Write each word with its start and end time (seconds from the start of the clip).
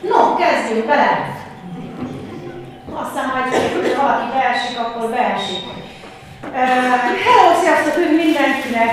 No, 0.00 0.36
kezdjünk 0.36 0.86
bele! 0.86 1.34
Aztán 2.92 3.26
majd, 3.32 3.54
ha 3.96 4.02
valaki 4.02 4.28
beesik, 4.32 4.78
akkor 4.78 5.10
beesik. 5.10 5.64
Hello, 7.26 7.60
sziasztok 7.60 7.96
üdv 7.96 8.16
mindenkinek! 8.24 8.90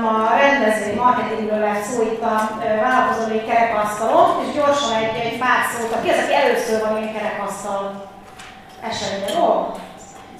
Ma 0.00 0.36
rendezvény 0.38 0.96
marketingről 0.96 1.58
lesz 1.58 1.86
szó 1.88 2.02
itt 2.02 2.22
a 2.22 2.58
vállalkozói 2.82 3.44
kerekasztalon, 3.44 4.26
és 4.44 4.54
gyorsan 4.54 4.92
egy, 4.94 5.16
egy 5.24 5.38
pár 5.38 5.60
szót, 5.70 5.92
aki 5.92 6.08
az, 6.08 6.18
aki 6.24 6.34
először 6.34 6.80
van 6.80 6.96
ilyen 6.96 7.14
kerekasztal 7.14 8.08
eseményen, 8.88 9.42
ó, 9.42 9.74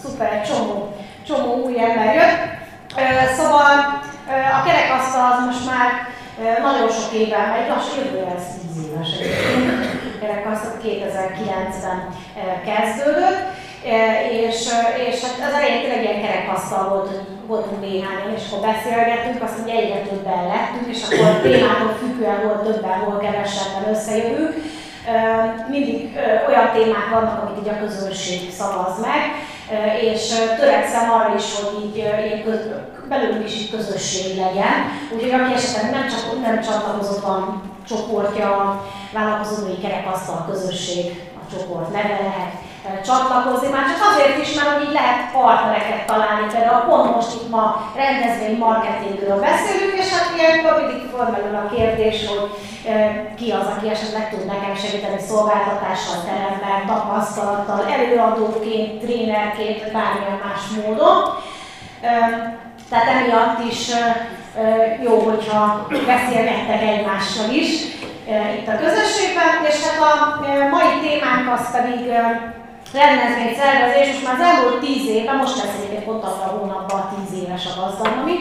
szuper, 0.02 0.32
egy 0.32 0.48
csomó, 0.50 0.96
csomó 1.26 1.54
új 1.64 1.80
ember 1.80 2.14
jött. 2.14 2.40
Szóval 3.36 4.00
a 4.58 4.62
kerekasztal 4.64 5.32
az 5.32 5.44
most 5.44 5.66
már 5.70 5.86
nagyon 6.62 6.88
sok 6.88 7.12
éve, 7.12 7.40
egy 7.58 7.68
lassan 7.68 8.04
jövőre 8.04 8.32
lesz 8.34 8.50
10 8.74 8.84
éves 8.86 9.10
egyébként, 9.20 10.18
kerekasztal 10.20 10.72
2009-ben 10.84 11.98
kezdődött, 12.68 13.40
és, 14.46 14.58
és 15.08 15.16
hát 15.24 15.48
az 15.48 15.54
elején 15.58 15.80
tényleg 15.80 16.02
ilyen 16.02 16.22
kerekasztal 16.22 16.88
volt, 16.88 17.08
hogy 17.08 17.22
voltunk 17.46 17.80
néhányan, 17.80 18.34
és 18.36 18.42
akkor 18.46 18.66
beszélgettünk, 18.70 19.42
azt 19.42 19.56
mondja, 19.56 19.74
egyre 19.74 20.00
többen 20.08 20.46
lettünk, 20.52 20.86
és 20.94 21.00
akkor 21.04 21.40
témától 21.42 21.94
függően 22.00 22.40
volt 22.44 22.62
többen, 22.62 22.98
hol 22.98 23.18
kevesebben 23.18 23.88
összejövünk. 23.94 24.54
Mindig 25.68 26.18
olyan 26.48 26.68
témák 26.72 27.08
vannak, 27.12 27.42
amit 27.42 27.60
így 27.60 27.72
a 27.74 27.80
közönség 27.84 28.40
szavaz 28.58 29.00
meg, 29.00 29.22
és 30.00 30.34
törekszem 30.58 31.10
arra 31.10 31.34
is, 31.36 31.44
hogy 31.60 31.84
így 31.84 31.96
ilyen 31.96 32.42
köz, 32.44 32.60
belőlünk 33.08 33.48
is 33.48 33.54
így 33.54 33.70
közösség 33.70 34.36
legyen. 34.36 34.74
Úgyhogy 35.14 35.30
aki 35.30 35.52
esetleg 35.52 35.90
nem, 35.90 36.08
csak, 36.08 36.40
nem 36.42 36.60
csatlakozott 36.60 37.24
van 37.24 37.62
csoportja, 37.88 38.82
vállalkozói 39.12 39.78
kerekasztal 39.78 40.46
közösség, 40.50 41.22
a 41.34 41.52
csoport 41.52 41.92
neve 41.92 42.18
lehet 42.22 42.67
csatlakozni, 43.06 43.68
már 43.68 43.86
csak 43.90 44.02
azért 44.10 44.36
is, 44.44 44.50
mert 44.54 44.70
hogy 44.72 44.84
így 44.86 44.98
lehet 45.00 45.30
partnereket 45.32 46.06
találni, 46.06 46.46
például 46.52 46.84
pont 46.88 47.14
most 47.14 47.34
itt 47.38 47.50
ma 47.54 47.64
rendezvény 48.02 48.56
marketingről 48.58 49.40
beszélünk, 49.48 49.94
és 50.02 50.08
hát 50.12 50.28
ilyenkor 50.36 50.72
mindig 50.80 51.02
felmerül 51.14 51.56
a 51.56 51.70
kérdés, 51.74 52.26
hogy 52.30 52.44
ki 53.38 53.50
az, 53.50 53.66
aki 53.74 53.86
esetleg 53.90 54.30
tud 54.30 54.44
nekem 54.46 54.74
segíteni 54.82 55.20
szolgáltatással, 55.28 56.18
teremmel, 56.28 56.80
tapasztalattal, 56.86 57.80
előadóként, 57.96 59.00
trénerként, 59.02 59.92
bármilyen 59.92 60.40
más 60.44 60.62
módon. 60.76 61.16
Tehát 62.90 63.08
emiatt 63.14 63.58
is 63.70 63.80
jó, 65.02 65.18
hogyha 65.18 65.86
beszélgettek 66.06 66.82
egymással 66.82 67.50
is 67.50 67.68
itt 68.58 68.68
a 68.68 68.78
közösségben, 68.84 69.52
és 69.68 69.76
hát 69.84 70.00
a 70.10 70.40
mai 70.70 71.08
témánk 71.08 71.52
az 71.52 71.70
pedig 71.70 72.12
rendezvény 72.92 73.54
szervezés, 73.60 74.06
most 74.12 74.24
már 74.24 74.36
az 74.38 74.46
elmúlt 74.48 74.80
tíz 74.84 75.04
évben, 75.16 75.36
most 75.36 75.56
lesz 75.56 75.76
egyébként 75.76 76.04
pont 76.04 76.24
a 76.24 76.54
hónapban 76.56 77.02
tíz 77.12 77.30
éves 77.42 77.64
a 77.66 77.78
gazdagnami, 77.80 78.36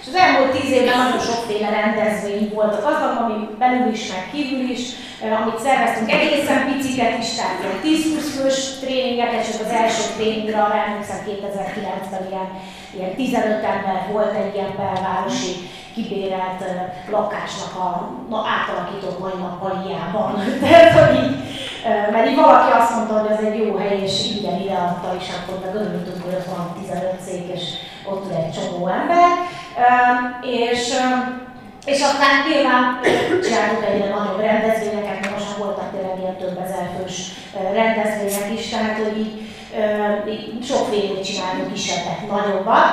és 0.00 0.06
az 0.10 0.20
elmúlt 0.24 0.52
tíz 0.56 0.70
évben 0.70 0.98
nagyon 0.98 1.22
sokféle 1.28 1.70
rendezvény 1.80 2.50
volt 2.54 2.74
a 2.74 2.84
gazdagnami, 2.86 3.38
belül 3.58 3.92
is, 3.96 4.02
meg 4.12 4.24
kívül 4.32 4.68
is, 4.76 4.82
amit 5.38 5.64
szerveztünk 5.64 6.10
egészen 6.12 6.60
piciket 6.68 7.18
is, 7.22 7.30
tehát 7.34 7.58
ilyen 7.62 7.78
10-20 7.84 8.26
fős 8.36 8.58
tréningeket, 8.80 9.46
csak 9.50 9.60
az 9.66 9.72
első 9.82 10.02
tréningre, 10.16 10.62
arra 10.62 10.84
emlékszem 10.86 11.20
2009-ben 11.26 12.24
ilyen, 12.30 12.48
ilyen 12.96 13.14
15 13.14 13.64
ember 13.72 13.98
volt 14.12 14.34
egy 14.36 14.54
ilyen 14.54 14.74
belvárosi 14.76 15.52
kibérelt 15.94 16.64
lakásnak 17.10 17.74
a 17.84 18.10
na, 18.30 18.44
átalakított 18.56 19.18
mai 19.18 19.38
nappaliában. 19.38 20.30
Tehát, 20.62 20.92
hogy 20.98 21.14
így, 21.22 21.36
mert 22.12 22.28
így 22.28 22.36
valaki 22.36 22.70
azt 22.72 22.94
mondta, 22.94 23.18
hogy 23.18 23.30
ez 23.30 23.44
egy 23.44 23.58
jó 23.58 23.76
hely, 23.76 24.00
és 24.02 24.30
ingyen 24.30 24.60
ideadta, 24.60 25.16
és 25.20 25.26
akkor 25.36 25.58
meg 25.64 25.74
örültünk, 25.74 26.24
hogy 26.24 26.34
ott 26.34 26.54
van 26.54 26.76
15 26.80 27.22
cég, 27.24 27.42
és 27.54 27.64
ott 28.10 28.26
ül 28.26 28.36
egy 28.36 28.52
csomó 28.52 28.88
ember. 28.88 29.28
És, 30.42 30.82
és 31.84 32.00
aztán 32.02 32.34
nyilván 32.48 32.82
csináltuk 33.44 33.84
egyre 33.90 34.08
nagyobb 34.08 34.40
rendezvényeket, 34.40 35.20
mert 35.20 35.32
most 35.32 35.56
voltak 35.56 35.90
tényleg 35.90 36.18
ilyen 36.18 36.36
több 36.36 36.58
ezer 36.64 36.86
fős 36.96 37.16
rendezvények 37.72 38.58
is, 38.58 38.68
tehát 38.68 38.96
hogy 38.96 39.18
így, 39.18 39.47
sokfélét 40.62 41.24
csinálunk 41.24 41.72
kisebbet, 41.72 42.30
nagyobbat, 42.30 42.88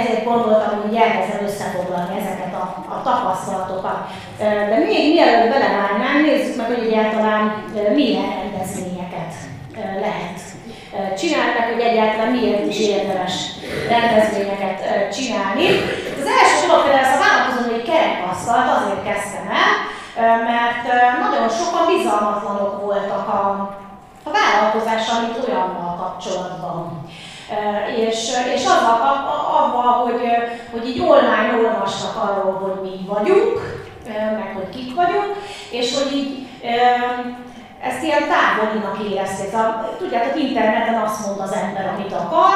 ezért 0.00 0.24
gondoltam, 0.24 0.80
hogy 0.82 0.96
elkezdem 0.96 1.46
összefoglalni 1.46 2.14
ezeket 2.20 2.54
a, 2.62 2.64
a 2.94 3.02
tapasztalatokat. 3.04 3.98
De 4.38 4.76
még 4.78 5.12
mielőtt 5.12 5.52
belevágnánk, 5.52 6.26
nézzük 6.26 6.56
meg, 6.56 6.66
hogy 6.66 6.86
egyáltalán 6.86 7.64
milyen 7.94 8.28
rendezvényeket 8.40 9.32
lehet 10.06 10.38
csinálni, 11.18 11.52
meg 11.58 11.72
hogy 11.72 11.82
egyáltalán 11.82 12.32
miért 12.32 12.66
is 12.66 12.78
érdemes 12.78 13.34
rendezvényeket 13.88 14.78
csinálni. 15.16 15.66
Az 16.20 16.28
első 16.38 16.66
dolog 16.66 16.82
például 16.82 17.04
ezt 17.04 17.16
a 17.16 17.24
vállalkozói 17.24 17.82
kerekasztalt 17.90 18.68
azért 18.76 19.04
kezdtem 19.08 19.46
el, 19.64 19.72
mert 20.50 20.82
nagyon 21.24 21.48
sokan 21.48 21.84
bizalmatlanok 21.94 22.72
voltak 22.84 23.28
a, 23.28 23.40
a 24.36 24.50
vállalkozással, 24.50 25.20
mint 25.20 25.48
olyannal 25.48 25.96
kapcsolatban. 25.96 27.08
És, 28.08 28.30
és 28.54 28.64
azzal, 28.64 29.00
abban, 29.62 29.92
hogy, 29.92 30.20
hogy 30.72 30.88
így 30.88 31.00
online 31.00 31.54
olvasnak 31.64 32.16
arról, 32.16 32.52
hogy 32.52 32.90
mi 32.90 33.06
vagyunk, 33.06 33.84
meg 34.08 34.52
hogy 34.54 34.68
kik 34.68 34.94
vagyunk, 34.94 35.34
és 35.70 35.98
hogy 35.98 36.12
így 36.16 36.48
ezt 37.82 38.02
ilyen 38.02 38.22
távolinak 38.28 38.98
érezték. 39.10 39.54
Tudjátok, 39.98 40.40
interneten 40.40 41.02
azt 41.02 41.26
mond 41.26 41.40
az 41.40 41.52
ember, 41.52 41.94
amit 41.94 42.12
akar, 42.12 42.54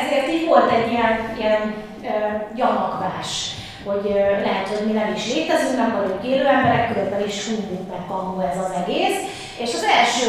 ezért 0.00 0.28
így 0.28 0.46
volt 0.46 0.70
egy 0.70 0.90
ilyen, 0.90 1.34
ilyen 1.38 1.74
gyanakvás 2.54 3.59
hogy 3.88 4.04
lehet, 4.46 4.68
hogy 4.72 4.86
mi 4.86 4.92
nem 4.92 5.12
is 5.16 5.24
létezünk, 5.32 5.76
nem 5.76 5.92
vagyunk 5.96 6.24
élő 6.30 6.46
emberek, 6.46 6.88
körülbelül 6.88 7.26
is 7.26 7.46
humbug 7.46 7.88
meg 7.92 8.02
kamu 8.08 8.40
ez 8.50 8.58
az 8.64 8.72
egész. 8.80 9.18
És 9.64 9.70
az 9.74 9.84
első 9.98 10.26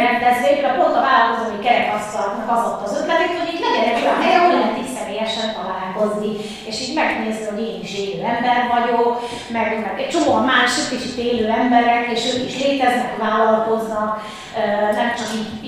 rendezvényben 0.00 0.74
pont 0.78 0.96
a 0.96 1.06
vállalkozói 1.08 1.60
kerekasztalnak 1.66 2.48
az 2.54 2.62
ott 2.68 2.84
az 2.86 2.96
ötlet, 2.98 3.32
hogy 3.40 3.52
itt 3.54 3.64
legyen 3.66 3.88
egy 3.90 4.02
olyan 4.02 4.22
hely, 4.22 4.36
ahol 4.36 4.52
lehet 4.54 4.78
így 4.82 4.94
személyesen 4.96 5.48
találkozni, 5.58 6.32
és 6.70 6.76
így 6.84 6.94
megnézni, 7.00 7.46
hogy 7.50 7.62
én 7.68 7.80
is 7.86 7.92
élő 8.02 8.20
ember 8.34 8.60
vagyok, 8.76 9.12
meg, 9.56 9.66
meg 9.84 9.94
egy 10.02 10.12
csomó 10.14 10.32
más 10.52 10.72
kicsit 10.90 11.16
élő 11.28 11.46
emberek, 11.62 12.04
és 12.14 12.22
ők 12.30 12.44
is 12.50 12.56
léteznek, 12.64 13.16
vállalkoznak, 13.26 14.10
nem 15.00 15.08
csak 15.18 15.30
így 15.38 15.61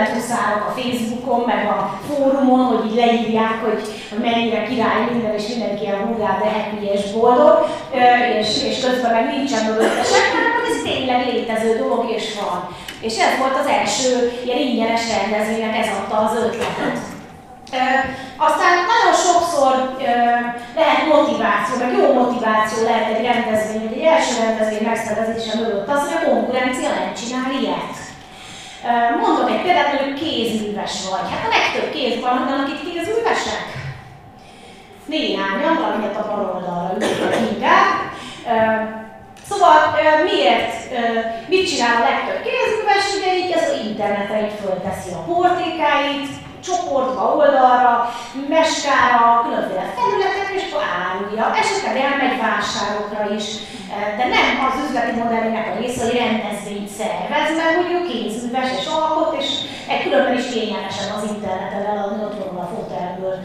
kommenthuszárok 0.00 0.66
a 0.66 0.80
Facebookon, 0.80 1.40
meg 1.46 1.66
a 1.66 2.00
fórumon, 2.08 2.64
hogy 2.66 2.90
így 2.90 2.96
leírják, 2.96 3.54
hogy 3.64 3.80
mennyire 4.22 4.62
király 4.62 5.04
minden, 5.10 5.34
és 5.34 5.46
mindenki 5.48 5.82
ilyen 5.82 6.06
hurrá, 6.06 6.38
de 6.38 6.48
happy 6.50 6.86
és 6.94 7.12
boldog, 7.12 7.66
és, 8.40 8.62
és 8.64 8.84
közben 8.84 9.12
meg 9.12 9.26
nincsen 9.34 9.64
mögötte 9.64 10.02
semmi, 10.10 10.30
hanem 10.36 10.64
ez 10.70 10.82
tényleg 10.82 11.26
létező 11.26 11.78
dolog, 11.78 12.10
és 12.16 12.24
van. 12.40 12.68
És 13.00 13.14
ez 13.18 13.38
volt 13.38 13.56
az 13.62 13.68
első 13.80 14.32
ilyen 14.44 14.58
ingyenes 14.58 15.02
rendezvénynek, 15.16 15.76
ez 15.78 15.90
adta 15.98 16.16
az 16.16 16.36
ötletet. 16.44 16.98
E, 17.72 17.82
aztán 18.36 18.74
nagyon 18.92 19.14
sokszor 19.26 19.74
e, 20.04 20.12
lehet 20.80 21.06
motiváció, 21.12 21.74
meg 21.78 21.92
jó 21.98 22.12
motiváció 22.12 22.78
lehet 22.84 23.16
egy 23.16 23.24
rendezvény, 23.24 23.90
egy 23.92 24.02
első 24.14 24.34
rendezvény 24.42 24.86
megszervezése 24.88 25.52
mögött 25.58 25.88
az, 25.88 26.00
hogy 26.02 26.16
a 26.18 26.30
konkurencia 26.30 26.88
nem 26.88 27.14
csinál 27.18 27.50
ilyet. 27.60 28.09
Mondok 29.20 29.50
egy 29.50 29.62
példát, 29.62 29.86
hogy 29.86 30.14
kézműves 30.22 30.94
vagy. 31.10 31.30
Hát 31.30 31.46
a 31.46 31.54
legtöbb 31.56 31.92
kéz 31.92 32.20
van, 32.20 32.36
akik 32.36 32.80
kézművesek. 32.84 33.64
Néhányan, 35.04 35.74
valamiért 35.82 36.16
a 36.16 36.26
bal 36.28 36.52
oldalra 36.54 36.94
ülnek 36.94 37.52
inkább. 37.52 37.88
Szóval 39.48 39.76
miért, 40.24 40.74
mit 41.48 41.68
csinál 41.68 41.96
a 41.96 42.06
legtöbb 42.08 42.40
kézműves, 42.46 43.06
ugye 43.16 43.30
így 43.38 43.52
az 43.58 43.66
interneten 43.86 44.44
így 44.44 44.58
fölteszi 44.62 45.10
a 45.12 45.24
portékáit, 45.32 46.28
csoportba, 46.64 47.34
oldalra, 47.36 47.92
meskára, 48.48 49.42
különféle 49.44 49.86
felületekre, 49.96 50.54
és 50.54 50.64
akkor 50.68 50.84
árulja. 51.02 51.44
Esetleg 51.62 51.96
elmegy 51.96 52.36
vásárokra 52.46 53.34
is, 53.38 53.46
de 54.18 54.24
nem 54.36 54.48
az 54.66 54.76
üzleti 54.86 55.14
modellének 55.22 55.66
a 55.70 55.78
része, 55.80 56.04
hogy 56.04 56.20
rendezvényt 56.24 56.96
szervez, 56.98 57.50
mert 57.58 57.76
hogy 57.80 57.92
ő 57.96 57.98
kézműves 58.08 58.70
és 58.78 58.86
alkot, 58.98 59.32
és 59.40 59.48
egy 59.92 60.02
különben 60.02 60.38
is 60.38 60.46
kényelmesen 60.52 61.10
az 61.16 61.24
interneten 61.34 61.84
eladni, 61.90 62.24
ott 62.24 62.38
van 62.52 62.64
a 62.64 62.72
fotelből 62.74 63.36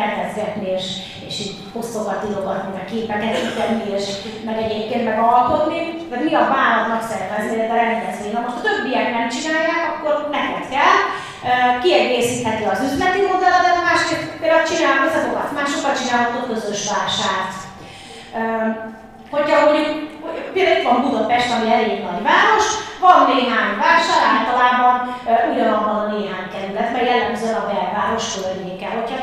netezgetni, 0.00 0.68
és, 0.76 0.86
és 1.28 1.34
így 1.44 1.54
posztokat 1.72 2.24
írogatni, 2.28 2.70
meg 2.76 2.86
képeket 2.92 3.54
tenni, 3.58 3.86
és 3.98 4.06
meg 4.48 4.56
egyébként 4.64 5.04
meg 5.04 5.18
alkotni. 5.32 5.80
De 6.10 6.16
mi 6.24 6.34
a 6.34 6.50
vállalatnak 6.54 7.04
szervezni, 7.10 7.56
de 7.56 7.66
rendezvény. 7.82 8.32
Na 8.32 8.44
most 8.44 8.58
a 8.58 8.64
többiek 8.66 9.08
nem 9.16 9.28
csinálják, 9.34 9.82
akkor 9.92 10.14
neked 10.36 10.64
kell, 10.74 10.98
kiegészítheti 11.82 12.64
az 12.64 12.80
üzleti 12.88 13.20
modelledet, 13.30 13.84
másképp 13.88 14.22
például 14.40 14.68
csinál, 14.70 15.06
összefogad, 15.06 15.48
másokat 15.58 15.98
csinálhatok 16.00 16.44
közös 16.48 16.82
vásárt. 16.94 17.56
Hogyha 19.34 19.64
mondjuk, 19.64 19.88
például 20.52 20.78
itt 20.78 20.88
van 20.88 21.02
Budapest, 21.04 21.52
ami 21.54 21.66
elég 21.76 21.98
nagy 22.08 22.22
város, 22.30 22.66
van 23.04 23.18
néhány 23.32 23.72
vásár, 23.84 24.22
általában 24.34 24.94
ugyanabban 25.52 25.96
a 26.02 26.10
néhány 26.14 26.48
kerület, 26.52 26.92
mert 26.92 27.08
jellemzően 27.10 27.60
a 27.60 27.68
belváros 27.72 28.26
környéke. 28.34 28.88
Hogyha 28.96 29.18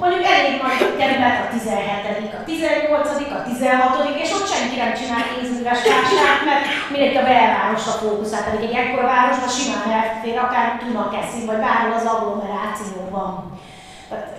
mondjuk 0.00 0.24
elég 0.32 0.52
nagy 0.62 0.80
kerület 1.00 1.36
a 1.44 1.46
17 1.54 2.32
a 2.40 2.44
18 2.44 3.08
a 3.38 3.42
16 3.48 4.20
és 4.22 4.30
ott 4.36 4.52
senki 4.52 4.76
nem 4.82 4.92
csinál 4.98 5.24
kézműves 5.30 5.80
vásárt, 5.90 6.42
mert 6.48 6.64
mindegy 6.92 7.16
a 7.16 7.28
belvárosra 7.30 7.92
fókuszál, 8.00 8.44
pedig 8.44 8.62
egy 8.68 8.78
ekkora 8.80 9.06
városban 9.12 9.52
simán 9.58 9.90
elfér, 10.00 10.36
akár 10.38 10.66
Dunakeszi, 10.80 11.40
vagy 11.48 11.60
bárhol 11.64 11.94
az 11.98 12.10
agglomerációban. 12.12 13.30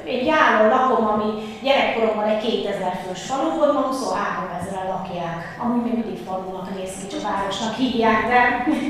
Egy 0.05 0.25
járon 0.25 0.67
lakom, 0.75 1.05
ami 1.07 1.29
gyerekkoromban 1.63 2.27
egy 2.27 2.43
2000 2.43 2.99
fős 3.03 3.21
falu 3.29 3.49
volt, 3.57 3.73
ma 3.73 3.79
23 3.79 4.57
ezeren 4.59 4.87
lakják. 4.93 5.39
Amúgy 5.61 5.83
még 5.83 5.93
mindig 5.93 6.19
falunak 6.27 6.67
néz 6.75 6.93
ki, 6.99 7.07
csak 7.11 7.25
városnak 7.29 7.75
hívják, 7.75 8.21
de... 8.31 8.41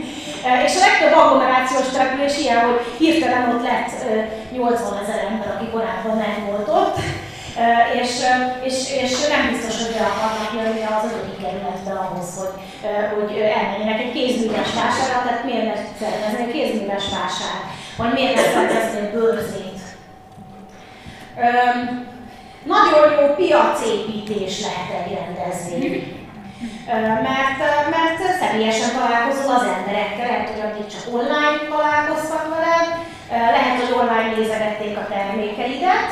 és 0.66 0.74
a 0.76 0.84
legtöbb 0.86 1.18
agglomerációs 1.20 1.88
település 1.92 2.38
ilyen, 2.38 2.66
hogy 2.66 2.80
hirtelen 2.98 3.50
ott 3.54 3.64
lett 3.70 3.92
80 4.52 5.04
ezer 5.04 5.20
ember, 5.30 5.50
aki 5.56 5.68
korábban 5.74 6.18
nem 6.18 6.36
volt 6.50 6.68
ott, 6.82 6.98
és, 8.02 8.12
és, 8.68 8.78
és 9.04 9.28
nem 9.28 9.44
biztos, 9.52 9.76
hogy 9.82 9.94
be 9.96 10.06
akarnak 10.12 10.52
jönni 10.58 10.84
az 10.84 11.04
ötödik 11.08 11.40
kerületbe 11.44 11.94
ahhoz, 12.04 12.30
hogy, 12.40 12.56
hogy 13.16 13.32
elmenjenek 13.60 14.00
egy 14.06 14.14
kézműves 14.14 14.72
vásárra, 14.82 15.24
tehát 15.24 15.46
miért 15.48 15.68
ne 15.70 15.78
szervezni 16.00 16.44
egy 16.46 16.54
kézműves 16.56 17.06
vásár, 17.18 17.60
vagy 17.98 18.14
miért 18.14 18.36
ne 18.36 18.42
szervezni 18.42 19.10
bőrzét, 19.14 19.73
Öm, 21.38 22.08
nagyon 22.64 23.06
jó 23.20 23.34
piacépítés 23.36 24.62
lehet 24.62 25.06
egy 25.06 25.18
rendezvény. 25.20 26.22
Mert, 27.30 27.60
mert 27.96 28.20
személyesen 28.40 28.92
találkozol 29.00 29.56
az 29.56 29.68
emberekkel, 29.78 30.28
lehet, 30.28 30.50
hogy 30.50 30.66
addig 30.68 30.88
csak 30.94 31.14
online 31.18 31.60
találkoztak 31.74 32.44
veled, 32.54 32.88
lehet, 33.58 33.80
hogy 33.82 33.94
online 34.02 34.34
nézegették 34.38 34.98
a 34.98 35.08
termékeidet, 35.14 36.12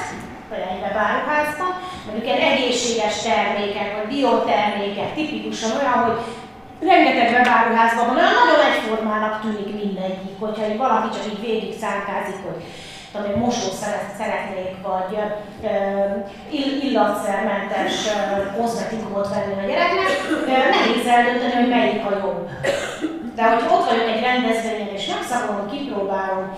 vagy 0.49 0.63
egy 0.71 0.81
webáruházban, 0.83 1.71
mondjuk 2.05 2.27
egy 2.33 2.43
egészséges 2.51 3.15
termékek, 3.27 3.89
vagy 3.95 4.07
biotermékek, 4.13 5.13
tipikusan 5.13 5.71
olyan, 5.79 5.99
hogy 6.05 6.19
rengeteg 6.89 7.29
webáruházban 7.35 8.05
van, 8.07 8.17
olyan 8.17 8.37
nagyon 8.41 8.61
egyformának 8.69 9.41
tűnik 9.41 9.71
mindegyik, 9.81 10.35
hogyha 10.39 10.69
így 10.69 10.81
valaki 10.85 11.09
csak 11.15 11.25
így 11.31 11.45
végig 11.47 11.73
szánkázik, 11.83 12.39
hogy 12.47 12.59
tudom, 13.11 13.39
mosószeret 13.39 14.15
szeretnék, 14.17 14.75
vagy 14.83 15.17
illatszermentes 16.81 17.93
kozmetikumot 18.57 19.29
venni 19.29 19.53
a 19.63 19.67
gyereknek, 19.67 20.07
nehéz 20.47 21.07
eldönteni, 21.07 21.53
hogy 21.53 21.69
melyik 21.69 22.05
a 22.05 22.17
jobb. 22.17 22.49
De 23.35 23.43
hogy 23.43 23.63
ott 23.71 23.89
vagyok 23.89 24.07
egy 24.07 24.21
rendezvényen, 24.21 24.87
és 24.87 25.07
megszakolom, 25.07 25.69
kipróbálom, 25.69 26.57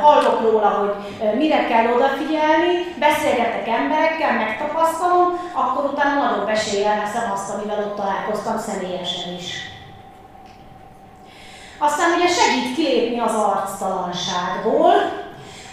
hallok 0.00 0.40
róla, 0.40 0.68
hogy 0.68 0.94
mire 1.36 1.66
kell 1.66 1.92
odafigyelni, 1.94 2.74
beszélgetek 2.98 3.68
emberekkel, 3.68 4.32
megtapasztalom, 4.32 5.28
akkor 5.52 5.84
utána 5.84 6.22
nagyobb 6.22 6.48
eséllyel 6.48 7.00
veszem 7.00 7.30
azt, 7.32 7.50
amivel 7.50 7.78
ott 7.78 7.96
találkoztam 7.96 8.58
személyesen 8.58 9.34
is. 9.38 9.72
Aztán 11.78 12.12
ugye 12.16 12.28
segít 12.28 12.74
kilépni 12.74 13.20
az 13.20 13.34
arctalanságból, 13.34 14.94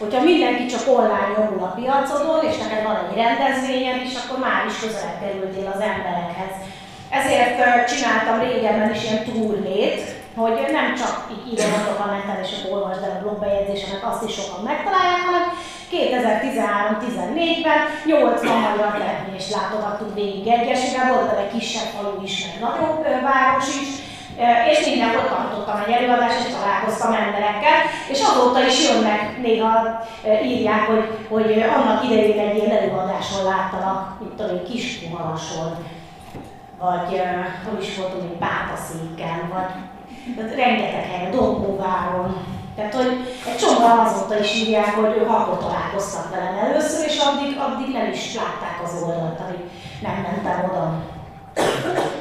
Hogyha 0.01 0.27
mindenki 0.31 0.65
csak 0.65 0.87
online 0.97 1.29
nyomul 1.35 1.63
a 1.63 1.75
piacodon, 1.77 2.39
és 2.49 2.57
neked 2.57 2.83
van 2.87 2.97
egy 3.03 3.17
rendezvényed 3.23 3.99
is, 4.07 4.13
akkor 4.19 4.37
már 4.47 4.61
is 4.69 4.77
közelebb 4.79 5.19
kerültél 5.21 5.67
az 5.75 5.81
emberekhez. 5.91 6.53
Ezért 7.19 7.57
csináltam 7.91 8.37
régebben 8.45 8.93
is 8.95 9.03
ilyen 9.03 9.23
turnét, 9.23 10.01
hogy 10.41 10.57
nem 10.77 10.87
csak 11.01 11.13
így 11.33 11.45
írogatok 11.51 11.99
a 12.05 12.11
neten, 12.13 12.37
és 12.43 12.51
akkor 12.53 12.71
olvasd 12.77 13.03
el 13.03 13.17
a 13.17 13.21
blogbejegyzésemet, 13.23 14.03
azt 14.11 14.25
is 14.27 14.33
sokan 14.37 14.61
megtalálják, 14.71 15.23
hanem 15.29 15.45
2013-14-ben 15.93 17.79
80 18.05 18.57
magyar 18.65 18.91
települést 18.97 19.53
látogattuk 19.55 20.11
végig 20.19 20.47
egyesével, 20.57 21.13
volt 21.13 21.39
egy 21.43 21.53
kisebb 21.55 21.89
falu 21.95 22.13
is, 22.27 22.35
meg 22.45 22.55
nagyobb 22.65 23.01
város 23.29 23.67
is, 23.83 23.89
és 24.71 24.85
mindenhol 24.85 25.27
tartottam 25.29 25.83
egy 25.85 25.93
előadást, 25.93 26.47
és 26.47 26.53
találkoztam 26.53 27.13
emberekkel, 27.13 27.77
és 28.09 28.19
azóta 28.21 28.65
is 28.65 28.89
jönnek, 28.89 29.41
néha 29.41 29.71
írják, 30.43 30.87
hogy, 30.87 31.03
hogy 31.29 31.63
annak 31.77 32.03
idején 32.03 32.39
egy 32.39 32.57
ilyen 32.57 32.77
előadáson 32.77 33.43
láttalak, 33.43 34.19
mint 34.19 34.33
tudom 34.35 34.55
én, 34.55 34.63
Kiskumalason, 34.63 35.71
vagy 36.79 37.21
hol 37.65 37.81
is 37.81 37.97
voltunk, 37.97 38.23
egy 38.23 38.37
Bátaszéken, 38.37 39.39
vagy 39.53 39.69
rengeteg 40.55 41.05
helyen, 41.11 41.31
Dombóváron. 41.31 42.35
Tehát, 42.75 42.93
hogy 42.93 43.11
egy 43.47 43.57
csomóan 43.57 43.99
azóta 43.99 44.39
is 44.39 44.55
írják, 44.55 44.95
hogy 44.95 45.15
ők 45.17 45.29
akkor 45.29 45.57
találkoztak 45.57 46.29
velem 46.29 46.57
először, 46.57 47.05
és 47.05 47.19
addig, 47.19 47.57
addig 47.59 47.93
nem 47.93 48.11
is 48.11 48.35
látták 48.35 48.79
az 48.83 49.01
oldalt, 49.01 49.39
amíg 49.39 49.61
nem 50.01 50.13
mentem 50.21 50.69
oda. 50.69 50.93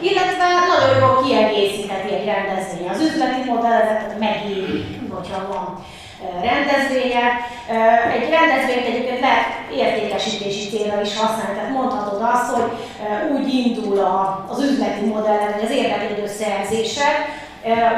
Illetve 0.01 0.47
nagyon 0.73 0.99
jól 1.01 1.23
kiegészítheti 1.23 2.15
egy 2.15 2.25
rendezvény. 2.25 2.89
Az 2.89 3.01
üzleti 3.01 3.51
modelletet, 3.51 4.19
megéri, 4.19 4.85
hogyha 5.15 5.47
van 5.53 5.85
rendezvénye. 6.43 7.25
Egy 8.17 8.29
rendezvényt 8.31 8.87
egyébként 8.87 9.21
lehet 9.21 9.49
értékesítési 9.75 10.69
célra 10.69 11.01
is 11.01 11.17
használni, 11.17 11.55
tehát 11.55 11.73
mondhatod 11.79 12.21
azt, 12.35 12.51
hogy 12.55 12.71
úgy 13.35 13.55
indul 13.55 13.99
az 14.49 14.63
üzleti 14.63 15.05
modell, 15.05 15.53
vagy 15.53 15.65
az 15.65 15.71
érdeklődő 15.71 16.27
szerzésed, 16.27 17.17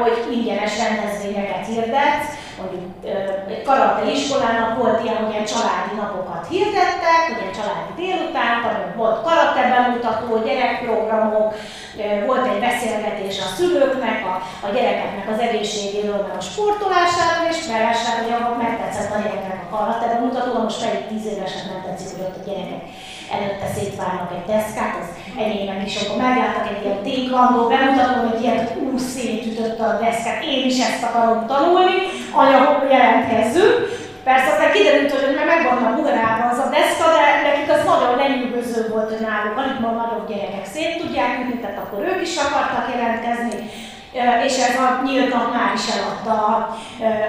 hogy 0.02 0.34
ingyenes 0.36 0.72
rendezvényeket 0.78 1.66
hirdetsz, 1.66 2.28
mondjuk 2.62 2.84
egy 3.54 3.62
karate 3.68 4.02
iskolának 4.16 4.72
volt 4.80 4.98
ilyen, 5.04 5.18
hogy 5.22 5.32
ilyen 5.32 5.50
családi 5.54 5.94
napokat 6.00 6.44
hirdettek, 6.50 7.20
hogy 7.26 7.38
ilyen 7.40 7.56
családi 7.58 7.92
délután, 8.02 8.54
volt 8.96 9.22
karate 9.26 9.62
bemutató, 9.72 10.28
gyerekprogramok, 10.46 11.48
volt 12.26 12.46
egy 12.50 12.60
beszélgetés 12.68 13.36
a 13.46 13.52
szülőknek, 13.56 14.18
a, 14.32 14.34
a 14.66 14.68
gyerekeknek 14.74 15.26
az 15.32 15.38
egészségéről, 15.46 16.22
a 16.38 16.40
sportolásáról, 16.48 17.46
és 17.52 17.58
felesleg, 17.70 18.16
hogy 18.22 18.62
megtetszett 18.66 19.14
a 19.14 19.22
gyereknek 19.22 19.60
a 19.64 19.76
karate 19.76 20.06
bemutató, 20.12 20.50
most 20.62 20.80
pedig 20.84 21.02
10 21.06 21.32
évesen 21.32 21.64
nem 21.70 21.82
tetszik, 21.86 22.10
hogy 22.16 22.26
ott 22.26 22.40
a 22.40 22.46
gyerekek 22.48 22.82
előtte 23.36 23.68
szétvárnak 23.76 24.30
egy 24.36 24.46
deszkát, 24.52 24.94
az 25.00 25.08
enyémek 25.44 25.80
is, 25.88 25.94
akkor 26.00 26.18
megláttak 26.22 26.66
egy 26.72 26.82
ilyen 26.84 27.02
téklandó 27.08 27.62
bemutató, 27.72 28.18
hogy 28.28 28.42
ilyet 28.42 28.70
úr 28.82 28.94
szétütött 29.14 29.78
a 29.80 29.98
deszkát, 30.04 30.44
én 30.52 30.62
is 30.70 30.78
ezt 30.88 31.06
akarom 31.08 31.38
tanulni, 31.52 31.96
anyagok 32.42 32.80
jelentkezzünk. 32.94 33.76
Persze 34.28 34.48
aztán 34.50 34.72
kiderült, 34.72 35.12
hogy 35.12 35.34
meg 35.38 35.46
megvannak 35.52 35.96
Bugarában 35.96 36.48
az 36.52 36.60
a 36.64 36.72
deszka, 36.76 37.06
de 37.16 37.24
nekik 37.48 37.70
az 37.74 37.82
nagyon 37.92 38.12
lenyűgöző 38.22 38.80
volt, 38.92 39.08
hogy 39.12 39.26
alig 39.58 39.78
ma 39.80 39.90
nagyobb 40.00 40.28
gyerekek 40.30 40.66
szét 40.72 40.98
tudják 41.00 41.32
ütni, 41.40 41.56
tehát 41.60 41.82
akkor 41.82 42.00
ők 42.10 42.20
is 42.28 42.34
akartak 42.44 42.86
jelentkezni 42.92 43.56
és 44.46 44.58
ez 44.58 44.76
a 44.76 45.02
nyílt 45.04 45.32
nap 45.32 45.52
már 45.52 45.74
is 45.74 45.88
eladta 45.96 46.46
a, 46.46 46.76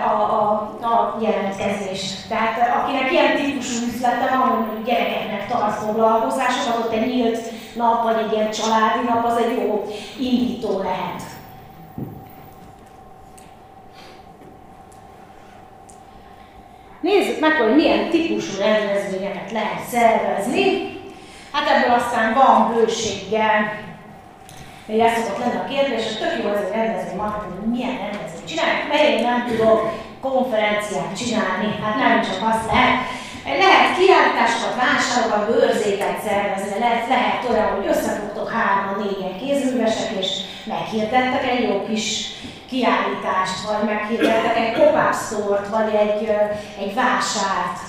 a, 0.08 0.22
a, 0.40 0.52
a 0.86 1.18
jelentkezést. 1.22 2.28
Tehát 2.30 2.78
akinek 2.78 3.12
ilyen 3.12 3.36
típusú 3.36 3.86
üzlete 3.94 4.30
van, 4.30 4.40
hogy 4.40 4.84
gyerekeknek 4.86 5.48
tart 5.48 5.76
foglalkozásokat, 5.76 6.86
ott 6.86 6.94
egy 6.94 7.08
nyílt 7.08 7.40
nap, 7.76 8.04
vagy 8.04 8.18
egy 8.26 8.32
ilyen 8.32 8.52
családi 8.52 9.08
nap, 9.08 9.26
az 9.26 9.38
egy 9.38 9.58
jó 9.58 9.88
indító 10.20 10.78
lehet. 10.78 11.22
Nézzük 17.02 17.40
meg, 17.40 17.52
hogy 17.52 17.76
milyen 17.76 18.10
típusú 18.10 18.58
rendezvényeket 18.60 19.52
lehet 19.52 19.84
szervezni. 19.90 20.92
Hát 21.52 21.70
ebből 21.70 21.96
aztán 21.96 22.34
van 22.34 22.74
bőséggel 22.74 23.74
ez 24.88 25.14
szokott 25.16 25.40
lenni 25.40 25.60
a 25.64 25.72
kérdés, 25.72 26.04
hogy 26.08 26.20
tök 26.22 26.34
jó 26.40 26.50
ez 26.50 26.64
a 26.70 26.76
rendezvény 26.78 27.22
marketing, 27.24 27.68
milyen 27.74 27.98
rendezvényt 28.04 28.50
csinálják, 28.52 28.88
mert 28.90 29.08
én 29.10 29.22
nem 29.30 29.40
tudok 29.50 29.80
konferenciát 30.28 31.18
csinálni, 31.22 31.68
hát 31.84 31.96
nem 32.04 32.22
csak 32.28 32.40
azt 32.52 32.66
lehet. 32.72 32.98
Lehet 33.66 33.98
kiállításokat, 33.98 34.76
vásárokat, 34.84 35.48
bőrzéket 35.50 36.18
szervezni, 36.26 36.80
lehet, 36.80 37.08
lehet 37.08 37.50
olyan, 37.50 37.70
hogy 37.76 37.88
összefogtok 37.88 38.50
hárman, 38.52 38.96
négyen 39.04 39.38
kézművesek, 39.42 40.12
és 40.20 40.30
meghirdettek 40.64 41.46
egy 41.52 41.64
jó 41.70 41.84
kis 41.90 42.06
kiállítást, 42.70 43.60
vagy 43.68 43.84
meghirdettek 43.92 44.58
egy 44.58 44.74
pop-up 44.78 45.68
vagy 45.76 45.94
egy, 46.04 46.22
egy 46.80 46.94
vásárt, 46.94 47.80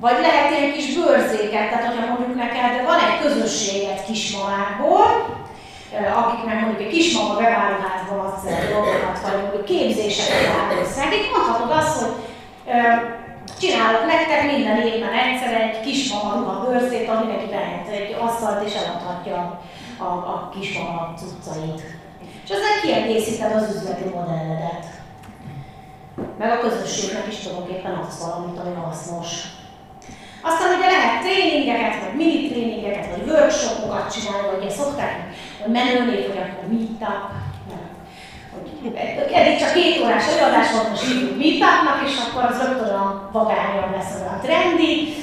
vagy 0.00 0.18
lehet 0.20 0.50
ilyen 0.50 0.72
kis 0.72 0.94
bőrzéket, 0.94 1.68
tehát 1.70 1.84
hogyha 1.86 2.12
mondjuk 2.12 2.36
neked 2.36 2.84
van 2.84 2.98
egy 2.98 3.18
közösséget 3.22 4.04
kismamákból, 4.04 5.06
akiknek 6.22 6.60
mondjuk 6.60 6.82
egy 6.82 6.94
kismama 6.96 7.34
beválóházban 7.34 8.18
adsz 8.26 8.46
el 8.50 8.68
dolgokat, 8.72 9.20
vagy 9.22 9.40
mondjuk 9.42 9.64
képzéseket 9.64 10.54
áldozsz 10.60 10.96
nekik, 10.96 11.30
mondhatod 11.30 11.70
azt, 11.70 12.00
hogy 12.00 12.14
csinálok 13.60 14.06
nektek 14.06 14.42
minden 14.52 14.78
évben 14.86 15.12
egyszer 15.12 15.60
egy 15.60 15.80
kismama 15.80 16.34
ruha 16.34 16.64
bőrzét, 16.64 17.08
ami 17.08 17.32
neki 17.32 17.50
vehet 17.50 17.88
egy 17.88 18.16
asztalt 18.20 18.64
és 18.66 18.74
eladhatja 18.74 19.60
a, 19.98 20.04
a 20.04 20.50
kismama 20.54 21.14
cuccait. 21.16 21.82
És 22.44 22.50
ezzel 22.50 22.80
kiegészíted 22.82 23.52
az 23.52 23.74
üzleti 23.74 24.08
modelledet. 24.14 24.84
Meg 26.38 26.50
a 26.50 26.58
közösségnek 26.58 27.26
is 27.28 27.36
tulajdonképpen 27.38 27.94
adsz 27.94 28.20
valamit, 28.20 28.58
ami 28.58 28.74
hasznos. 28.74 29.30
Aztán 30.48 30.76
ugye 30.76 30.90
lehet 30.90 31.22
tréningeket, 31.22 31.94
vagy 32.02 32.16
mini 32.20 32.48
tréningeket, 32.48 33.06
vagy 33.10 33.28
workshopokat 33.28 34.12
csinálni, 34.14 34.46
vagy 34.50 34.62
ilyen 34.62 34.76
szokták, 34.80 35.14
hogy 35.60 35.72
menőnév, 35.72 36.26
vagy 36.28 36.42
akkor 36.44 36.66
meetup, 36.72 37.24
eddig 39.34 39.58
csak 39.58 39.72
két 39.72 40.00
órás 40.02 40.26
előadás 40.26 40.72
volt, 40.72 40.90
most 40.90 41.06
hívjuk 41.06 41.36
meetupnak, 41.38 41.98
és 42.06 42.14
akkor 42.24 42.44
az 42.50 42.58
rögtön 42.62 42.94
a 42.94 43.28
vagányabb 43.32 43.92
lesz 43.96 44.14
az 44.14 44.20
a 44.20 44.40
trendi. 44.42 45.14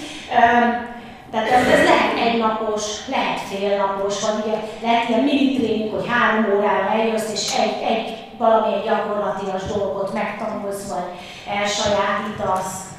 Tehát 1.31 1.49
ez, 1.49 1.67
ez 1.67 1.83
lehet 1.89 2.17
egynapos, 2.27 2.83
lehet 3.07 3.39
félnapos, 3.39 4.21
vagy 4.21 4.43
ugye 4.45 4.57
lehet 4.81 5.09
ilyen 5.09 5.23
mini 5.23 5.53
tréning, 5.53 5.91
hogy 5.93 6.07
három 6.07 6.45
órára 6.55 6.91
eljössz, 6.91 7.31
és 7.33 7.53
egy, 7.57 7.81
egy 7.91 8.17
valamilyen 8.37 8.83
gyakorlatilag 8.83 9.61
dolgot 9.75 10.13
megtanulsz, 10.13 10.87
vagy 10.87 11.07
elsajátítasz. 11.57 12.92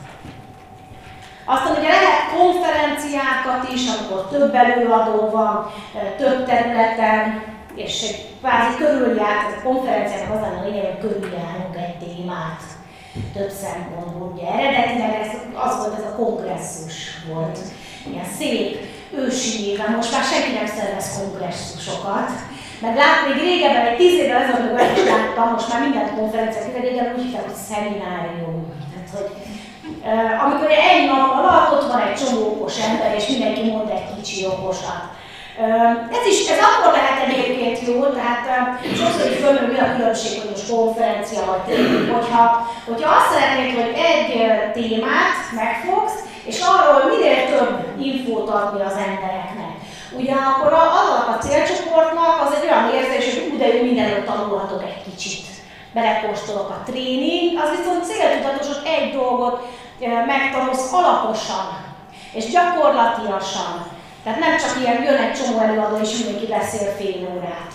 Aztán 1.45 1.77
ugye 1.79 1.89
lehet 1.89 2.31
konferenciákat 2.37 3.73
is, 3.75 3.83
amikor 3.95 4.29
több 4.29 4.55
előadó 4.55 5.31
van, 5.31 5.73
több 6.17 6.47
területen, 6.47 7.43
és 7.75 8.15
kvázi 8.41 8.77
körüljárt, 8.79 9.57
a 9.59 9.63
konferenciának 9.63 10.35
az 10.35 10.41
lenne 10.41 10.61
a 10.61 10.65
lényeg, 10.69 10.85
hogy 10.85 11.01
körüljárunk 11.01 11.77
egy 11.77 11.99
témát 11.99 12.63
több 13.37 13.51
szempontból. 13.51 14.33
Ugye 14.35 14.47
eredetileg 14.53 15.15
ez, 15.23 15.33
az 15.55 15.77
volt 15.79 15.99
ez 15.99 16.05
a 16.11 16.17
kongresszus 16.17 16.97
volt, 17.33 17.59
ilyen 18.11 18.29
szép 18.39 18.79
ősi 19.17 19.63
néven, 19.63 19.93
most 19.97 20.13
már 20.13 20.25
senki 20.25 20.53
nem 20.53 20.67
szervez 20.67 21.19
kongresszusokat, 21.19 22.31
meg 22.81 22.97
lát, 22.97 23.21
még 23.27 23.43
régebben, 23.43 23.87
egy 23.87 23.97
tíz 23.97 24.13
évvel 24.21 24.43
ezelőtt 24.43 24.97
is 24.97 25.05
láttam, 25.05 25.53
most 25.53 25.69
már 25.73 25.81
mindent 25.81 26.15
konferenciák, 26.15 26.81
régen 26.81 27.13
úgy 27.17 27.23
hívták, 27.23 27.45
hogy 27.45 27.61
szeminárium. 27.69 28.57
Tehát, 28.91 29.11
hogy 29.17 29.31
amikor 30.44 30.70
egy 30.70 31.06
nap 31.06 31.32
alatt 31.38 31.73
ott 31.73 31.90
van 31.92 32.00
egy 32.00 32.18
csomó 32.20 32.40
okos 32.46 32.75
ember, 32.88 33.14
és 33.16 33.26
mindenki 33.26 33.70
mond 33.70 33.90
egy 33.90 34.08
kicsi 34.16 34.46
okosat. 34.46 35.02
Ez 36.18 36.26
is, 36.32 36.49
ez 36.49 36.58
akkor 36.66 36.92
lehet 36.92 37.18
egyébként 37.26 37.78
jó, 37.88 38.04
tehát 38.04 38.44
sokszor 39.00 39.30
is 39.30 39.37
fölmerül, 39.37 39.73
mi 39.73 39.78
a 39.78 39.94
különbség, 39.96 40.40
hogy 40.40 40.50
most 40.50 40.70
konferencia 40.70 41.44
vagy 41.50 41.62
tréning, 41.66 42.11
hogyha, 42.16 42.42
hogyha 42.88 43.14
azt 43.16 43.32
szeretnéd, 43.32 43.75
hogy 43.80 43.92
egy 44.11 44.28
témát 44.76 45.37
megfogsz, 45.61 46.18
és 46.50 46.56
arról 46.73 47.00
minél 47.11 47.40
több 47.52 47.73
infót 48.08 48.49
adni 48.49 48.80
az 48.88 48.96
embereknek. 49.08 49.73
Ugye 50.18 50.34
akkor 50.50 50.73
annak 50.73 51.28
a 51.34 51.42
célcsoportnak 51.46 52.34
az 52.44 52.54
egy 52.56 52.66
olyan 52.68 52.90
érzés, 52.96 53.25
hogy 53.32 53.49
úgy, 53.50 53.58
de 53.58 53.75
ő 53.75 53.82
mindenről 53.82 54.25
tanulhatok 54.25 54.82
egy 54.82 55.02
kicsit. 55.08 55.46
Belekóstolok 55.94 56.70
a 56.70 56.82
tréning, 56.90 57.58
az 57.62 57.70
viszont 57.76 58.06
céltudatos, 58.08 58.66
hogy 58.66 58.82
egy 58.96 59.12
dolgot 59.18 59.56
megtanulsz 60.27 60.93
alaposan, 60.93 61.67
és 62.33 62.51
gyakorlatiasan, 62.51 63.87
tehát 64.25 64.39
nem 64.39 64.57
csak 64.57 64.81
ilyen 64.81 65.03
jön 65.03 65.17
egy 65.17 65.33
csomó 65.33 65.59
előadó, 65.59 65.97
és 66.03 66.19
mindenki 66.19 66.47
beszél 66.47 66.89
fél 66.97 67.29
órát. 67.37 67.73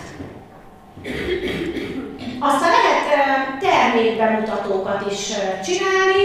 Aztán 2.40 2.70
lehet 2.70 3.60
termékbemutatókat 3.60 5.10
is 5.10 5.32
csinálni. 5.64 6.22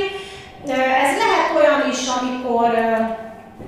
Ez 1.01 1.17
lehet 1.17 1.55
olyan 1.55 1.89
is, 1.91 2.07
amikor 2.19 2.71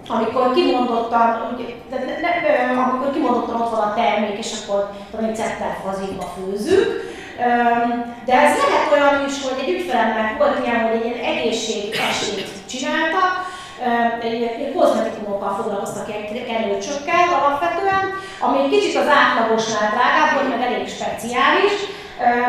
amikor 0.08 0.54
kimondottan, 0.54 1.58
de 1.90 1.98
ne, 1.98 2.74
ne, 2.76 2.82
amikor 2.82 3.12
kimondottan 3.12 3.62
ott 3.62 3.70
van 3.70 3.80
a 3.80 3.94
termék, 3.94 4.38
és 4.38 4.54
akkor 4.64 4.92
tudom, 5.12 5.34
cettel 5.34 5.78
fazékba 5.84 6.24
főzzük. 6.24 7.16
De 8.26 8.34
ez 8.34 8.58
lehet 8.58 8.92
olyan 8.92 9.26
is, 9.28 9.36
hogy 9.44 9.64
egy 9.64 9.74
ügyfelemnek 9.76 10.38
volt 10.38 10.66
ilyen, 10.66 10.82
hogy 10.82 10.96
egy 11.00 11.06
ilyen 11.06 11.24
egészség 11.32 11.84
esét 12.10 12.50
csináltak, 12.70 13.32
egy 14.22 14.74
kozmetikumokkal 14.76 15.54
foglalkoztak 15.56 16.06
kenőcsökkel 16.48 17.26
alapvetően, 17.40 18.06
ami 18.40 18.58
egy 18.60 18.70
kicsit 18.70 18.96
az 18.96 19.08
átlagosnál 19.08 19.90
drágább 19.94 20.34
volt, 20.34 20.50
meg 20.50 20.62
elég 20.68 20.88
speciális, 20.88 21.74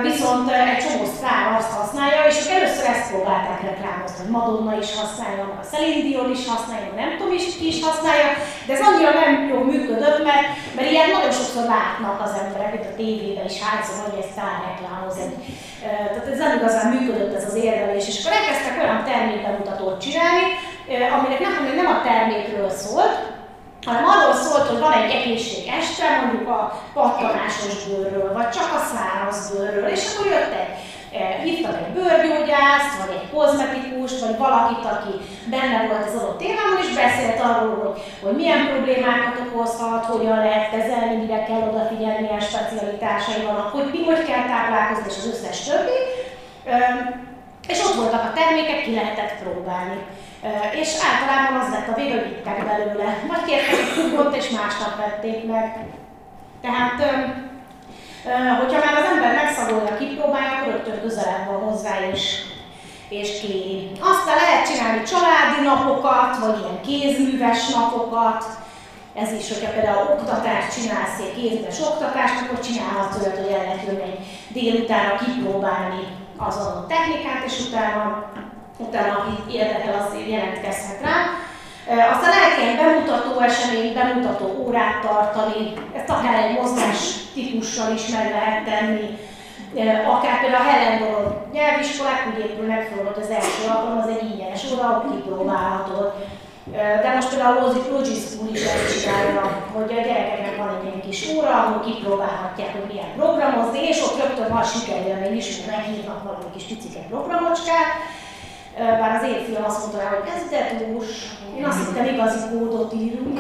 viszont 0.08 0.46
egy 0.72 0.82
csomó 0.84 1.04
sztár 1.16 1.44
azt 1.58 1.72
használja, 1.78 2.20
és 2.28 2.36
ők 2.42 2.52
először 2.58 2.86
ezt 2.94 3.08
próbálták 3.10 3.60
reklámozni, 3.70 4.18
hogy 4.20 4.34
Madonna 4.36 4.72
is 4.82 4.90
használja, 5.00 5.44
a 5.62 5.68
Celine 5.70 6.02
Dion 6.04 6.30
is 6.36 6.42
használja, 6.52 6.90
nem 7.02 7.10
tudom 7.16 7.32
is 7.40 7.44
ki 7.58 7.66
is 7.72 7.78
használja, 7.86 8.28
de 8.66 8.72
ez 8.74 8.86
annyira 8.88 9.12
nem 9.20 9.32
jól 9.50 9.64
működött, 9.72 10.18
mert, 10.28 10.46
mert 10.76 10.90
ilyen 10.90 11.10
nagyon 11.14 11.32
sokszor 11.38 11.64
látnak 11.76 12.16
az 12.26 12.32
emberek, 12.42 12.74
itt 12.74 12.90
a 12.90 12.96
tévében 13.00 13.48
is 13.52 13.58
hányszor, 13.64 13.96
hogy 14.04 14.18
egy 14.22 14.32
reklámoz 14.68 15.16
egy. 15.24 15.34
Tehát 16.12 16.32
ez 16.32 16.38
nem 16.44 16.56
igazán 16.58 16.86
működött 16.94 17.34
ez 17.38 17.48
az 17.50 17.56
érvelés, 17.66 18.08
és 18.08 18.16
akkor 18.18 18.36
elkezdtek 18.38 18.82
olyan 18.82 19.04
termékbemutatót 19.04 20.02
csinálni, 20.04 20.44
aminek 21.16 21.40
nem, 21.40 21.54
ami 21.58 21.70
nem 21.80 21.90
a 21.96 22.02
termékről 22.08 22.70
szólt, 22.70 23.16
hanem 23.88 24.04
arról 24.14 24.34
szólt, 24.34 24.66
hogy 24.68 24.80
van 24.86 24.92
egy 25.00 25.10
egészség 25.18 25.64
este, 25.80 26.06
mondjuk 26.20 26.48
a 26.48 26.60
pattanásos 26.94 27.76
bőrről, 27.86 28.32
vagy 28.32 28.50
csak 28.56 28.70
a 28.78 28.86
száraz 28.92 29.38
bőrről, 29.50 29.88
és 29.96 30.02
akkor 30.08 30.26
jött 30.32 30.54
egy, 30.62 30.72
hívtak 31.44 31.76
egy 31.82 31.92
bőrgyógyászt, 31.96 32.94
vagy 33.00 33.14
egy 33.18 33.30
kozmetikust, 33.34 34.20
vagy 34.24 34.36
valakit, 34.44 34.84
aki 34.94 35.14
benne 35.54 35.78
volt 35.86 36.06
az 36.06 36.16
adott 36.18 36.38
témában, 36.38 36.78
és 36.82 36.90
beszélt 37.02 37.40
arról, 37.48 37.76
hogy, 37.84 37.96
hogy 38.22 38.36
milyen 38.40 38.66
problémákat 38.70 39.36
okozhat, 39.44 40.04
hogyan 40.04 40.38
lehet 40.46 40.70
kezelni, 40.70 41.16
mire 41.22 41.40
kell 41.44 41.64
odafigyelni, 41.70 42.20
milyen 42.24 42.46
specialitásai 42.50 43.42
vannak, 43.46 43.70
hogy 43.76 43.88
mi 43.92 44.00
hogy 44.04 44.22
kell 44.28 44.44
táplálkozni, 44.52 45.08
és 45.10 45.18
az 45.20 45.30
összes 45.32 45.58
többi. 45.68 45.98
És 47.72 47.78
ott 47.86 47.98
voltak 48.00 48.24
a 48.24 48.34
termékek, 48.38 48.82
ki 48.82 48.94
lehetett 48.94 49.34
próbálni. 49.42 49.98
És 50.80 50.88
általában 51.10 51.60
az 51.60 51.72
lett 51.72 51.88
a 51.88 51.94
vége, 51.94 52.14
hogy 52.14 52.28
vittek 52.28 52.66
belőle. 52.66 53.24
Vagy 53.26 53.44
kértek 53.44 53.78
egy 53.78 53.94
kugot, 53.94 54.36
és 54.36 54.50
másnap 54.50 54.96
vették 54.96 55.46
meg. 55.46 55.86
Tehát, 56.60 56.98
hogyha 58.60 58.84
már 58.84 58.94
az 59.02 59.10
ember 59.12 59.34
megszagolja, 59.34 59.96
kipróbálja, 59.96 60.52
akkor 60.52 60.72
rögtön 60.72 61.00
közelebb 61.00 61.46
van 61.46 61.60
hozzá, 61.70 61.94
és, 62.12 62.42
és 63.08 63.40
kéri. 63.40 63.90
Aztán 64.00 64.36
lehet 64.36 64.68
csinálni 64.70 65.02
családi 65.02 65.60
napokat, 65.64 66.38
vagy 66.38 66.58
ilyen 66.58 66.80
kézműves 66.86 67.68
napokat, 67.68 68.44
ez 69.14 69.32
is, 69.32 69.48
hogyha 69.52 69.72
például 69.72 70.08
oktatást 70.12 70.74
csinálsz, 70.80 71.18
egy 71.20 71.34
kézműves 71.34 71.80
oktatást, 71.80 72.40
akkor 72.40 72.60
csinálhatsz 72.60 73.16
olyat, 73.20 73.38
hogy 73.38 73.52
el 73.52 73.64
lehet 73.64 73.84
jönni 73.86 74.14
délutánra 74.48 75.16
kipróbálni 75.16 76.02
az 76.36 76.56
adott 76.56 76.88
technikát, 76.88 77.44
és 77.46 77.66
utána 77.66 78.30
utána, 78.78 79.12
aki 79.18 79.56
érdekel, 79.56 79.94
az 79.98 80.16
jelentkezhet 80.28 81.00
rá. 81.02 81.16
Aztán 82.12 82.30
lehet 82.30 82.58
ilyen 82.60 82.76
bemutató 82.82 83.40
esemény, 83.40 83.92
bemutató 83.94 84.46
órát 84.64 85.00
tartani, 85.06 85.72
ezt 85.96 86.08
akár 86.08 86.34
egy 86.44 86.58
mozgás 86.58 86.98
típussal 87.34 87.92
is 87.94 88.06
meg 88.16 88.30
lehet 88.30 88.64
tenni, 88.64 89.06
akár 90.14 90.40
például 90.40 90.64
a 90.64 90.68
Hellenborod 90.70 91.36
nyelviskolák, 91.52 92.26
úgy 92.28 92.44
épülnek 92.44 92.82
fel 92.88 93.06
ott 93.06 93.22
az 93.22 93.30
első 93.30 93.62
alkalom, 93.68 93.98
az 93.98 94.08
egy 94.14 94.30
ingyenes 94.30 94.62
óra, 94.72 94.84
ahol 94.88 95.10
kipróbálhatod. 95.10 96.12
De 97.02 97.12
most 97.14 97.28
például 97.28 97.56
a 97.56 97.60
Logic 97.60 98.30
School 98.30 98.48
is 98.52 98.64
ezt 98.64 98.92
csinálja, 98.92 99.44
hogy 99.74 99.92
a 99.92 100.02
gyerekeknek 100.06 100.56
van 100.56 100.70
egy 100.74 100.84
ilyen 100.86 101.00
kis 101.06 101.20
óra, 101.34 101.50
ahol 101.60 101.80
kipróbálhatják, 101.80 102.72
hogy 102.72 102.90
milyen 102.92 103.12
programozni, 103.16 103.80
és 103.90 104.02
ott 104.02 104.20
rögtön 104.22 104.48
van 104.54 104.64
sikerélmény 104.64 105.36
is, 105.36 105.46
hogy 105.56 105.70
meghívnak 105.74 106.22
valami 106.22 106.48
kis 106.54 106.64
picike 106.70 107.00
programocskát, 107.12 107.90
bár 108.78 109.16
az 109.16 109.28
én 109.28 109.44
fiam 109.44 109.64
azt 109.64 109.78
mondta 109.78 109.98
rá, 109.98 110.08
hogy 110.08 110.30
ez 110.34 110.50
detós, 110.50 111.06
én 111.58 111.64
azt 111.64 111.86
hittem 111.86 112.14
igazi 112.14 112.38
kódot 112.50 112.92
írunk. 112.92 113.38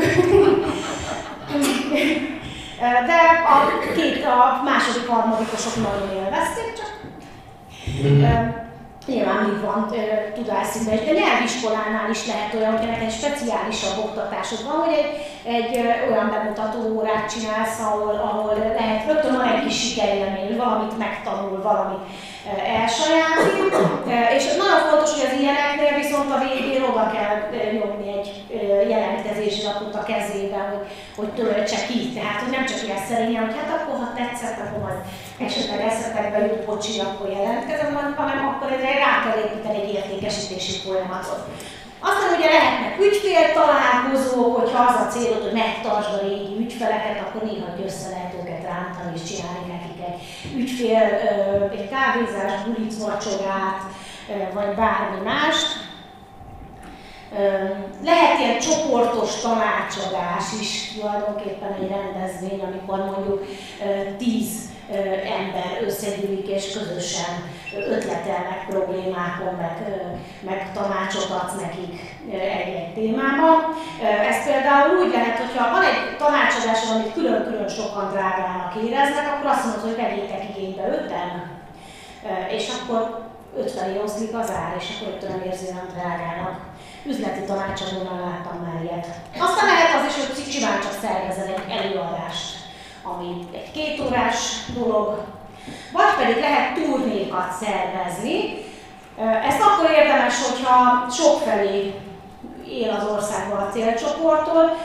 De 2.80 3.18
a 3.54 3.56
két, 3.94 4.24
a 4.24 4.62
második 4.64 5.08
harmadikosok 5.08 5.76
nagyon 5.76 6.24
élvezték, 6.24 6.72
csak 6.76 6.90
nyilván 9.08 9.42
még 9.44 9.60
van 9.60 9.92
tudásszintben, 10.34 11.04
de 11.04 11.12
nyelviskolánál 11.12 12.10
is 12.10 12.26
lehet 12.26 12.54
olyan, 12.54 12.76
hogy 12.76 12.86
neked 12.86 13.02
egy 13.02 13.18
speciálisabb 13.20 13.98
oktatásod 14.04 14.64
van, 14.64 14.76
hogy 14.84 14.94
egy, 15.00 15.10
egy 15.54 15.76
olyan 16.10 16.30
bemutató 16.30 16.78
órát 16.96 17.30
csinálsz, 17.32 17.80
ahol, 17.80 18.14
ahol 18.30 18.74
lehet 18.78 19.06
rögtön 19.06 19.36
van 19.36 19.48
egy 19.48 19.64
kis 19.64 19.78
sikerélmény, 19.80 20.56
valamit 20.56 20.98
megtanul, 20.98 21.62
valamit 21.62 22.04
elsajátít, 22.78 23.74
és 24.36 24.44
nagyon 24.62 24.80
fontos, 24.88 25.10
hogy 25.14 25.26
az 25.28 25.38
ilyeneknél 25.40 25.94
viszont 26.02 26.30
a 26.32 26.42
végén 26.46 26.82
oda 26.90 27.04
kell 27.14 27.36
nyomni 27.78 28.08
egy 28.18 28.28
jelentkezési 28.92 29.62
lapot 29.66 29.94
a 29.94 30.08
kezébe, 30.10 30.60
hogy, 30.70 30.84
hogy 31.18 31.30
töltse 31.38 31.80
ki. 31.88 31.98
Tehát, 32.16 32.40
hogy 32.42 32.52
nem 32.56 32.66
csak 32.66 32.82
ilyen 32.84 33.06
szerényen, 33.08 33.44
hogy 33.46 33.58
hát 33.58 33.72
akkor, 33.76 33.94
ha 34.02 34.16
tetszett, 34.18 34.58
akkor 34.62 34.80
majd 34.86 35.00
esetleg 35.46 35.80
eszetekbe 35.90 36.38
jut 36.46 36.64
bocsi, 36.66 36.92
akkor 37.06 37.28
jelentkezem, 37.38 38.14
hanem 38.20 38.40
akkor 38.48 38.68
egyre 38.72 38.92
rá 39.04 39.12
kell 39.24 39.38
építeni 39.44 39.78
egy 39.80 39.94
értékesítési 39.98 40.74
folyamatot. 40.84 41.42
Aztán 42.08 42.30
ugye 42.36 42.48
lehetnek 42.54 42.94
ügyfél 43.06 43.46
találkozók, 43.60 44.52
hogyha 44.60 44.80
az 44.88 44.96
a 45.04 45.10
célod, 45.14 45.42
hogy 45.42 45.60
megtartsd 45.62 46.12
a 46.14 46.22
régi 46.26 46.54
ügyfeleket, 46.64 47.18
akkor 47.20 47.42
néha 47.48 47.68
össze 47.86 48.08
lehet 48.14 48.34
őket 48.40 48.62
rántani 48.70 49.10
és 49.14 49.22
csinálni 49.28 49.64
nekik 49.72 49.87
egy 50.12 50.20
ügyfél, 50.56 51.02
egy 51.72 51.88
kávézás, 51.88 52.62
bulic, 52.64 52.98
vacsorát, 52.98 53.82
vagy 54.54 54.74
bármi 54.74 55.20
mást. 55.24 55.86
Lehet 58.04 58.38
ilyen 58.38 58.58
csoportos 58.58 59.40
tanácsadás 59.40 60.44
is 60.60 60.92
tulajdonképpen 60.94 61.72
egy 61.72 61.88
rendezvény, 61.88 62.60
amikor 62.60 62.98
mondjuk 62.98 63.44
tíz 64.16 64.76
ember 65.38 65.82
összegyűlik 65.86 66.48
és 66.48 66.72
közösen 66.72 67.32
ötletelnek 67.94 68.66
problémákon, 68.68 69.54
meg, 69.54 69.76
meg 70.40 70.72
tanácsot 70.72 71.30
adsz 71.30 71.60
nekik 71.60 72.16
egy-egy 72.30 72.92
témában. 72.94 73.56
Ez 74.30 74.44
például 74.44 74.98
úgy 74.98 75.12
lehet, 75.12 75.38
hogyha 75.38 75.70
van 75.70 75.82
egy 75.82 76.16
tanácsadás, 76.16 76.80
amit 76.92 77.12
külön-külön 77.12 77.68
sokan 77.68 78.10
drágának 78.10 78.74
éreznek, 78.84 79.26
akkor 79.32 79.50
azt 79.50 79.64
mondod, 79.64 79.82
hogy 79.82 79.96
vegyétek 80.02 80.42
igénybe 80.50 80.84
öten, 80.88 81.30
és 82.50 82.68
akkor 82.76 83.26
ötfelé 83.56 84.00
oszlik 84.04 84.34
az 84.36 84.50
ár, 84.50 84.76
és 84.78 84.86
akkor 84.94 85.14
ötön 85.14 85.30
nem 85.30 85.42
érzi 85.50 85.66
nem 85.72 85.88
drágának. 85.94 86.56
Üzleti 87.04 87.42
tanácsadónál 87.44 88.20
láttam 88.20 88.56
már 88.64 88.82
ilyet. 88.82 89.06
Aztán 89.38 89.66
lehet 89.66 89.94
az 89.94 90.06
is, 90.08 90.14
hogy 90.26 90.52
simán 90.52 90.80
csak 90.80 90.96
szervezel 91.02 91.48
egy 91.54 91.70
előadást 91.78 92.57
ami 93.14 93.46
egy 93.52 93.70
kétórás 93.70 94.36
dolog, 94.78 95.24
vagy 95.92 96.14
pedig 96.18 96.42
lehet 96.42 96.74
turnékat 96.74 97.50
szervezni. 97.60 98.66
Ezt 99.48 99.60
akkor 99.60 99.90
érdemes, 99.90 100.34
hogyha 100.46 101.06
sokfelé 101.10 101.94
él 102.68 102.90
az 102.98 103.06
országban 103.14 103.58
a 103.58 103.70
célcsoporttól, 103.72 104.76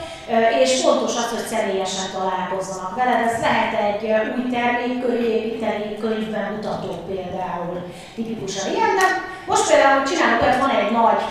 és 0.62 0.80
fontos 0.82 1.16
az, 1.16 1.28
hogy 1.30 1.46
személyesen 1.46 2.04
találkozzanak 2.12 2.96
veled. 2.96 3.28
Ez 3.28 3.40
lehet 3.40 3.72
egy 3.88 4.04
új 4.36 4.50
termék 4.50 5.04
építeni, 5.20 5.98
könyvben 6.00 6.52
mutató 6.52 7.04
például 7.06 7.76
tipikusan 8.14 8.72
ilyen, 8.72 8.94
de 8.98 9.06
most 9.46 9.68
például 9.68 10.04
csinálunk, 10.04 10.42
hogy 10.42 10.58
van 10.60 10.76
egy 10.80 10.90
nagy 10.90 11.22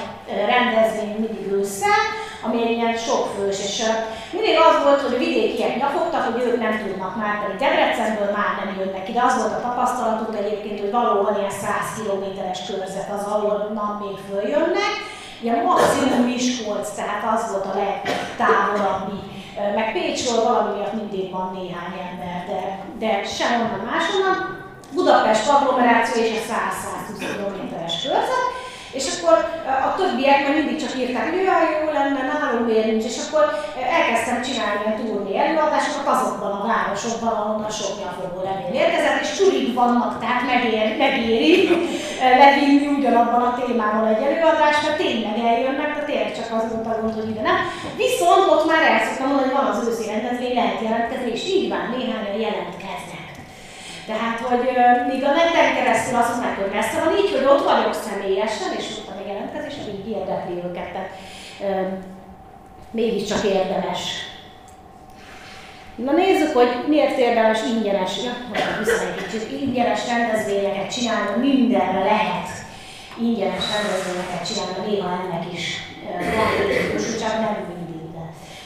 rendezvény 0.45 1.15
mindig 1.19 1.51
ősszel, 1.51 1.99
ami 2.45 2.61
egy 2.61 2.75
ilyen 2.77 2.97
sokfős, 2.97 3.59
és 3.67 3.83
mindig 4.31 4.55
az 4.67 4.83
volt, 4.83 5.01
hogy 5.01 5.15
a 5.15 5.23
vidékiek 5.25 5.77
nyafogtak, 5.79 6.23
hogy 6.27 6.41
ők 6.41 6.59
nem 6.59 6.75
tudnak 6.83 7.15
már, 7.21 7.33
pedig 7.41 7.57
Debrecenből 7.59 8.31
már 8.37 8.51
nem 8.59 8.75
jönnek 8.79 9.09
ide. 9.09 9.21
Az 9.27 9.35
volt 9.37 9.53
a 9.57 9.61
tapasztalatunk 9.61 10.37
egyébként, 10.37 10.79
hogy 10.79 10.91
valóban 10.91 11.37
ilyen 11.37 11.57
100 11.63 11.69
kilométeres 11.97 12.59
körzet 12.67 13.09
az, 13.15 13.23
ahol 13.33 13.71
nap 13.73 13.93
még 14.03 14.17
följönnek. 14.29 14.93
Ilyen 15.43 15.63
maximum 15.63 16.21
Miskolc, 16.31 16.89
tehát 16.95 17.23
az 17.33 17.51
volt 17.51 17.65
a 17.65 17.77
legtávolabbi. 17.83 19.19
Meg 19.75 19.91
Pécsről 19.93 20.43
valami 20.43 20.71
miatt 20.77 20.93
mindig 20.93 21.31
van 21.31 21.49
néhány 21.59 21.95
ember, 22.09 22.37
de, 22.49 22.61
de 23.01 23.23
sehonnan 23.37 23.83
máshonnan. 23.91 24.37
Budapest 24.93 25.49
agglomeráció 25.49 26.23
és 26.23 26.31
a 26.37 26.53
100-120 26.53 27.35
kilométeres 27.35 28.01
körzet. 28.01 28.62
És 28.97 29.05
akkor 29.13 29.37
a 29.87 29.89
többiek 29.99 30.39
meg 30.47 30.55
mindig 30.57 30.77
csak 30.83 30.99
írták, 31.01 31.25
hogy 31.29 31.47
jaj, 31.49 31.67
jó 31.75 31.85
lenne, 31.97 32.21
nálunk 32.31 32.65
miért 32.67 32.89
nincs, 32.91 33.05
és 33.11 33.17
akkor 33.23 33.43
elkezdtem 33.97 34.39
csinálni 34.47 34.83
a 34.87 34.97
turné 34.99 35.33
előadásokat 35.43 36.07
azokban 36.13 36.51
a 36.59 36.65
városokban, 36.69 37.33
ahonnan 37.39 37.73
sok 37.79 37.93
nyafogó 37.99 38.39
levél 38.47 38.73
érkezett, 38.83 39.21
és 39.23 39.31
csurig 39.37 39.67
vannak, 39.81 40.11
tehát 40.21 40.43
megér, 40.51 40.87
megéri 41.03 41.51
levinni 42.41 42.87
ugyanabban 42.97 43.41
a 43.45 43.55
témában 43.59 44.05
egy 44.07 44.23
előadást, 44.27 44.83
mert 44.83 45.01
tényleg 45.03 45.37
eljönnek, 45.51 45.89
tehát 45.91 46.09
tényleg 46.09 46.31
csak 46.37 46.49
az 46.57 46.65
volt 46.71 46.87
a 46.91 46.97
gond, 46.99 47.13
hogy 47.17 47.29
ide 47.29 47.43
nem. 47.49 47.57
Viszont 48.03 48.45
ott 48.53 48.67
már 48.69 48.83
el 48.91 48.99
szoktam 49.05 49.27
mondani, 49.27 49.47
hogy 49.49 49.57
van 49.59 49.71
az 49.71 49.87
őszi 49.87 50.05
rendezvény, 50.11 50.55
lehet 50.59 50.83
jelentkezni, 50.85 51.31
és 51.37 51.43
így 51.53 51.69
van, 51.71 51.83
néhányan 51.93 52.37
jelentkeznek. 52.45 52.92
Tehát, 54.05 54.39
hogy 54.39 54.69
míg 55.09 55.23
a 55.23 55.31
neten 55.31 55.75
keresztül 55.75 56.17
azt 56.17 56.31
mondják, 56.31 56.59
hogy 56.59 56.71
messze 56.73 57.03
van, 57.03 57.17
így, 57.17 57.31
hogy 57.31 57.45
ott 57.45 57.63
vagyok 57.63 57.93
személyesen, 57.93 58.71
és 58.77 58.85
ott 58.97 59.09
a 59.15 59.27
jelentkezés, 59.27 59.73
így 59.87 60.09
érdekli 60.09 60.55
őket. 60.65 60.91
Tehát 60.91 61.11
mégiscsak 62.91 63.43
érdemes. 63.43 64.01
Na 65.95 66.11
nézzük, 66.11 66.53
hogy 66.53 66.83
miért 66.87 67.17
érdemes 67.17 67.59
ingyenes, 67.75 68.11
ja, 68.23 68.33
egy 68.53 69.25
kicsit, 69.25 69.61
ingyenes 69.61 70.07
rendezvényeket 70.07 70.93
csinálni, 70.93 71.47
mindenre 71.47 72.03
lehet 72.03 72.47
ingyenes 73.21 73.63
rendezvényeket 73.73 74.47
csinálni, 74.47 74.91
néha 74.91 75.09
ennek 75.23 75.53
is 75.53 75.83
van 76.33 77.19
csak 77.19 77.39
nem 77.39 77.55
mindig, 77.67 78.11
de, 78.13 78.23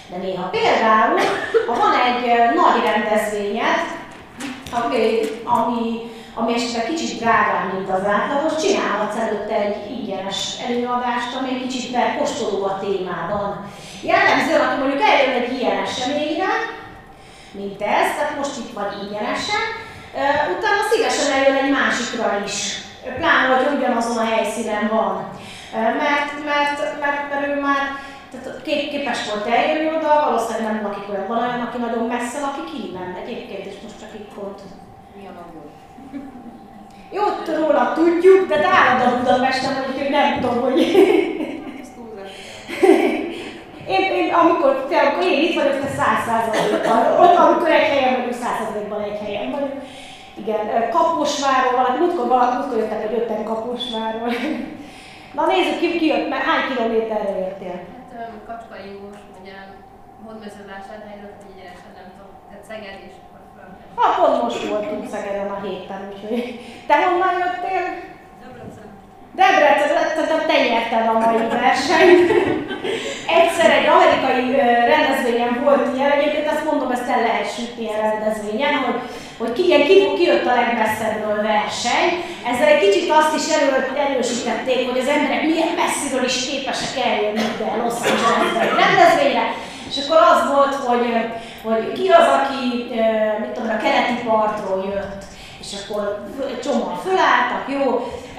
de 0.09 0.17
néha. 0.17 0.49
Például, 0.49 1.19
ha 1.67 1.73
van 1.75 1.93
egy 2.07 2.25
nagy 2.55 2.83
rendezvényed, 2.83 3.96
ami, 4.71 5.19
ami, 5.43 6.11
ami 6.33 6.53
esetleg 6.53 6.85
kicsit 6.85 7.19
drágább, 7.19 7.73
mint 7.73 7.89
az 7.89 8.05
átlagos, 8.05 8.55
csinálhatsz 8.61 9.17
előtte 9.17 9.55
egy 9.55 9.91
ingyenes 9.91 10.39
előadást, 10.67 11.35
ami 11.39 11.49
egy 11.49 11.61
kicsit 11.61 11.91
bekostoló 11.91 12.63
a 12.63 12.79
témában. 12.79 13.71
Jellemző, 14.01 14.53
hogy 14.57 14.79
mondjuk 14.79 15.01
eljön 15.01 15.41
egy 15.41 15.59
ilyen 15.59 15.77
eseményre, 15.77 16.51
mint 17.51 17.81
ez, 17.81 18.07
tehát 18.15 18.37
most 18.37 18.57
itt 18.57 18.73
vagy 18.73 18.93
ingyenesen, 19.03 19.63
utána 20.55 20.81
szívesen 20.89 21.31
eljön 21.37 21.63
egy 21.63 21.71
másikra 21.71 22.41
is, 22.45 22.85
pláne, 23.17 23.55
hogy 23.55 23.77
ugyanazon 23.77 24.17
a 24.17 24.25
helyszínen 24.25 24.87
van. 24.87 25.29
Mert, 25.73 26.31
mert, 26.45 26.99
mert, 26.99 27.29
mert 27.29 27.47
ő 27.47 27.61
már 27.61 27.83
tehát 28.31 28.61
kép, 28.61 28.89
képes 28.89 29.25
volt 29.29 29.45
eljönni 29.45 29.95
oda, 29.97 30.23
valószínűleg 30.25 30.73
nem 30.73 30.83
lakik 30.83 31.09
olyan, 31.09 31.27
van 31.27 31.37
olyan, 31.37 31.59
aki 31.59 31.77
nagyon 31.77 32.07
messze 32.07 32.39
lakik 32.39 32.69
innen 32.83 33.15
egyébként, 33.23 33.65
és 33.65 33.75
most 33.83 33.99
csak 33.99 34.13
itt 34.13 34.33
pont. 34.57 34.73
Mi 35.15 35.27
a 35.27 35.31
nagyon? 35.39 35.65
Jó, 37.11 37.23
róla 37.59 37.93
tudjuk, 37.93 38.47
de 38.47 38.67
állad 38.67 39.13
a 39.13 39.17
Budapesten, 39.17 39.73
hogy 39.73 40.09
nem 40.09 40.39
tudom, 40.39 40.61
hogy... 40.61 40.79
én, 43.95 44.11
én, 44.19 44.33
amikor, 44.33 44.85
te, 44.89 44.99
amikor 44.99 45.23
én 45.23 45.43
itt 45.43 45.55
vagyok, 45.55 45.79
te 45.81 45.87
száz 45.87 46.25
százalékban. 46.25 47.19
Ott, 47.21 47.35
amikor 47.35 47.71
egy 47.71 47.89
helyen 47.91 48.15
vagyok, 48.15 48.33
száz 48.33 48.57
százalékban 48.59 49.01
egy 49.01 49.19
helyen 49.25 49.51
vagyok. 49.51 49.73
Igen, 50.37 50.89
Kaposváról, 50.89 51.71
valaki, 51.75 51.99
múltkor, 51.99 52.25
múltkor 52.25 52.77
jöttek 52.77 53.03
egy 53.03 53.17
ötten 53.19 53.43
Kaposváról. 53.43 54.29
Na 55.37 55.45
nézzük, 55.45 55.79
ki, 55.79 55.97
ki 55.97 56.05
jött, 56.05 56.29
mert 56.29 56.43
hány 56.43 56.67
kilométerre 56.67 57.37
jöttél? 57.39 57.79
Kacskai 58.47 58.89
most 59.03 59.23
ugye 59.41 59.55
hódmezővásárhelyről, 60.25 61.33
hogy 61.37 61.51
egyenesen 61.53 61.91
nem 61.99 62.07
tudom, 62.13 62.31
tehát 62.47 62.67
Szeged 62.69 62.99
és 63.07 63.15
Hát 64.01 64.15
pont 64.19 64.41
most 64.43 64.67
voltunk 64.67 65.09
Szegeden 65.11 65.49
a 65.49 65.59
héten, 65.65 66.01
úgyhogy 66.09 66.59
te 66.87 66.95
honnan 67.03 67.33
jöttél? 67.41 67.85
Debrecen. 68.41 68.89
Debrecen, 69.39 69.89
tehát 70.15 70.47
te 70.47 70.57
nyerted 70.67 71.07
a 71.13 71.19
mai 71.19 71.37
versenyt. 71.61 72.31
Egyszer 73.39 73.69
egy 73.77 73.87
amerikai 73.95 74.47
rendezvényen 74.93 75.53
volt 75.63 75.95
ilyen, 75.95 76.11
egyébként 76.11 76.51
azt 76.51 76.65
mondom, 76.69 76.91
ezt 76.91 77.09
el 77.09 77.21
lehet 77.21 77.53
sütni 77.55 77.87
a 77.89 78.01
rendezvényen, 78.01 78.75
hogy 78.83 78.99
hogy 79.37 79.53
ki, 79.53 79.63
ilyen, 79.65 79.83
ki, 79.87 80.13
ki 80.17 80.23
jött 80.23 80.45
a 80.45 80.55
legmesszebbről 80.61 81.41
verseny. 81.41 82.09
Ezzel 82.49 82.67
egy 82.73 82.83
kicsit 82.85 83.11
azt 83.11 83.35
is 83.39 83.45
elő, 83.55 83.69
erősítették, 84.05 84.89
hogy 84.89 84.99
az 84.99 85.13
emberek 85.15 85.43
milyen 85.43 85.73
messziről 85.81 86.25
is 86.31 86.37
képesek 86.47 86.95
eljönni 87.07 87.43
ide 87.53 87.69
Los 87.81 87.97
Angelesbe 88.07 88.61
egy 88.65 88.77
rendezvényre, 88.83 89.45
és 89.89 89.95
akkor 90.03 90.21
az 90.31 90.41
volt, 90.53 90.75
hogy, 90.87 91.05
hogy 91.73 91.91
ki 91.91 92.07
az, 92.07 92.27
aki 92.37 92.63
mit 93.39 93.49
tudom, 93.49 93.69
a 93.69 93.77
keleti 93.77 94.17
partról 94.25 94.83
jött, 94.93 95.21
és 95.67 95.71
akkor 95.81 96.03
csomóan 96.63 96.97
fölálltak, 97.05 97.65
jó, 97.75 97.85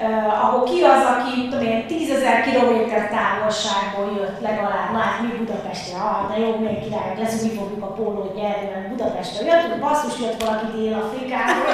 uh, 0.05 0.43
ahol 0.43 0.63
ki 0.69 0.79
az, 0.93 1.03
aki, 1.13 1.33
tudom 1.49 1.65
én, 1.73 1.87
tízezer 1.87 2.37
kilométer 2.47 3.03
távolságból 3.15 4.07
jött 4.19 4.39
legalább, 4.47 4.89
lát 4.97 5.17
mi 5.21 5.29
Budapestre, 5.39 5.95
ah, 6.09 6.21
de 6.29 6.35
jó, 6.43 6.49
még 6.65 6.77
király, 6.83 7.11
lesz, 7.19 7.41
mi 7.45 7.51
fogjuk 7.57 7.83
a 7.83 7.93
pólót 7.97 8.35
nyerni, 8.39 8.67
mert 8.71 8.89
Budapestre 8.91 9.41
jött, 9.45 9.65
hogy 9.65 9.83
basszus 9.85 10.15
jött 10.23 10.41
valaki 10.43 10.67
Dél-Afrikából, 10.75 11.69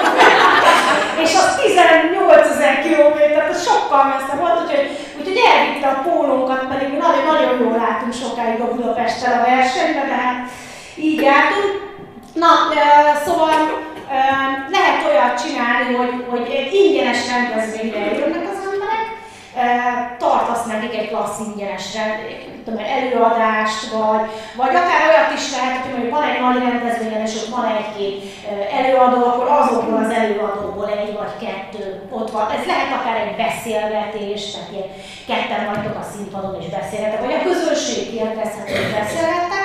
és 1.24 1.32
az 1.42 1.50
18 1.56 2.48
ezer 2.54 2.76
kilométer, 2.86 3.44
az 3.50 3.68
sokkal 3.68 4.04
messze 4.12 4.34
volt, 4.40 4.58
úgyhogy, 4.62 4.86
úgyhogy 5.18 5.40
elvitte 5.50 5.88
a 5.92 6.02
pólónkat, 6.08 6.64
pedig 6.72 6.88
mi 6.90 6.98
nagyon-nagyon 7.06 7.54
jól 7.62 7.76
látunk 7.84 8.14
sokáig 8.24 8.60
a 8.62 8.72
Budapesttel 8.74 9.34
a 9.38 9.46
versenyben, 9.50 10.08
de 10.12 10.18
hát 10.24 10.40
így 10.98 11.22
jártunk. 11.22 11.94
Na, 12.34 12.48
szóval 13.26 13.54
lehet 14.70 15.06
olyat 15.10 15.42
csinálni, 15.44 15.96
hogy, 15.96 16.26
hogy 16.30 16.48
egy 16.56 16.74
ingyenes 16.74 17.22
rendezvényre 17.32 18.00
jönnek 18.00 18.50
az 18.52 18.60
emberek, 18.72 19.08
tartasz 20.18 20.66
nekik 20.66 20.96
egy 21.00 21.10
klassz 21.10 21.40
ingyenesre, 21.48 22.20
tudom, 22.66 22.80
előadást, 22.98 23.82
vagy, 23.92 24.26
vagy 24.56 24.76
akár 24.76 25.02
olyat 25.10 25.34
is 25.40 25.46
lehet, 25.56 25.82
hogy 25.82 25.92
mondjuk 25.92 26.16
van 26.18 26.24
egy 26.30 26.42
nagy 26.42 26.60
rendezvényen, 26.68 27.26
és 27.28 27.36
ott 27.36 27.56
van 27.56 27.66
egy-két 27.80 28.18
előadó, 28.80 29.20
akkor 29.26 29.48
azokból 29.60 30.00
az 30.04 30.12
előadóból 30.20 30.90
egy 30.90 31.14
vagy 31.20 31.36
kettő 31.44 31.86
ott 32.10 32.32
van. 32.32 32.46
Ez 32.58 32.66
lehet 32.72 32.92
akár 32.98 33.16
egy 33.24 33.36
beszélgetés, 33.46 34.42
tehát 34.52 34.72
ilyen 34.74 34.90
ketten 35.30 35.64
vagytok 35.70 35.96
a 36.02 36.10
színpadon 36.12 36.62
és 36.62 36.68
beszélgetek, 36.78 37.22
vagy 37.26 37.38
a 37.40 37.46
közönség 37.48 38.02
kérdezhet, 38.14 38.70
hogy 38.76 38.92
beszélgettek, 39.00 39.65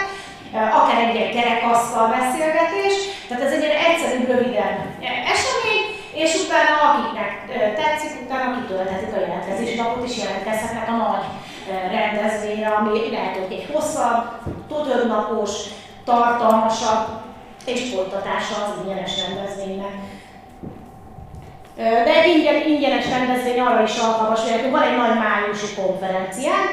akár 0.53 0.99
egy 1.05 1.15
ilyen 1.15 1.33
kerekasztal 1.37 2.07
beszélgetés, 2.17 2.95
tehát 3.29 3.45
ez 3.45 3.53
egy 3.53 3.63
ilyen 3.63 3.81
egyszerűbb, 3.89 4.27
röviden 4.31 4.73
esemény, 5.33 5.85
és 6.23 6.31
utána 6.45 6.73
akiknek 6.87 7.31
tetszik, 7.79 8.13
utána 8.25 8.57
kitölthetik 8.57 9.15
a 9.17 9.21
jelentkezési 9.21 9.77
lapot, 9.77 10.09
és 10.09 10.17
jelentkezhetnek 10.23 10.89
a 10.89 10.97
nagy 11.05 11.25
rendezvényre, 11.91 12.69
ami 12.69 13.11
lehet, 13.11 13.37
hogy 13.37 13.53
egy 13.57 13.69
hosszabb, 13.73 14.23
több 14.69 15.07
napos, 15.09 15.51
tartalmasabb 16.05 17.07
és 17.67 17.81
folytatása 17.95 18.55
az 18.65 18.73
ingyenes 18.83 19.13
rendezvénynek. 19.27 19.95
De 21.77 22.15
egy 22.15 22.37
ingyen, 22.37 22.67
ingyenes 22.67 23.09
rendezvény 23.09 23.61
arra 23.61 23.83
is 23.83 23.97
alkalmas, 23.97 24.41
hogy 24.41 24.71
van 24.71 24.83
egy 24.83 24.97
nagy 24.97 25.19
májusi 25.19 25.75
konferencián, 25.75 26.65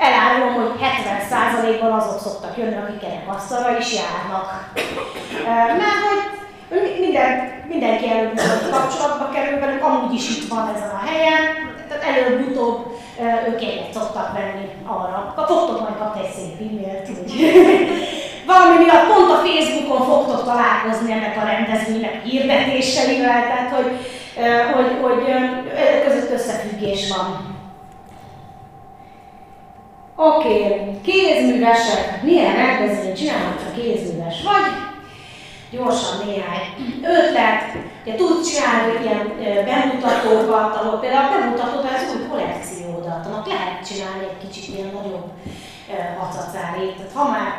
elárulom, 0.00 0.54
hogy 0.54 0.72
70%-ban 0.86 1.92
azok 1.92 2.20
szoktak 2.20 2.56
jönni, 2.56 2.76
akik 2.76 3.02
ennek 3.02 3.28
asztalra 3.34 3.78
is 3.78 3.94
járnak. 3.94 4.46
Mert 5.80 6.02
hogy 6.08 6.96
minden, 7.00 7.28
mindenki 7.68 8.10
előbb-utóbb 8.10 8.70
kapcsolatba 8.70 9.30
kerül 9.34 9.58
velük, 9.60 9.84
amúgy 9.84 10.14
is 10.14 10.28
itt 10.36 10.48
van 10.48 10.72
ezen 10.74 10.90
a 10.90 11.06
helyen, 11.06 11.42
tehát 11.88 12.04
előbb-utóbb 12.04 12.98
ők 13.48 13.62
egyet 13.62 13.92
szoktak 13.92 14.32
venni 14.32 14.68
arra. 14.86 15.34
Fogtok 15.36 15.80
majd 15.80 15.96
kapni 15.98 16.20
egy 16.20 16.32
szép 16.32 16.54
e-mailt, 16.60 17.08
valami 18.50 18.84
miatt 18.84 19.06
pont 19.06 19.30
a 19.30 19.42
Facebookon 19.46 20.06
fogtok 20.06 20.44
találkozni 20.44 21.12
ennek 21.12 21.36
a 21.36 21.44
rendezvénynek 21.44 22.22
hirdetéseivel, 22.24 23.42
tehát 23.42 23.70
hogy, 23.74 23.90
hogy, 24.74 24.98
hogy 25.02 25.24
között 26.04 26.30
összefüggés 26.30 27.08
van. 27.08 27.58
Oké, 30.16 30.90
kézművesek. 31.02 32.22
Milyen 32.22 32.56
rendezvényt 32.56 33.16
csinálnak, 33.16 33.60
ha 33.64 33.80
kézműves 33.80 34.42
vagy? 34.42 34.88
gyorsan 35.70 36.26
néhány 36.26 36.66
ötlet, 37.02 37.62
ugye 38.04 38.14
tudsz 38.14 38.48
csinálni 38.50 38.92
ilyen 39.02 39.64
bemutatókat, 39.64 40.76
ahol 40.76 40.98
például 40.98 41.38
bemutatod 41.38 41.84
az 41.84 42.14
új 42.14 42.26
kollekciódat, 42.28 43.26
annak 43.26 43.46
lehet 43.46 43.86
csinálni 43.88 44.24
egy 44.30 44.48
kicsit 44.48 44.74
ilyen 44.74 44.90
nagyobb 44.94 45.28
hacacárét. 46.18 46.96
Tehát 46.96 47.12
ha 47.14 47.30
már 47.30 47.50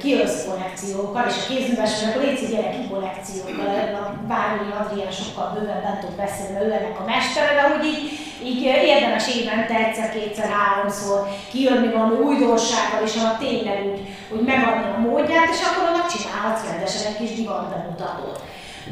kijössz 0.00 0.44
kollekciókkal, 0.48 1.24
és 1.28 1.36
a 1.40 1.46
kézműves 1.48 1.92
vagy, 2.00 2.08
akkor 2.08 2.22
légy 2.22 2.50
gyere 2.50 2.70
ki 2.70 2.88
kollekciókkal, 2.90 3.66
a 4.02 4.04
Bárnyi 4.28 4.72
Adrián 4.80 5.10
sokkal 5.10 5.46
bővebben 5.54 6.00
tud 6.00 6.14
beszélni, 6.22 6.52
mert 6.52 6.64
ő 6.64 6.72
ennek 6.72 7.00
a 7.00 7.04
mestere, 7.04 7.50
de 7.54 7.62
úgy 7.74 7.84
így, 7.92 8.02
így 8.48 8.62
érdemes 8.62 9.26
évente 9.36 9.74
egyszer, 9.84 10.08
kétszer, 10.12 10.48
háromszor 10.58 11.28
kijönni 11.50 11.92
valami 11.92 12.16
újdonsággal, 12.28 13.02
és 13.04 13.14
annak 13.16 13.38
tényleg 13.38 13.78
úgy, 13.90 14.00
úgy 14.34 14.44
megadni 14.52 14.88
a 14.96 15.00
módját, 15.06 15.50
és 15.54 15.62
akkor 15.66 15.88
annak 15.88 16.12
csinálhatsz 16.12 16.66
rendesen 16.70 17.06
egy 17.06 17.18
kis 17.18 17.32
divat 17.38 17.68
bemutatót. 17.72 18.38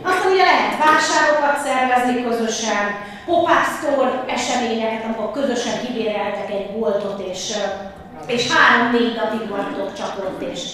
Aztán 0.02 0.32
ugye 0.32 0.44
lehet 0.44 0.84
vásárokat 0.84 1.64
szervezni 1.64 2.24
közösen, 2.24 2.84
pop-up 3.24 3.64
store 3.78 4.24
eseményeket, 4.26 5.04
amikor 5.04 5.30
közösen 5.30 5.80
kibéreltek 5.80 6.50
egy 6.50 6.70
boltot, 6.78 7.20
és 7.32 7.56
és 8.26 8.52
három-négy 8.52 9.14
napig 9.14 9.48
vagytok 9.48 9.92
csak 9.92 10.16
és 10.38 10.72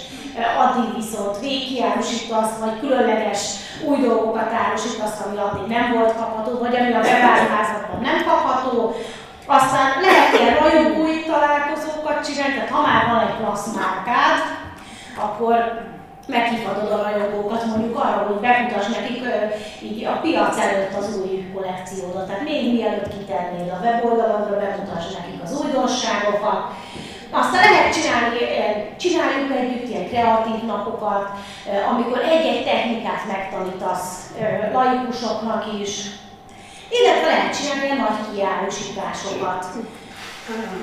addig 0.59 0.94
viszont 0.94 1.40
végkiárusítasz, 1.40 2.59
vagy 2.61 2.81
különleges 2.81 3.40
új 3.85 3.98
dolgokat 4.00 4.53
árusítasz, 4.53 5.20
ami 5.27 5.37
addig 5.37 5.66
nem 5.66 5.92
volt 5.92 6.16
kapható, 6.16 6.59
vagy 6.59 6.77
ami 6.77 6.92
a 6.92 7.00
beváruházakban 7.00 8.00
nem 8.03 8.24
kapható. 8.27 8.94
Aztán 9.46 10.00
lehet 10.00 10.40
ilyen 10.40 10.55
rajongói 10.55 11.24
találkozókat 11.24 12.24
csinálni, 12.27 12.55
tehát 12.55 12.70
ha 12.70 12.81
már 12.81 13.07
van 13.07 13.27
egy 13.27 13.37
klassz 13.37 13.74
márkád, 13.74 14.38
akkor 15.16 15.83
meghívhatod 16.26 16.90
a 16.90 17.02
rajongókat 17.02 17.64
mondjuk 17.64 17.98
arra, 17.98 18.26
hogy 18.26 18.37
bemutass 18.37 18.87
nekik 18.87 19.22
így 19.82 20.04
a 20.04 20.20
piac 20.22 20.58
előtt 20.58 20.94
az 20.98 21.16
új 21.20 21.50
kollekciódat. 21.54 22.26
Tehát 22.26 22.42
még 22.42 22.72
mielőtt 22.72 23.18
kitennéd 23.18 23.68
a 23.70 23.80
weboldalodra, 23.82 24.56
bemutass 24.56 25.12
nekik 25.12 25.42
az 25.42 25.60
újdonságokat, 25.60 26.60
aztán 27.30 27.70
lehet 27.70 27.94
csinálni, 27.94 28.38
csináljuk 28.98 29.56
együtt 29.56 29.88
ilyen 29.88 30.08
kreatív 30.08 30.62
napokat, 30.66 31.30
amikor 31.90 32.18
egy-egy 32.18 32.64
technikát 32.64 33.26
megtanítasz 33.26 34.30
laikusoknak 34.72 35.64
is, 35.80 35.90
illetve 36.90 37.26
lehet 37.26 37.56
csinálni 37.56 37.84
ilyen 37.84 37.96
nagy 37.96 38.34
kiárusításokat. 38.34 39.66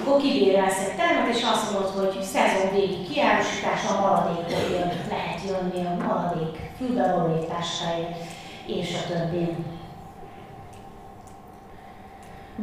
Akkor 0.02 0.22
kibérelsz 0.22 0.80
egy 0.86 0.96
termet, 0.96 1.36
és 1.36 1.44
azt 1.54 1.72
mondod, 1.72 2.14
hogy 2.14 2.24
szezon 2.24 2.72
végi 2.74 3.04
kiárusítás 3.04 3.82
a 3.90 4.00
maradékot 4.02 4.70
jön, 4.72 4.92
lehet 5.10 5.40
jönni 5.48 5.86
a 5.86 6.06
maradék 6.06 6.56
fülbevalóításkáért, 6.78 8.18
és 8.66 8.90
a 9.00 9.14
többi. 9.14 9.56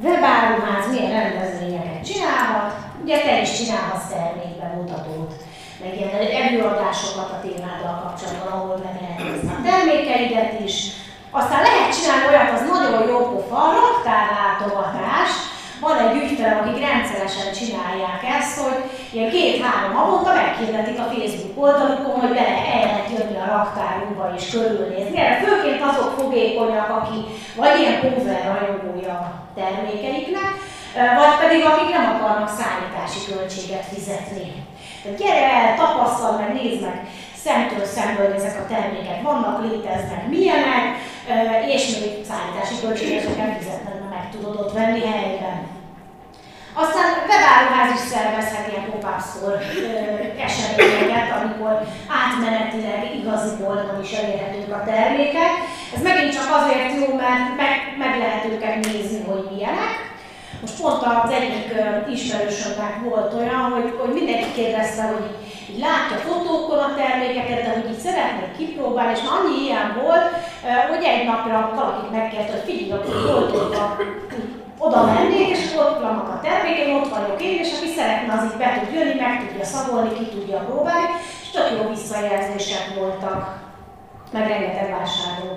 Webáruház 0.03 0.91
milyen 0.91 1.13
rendezvényeket 1.21 2.05
csinálhat, 2.05 2.73
ugye 3.03 3.21
te 3.21 3.41
is 3.41 3.53
csinálhatsz 3.57 4.09
termékbemutatót, 4.09 5.33
meg 5.81 5.97
ilyen 5.97 6.15
előadásokat 6.43 7.31
a 7.31 7.41
témáddal 7.43 7.97
kapcsolatban, 8.03 8.53
ahol 8.53 8.77
meg 8.85 8.95
lehet 9.01 9.19
nézni 9.19 9.49
a 9.49 9.63
termékeidet 9.71 10.61
is. 10.61 10.77
Aztán 11.31 11.63
lehet 11.63 11.95
csinálni 11.97 12.27
olyat, 12.29 12.53
az 12.53 12.69
nagyon 12.69 13.09
jó 13.09 13.19
pofa, 13.19 13.63
raktárlátogatás, 13.81 15.31
van 15.81 15.99
egy 15.99 16.17
ügyfelem, 16.23 16.59
akik 16.59 16.87
rendszeresen 16.89 17.49
csinálják 17.59 18.23
ezt, 18.39 18.59
hogy 18.65 18.79
ilyen 19.15 19.31
két-három 19.31 19.93
havonta 19.99 20.33
megkérdetik 20.41 20.99
a 20.99 21.11
Facebook 21.13 21.63
oldalukon, 21.65 22.21
hogy 22.21 22.35
bele 22.39 22.57
el 22.77 22.85
lehet 22.89 23.11
jönni 23.17 23.39
a 23.41 23.53
raktárunkba 23.55 24.25
és 24.37 24.45
körülnézni. 24.51 25.19
Erre 25.19 25.37
főként 25.45 25.83
azok 25.91 26.11
fogékonyak, 26.19 26.91
aki 26.99 27.19
vagy 27.57 27.79
ilyen 27.79 28.01
power 28.01 28.41
rajongója 28.51 29.19
termékeiknek, 29.59 30.53
vagy 31.21 31.35
pedig 31.43 31.65
akik 31.65 31.91
nem 31.97 32.07
akarnak 32.15 32.51
szállítási 32.59 33.21
költséget 33.29 33.87
fizetni. 33.93 34.49
Tehát 35.03 35.19
gyere 35.19 35.47
el, 35.61 35.77
tapasztal 35.77 36.33
meg, 36.39 36.51
nézd 36.55 36.83
meg 36.83 36.99
szemtől 37.45 37.85
szemből, 37.85 38.27
hogy 38.27 38.41
ezek 38.41 38.59
a 38.61 38.69
termékek 38.73 39.23
vannak, 39.23 39.63
léteznek, 39.65 40.23
milyenek, 40.29 40.87
és 41.75 41.83
még 42.01 42.13
szállítási 42.29 42.75
költségeket 42.83 43.57
fizetned, 43.59 43.98
meg 44.19 44.31
tudod 44.31 44.57
ott 44.57 44.73
venni 44.73 45.01
helyben. 45.01 45.59
Aztán 46.83 47.09
webáruház 47.29 48.01
is 48.01 48.05
szervezhet 48.13 48.69
ilyen 48.69 48.87
store 49.29 49.61
eseményeket, 50.47 51.29
amikor 51.41 51.75
átmenetileg 52.23 53.15
igazi 53.21 53.57
boltban 53.63 54.03
is 54.03 54.13
elérhetők 54.13 54.73
a 54.75 54.85
termékek. 54.85 55.53
Ez 55.95 56.03
megint 56.03 56.35
csak 56.35 56.49
azért 56.59 56.95
jó, 56.99 57.15
mert 57.15 57.47
meg, 57.63 57.75
meg 57.99 58.19
lehet 58.19 58.45
őket 58.45 58.75
nézni, 58.85 59.21
hogy 59.31 59.49
milyenek, 59.53 59.97
most 60.61 60.81
pont 60.81 61.03
az 61.03 61.31
egyik 61.31 61.67
ismerősömnek 62.15 62.95
volt 63.05 63.35
olyan, 63.35 63.63
hogy, 63.75 63.89
hogy 63.99 64.13
mindenki 64.13 64.53
kérdezte, 64.55 65.03
hogy 65.03 65.27
így, 65.71 65.79
látja 65.79 66.17
fotókon 66.17 66.79
a 66.79 66.95
termékeket, 66.95 67.63
de 67.65 67.73
hogy 67.75 67.91
így 67.91 67.99
szeretnék 67.99 68.57
kipróbálni, 68.57 69.13
és 69.17 69.23
már 69.23 69.39
annyi 69.39 69.65
ilyen 69.65 69.89
volt, 70.03 70.29
hogy 70.91 71.03
egy 71.05 71.25
napra 71.27 71.73
valakit 71.75 72.11
megkérte, 72.11 72.53
hogy 72.53 72.67
figyelj, 72.69 72.93
akkor 72.93 73.15
boltokba 73.27 73.97
oda 74.79 75.05
mennék, 75.05 75.49
és 75.49 75.75
ott 75.77 76.01
vannak 76.01 76.29
a 76.29 76.41
termékek, 76.43 76.97
ott 76.97 77.15
vagyok 77.17 77.43
én, 77.43 77.59
és 77.59 77.71
aki 77.77 77.89
szeretne, 77.97 78.33
az 78.33 78.45
így 78.45 78.59
be 78.59 78.81
tud 78.81 78.95
jönni, 78.95 79.21
meg 79.21 79.47
tudja 79.47 79.65
szagolni, 79.65 80.13
ki 80.19 80.25
tudja 80.25 80.59
próbálni, 80.59 81.09
és 81.43 81.51
tök 81.51 81.69
jó 81.77 81.89
visszajelzések 81.89 82.95
voltak, 82.99 83.59
meg 84.33 84.49
rengeteg 84.49 84.91
vásárló. 84.91 85.51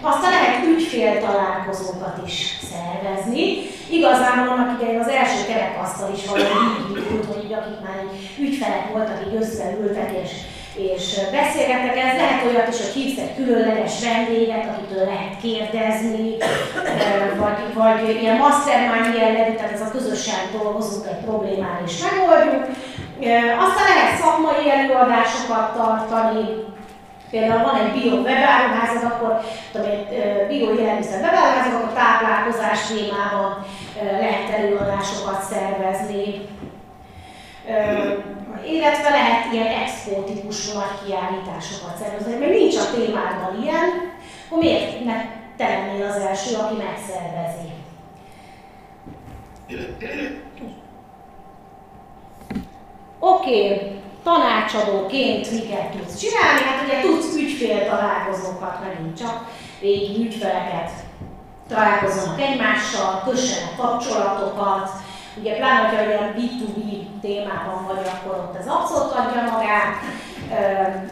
Aztán 0.00 0.30
lehet 0.30 0.64
ügyfél 0.66 1.20
találkozókat 1.20 2.16
is 2.26 2.58
szervezni. 2.70 3.44
Igazából 3.90 4.48
annak 4.48 4.80
idején 4.80 5.00
az 5.00 5.08
első 5.08 5.46
kerekasztal 5.46 6.10
is 6.14 6.26
valami 6.26 6.48
így 6.90 7.26
hogy 7.26 7.35
így 7.35 7.35
akik 7.58 7.78
már 7.86 8.00
ügyfelek 8.44 8.86
voltak, 8.92 9.18
így 9.26 9.38
összeültek 9.42 10.10
és, 10.22 10.32
és 10.88 11.04
beszélgettek. 11.38 11.96
Ez 12.06 12.16
lehet 12.22 12.44
olyat 12.46 12.72
is, 12.72 12.80
hogy 12.82 12.94
hívsz 12.96 13.20
egy 13.24 13.34
különleges 13.38 13.94
vendéget, 14.06 14.66
akitől 14.70 15.04
lehet 15.12 15.34
kérdezni, 15.42 16.28
vagy, 17.42 17.58
vagy 17.80 18.00
ilyen 18.22 18.36
mastermind 18.36 19.14
jellegű, 19.20 19.54
tehát 19.54 19.72
ez 19.72 19.86
a 19.86 19.90
közösség 19.90 20.44
dolgozunk 20.58 21.06
egy 21.06 21.24
problémán 21.24 21.78
és 21.86 21.94
megoldjuk. 22.06 22.64
Aztán 23.64 23.88
lehet 23.90 24.20
szakmai 24.20 24.70
előadásokat 24.76 25.66
tartani, 25.76 26.44
Például 27.30 27.62
van 27.62 27.80
egy 27.80 27.92
bio 27.92 28.14
webáruházad, 28.14 29.04
akkor 29.04 29.40
tudom, 29.72 29.86
egy 29.90 30.46
bio 30.48 30.74
élelmiszer 30.74 31.20
webáruházad, 31.20 31.74
akkor 31.74 31.92
táplálkozás 31.92 32.80
témában 32.86 33.64
lehet 34.20 34.48
előadásokat 34.58 35.42
szervezni, 35.50 36.24
illetve 38.66 39.08
lehet 39.08 39.52
ilyen 39.52 39.66
expo 39.66 40.22
típusú 40.22 40.72
nagy 40.78 41.04
kiállításokat 41.04 41.96
szervezni. 41.96 42.38
Mert 42.38 42.52
nincs 42.52 42.76
a 42.76 42.90
témádban 42.94 43.62
ilyen, 43.62 43.88
akkor 44.46 44.58
miért 44.58 45.04
ne 45.04 45.44
te 45.56 45.68
lennél 45.68 46.06
az 46.06 46.16
első, 46.16 46.56
aki 46.56 46.74
megszervezi? 46.74 47.68
Oké, 53.18 53.72
okay. 53.72 54.00
tanácsadóként 54.22 55.50
miket 55.50 55.90
tudsz 55.90 56.18
csinálni? 56.18 56.60
Hát 56.60 56.84
ugye 56.84 57.00
tudsz 57.00 57.36
ügyfél 57.36 57.88
találkozókat, 57.88 58.80
megint 58.80 59.18
csak 59.18 59.44
régi 59.80 60.24
ügyfeleket 60.24 60.90
találkozzanak 61.68 62.40
egymással, 62.40 63.22
kössenek 63.24 63.76
kapcsolatokat, 63.76 64.90
ugye 65.40 65.56
pláne, 65.56 65.88
hogyha 65.88 66.06
olyan 66.06 66.34
B2B 66.36 67.06
témában 67.20 67.84
vagy, 67.86 68.06
akkor 68.14 68.34
ott 68.34 68.58
ez 68.60 68.66
abszolút 68.66 69.12
adja 69.12 69.42
magát, 69.52 69.94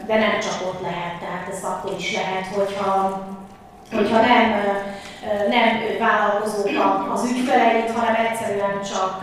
de 0.07 0.15
nem 0.15 0.39
csak 0.39 0.67
ott 0.67 0.81
lehet, 0.81 1.15
tehát 1.19 1.47
ez 1.51 1.63
akkor 1.63 1.93
is 1.97 2.13
lehet, 2.13 2.45
hogyha, 2.55 3.21
hogyha 3.91 4.19
nem, 4.19 4.43
nem 5.49 5.67
vállalkozók 5.99 6.69
az 7.13 7.31
ügyfeleit, 7.31 7.91
hanem 7.91 8.15
egyszerűen 8.25 8.81
csak 8.91 9.13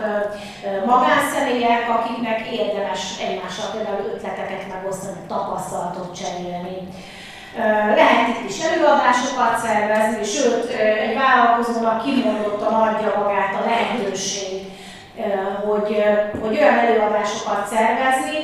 magánszemélyek, 0.87 1.89
akiknek 1.89 2.41
érdemes 2.53 3.03
egymással 3.27 3.71
például 3.73 4.13
ötleteket 4.15 4.69
megosztani, 4.69 5.21
tapasztalatot 5.29 6.17
cserélni. 6.21 6.79
Lehet 7.95 8.29
itt 8.29 8.49
is 8.49 8.65
előadásokat 8.65 9.59
szervezni, 9.65 10.25
sőt, 10.25 10.71
egy 11.05 11.15
vállalkozónak 11.15 12.05
kimondottan 12.05 12.75
adja 12.75 13.13
magát 13.19 13.55
a 13.61 13.65
lehetőség, 13.69 14.71
hogy, 15.67 16.05
hogy 16.43 16.57
olyan 16.57 16.79
előadásokat 16.79 17.67
szervezni, 17.73 18.39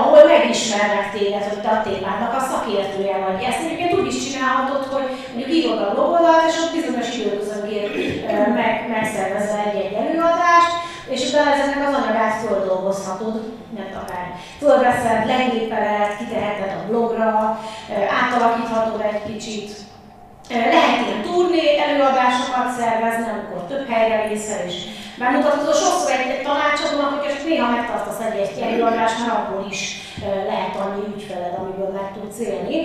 ahol 0.00 0.24
megismernek 0.24 1.12
téged, 1.12 1.44
hogy 1.48 1.66
a 1.66 1.82
témának 1.82 2.34
a 2.36 2.46
szakértője 2.50 3.16
vagy. 3.26 3.42
Ezt 3.42 3.62
egyébként 3.64 3.98
úgy 3.98 4.06
is 4.06 4.18
csinálhatod, 4.24 4.84
hogy 4.94 5.08
mondjuk 5.32 5.56
írod 5.56 5.82
a 5.82 5.92
blogodat, 5.94 6.42
és 6.48 6.56
ott 6.62 6.76
bizonyos 6.78 7.08
időközönként 7.18 8.54
meg, 8.54 8.88
megszervezel 8.88 9.64
egy-egy 9.66 9.96
előadást, 10.02 10.74
és 11.08 11.28
utána 11.28 11.52
ezeknek 11.52 11.88
az 11.88 11.94
anyagát 11.94 12.40
földolgozhatod, 12.44 13.34
nem 13.76 13.88
akár 14.02 14.26
fölveszed, 14.58 15.26
legépeled, 15.26 16.16
kiteheted 16.18 16.72
a 16.78 16.86
blogra, 16.88 17.60
átalakíthatod 18.22 19.00
egy 19.00 19.22
kicsit, 19.32 19.70
lehet 20.48 21.06
ilyen 21.06 21.22
turné 21.22 21.78
előadásokat 21.86 22.68
szervezni, 22.78 23.28
amikor 23.32 23.60
több 23.68 23.88
helyre 23.88 24.28
vészel, 24.28 24.66
és 24.66 24.74
bemutatod. 25.18 25.74
Sokszor 25.74 26.10
egy, 26.10 26.42
tanácsadónak, 26.42 27.10
hogy 27.12 27.28
csak 27.34 27.44
néha 27.48 27.70
megtartasz 27.70 28.20
egy, 28.26 28.38
egy 28.40 28.60
előadást, 28.66 29.18
mert 29.18 29.38
abból 29.38 29.66
is 29.70 29.80
lehet 30.50 30.74
annyi 30.82 31.04
ügyfeled, 31.14 31.54
amiből 31.58 31.90
meg 31.98 32.08
tudsz 32.14 32.40
élni. 32.48 32.78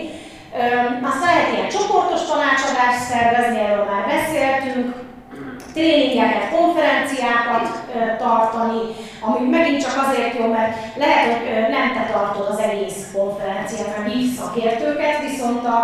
Aztán 1.10 1.34
lehet 1.34 1.54
ilyen 1.54 1.70
csoportos 1.76 2.22
tanácsadást 2.32 3.02
szervezni, 3.12 3.60
erről 3.60 3.86
már 3.92 4.06
beszéltünk, 4.14 4.88
tréningeket, 5.74 6.50
konferenciákat 6.56 7.68
tartani, 8.18 8.82
ami 9.22 9.50
megint 9.50 9.82
csak 9.82 10.08
azért 10.08 10.38
jó, 10.40 10.46
mert 10.48 10.78
lehet, 10.96 11.26
hogy 11.26 11.70
nem 11.70 11.94
te 11.94 12.14
tartod 12.14 12.48
az 12.52 12.60
egész 12.60 13.12
konferenciát, 13.14 13.96
hanem 13.96 14.10
hívsz 14.10 14.38
szakértőket, 14.38 15.22
viszont 15.30 15.66
a, 15.66 15.80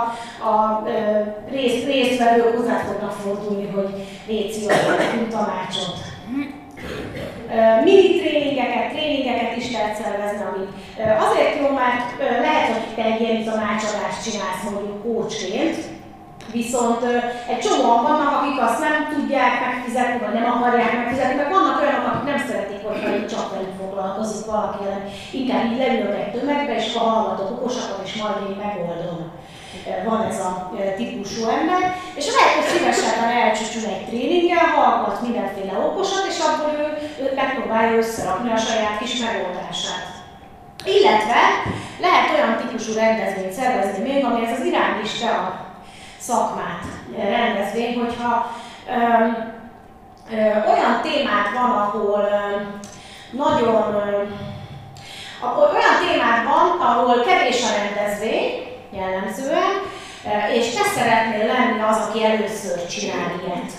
a 0.51 0.83
rész, 1.51 1.85
résztvevők 1.85 2.57
hozzá 2.57 2.77
fognak 2.77 3.11
fordulni, 3.11 3.67
hogy 3.75 3.89
légy 4.27 4.51
szíves, 4.51 4.77
tanácsot. 5.29 6.12
Mini 7.83 8.19
tréningeket, 8.19 8.91
tréningeket 8.91 9.57
is 9.57 9.71
lehet 9.71 9.95
szervezni, 9.95 10.43
ami 10.49 10.63
azért 11.27 11.59
jó, 11.59 11.67
mert 11.69 12.07
lehet, 12.41 12.67
hogy 12.71 12.95
te 12.95 13.03
egy 13.03 13.21
ilyen 13.21 13.43
tanácsadást 13.43 14.23
csinálsz 14.25 14.63
mondjuk 14.71 15.03
kócsként, 15.03 15.77
Viszont 16.51 17.03
egy 17.51 17.59
csomóan 17.65 18.03
vannak, 18.03 18.31
akik 18.37 18.61
azt 18.61 18.79
nem 18.79 18.97
tudják 19.13 19.53
megfizetni, 19.65 20.19
vagy 20.25 20.33
nem 20.39 20.51
akarják 20.51 20.93
megfizetni, 20.97 21.35
mert 21.35 21.53
vannak 21.55 21.81
olyanok, 21.81 22.07
akik 22.07 22.29
nem 22.31 22.41
szeretik, 22.47 22.81
hogy 22.85 23.27
csak 23.33 23.51
velük 23.53 23.75
foglalkozik 23.81 24.45
valaki, 24.45 24.77
hanem 24.83 25.01
inkább 25.31 25.71
így 25.71 25.77
leülök 25.77 26.15
egy 26.21 26.31
tömegbe, 26.31 26.75
és 26.75 26.93
ha 26.93 27.03
hallgatok 27.09 27.51
okosakat, 27.51 28.01
és 28.05 28.13
majd 28.21 28.35
én 28.49 28.55
megoldom. 28.65 29.21
Van 30.05 30.21
ez 30.21 30.39
a 30.39 30.71
típusú 30.95 31.47
ember, 31.47 31.95
és 32.15 32.25
lehet, 32.25 32.53
hogy 32.53 32.77
szívesen 32.77 33.29
elcsúcsul 33.29 33.89
egy 33.89 34.05
tréninggel, 34.05 34.65
hallgat 34.75 35.21
mindenféle 35.21 35.77
okosat, 35.77 36.25
és 36.29 36.39
abból 36.39 36.71
ő, 36.79 36.85
ő 37.23 37.31
megpróbálja 37.35 37.97
összerakni 37.97 38.51
a 38.51 38.57
saját 38.57 38.97
kis 38.99 39.19
megoldását. 39.19 40.05
Illetve 40.85 41.41
lehet 41.99 42.29
olyan 42.35 42.57
típusú 42.57 42.93
rendezvényt 42.93 43.51
szervezni 43.51 44.03
még, 44.03 44.25
ami 44.25 44.45
ez 44.45 44.59
az 44.59 44.65
irányista 44.65 45.61
szakmát 46.19 46.83
rendezvény, 47.17 47.99
hogyha 47.99 48.51
ö, 48.87 49.25
ö, 50.35 50.41
olyan 50.71 51.01
témák 51.01 51.51
van, 51.53 51.71
ahol 51.71 52.19
ö, 52.19 52.61
nagyon 53.37 53.93
ö, 53.93 54.23
olyan 55.75 55.95
témák 56.07 56.43
van, 56.43 56.87
ahol 56.87 57.23
kevés 57.23 57.61
a 57.63 57.75
rendezvény 57.77 58.72
jellemzően, 58.95 59.73
és 60.57 60.73
te 60.73 60.83
szeretnél 60.95 61.45
lenni 61.45 61.81
az, 61.81 61.97
aki 62.07 62.23
először 62.23 62.85
csinál 62.85 63.31
ilyet 63.45 63.71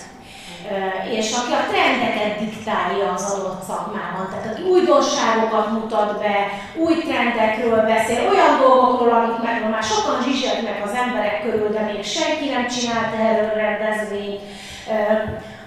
és 1.19 1.33
aki 1.39 1.53
a 1.53 1.67
trendeket 1.71 2.39
diktálja 2.39 3.13
az 3.13 3.23
adott 3.33 3.63
szakmában, 3.63 4.29
tehát 4.31 4.47
aki 4.53 4.63
újdonságokat 4.63 5.71
mutat 5.71 6.19
be, 6.19 6.37
új 6.77 6.95
trendekről 6.95 7.81
beszél, 7.83 8.29
olyan 8.29 8.59
dolgokról, 8.61 9.13
amik 9.13 9.43
meg 9.43 9.71
már 9.71 9.83
sokan 9.83 10.23
zsizsegnek 10.23 10.85
az 10.85 10.95
emberek 11.05 11.43
körül, 11.43 11.69
de 11.69 11.81
még 11.81 12.05
senki 12.05 12.49
nem 12.49 12.67
csinált 12.67 13.15
erről 13.21 13.55
rendezvényt, 13.55 14.41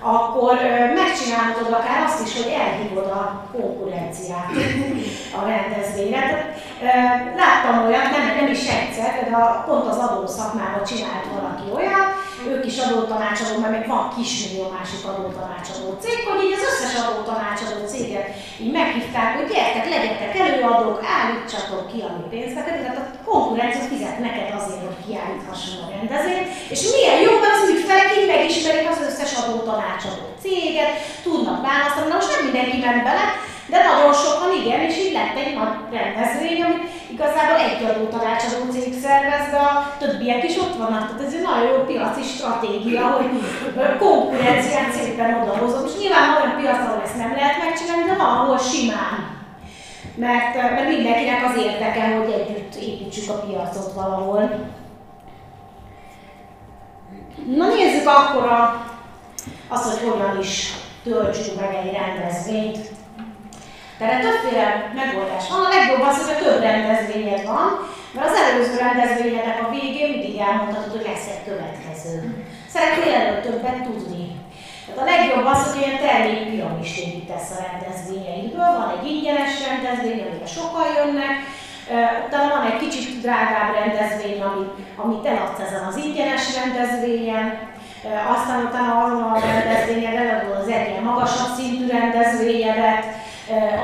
akkor 0.02 0.56
megcsinálhatod 0.96 1.74
akár 1.74 2.04
azt 2.06 2.28
is, 2.28 2.44
hogy 2.44 2.54
elhívod 2.62 3.06
a 3.06 3.50
konkurenciát 3.52 4.52
a 5.38 5.48
rendezvényre. 5.48 6.56
Láttam 7.42 7.86
olyat, 7.86 8.10
nem, 8.14 8.26
nem 8.40 8.50
is 8.56 8.64
egyszer, 8.78 9.12
de 9.30 9.36
pont 9.68 9.86
az 9.92 10.00
adó 10.06 10.28
szakmában 10.28 10.84
csinált 10.90 11.26
valaki 11.36 11.68
olyan, 11.78 12.06
ők 12.52 12.66
is 12.66 12.78
adótanácsadó, 12.86 13.54
mert 13.60 13.76
még 13.78 13.88
van 13.88 14.14
kismillió 14.16 14.66
másik 14.78 15.04
adótanácsadó 15.12 15.88
cég, 16.04 16.18
hogy 16.28 16.42
így 16.46 16.58
az 16.58 16.68
összes 16.70 16.94
adótanácsadó 17.02 17.78
céget 17.92 18.28
így 18.64 18.74
meghívták, 18.78 19.30
hogy 19.38 19.48
gyertek, 19.52 19.86
legyetek 19.96 20.32
előadók, 20.44 21.00
állítsatok 21.18 21.84
ki 21.92 22.00
a 22.08 22.10
mi 22.16 22.26
pénzteket, 22.34 22.78
tehát 22.80 23.02
a 23.02 23.06
konkurencia 23.30 23.90
fizet 23.92 24.20
neked 24.26 24.50
azért, 24.60 24.86
hogy 24.88 25.00
kiállíthasson 25.06 25.80
a 25.86 25.92
rendezvényt, 25.96 26.50
és 26.74 26.82
milyen 26.92 27.20
jó, 27.26 27.32
mert 27.42 27.58
az 27.58 27.70
ügyfelek 27.74 28.10
így 28.18 28.32
megismerik 28.34 28.88
az 28.90 29.06
összes 29.08 29.32
adótanácsadó 29.42 30.26
céget, 30.44 30.94
tudnak 31.26 31.60
választani, 31.68 32.08
na 32.10 32.20
most 32.20 32.32
nem 32.34 32.44
mindenki 32.48 32.78
ment 32.86 33.04
bele, 33.08 33.26
de 33.72 33.78
nagyon 33.88 34.14
sokan 34.14 34.52
igen, 34.62 34.80
és 34.88 34.96
így 35.04 35.14
lett 35.14 35.36
egy 35.44 35.54
nagy 35.60 35.76
rendezvény, 35.98 36.62
amit 36.64 36.84
igazából 37.16 37.60
egy 37.68 37.84
adó 37.90 38.04
tanácsadó 38.06 38.60
cég 38.72 38.94
szervez, 39.04 39.46
de 39.52 39.58
a 39.58 39.72
többiek 40.02 40.44
is 40.50 40.56
ott 40.64 40.76
vannak. 40.82 41.06
Tehát 41.08 41.26
ez 41.26 41.34
egy 41.34 41.48
nagyon 41.50 41.68
jó 41.72 41.78
piaci 41.90 42.24
stratégia, 42.34 43.06
hogy 43.16 43.30
konkurenciát 44.00 44.92
szépen 44.92 45.42
odahozom. 45.42 45.86
És 45.86 45.96
nyilván 46.00 46.36
olyan 46.36 46.58
piac, 46.60 46.80
ahol 46.86 47.02
ezt 47.04 47.18
nem 47.18 47.34
lehet 47.36 47.58
megcsinálni, 47.64 48.06
de 48.10 48.16
valahol 48.24 48.58
simán. 48.58 49.16
Mert, 50.16 50.56
mert 50.56 50.88
mindenkinek 50.88 51.46
az 51.46 51.56
érdeke, 51.64 52.04
hogy 52.16 52.32
együtt 52.32 52.76
építsük 52.76 53.30
a 53.30 53.40
piacot 53.46 53.94
valahol. 53.94 54.42
Na 57.56 57.68
nézzük 57.68 58.08
akkor 58.08 58.44
a, 58.44 58.86
az, 59.68 59.82
hogy 59.84 60.10
hogyan 60.10 60.40
is 60.40 60.74
töltsünk 61.04 61.60
meg 61.60 61.76
egy 61.84 61.92
rendezvényt. 61.92 62.78
Tehát 63.98 64.22
többféle 64.22 64.68
megoldás 65.02 65.46
van. 65.50 65.66
A 65.66 65.74
legjobb 65.78 66.04
az, 66.10 66.18
hogy 66.20 66.34
a 66.36 66.42
több 66.44 66.62
rendezvényed 66.70 67.44
van, 67.52 67.68
mert 68.14 68.28
az 68.30 68.40
előző 68.42 68.76
rendezvényednek 68.88 69.60
a 69.64 69.72
végén 69.76 70.10
mindig 70.10 70.36
elmondhatod, 70.48 70.92
hogy 70.96 71.08
lesz 71.10 71.28
egy 71.34 71.44
következő. 71.50 72.16
Szeretnél 72.74 73.14
előtt 73.14 73.46
többet 73.48 73.84
tudni. 73.88 74.26
Tehát 74.86 75.02
a 75.02 75.10
legjobb 75.12 75.46
az, 75.54 75.62
hogy 75.66 75.82
ilyen 75.82 76.00
termékpiramis 76.06 76.92
építesz 77.06 77.50
a 77.56 77.64
rendezvényeidből. 77.68 78.72
Van 78.80 78.94
egy 78.96 79.08
ingyenes 79.14 79.54
rendezvény, 79.68 80.22
amire 80.26 80.50
sokan 80.58 80.88
jönnek, 80.98 81.36
utána 82.28 82.56
van 82.56 82.66
egy 82.70 82.80
kicsit 82.84 83.22
drágább 83.22 83.70
rendezvény, 83.80 84.42
amit, 84.50 84.74
amit 85.04 85.26
eladsz 85.26 85.60
ezen 85.66 85.84
az 85.90 85.98
ingyenes 86.06 86.46
rendezvényen, 86.60 87.46
aztán 88.36 88.66
utána 88.66 89.04
azon 89.04 89.24
a 89.24 89.40
rendezvényed 89.40 90.16
eladod 90.24 90.58
az 90.62 90.68
egyre 90.68 91.00
magasabb 91.00 91.56
szintű 91.58 91.88
rendezvényedet, 91.88 93.06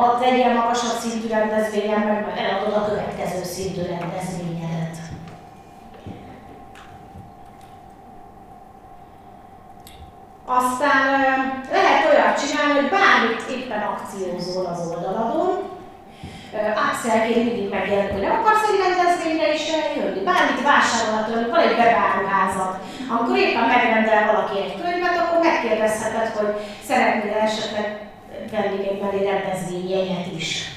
a 0.02 0.20
legyen 0.20 0.56
magasabb 0.56 1.00
szintű 1.00 1.28
rendezvényen, 1.28 2.00
meg 2.00 2.34
eladod 2.38 2.74
a 2.74 2.86
következő 2.86 3.44
szintű 3.44 3.82
rendezvényedet. 3.82 4.98
Aztán 10.46 11.06
lehet 11.72 12.06
olyat 12.10 12.40
csinálni, 12.42 12.74
hogy 12.80 12.90
bármit 12.90 13.42
éppen 13.50 13.82
akciózol 13.82 14.66
az 14.66 14.88
oldaladon, 14.90 15.72
Axelként 16.88 17.46
mindig 17.46 17.70
megjelent, 17.70 18.12
hogy 18.12 18.22
nem 18.22 18.38
akarsz 18.40 18.68
egy 18.70 18.82
rendezvényre 18.86 19.54
is 19.54 19.64
jönni, 19.96 20.24
bármit 20.24 20.62
vásárolhatod, 20.64 21.50
van 21.50 21.60
egy 21.60 21.78
webáruházat. 21.80 22.74
Amikor 23.10 23.38
éppen 23.38 23.68
megrendel 23.68 24.26
valaki 24.32 24.56
egy 24.64 24.76
könyvet, 24.82 25.18
akkor 25.18 25.40
megkérdezheted, 25.40 26.28
hogy 26.38 26.52
szeretnél 26.88 27.38
esetleg 27.48 28.13
venni 28.54 28.88
egy 28.90 29.00
belé 29.00 29.30
rendezvényjegyet 29.30 30.28
is. 30.36 30.72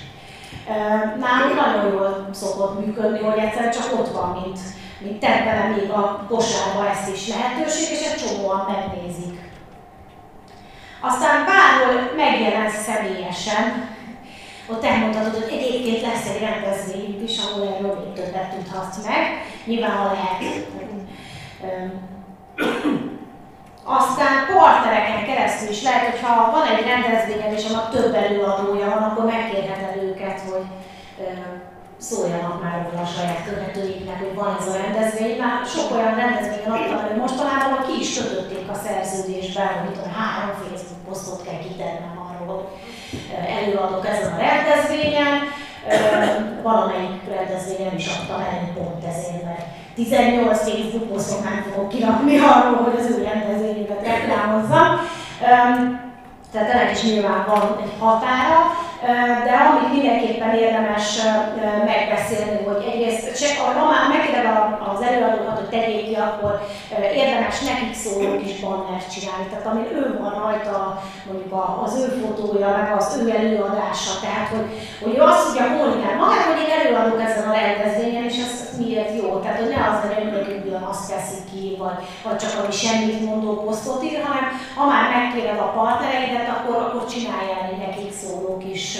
Nálunk 1.21 1.55
nagyon 1.61 1.93
jól 1.93 2.29
szokott 2.33 2.87
működni, 2.87 3.19
hogy 3.19 3.39
egyszer 3.39 3.75
csak 3.75 3.99
ott 3.99 4.13
van, 4.13 4.43
mint, 4.43 4.59
mint 4.99 5.21
tett 5.21 5.77
még 5.77 5.91
a 5.91 6.27
kosárba 6.29 6.89
ezt 6.91 7.15
is 7.15 7.29
lehetőség, 7.29 7.89
és 7.91 8.07
egy 8.07 8.21
csomóan 8.23 8.67
megnézik. 8.71 9.37
Aztán 11.01 11.45
bárhol 11.45 12.11
megjelensz 12.17 12.83
személyesen, 12.83 13.95
ott 14.69 14.85
elmondhatod, 14.85 15.43
hogy 15.43 15.53
egyébként 15.53 16.03
lesz 16.03 16.29
egy 16.35 16.41
rendezvény 16.41 17.23
is, 17.25 17.39
ahol 17.39 17.75
erről 17.75 17.95
még 17.95 18.13
többet 18.13 18.55
tudhatsz 18.55 19.05
meg. 19.07 19.23
Nyilván, 19.65 19.97
ha 19.97 20.13
lehet. 20.13 20.67
Aztán 23.89 24.35
partnereken 24.55 25.25
keresztül 25.25 25.69
is 25.69 25.83
lehet, 25.83 26.11
hogy 26.11 26.21
ha 26.23 26.51
van 26.51 26.67
egy 26.67 26.87
rendezvényed 26.87 27.53
és 27.59 27.65
annak 27.69 27.91
több 27.91 28.15
előadója 28.15 28.89
van, 28.95 29.03
akkor 29.03 29.25
megkérheted 29.25 30.03
őket, 30.03 30.41
hogy 30.51 30.65
szóljanak 31.99 32.63
már 32.63 32.89
a 33.03 33.07
saját 33.17 33.45
követőiknek, 33.49 34.19
hogy 34.19 34.35
van 34.35 34.57
ez 34.61 34.69
a 34.75 34.77
rendezvény. 34.83 35.39
Már 35.39 35.67
sok 35.67 35.91
olyan 35.97 36.15
rendezvényen 36.15 36.71
adtam 36.71 37.07
hogy 37.07 37.17
mostanában 37.17 37.79
ki 37.87 38.01
is 38.01 38.19
kötötték 38.19 38.71
a 38.71 38.75
szerződésben, 38.85 39.75
hogy 39.85 39.99
három 40.17 40.55
Facebook 40.63 41.03
posztot 41.09 41.43
kell 41.47 41.61
kitennem 41.67 42.15
arról, 42.27 42.71
előadok 43.59 44.07
ezen 44.07 44.33
a 44.33 44.43
rendezvényen. 44.49 45.35
Valamelyik 46.63 47.23
rendezvényen 47.29 47.95
is 47.95 48.07
adtam 48.07 48.41
el 48.41 48.71
pont 48.75 49.05
ezért, 49.05 49.45
mert 49.45 49.67
18 49.95 50.71
Facebook 50.71 51.09
posztot 51.09 51.45
nem 51.45 51.65
fogok 51.73 51.89
kirakni 51.89 52.39
arról, 52.39 52.83
hogy 52.83 53.01
az 53.01 53.11
ő 53.11 53.23
rendezvényüket 53.23 54.07
reklámozzam. 54.07 55.01
Tehát 56.57 56.73
ennek 56.75 56.93
is 56.93 57.03
nyilván 57.03 57.45
van 57.49 57.79
egy 57.83 57.95
határa, 58.01 58.59
de 59.47 59.55
amit 59.69 59.93
mindenképpen 59.97 60.55
érdemes 60.55 61.07
megbeszélni, 61.91 62.65
hogy 62.69 62.81
egyrészt, 62.91 63.37
se, 63.41 63.49
ha 63.63 63.91
már 63.93 64.09
megkérdez 64.09 64.47
az 64.95 65.03
előadókat, 65.09 65.59
hogy 65.59 65.73
tegyék 65.75 66.05
ki, 66.09 66.15
akkor 66.15 66.53
érdemes 67.21 67.57
nekik 67.71 67.95
szóló 68.05 68.37
kis 68.43 68.55
bannert 68.61 69.13
csinálni. 69.15 69.47
Tehát 69.51 69.67
amin 69.67 69.87
ő 69.99 70.03
van 70.21 70.35
rajta, 70.45 71.03
mondjuk 71.27 71.53
az 71.85 71.93
ő 72.03 72.07
fotója, 72.23 72.69
meg 72.79 72.89
az 72.99 73.09
ő 73.21 73.31
előadása, 73.31 74.13
tehát 74.25 74.49
hogy, 74.55 74.67
hogy 75.03 75.15
ő 75.19 75.21
azt 75.21 75.45
tudja 75.47 75.65
kommunikálni 75.73 76.21
magát, 76.21 76.49
hogy 76.51 76.63
én 76.65 76.77
előadok 76.79 77.21
ezen 77.27 77.49
a 77.49 77.57
rendezvényen, 77.61 78.25
és 78.31 78.37
ez 78.47 78.53
miért 78.81 79.17
jó. 79.21 79.29
Tehát, 79.39 79.59
hogy 79.61 79.73
ne 79.75 79.81
az 79.91 79.99
legyen, 80.03 80.23
hogy 80.25 80.33
mindenki 80.33 80.71
azt 80.91 81.11
teszik 81.11 81.45
ki, 81.51 81.76
vagy, 81.87 82.07
vagy 82.25 82.37
csak 82.37 82.63
ami 82.63 82.73
semmit 82.73 83.25
mondó 83.25 83.63
posztot 83.65 84.05
ír, 84.05 84.23
hanem 84.23 84.45
ha 84.77 84.87
már 84.87 85.05
megkéred 85.17 85.59
a 85.59 85.73
partnereidet, 85.79 86.49
akkor, 86.49 86.77
akkor 86.77 87.05
csináljál 87.13 87.71
egy 87.71 87.79
nekik 87.87 88.13
szóló 88.13 88.59
kis 88.59 88.99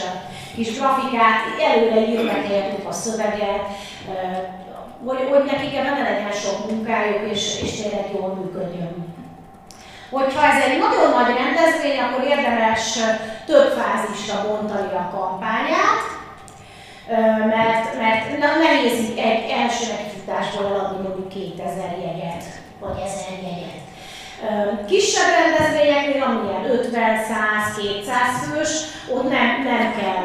kis 0.57 0.79
grafikát, 0.79 1.41
előre 1.71 2.01
írnak 2.01 2.49
értük 2.51 2.89
a 2.89 2.93
szöveget, 2.93 3.65
hogy, 5.05 5.29
hogy 5.31 5.45
nekik 5.45 5.77
ebben 5.77 5.93
ne 5.93 6.03
legyen 6.03 6.33
sok 6.33 6.71
munkájuk, 6.71 7.31
és, 7.33 7.63
és 7.63 7.81
tényleg 7.81 8.07
jól 8.15 8.35
működjön. 8.35 9.15
Hogyha 10.11 10.47
ez 10.47 10.63
egy 10.63 10.79
nagyon 10.79 11.11
nagy 11.11 11.35
rendezvény, 11.37 11.99
akkor 12.01 12.25
érdemes 12.25 12.99
több 13.47 13.69
fázisra 13.79 14.49
bontani 14.49 14.93
a 14.95 15.11
kampányát, 15.17 16.05
mert, 17.55 17.99
mert 17.99 18.59
nehéz 18.59 19.11
egy 19.17 19.51
első 19.51 19.85
nekifutásból 19.93 20.67
eladni 20.67 21.03
mondjuk 21.03 21.29
2000 21.29 21.97
jegyet, 22.05 22.45
vagy 22.81 22.99
1000 23.05 23.39
jegyet. 23.43 23.85
Kisebb 24.87 25.31
rendezvényeknél, 25.39 26.23
amilyen 26.23 26.65
50, 26.71 27.17
100, 27.25 27.77
200 27.77 28.49
fős, 28.49 28.71
ott 29.15 29.29
nem, 29.31 29.63
nem 29.65 29.95
kell 29.99 30.25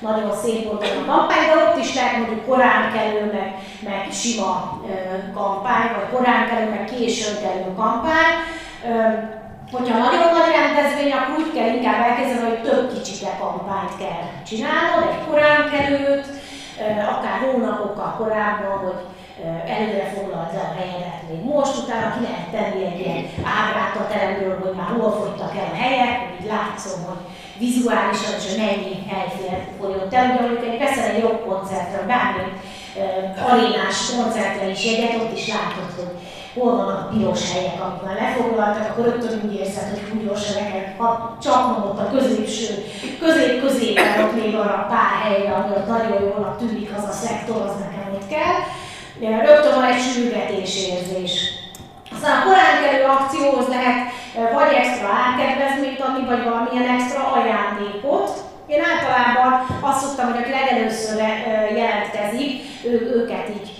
nagyon 0.00 0.32
szép 0.42 0.64
volt 0.64 0.82
a 0.82 1.10
kampány, 1.10 1.46
de 1.46 1.56
ott 1.64 1.78
is 1.84 1.94
lehet 1.94 2.16
mondjuk 2.16 2.46
korán 2.46 2.92
kelő, 2.92 3.30
meg, 3.32 3.54
meg 3.88 4.12
sima 4.12 4.80
kampány, 5.34 5.88
vagy 5.94 6.18
korán 6.18 6.48
kelő, 6.48 6.68
meg 6.70 6.84
későn 6.84 7.36
kelő 7.42 7.74
kampány. 7.76 8.34
Hogyha 9.72 9.98
nagyon 9.98 10.32
nagy 10.32 10.52
rendezvény, 10.60 11.12
akkor 11.12 11.36
úgy 11.38 11.52
kell 11.54 11.74
inkább 11.74 12.02
elkezdeni, 12.08 12.48
hogy 12.48 12.62
több 12.62 12.92
kicsike 12.92 13.30
kampányt 13.40 13.96
kell 13.98 14.24
csinálnod, 14.46 15.02
egy 15.10 15.24
korán 15.28 15.70
kelőt, 15.70 16.26
akár 17.14 17.38
hónapokkal 17.44 18.14
korábban, 18.18 18.78
hogy 18.78 19.00
előre 19.74 20.06
foglalt 20.14 20.52
le 20.52 20.60
a 20.60 20.76
helyedet 20.78 21.20
még 21.28 21.40
most, 21.52 21.78
utána 21.82 22.14
ki 22.14 22.20
lehet 22.26 22.48
tenni 22.54 22.84
egy 22.84 23.00
ilyen 23.00 23.22
ábrát 23.56 23.96
a 23.96 24.08
teremről, 24.12 24.58
hogy 24.62 24.74
már 24.80 24.90
hol 24.96 25.12
fogytak 25.18 25.52
el 25.60 25.70
a 25.72 25.80
helyek, 25.84 26.14
hogy 26.36 26.46
látszom, 26.54 26.98
hogy 27.08 27.22
vizuálisan 27.64 28.32
is, 28.38 28.44
hogy 28.48 28.62
mennyi 28.64 28.94
helyfél 29.10 29.58
folyott 29.78 30.14
el. 30.14 30.24
Ugye 30.30 30.40
mondjuk 30.40 30.64
egy 30.68 30.78
veszel 30.78 31.10
egy 31.10 31.22
jobb 31.22 31.40
koncertre, 31.48 31.98
bármi 32.12 32.46
uh, 32.50 33.50
arénás 33.50 33.98
koncertre 34.16 34.64
is 34.74 34.84
jegyet, 34.88 35.20
ott 35.22 35.36
is 35.38 35.46
látod, 35.54 35.88
hogy 35.96 36.12
hol 36.56 36.76
vannak 36.76 37.00
a 37.04 37.08
piros 37.12 37.52
helyek, 37.52 37.78
amik 37.82 38.02
már 38.02 38.16
lefoglaltak, 38.22 38.88
akkor 38.88 39.04
rögtön 39.04 39.40
úgy 39.44 39.54
érzed, 39.60 39.88
hogy 39.90 40.04
húgyos 40.10 40.42
neveket, 40.52 40.88
csak 41.44 41.60
ott 41.84 41.98
a 42.04 42.10
középső, 42.14 42.70
közép-középen 43.20 44.24
ott 44.24 44.42
még 44.42 44.54
arra 44.54 44.86
pár 44.92 45.12
helyre, 45.22 45.52
ami 45.54 45.70
ott 45.76 45.88
nagyon 45.88 46.20
jól 46.22 46.56
tűnik 46.58 46.90
az 46.96 47.04
a 47.12 47.12
szektor, 47.12 47.60
az 47.62 47.76
nekem 47.84 48.12
itt 48.18 48.28
kell 48.28 48.58
rögtön 49.20 49.74
van 49.74 49.84
egy 49.84 50.00
sürgetés 50.00 50.86
érzés. 50.86 51.32
Aztán 52.14 52.40
a 52.40 52.44
koránkelő 52.44 53.04
akcióhoz 53.04 53.68
lehet 53.68 53.98
vagy 54.54 54.72
extra 54.82 55.08
árkedvezményt 55.24 56.00
adni, 56.00 56.26
vagy 56.26 56.44
valamilyen 56.44 56.94
extra 56.96 57.20
ajándékot. 57.32 58.30
Én 58.66 58.82
általában 58.90 59.52
azt 59.80 60.00
szoktam, 60.04 60.32
hogy 60.32 60.42
aki 60.42 60.50
legelőször 60.50 61.16
jelentkezik, 61.80 62.50
ő, 62.84 62.92
őket 63.16 63.48
így 63.48 63.70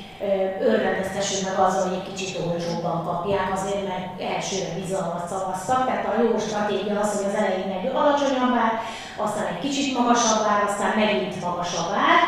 örvendeztessünk 0.61 1.43
meg 1.49 1.67
azzal, 1.67 1.89
hogy 1.89 1.99
egy 2.01 2.13
kicsit 2.13 2.39
olcsóbban 2.47 3.05
kapják, 3.05 3.49
azért 3.53 3.89
mert 3.89 4.33
elsőre 4.35 4.71
bizalmat 4.81 5.29
szavaztak. 5.29 5.87
Tehát 5.87 6.07
a 6.07 6.23
jó 6.23 6.39
stratégia 6.39 7.01
az, 7.01 7.17
hogy 7.17 7.27
az 7.31 7.39
elején 7.41 7.73
egy 7.79 7.91
alacsonyabb 7.95 8.55
ár, 8.65 8.73
aztán 9.17 9.47
egy 9.53 9.63
kicsit 9.67 9.99
magasabb 9.99 10.43
ár, 10.53 10.63
aztán 10.69 10.93
megint 10.97 11.41
magasabb 11.45 11.93
ár 12.09 12.21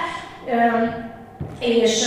és, 1.61 2.07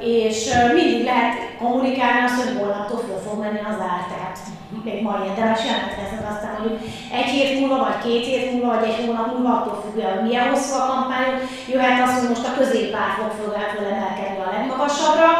és 0.00 0.50
mindig 0.74 1.04
lehet 1.04 1.34
kommunikálni 1.58 2.24
azt, 2.24 2.42
hogy 2.42 2.56
holnaptól 2.58 2.98
föl 3.06 3.20
fog 3.26 3.38
menni 3.40 3.60
az 3.70 3.80
ár, 3.92 4.02
tehát 4.12 4.38
még 4.84 5.02
ma 5.02 5.14
érdemes 5.28 5.62
jelentkezni, 5.64 6.18
aztán 6.32 6.54
mondjuk 6.56 6.80
egy 7.18 7.30
hét 7.34 7.58
múlva, 7.58 7.76
vagy 7.88 8.00
két 8.06 8.24
hét 8.30 8.52
múlva, 8.52 8.74
vagy 8.74 8.88
egy 8.88 9.00
hónap 9.06 9.28
múlva, 9.32 9.52
attól 9.56 9.82
függően, 9.82 10.14
hogy 10.14 10.26
milyen 10.26 10.48
hosszú 10.50 10.72
a 10.80 10.88
kampány, 10.90 11.32
jöhet 11.72 12.02
az, 12.04 12.12
hogy 12.18 12.28
most 12.32 12.48
a 12.48 12.56
középár 12.58 13.10
fog 13.16 13.30
fölemelkedni 13.40 14.40
a 14.46 14.52
legmagasabbra, 14.54 15.30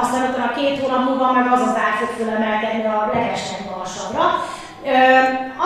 aztán 0.00 0.28
utána 0.28 0.56
két 0.58 0.78
hónap 0.80 1.02
múlva 1.08 1.26
meg 1.32 1.46
az 1.54 1.62
az 1.68 1.76
ár 1.84 1.94
fog 2.00 2.12
fölemelkedni 2.18 2.84
a 2.84 3.10
leges 3.14 3.42
legmagasabbra. 3.52 4.24
Ö, 4.94 4.96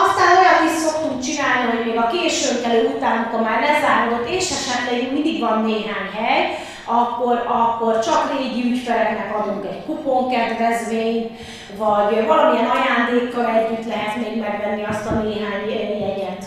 aztán 0.03 0.29
olyat 0.39 0.63
is 0.69 0.75
szoktunk 0.83 1.15
csinálni, 1.25 1.65
hogy 1.71 1.85
még 1.87 1.97
a 1.97 2.11
későnkelő 2.15 2.81
után, 2.95 3.15
amikor 3.17 3.41
már 3.47 3.59
lezárodott, 3.67 4.27
és 4.37 4.45
esetleg 4.57 4.97
mindig 5.13 5.37
van 5.45 5.57
néhány 5.69 6.09
hely, 6.17 6.41
akkor, 6.87 7.45
akkor 7.47 7.99
csak 7.99 8.31
régi 8.37 8.71
ügyfeleknek 8.71 9.37
adunk 9.37 9.65
egy 9.65 9.85
kuponkedvezményt, 9.85 11.31
vagy 11.77 12.25
valamilyen 12.25 12.69
ajándékkal 12.69 13.55
együtt 13.55 13.87
lehet 13.87 14.15
még 14.15 14.39
megvenni 14.39 14.83
azt 14.83 15.05
a 15.05 15.13
néhány 15.13 15.69
jegyet. 15.99 16.45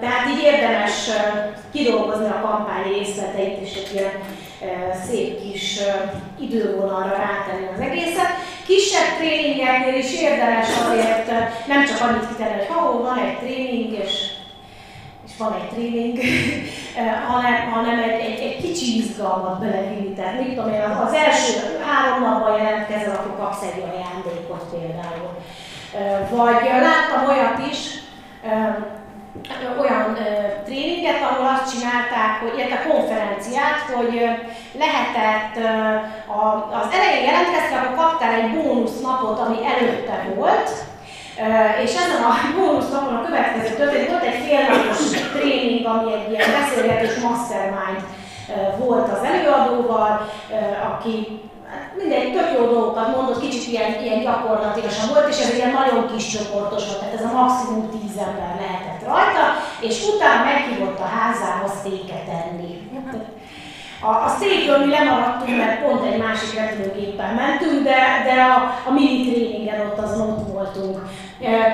Tehát 0.00 0.28
így 0.30 0.42
érdemes 0.42 1.10
kidolgozni 1.72 2.26
a 2.26 2.40
kampány 2.42 2.92
részleteit, 2.92 3.60
és 3.60 3.74
egy 3.74 3.90
ilyen 3.92 4.12
szép 5.06 5.42
kis 5.42 5.78
idővonalra 6.40 7.16
rátenni 7.16 7.66
az 7.74 7.80
egészet. 7.80 8.30
Kisebb 8.66 9.16
tréningeknél 9.18 9.94
is 9.94 10.20
érdemes 10.20 10.68
azért 10.88 11.30
nem 11.66 11.84
csak 11.86 12.00
annyit 12.00 12.28
kitenni, 12.28 12.56
hogy 12.58 12.66
ha 12.68 13.02
van 13.02 13.18
egy 13.18 13.38
tréning, 13.38 13.92
és 13.92 15.32
van 15.38 15.54
egy 15.54 15.68
tréning, 15.68 16.18
hanem, 17.28 17.70
hanem 17.70 17.98
egy, 17.98 18.20
egy, 18.20 18.40
egy 18.40 18.56
kicsi 18.62 18.98
izgalmat 18.98 19.60
belevinni. 19.60 20.12
Tehát 20.12 20.40
mit 20.40 20.54
tudom 20.54 20.72
én, 20.72 20.80
az 20.80 21.12
első 21.12 21.78
három 21.86 22.22
napban 22.22 22.58
jelentkezel, 22.58 23.14
akkor 23.14 23.36
kapsz 23.38 23.62
egy 23.62 23.82
ajándékot 23.82 24.64
például. 24.70 25.30
Eh, 25.94 26.28
vagy 26.30 26.70
láttam 26.80 27.28
olyat 27.28 27.72
is, 27.72 27.78
eh, 28.44 28.76
olyan 29.80 30.18
tréninget, 30.64 31.22
ahol 31.22 31.46
azt 31.46 31.72
csinálták, 31.72 32.40
hogy 32.40 32.58
illetve 32.58 32.88
konferenciát, 32.88 33.80
hogy 33.94 34.14
lehetett 34.78 35.56
az 36.82 36.92
elején 36.92 37.24
jelentkeztél, 37.24 37.78
akkor 37.78 37.96
kaptál 37.96 38.32
egy 38.32 38.50
bónusz 38.50 39.00
napot, 39.00 39.38
ami 39.38 39.56
előtte 39.66 40.32
volt, 40.34 40.70
És 41.84 41.94
ezen 41.94 42.22
a 42.22 42.32
bónusz 42.56 42.90
napon 42.92 43.14
a 43.14 43.24
következő 43.24 43.74
történet 43.74 44.08
volt 44.08 44.22
egy 44.22 44.42
félnapos 44.46 45.00
tréning, 45.34 45.86
ami 45.86 46.12
egy 46.12 46.30
ilyen 46.30 46.50
beszélgetős 46.60 47.14
mastermind 47.22 48.00
volt 48.78 49.08
az 49.12 49.22
előadóval, 49.22 50.30
aki 50.92 51.40
hát 51.70 51.90
mindegy, 51.96 52.32
tök 52.32 52.50
jó 52.56 52.64
dolgokat 52.66 53.16
mondott, 53.16 53.40
kicsit 53.40 53.66
ilyen, 53.72 54.02
ilyen 54.02 54.20
gyakorlatilasan 54.20 55.08
volt, 55.08 55.28
és 55.28 55.38
ez 55.40 55.54
ilyen 55.54 55.70
nagyon 55.70 56.10
kis 56.12 56.26
csoportos 56.28 56.86
volt, 56.86 56.98
tehát 56.98 57.14
ez 57.14 57.24
a 57.24 57.36
maximum 57.40 57.90
10 57.90 58.16
ember 58.26 58.52
lehetett 58.60 59.06
rajta, 59.08 59.44
és 59.80 60.06
utána 60.14 60.44
meghívott 60.44 61.00
a 61.00 61.12
házába 61.18 61.68
sztéket 61.78 62.26
enni. 62.40 62.88
A, 64.02 64.10
a 64.24 64.28
sztékről 64.28 64.78
mi 64.78 64.90
lemaradtunk, 64.90 65.56
mert 65.56 65.82
pont 65.82 66.04
egy 66.04 66.18
másik 66.18 66.54
repülőgéppel 66.54 67.34
mentünk, 67.34 67.82
de, 67.82 67.98
de 68.24 68.42
a, 68.42 68.56
a 68.88 68.92
mini 68.92 69.30
tréningen 69.30 69.80
ott 69.80 69.98
azon 69.98 70.30
ott 70.30 70.52
voltunk. 70.52 70.98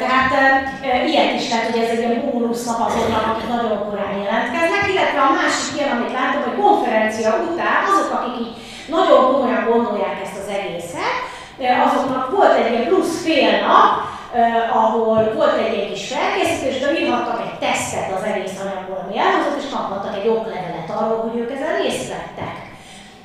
Tehát 0.03 0.31
ilyet 1.07 1.41
is 1.41 1.49
lehet, 1.51 1.71
hogy 1.71 1.83
ez 1.83 1.89
egy 1.89 1.99
ilyen 1.99 2.21
bónusz 2.25 2.65
nap 2.67 2.81
azoknak, 2.89 3.27
akik 3.27 3.49
nagyon 3.49 3.85
korán 3.85 4.17
jelentkeznek, 4.23 4.83
illetve 4.93 5.21
a 5.21 5.37
másik 5.41 5.71
ilyen, 5.77 5.95
amit 5.97 6.17
látom, 6.19 6.43
hogy 6.47 6.61
konferencia 6.65 7.31
után 7.51 7.81
azok, 7.91 8.11
akik 8.17 8.41
így 8.41 8.55
nagyon 8.97 9.33
komolyan 9.33 9.65
gondolják 9.71 10.17
ezt 10.25 10.39
az 10.43 10.49
egészet, 10.59 11.17
azoknak 11.87 12.31
volt 12.37 12.55
egy 12.59 12.71
ilyen 12.71 12.87
plusz 12.87 13.23
fél 13.25 13.53
nap, 13.67 13.91
ahol 14.73 15.33
volt 15.35 15.57
egy 15.59 15.75
ilyen 15.75 15.93
kis 15.93 16.13
felkészítés, 16.13 16.79
de 16.81 17.01
írhattak 17.01 17.41
egy 17.45 17.59
tesztet 17.59 18.13
az 18.17 18.23
egész 18.31 18.61
anyagból, 18.63 18.99
ami 19.05 19.19
elhozott, 19.19 19.61
és 19.61 19.69
kaphattak 19.73 20.17
egy 20.17 20.29
oklevelet 20.29 20.91
arról, 20.97 21.21
hogy 21.25 21.41
ők 21.41 21.51
ezen 21.53 21.77
részt 21.83 22.09
vettek. 22.09 22.66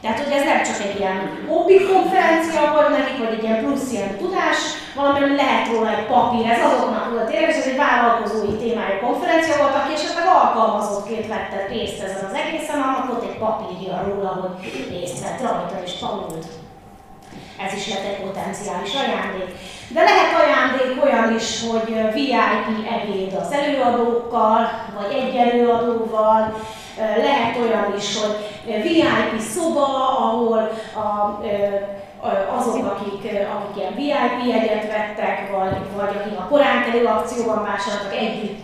Tehát, 0.01 0.19
hogy 0.23 0.33
ez 0.37 0.43
nem 0.43 0.63
csak 0.63 0.79
egy 0.87 0.99
ilyen 0.99 1.19
hobbi 1.47 1.77
konferencia 1.91 2.71
volt 2.73 2.89
nekik, 2.97 3.17
vagy 3.23 3.33
egy 3.33 3.43
ilyen 3.43 3.61
plusz 3.63 3.91
ilyen 3.91 4.17
tudás, 4.17 4.59
valami 4.95 5.35
lehet 5.35 5.67
róla 5.67 5.89
egy 5.97 6.05
papír, 6.05 6.45
ez 6.49 6.63
azoknak 6.69 7.11
volt 7.11 7.29
és 7.33 7.55
ez 7.57 7.71
egy 7.71 7.81
vállalkozói 7.85 8.55
témájú 8.61 8.97
konferencia 9.05 9.57
volt, 9.61 9.75
aki 9.75 9.93
esetleg 9.93 10.25
alkalmazottként 10.39 11.27
vette 11.27 11.59
részt 11.69 12.01
ezen 12.03 12.25
az 12.29 12.39
egészen, 12.41 12.81
annak 12.81 13.09
ott 13.13 13.27
egy 13.29 13.37
papírja 13.43 13.95
róla, 14.07 14.31
hogy 14.41 14.53
részt 14.93 15.21
vett 15.23 15.41
rajta 15.41 15.77
és 15.85 15.93
tanult. 15.99 16.45
Ez 17.65 17.73
is 17.79 17.87
lehet 17.87 18.05
egy 18.11 18.23
potenciális 18.25 18.93
ajándék. 19.01 19.49
De 19.95 20.01
lehet 20.09 20.31
ajándék 20.41 21.03
olyan 21.03 21.35
is, 21.39 21.47
hogy 21.69 21.87
VIP 22.13 22.33
ebéd 22.95 23.33
az 23.43 23.51
előadókkal, 23.51 24.59
vagy 24.97 25.11
egy 25.19 25.35
előadóval, 25.35 26.41
lehet 26.97 27.57
olyan 27.57 27.93
is, 27.97 28.17
hogy 28.21 28.35
VIP 28.83 29.39
szoba, 29.39 29.85
ahol 30.17 30.71
a, 30.95 31.39
azok, 32.57 32.85
akik, 32.85 33.31
akik 33.33 33.83
ilyen 33.83 33.95
VIP 33.95 34.53
egyet 34.53 34.87
vettek, 34.87 35.51
vagy, 35.51 35.77
vagy 35.95 36.15
akik 36.19 36.39
a 36.39 36.47
koránkelő 36.49 37.05
akcióban 37.05 37.63
vásároltak 37.63 38.15
együtt, 38.15 38.59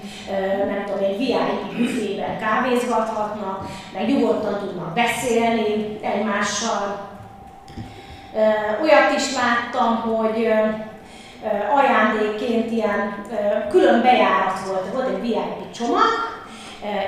nem 0.67 0.83
tudom, 0.85 1.03
egy 1.03 1.17
VIP 1.17 1.77
büfében 1.77 2.39
kávézgathatnak, 2.39 3.65
meg 3.93 4.07
nyugodtan 4.07 4.59
tudnak 4.59 4.93
beszélni 4.93 5.99
egymással. 6.01 7.09
Olyat 8.81 9.15
is 9.15 9.33
láttam, 9.35 9.95
hogy 9.95 10.51
ajándékként 11.75 12.71
ilyen 12.71 13.25
külön 13.69 14.01
bejárat 14.01 14.59
volt, 14.67 14.93
volt 14.93 15.07
egy 15.07 15.21
VIP 15.21 15.71
csomag, 15.71 16.26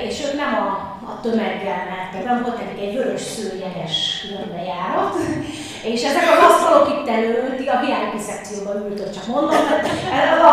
és 0.02 0.24
ők 0.26 0.36
nem 0.36 0.54
a 0.54 0.90
a 1.10 1.22
tömeggel 1.22 1.84
mentek, 1.90 2.24
nem 2.26 2.42
volt 2.42 2.58
nekik 2.58 2.82
egy 2.82 2.94
vörös 2.94 3.22
szőnyeges 3.22 4.26
különbejárat, 4.28 5.16
és 5.92 6.04
ezek 6.04 6.24
az 6.32 6.52
asztalok 6.52 6.90
itt 6.90 7.10
előtt, 7.10 7.68
a 7.68 7.80
VIP 7.80 8.22
szekcióban 8.22 8.76
ült, 8.76 9.14
csak 9.14 9.28
mondom, 9.28 9.50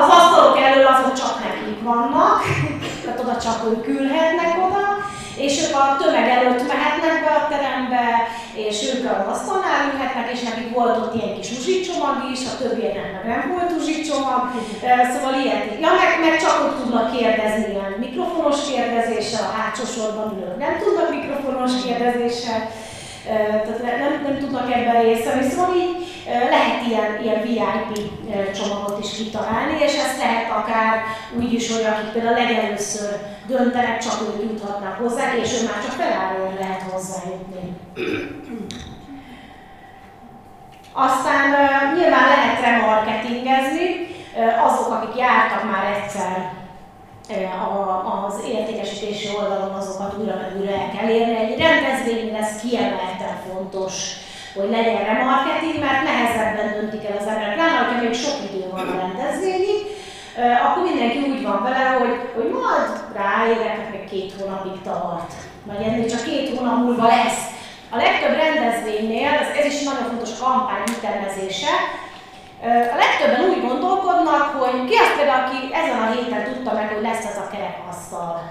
az 0.00 0.08
asztalok 0.18 0.58
elől 0.58 0.86
azok 0.86 1.12
csak 1.12 1.34
nekik 1.44 1.82
vannak, 1.82 2.42
tehát 3.04 3.20
oda 3.20 3.36
csak 3.36 3.64
ők 3.70 3.86
ülhetnek 3.88 4.56
oda, 4.66 4.84
és 5.36 5.62
ők 5.62 5.74
a 5.76 5.96
tömeg 6.00 6.28
előtt 6.28 6.68
mehetnek 6.72 7.16
be 7.24 7.30
a 7.40 7.46
terembe, 7.50 8.06
és 8.66 8.76
ők 8.92 9.04
az 9.10 9.26
asztalnál 9.34 9.80
ülhetnek, 9.92 10.32
és 10.32 10.40
nekik 10.42 10.74
volt 10.74 10.96
ott 10.96 11.14
ilyen 11.14 11.34
kis 11.36 11.50
uzsicsomag 11.50 12.16
is, 12.32 12.40
a 12.50 12.56
többieknek 12.60 13.12
meg 13.12 13.24
nem 13.32 13.44
volt 13.54 13.72
uzsicsomag, 13.78 14.42
szóval 15.12 15.34
ilyet. 15.42 15.64
Ja, 15.84 15.90
meg, 16.00 16.10
meg 16.24 16.34
csak 16.42 16.56
ott 16.64 16.76
tudnak 16.80 17.16
kérdezni 17.16 17.70
ilyen 17.72 17.92
mikrofonos 17.98 18.58
kérdezéssel, 18.70 19.44
a 19.48 19.56
hátsó 19.58 19.84
sorban 19.96 20.28
ülők 20.36 20.58
nem 20.58 20.74
tudnak 20.82 21.10
mikrofonos 21.10 21.72
kérdezéssel, 21.84 22.60
tehát 23.26 23.98
nem, 23.98 24.22
nem 24.22 24.38
tudnak 24.38 24.72
ebben 24.72 25.02
részt 25.02 25.24
venni, 25.24 25.48
szóval 25.48 25.74
így 25.74 26.06
lehet 26.26 26.86
ilyen, 26.88 27.22
ilyen 27.22 27.42
VIP 27.42 28.10
csomagot 28.54 29.04
is 29.04 29.16
kitalálni, 29.16 29.78
és 29.80 29.94
ezt 29.96 30.18
lehet 30.18 30.50
akár 30.50 31.02
úgy 31.38 31.52
is, 31.52 31.72
hogy 31.72 31.84
akik 31.84 32.12
például 32.12 32.34
legelőször 32.34 33.10
döntenek, 33.46 33.98
csak 33.98 34.20
ők 34.20 34.42
juthatnak 34.42 34.98
hozzá, 34.98 35.34
és 35.42 35.52
ő 35.52 35.66
már 35.66 35.82
csak 35.82 35.92
felállóan 35.92 36.54
lehet 36.60 36.82
hozzájutni. 36.90 37.76
Aztán 40.92 41.50
nyilván 41.94 42.28
lehet 42.28 42.60
remarketingezni, 42.60 44.06
azok, 44.66 44.92
akik 44.92 45.16
jártak 45.16 45.70
már 45.70 45.84
egyszer 45.96 46.52
az 48.26 48.44
értékesítési 48.48 49.28
oldalon 49.38 49.74
azokat 49.74 50.18
újra 50.18 50.34
meg 50.34 50.52
újra 50.60 50.72
el 50.72 50.90
kell 50.96 51.08
érni. 51.08 51.36
Egy 51.36 51.58
rendezvény 51.58 52.32
lesz 52.32 52.60
kiemelten 52.60 53.36
fontos, 53.48 53.94
hogy 54.54 54.70
legyen 54.70 55.04
remarketing, 55.04 55.78
mert 55.84 56.02
nehezebben 56.02 56.72
döntik 56.72 57.08
el 57.08 57.16
az 57.20 57.26
emberek. 57.26 57.54
Pláne, 57.54 57.78
hogyha 57.78 58.02
még 58.02 58.14
sok 58.14 58.36
idő 58.48 58.64
van 58.70 58.88
a 58.88 58.96
rendezvényig, 59.04 59.78
akkor 60.64 60.82
mindenki 60.82 61.18
úgy 61.18 61.42
van 61.42 61.62
vele, 61.62 61.84
hogy, 62.00 62.16
hogy 62.34 62.50
majd 62.58 62.90
ráérek, 63.20 63.90
még 63.90 64.04
két 64.10 64.32
hónapig 64.38 64.82
tart, 64.82 65.32
vagy 65.68 65.82
ennél 65.86 66.08
csak 66.08 66.22
két 66.24 66.58
hónap 66.58 66.76
múlva 66.76 67.06
lesz. 67.06 67.40
A 67.90 67.96
legtöbb 67.96 68.36
rendezvénynél, 68.44 69.28
ez, 69.28 69.48
ez 69.58 69.72
is 69.72 69.82
nagyon 69.82 70.06
fontos 70.08 70.38
kampány 70.38 70.88
ütemezése, 70.98 71.72
a 72.62 72.96
legtöbben 72.96 73.48
úgy 73.48 73.60
gondolkodnak, 73.60 74.44
hogy 74.58 74.84
ki 74.88 74.96
az 74.96 75.16
például, 75.16 75.44
aki 75.44 75.74
ezen 75.74 76.02
a 76.02 76.10
héten 76.10 76.44
tudta 76.44 76.72
meg, 76.72 76.88
hogy 76.92 77.02
lesz 77.02 77.24
az 77.24 77.36
a 77.36 77.50
kerekasztal. 77.50 78.50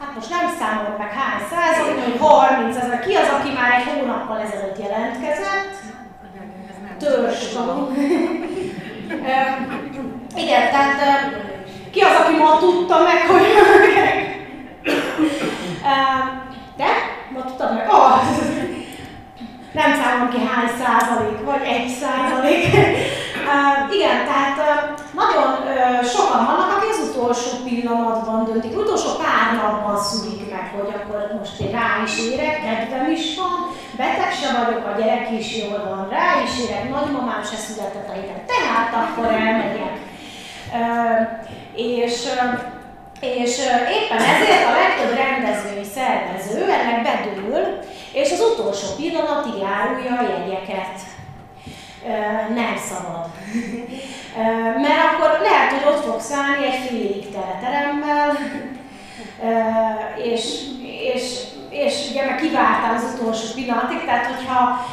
Hát 0.00 0.14
most 0.14 0.30
nem 0.30 0.54
számolok 0.58 0.98
meg 0.98 1.12
hány 1.12 1.42
százalék, 1.50 2.04
hogy 2.04 2.18
30 2.18 2.76
ezer. 2.76 3.00
Ki 3.00 3.14
az, 3.14 3.28
aki 3.28 3.52
már 3.52 3.70
egy 3.72 3.84
hónappal 3.92 4.40
ezelőtt 4.40 4.78
jelentkezett? 4.78 5.74
Törzs 6.98 7.56
Igen, 10.36 10.70
tehát 10.70 11.00
ki 11.90 12.00
az, 12.00 12.16
aki 12.24 12.36
ma 12.36 12.58
tudta 12.58 13.02
meg, 13.02 13.26
hogy 13.26 13.46
Te? 16.76 16.86
Ma 17.28 17.44
tudtad 17.44 17.74
meg? 17.74 17.88
Oh, 17.88 18.20
nem 19.74 19.90
számolom 20.00 20.30
ki 20.34 20.40
hány 20.48 20.70
százalék, 20.80 21.38
vagy 21.50 21.62
egy 21.74 21.88
százalék. 22.00 22.64
igen, 23.96 24.18
tehát 24.30 24.56
nagyon 25.20 25.48
sokan 26.14 26.44
vannak, 26.46 26.70
akik 26.76 26.90
az 26.90 27.08
utolsó 27.08 27.50
pillanatban 27.64 28.44
döntik, 28.44 28.78
utolsó 28.78 29.10
pár 29.22 29.46
napban 29.56 29.98
szülik 29.98 30.50
meg, 30.50 30.66
hogy 30.76 30.90
akkor 30.98 31.20
most 31.38 31.60
én 31.60 31.70
rá 31.70 31.88
is 32.06 32.14
érek, 32.30 32.56
kedvem 32.64 33.10
is 33.10 33.24
van, 33.38 33.56
beteg 33.96 34.32
se 34.40 34.48
vagyok, 34.58 34.84
a 34.86 34.98
gyerek 34.98 35.30
is 35.40 35.48
jól 35.62 35.80
van, 35.88 36.08
rá 36.10 36.28
is 36.46 36.54
érek, 36.64 36.90
nagymamám 36.90 37.42
se 37.50 37.56
született 37.56 38.08
a 38.08 38.12
héten, 38.12 38.40
tehát 38.52 38.90
akkor 39.00 39.26
elmegyek. 39.26 39.96
És 41.74 42.16
és 43.20 43.58
éppen 43.98 44.22
ezért 44.34 44.64
a 44.66 44.76
legtöbb 44.80 45.16
rendezvény 45.16 45.84
szervező 45.94 46.62
ennek 46.70 47.02
bedől, 47.02 47.78
és 48.14 48.32
az 48.32 48.40
utolsó 48.40 48.86
pillanatig 48.96 49.62
árulja 49.62 50.18
a 50.18 50.28
jegyeket. 50.32 51.00
Nem 52.54 52.76
szabad. 52.76 53.26
Mert 54.82 55.04
akkor 55.12 55.40
lehet, 55.40 55.70
hogy 55.72 55.92
ott 55.92 56.04
fogsz 56.04 56.32
állni 56.32 56.66
egy 56.66 56.88
félig 56.88 57.32
tele 57.32 57.58
teremmel, 57.60 58.36
és, 60.32 60.62
és, 61.14 61.42
és 61.70 62.10
ugye 62.10 62.24
meg 62.24 62.40
kivártál 62.40 62.94
az 62.94 63.14
utolsó 63.14 63.46
pillanatig, 63.54 64.04
tehát 64.04 64.26
hogyha 64.26 64.86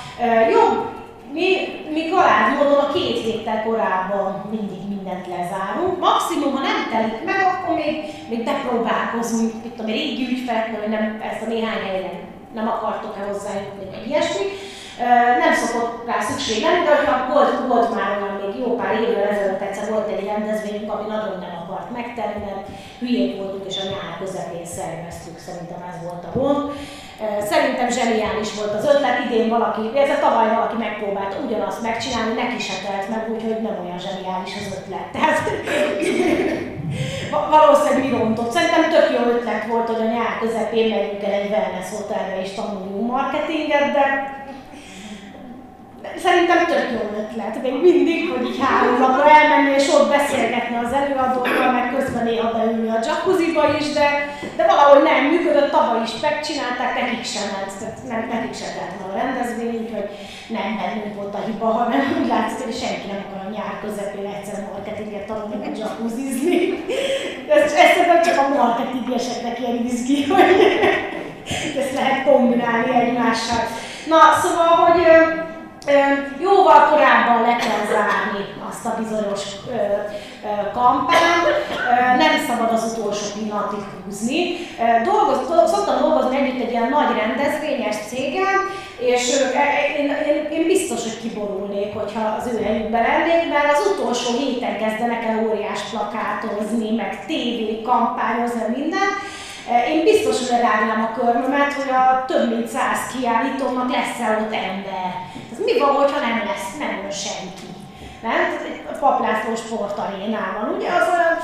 jobb, 0.51 0.89
mi, 1.33 1.55
mi 1.93 2.09
karád 2.09 2.55
módon 2.57 2.79
a 2.79 2.91
két 2.93 3.23
héttel 3.23 3.63
korábban 3.63 4.45
mindig 4.49 4.87
mindent 4.87 5.27
lezárunk. 5.27 5.99
Maximum, 5.99 6.53
ha 6.53 6.61
nem 6.61 6.89
telik 6.91 7.25
meg, 7.25 7.45
akkor 7.45 7.75
még, 7.75 8.03
még 8.29 8.43
bepróbálkozunk, 8.43 9.53
mit 9.63 9.71
tudom, 9.71 9.91
régi 9.91 10.27
ügyfeleknél, 10.31 10.87
nem, 10.87 11.21
ezt 11.31 11.41
a 11.41 11.49
néhány 11.49 11.83
helyen 11.85 12.30
nem 12.53 12.67
akartok-e 12.67 13.21
hozzájutni, 13.29 13.85
vagy 13.91 14.07
ilyesmi. 14.07 14.45
Nem 15.43 15.53
szokott 15.61 16.05
rá 16.09 16.19
szükség 16.29 16.63
lenni, 16.63 16.83
de 16.85 16.95
hogyha 16.95 17.33
volt, 17.33 17.53
volt 17.67 17.95
már 17.95 18.09
olyan 18.17 18.35
még 18.41 18.53
jó 18.63 18.75
pár 18.75 18.93
évvel 19.01 19.31
ezelőtt 19.33 19.65
egyszer 19.67 19.87
volt 19.93 20.09
egy 20.09 20.25
rendezvényünk, 20.31 20.91
ami 20.93 21.05
nagyon 21.13 21.35
nem 21.45 21.55
akart 21.61 21.89
megtenni, 21.99 22.39
mert 22.47 22.63
hülyék 22.99 23.37
voltunk, 23.37 23.65
és 23.69 23.77
a 23.79 23.89
nyár 23.93 24.13
közepén 24.19 24.67
szerveztük, 24.77 25.37
szerintem 25.47 25.81
ez 25.89 25.97
volt 26.05 26.23
a 26.29 26.31
gond. 26.37 26.61
Szerintem 27.51 27.89
zseniális 27.89 28.51
volt 28.59 28.73
az 28.73 28.87
ötlet, 28.91 29.19
idén 29.25 29.49
valaki, 29.49 29.83
ez 30.03 30.15
a 30.15 30.19
tavaly 30.25 30.49
valaki 30.55 30.77
megpróbálta 30.85 31.35
ugyanazt 31.45 31.81
megcsinálni, 31.81 32.33
neki 32.33 32.59
se 32.67 32.75
telt 32.85 33.09
meg, 33.09 33.21
úgyhogy 33.33 33.61
nem 33.61 33.77
olyan 33.83 33.99
zseniális 34.05 34.53
az 34.59 34.67
ötlet. 34.77 35.07
Tehát 35.15 35.37
valószínűleg 37.55 38.03
mi 38.03 38.17
rontott. 38.17 38.51
Szerintem 38.51 38.89
tök 38.89 39.07
jó 39.15 39.21
ötlet 39.33 39.65
volt, 39.65 39.89
hogy 39.89 40.07
a 40.07 40.10
nyár 40.31 40.39
közepén 40.39 40.89
megyünk 40.89 41.23
el 41.23 41.31
egy 41.31 41.49
wellness 41.49 41.89
hotelbe 41.89 42.41
és 42.41 42.51
tanuljunk 42.53 43.11
marketinget, 43.11 43.91
de 43.91 44.05
Szerintem 46.25 46.65
tök 46.65 46.87
jó 46.95 47.01
ötlet, 47.21 47.61
még 47.61 47.75
mindig, 47.81 48.29
hogy 48.31 48.45
így 48.49 48.61
három 48.63 48.99
napra 48.99 49.29
elmenni 49.29 49.71
és 49.79 49.87
ott 49.95 50.09
beszélgetni 50.09 50.75
az 50.83 50.93
előadókkal, 50.99 51.71
meg 51.71 51.85
közben 51.95 52.23
néha 52.23 52.51
beülni 52.55 52.89
a 52.89 53.03
jacuzziba 53.07 53.63
is, 53.79 53.87
de, 53.97 54.07
de 54.57 54.63
valahogy 54.65 55.03
nem 55.03 55.25
működött, 55.31 55.71
tavaly 55.71 56.01
is 56.07 56.13
megcsinálták, 56.27 56.91
nekik 57.01 57.25
sem 57.33 57.47
ment, 57.53 57.71
tehát 57.79 57.97
nem, 58.11 58.21
nekik 58.33 58.55
sem 58.61 58.71
lett 58.79 58.99
a 59.05 59.17
rendezvény, 59.19 59.75
úgyhogy 59.83 60.07
nem 60.57 60.69
bennünk 60.79 61.15
volt 61.19 61.35
a 61.39 61.45
hiba, 61.47 61.69
hanem 61.79 62.01
úgy 62.19 62.27
látszik, 62.33 62.65
hogy 62.69 62.81
senki 62.83 63.07
nem 63.11 63.21
akar 63.23 63.41
a 63.45 63.53
nyár 63.55 63.73
közepén 63.83 64.27
egyszer 64.35 64.59
marketinget 64.69 65.27
tanulni, 65.29 65.57
meg 65.63 65.77
jacuzzizni. 65.77 66.59
Ez, 67.55 67.71
ez 67.83 67.91
csak 68.25 68.37
a 68.43 68.53
marketingeseknek 68.57 69.59
ilyen 69.59 69.85
izgi, 69.85 70.23
hogy 70.33 70.49
ezt 71.81 71.93
lehet 71.93 72.23
kombinálni 72.23 72.95
egymással. 72.95 73.63
Na, 74.07 74.19
szóval, 74.41 74.67
hogy 74.67 75.01
jóval 76.39 76.89
korábban 76.89 77.41
le 77.41 77.55
kell 77.55 77.85
zárni 77.91 78.43
azt 78.69 78.85
a 78.85 78.95
bizonyos 79.01 79.41
kampányt, 80.73 81.47
nem 82.17 82.33
szabad 82.47 82.71
az 82.73 82.93
utolsó 82.93 83.25
pillanatig 83.33 83.83
húzni. 84.05 84.41
Dolgoz, 85.03 85.71
szoktam 85.71 85.99
dolgozni 85.99 86.37
együtt 86.37 86.61
egy 86.65 86.71
ilyen 86.71 86.89
nagy 86.89 87.15
rendezvényes 87.15 87.95
céggel, 88.09 88.57
és 88.99 89.39
e, 89.53 89.63
én, 89.97 90.07
én, 90.27 90.47
én 90.51 90.65
biztos, 90.65 91.01
hogy 91.03 91.21
kiborulnék, 91.21 91.93
hogyha 91.93 92.35
az 92.39 92.49
ő 92.53 92.63
helyükben 92.63 93.01
lennék, 93.01 93.49
mert 93.49 93.71
az 93.71 93.91
utolsó 93.93 94.37
héten 94.37 94.77
kezdenek 94.77 95.23
el 95.23 95.47
óriás 95.49 95.81
plakátozni, 95.91 96.95
meg 96.95 97.25
tévé 97.25 97.81
kampányozni, 97.81 98.61
minden, 98.75 99.09
én 99.93 100.03
biztos, 100.03 100.37
hogy 100.39 100.57
lerágnám 100.57 101.01
a 101.03 101.19
körmömet, 101.19 101.73
hogy 101.73 101.89
a 101.89 102.25
több 102.27 102.49
mint 102.53 102.67
száz 102.67 102.99
kiállítónak 103.11 103.89
lesz-e 103.91 104.27
ott 104.41 104.53
ember. 104.53 105.09
Ez 105.51 105.59
mi 105.65 105.79
van, 105.79 105.93
hogyha 105.93 106.19
nem 106.27 106.37
lesz, 106.49 106.77
nem 106.79 106.93
jön 107.01 107.11
senki? 107.11 107.69
Nem? 108.21 108.41
A 108.91 108.97
Paplászló 109.03 109.55
sportarénában, 109.55 110.65
ugye 110.75 110.89
az 110.99 111.07
olyan, 111.13 111.35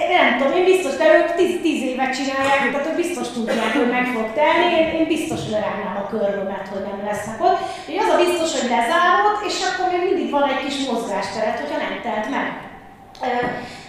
én 0.00 0.08
nem 0.16 0.38
tudom, 0.38 0.52
én 0.58 0.64
biztos, 0.64 0.94
de 0.96 1.06
ők 1.18 1.34
tíz, 1.34 1.54
tíz 1.62 1.82
évet 1.82 2.16
csinálják, 2.18 2.60
tehát 2.70 2.88
ők 2.90 3.02
biztos 3.04 3.28
tudják, 3.28 3.72
hogy 3.80 3.90
meg 3.90 4.06
fog 4.14 4.28
telni, 4.40 4.66
én, 4.78 4.86
én 4.98 5.06
biztos 5.06 5.40
lerágnám 5.54 5.96
a 6.02 6.08
körmömet, 6.14 6.68
hogy 6.72 6.84
nem 6.88 7.00
lesznek 7.08 7.38
ott. 7.48 7.60
Ugye 7.88 8.00
az 8.00 8.12
a 8.14 8.22
biztos, 8.24 8.50
hogy 8.56 8.70
lezárod, 8.70 9.36
és 9.48 9.56
akkor 9.66 9.86
még 9.92 10.02
mindig 10.08 10.30
van 10.30 10.48
egy 10.52 10.62
kis 10.64 10.78
mozgásteret, 10.90 11.60
hogyha 11.60 11.78
nem 11.84 11.94
telt 12.02 12.28
meg. 12.34 12.48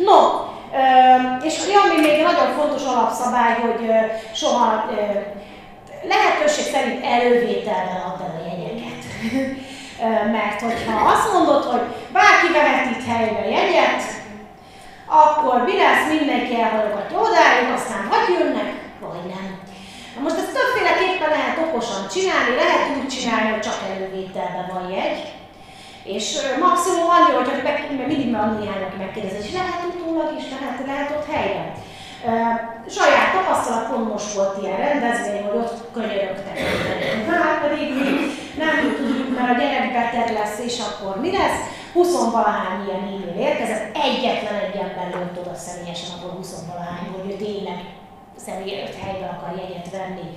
No, 0.08 0.20
és 1.44 1.56
ami 1.84 2.02
még 2.02 2.24
nagyon 2.24 2.54
fontos 2.58 2.84
alapszabály, 2.84 3.54
hogy 3.62 3.90
soha 4.34 4.86
lehetőség 6.04 6.66
szerint 6.74 7.06
elővételben 7.06 8.02
add 8.08 8.22
el 8.22 8.42
a 8.42 8.48
jegyeket. 8.50 9.02
Mert 10.38 10.62
hogyha 10.62 11.10
azt 11.14 11.34
mondod, 11.34 11.64
hogy 11.64 11.82
bárki 12.12 12.52
vehet 12.54 12.90
itt 12.92 13.06
helybe 13.08 13.50
jegyet, 13.50 14.04
akkor 15.06 15.64
mi 15.64 15.76
lesz, 15.78 16.10
mindenki 16.18 16.62
elhallgatja 16.62 17.20
odáig, 17.20 17.70
aztán 17.76 18.08
vagy 18.10 18.28
jönnek, 18.40 18.70
vagy 19.00 19.26
nem. 19.34 19.60
Na 20.16 20.22
most 20.22 20.38
ezt 20.38 20.54
többféleképpen 20.54 21.30
lehet 21.30 21.58
okosan 21.66 22.08
csinálni, 22.14 22.56
lehet 22.56 22.84
úgy 22.98 23.08
csinálni, 23.08 23.50
hogy 23.52 23.66
csak 23.68 23.80
elővételben 23.92 24.68
van 24.74 24.92
jegy, 24.92 25.20
és 26.16 26.26
maximum 26.68 27.10
annyi, 27.16 27.32
hogy 27.38 27.50
meg, 27.64 28.08
mindig 28.08 28.32
van 28.32 28.58
néhány, 28.60 28.84
aki 28.88 28.98
megkérdezi, 28.98 29.48
és 29.48 29.54
lehet 29.60 29.82
utólag 29.90 30.30
is, 30.40 30.46
lehet, 30.54 30.78
lehet 30.86 31.10
ott 31.18 31.28
helyben. 31.34 31.68
Saját 32.98 33.30
tapasztalatom 33.34 34.02
most 34.14 34.34
volt 34.34 34.58
ilyen 34.62 34.78
rendezvény, 34.78 35.44
hogy 35.48 35.58
ott 35.62 35.78
könyörögtek. 35.94 36.58
Hát 37.30 37.62
pedig 37.66 37.88
mi 37.94 38.10
nem 38.64 38.76
tudjuk, 38.98 39.30
mert 39.38 39.52
a 39.54 39.60
gyerek 39.60 39.94
beteg 39.94 40.28
lesz, 40.40 40.60
és 40.70 40.78
akkor 40.88 41.22
mi 41.22 41.32
lesz? 41.32 41.60
20 41.94 42.32
valahány 42.32 42.86
ilyen 42.86 43.00
e-mail 43.00 43.50
érkezett, 43.50 43.98
egyetlen 44.08 44.60
egy 44.66 44.76
ember 44.76 45.10
jött 45.20 45.40
oda 45.42 45.56
személyesen, 45.56 46.10
akkor 46.16 46.32
20 46.38 46.66
valahány, 46.72 47.10
hogy 47.16 47.32
ő 47.32 47.36
tényleg 47.36 47.80
személyes 48.46 48.90
helyben 49.04 49.30
akar 49.30 49.52
jegyet 49.62 49.90
venni 49.92 50.28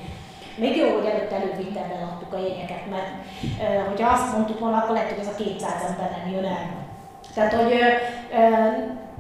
még 0.61 0.77
jó, 0.77 0.89
hogy 0.95 1.07
előtt 1.07 1.33
elővitelben 1.33 2.03
adtuk 2.03 2.33
a 2.33 2.39
jegyeket, 2.47 2.85
mert 2.91 3.11
hogyha 3.89 4.13
azt 4.13 4.33
mondtuk 4.33 4.59
volna, 4.59 4.77
akkor 4.77 4.95
lehet, 4.95 5.11
hogy 5.11 5.19
ez 5.19 5.33
a 5.35 5.43
200 5.43 5.73
ember 5.89 6.11
nem 6.11 6.35
jön 6.35 6.45
el. 6.45 6.67
Tehát, 7.35 7.53
hogy 7.53 7.75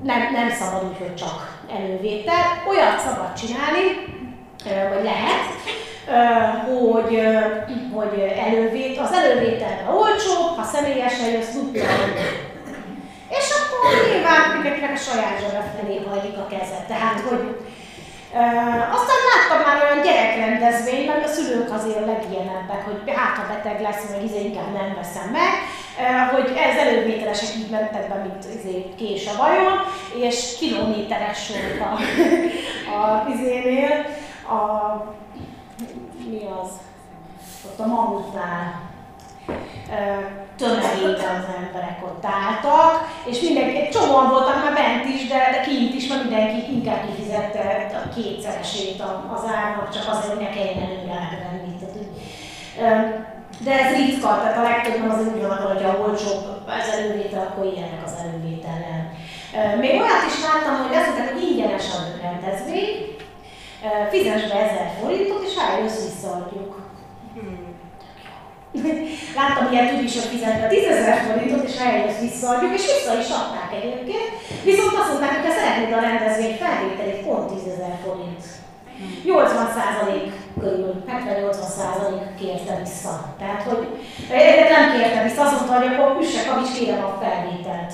nem, 0.02 0.20
nem 0.32 0.50
szabad 0.50 0.84
úgy, 0.88 0.98
hogy 0.98 1.14
csak 1.14 1.58
elővétel. 1.78 2.44
Olyat 2.68 2.98
szabad 2.98 3.32
csinálni, 3.32 3.84
vagy 4.92 5.04
lehet, 5.04 5.48
hogy, 6.66 7.20
hogy 7.94 8.34
elővét, 8.46 8.98
az 8.98 9.12
elővételben 9.12 9.94
olcsó, 9.94 10.34
ha 10.56 10.64
személyesen 10.64 11.30
jössz, 11.30 11.52
tudja, 11.52 11.84
és 13.38 13.46
akkor 13.58 13.90
nyilván 14.10 14.50
mindenkinek 14.54 14.92
a 14.92 15.04
saját 15.08 15.40
zsebe 15.40 15.62
felé 15.76 15.96
hajlik 16.08 16.38
a 16.38 16.46
kezet. 16.46 16.86
Tehát, 16.86 17.20
hogy 17.20 17.56
aztán 18.96 19.20
láttam 19.30 19.60
már 19.66 19.82
olyan 19.82 20.04
gyerekrendezvényt, 20.04 21.06
mert 21.06 21.24
a 21.24 21.28
szülők 21.28 21.72
azért 21.72 22.06
legilyenebbek, 22.06 22.84
hogy 22.84 23.14
hát 23.14 23.36
ha 23.36 23.54
beteg 23.54 23.80
lesz, 23.80 24.10
meg 24.10 24.24
izé 24.24 24.44
inkább 24.44 24.72
nem 24.72 24.94
veszem 24.94 25.30
meg, 25.30 25.52
hogy 26.32 26.56
ez 26.56 26.76
elővételesek 26.76 27.56
így 27.56 27.70
mentek 27.70 28.08
be, 28.08 28.14
mint 28.14 28.44
izé, 28.58 28.94
kés 28.96 29.26
a 29.26 29.36
vajon, 29.36 29.78
és 30.26 30.56
kilométeres 30.58 31.44
sort 31.44 31.80
a, 31.80 31.92
a 33.00 33.28
izénél, 33.34 34.06
a, 34.48 34.94
mi 36.30 36.40
az, 36.62 36.70
ott 37.64 37.78
a 37.78 37.86
mamutnál 37.86 38.89
tömegébe 40.58 41.26
az 41.38 41.46
emberek 41.60 41.98
ott 42.08 42.24
álltak, 42.24 42.92
és 43.30 43.40
mindenki, 43.40 43.76
egy 43.76 43.90
csomóan 43.90 44.28
voltak 44.28 44.62
már 44.62 44.74
bent 44.74 45.04
is, 45.14 45.28
de, 45.28 45.38
de 45.54 45.60
kint 45.60 45.94
is, 45.94 46.06
mert 46.08 46.22
mindenki 46.22 46.72
inkább 46.72 47.02
kifizette 47.06 47.62
a 48.04 48.14
kétszeresét 48.14 49.02
az 49.36 49.44
árnak, 49.58 49.92
csak 49.94 50.06
azért, 50.08 50.32
hogy 50.32 50.42
ne 50.44 50.50
kelljen 50.50 50.82
előre 50.86 51.38
venni. 51.44 51.70
De 53.64 53.72
ez 53.84 53.96
ritka, 53.96 54.28
tehát 54.28 54.58
a 54.58 54.62
legtöbb 54.62 55.10
az 55.10 55.26
úgy 55.34 55.42
van, 55.42 55.56
hogy 55.56 55.84
a 55.84 55.98
olcsóbb 56.06 56.44
az 56.66 56.88
elővétel, 56.98 57.46
akkor 57.46 57.64
ilyenek 57.64 58.02
az 58.04 58.14
elővételen. 58.24 59.12
Még 59.80 59.90
olyat 59.90 60.26
is 60.30 60.36
láttam, 60.46 60.86
hogy 60.86 60.96
azt 60.96 61.06
mondták, 61.06 61.32
hogy 61.32 61.42
ingyenes 61.42 61.86
a 61.94 61.98
rendezvény, 62.22 63.16
fizes 64.10 64.42
be 64.48 64.54
1000 64.54 64.90
forintot, 65.00 65.42
és 65.48 65.54
eljössz 65.68 66.04
visszaadjuk. 66.04 66.72
Hmm. 67.34 67.69
Láttam 69.38 69.72
ilyet 69.72 69.92
úgy 69.94 70.04
is, 70.08 70.14
hogy 70.18 70.30
fizetve 70.34 70.66
10 70.66 70.84
ezer 70.84 71.16
forintot, 71.26 71.68
és 71.68 71.76
eljössz 71.86 72.20
visszaadjuk, 72.26 72.74
és 72.78 72.84
vissza 72.90 73.12
is 73.22 73.30
adták 73.38 73.70
egyébként. 73.78 74.28
Viszont 74.68 74.94
azt 75.00 75.10
mondták, 75.10 75.32
hogy 75.34 75.46
ha 75.48 75.58
szeretnéd 75.58 75.92
a 75.92 76.06
rendezvény 76.08 76.56
felvételét, 76.62 77.24
pont 77.26 77.46
10 77.52 77.72
ezer 77.74 77.94
forint. 78.04 78.42
80% 79.24 80.32
körül, 80.60 81.04
70-80% 81.08 82.38
kérte 82.40 82.74
vissza. 82.84 83.34
Tehát, 83.38 83.62
hogy 83.62 83.82
nem 84.74 84.84
kérte 84.92 85.22
vissza, 85.22 85.42
azt 85.42 85.56
mondta, 85.56 85.78
hogy 85.78 85.86
akkor 85.86 86.22
üsse 86.22 86.42
kavics, 86.48 86.72
kérem 86.78 87.04
a 87.04 87.18
felvételt. 87.22 87.92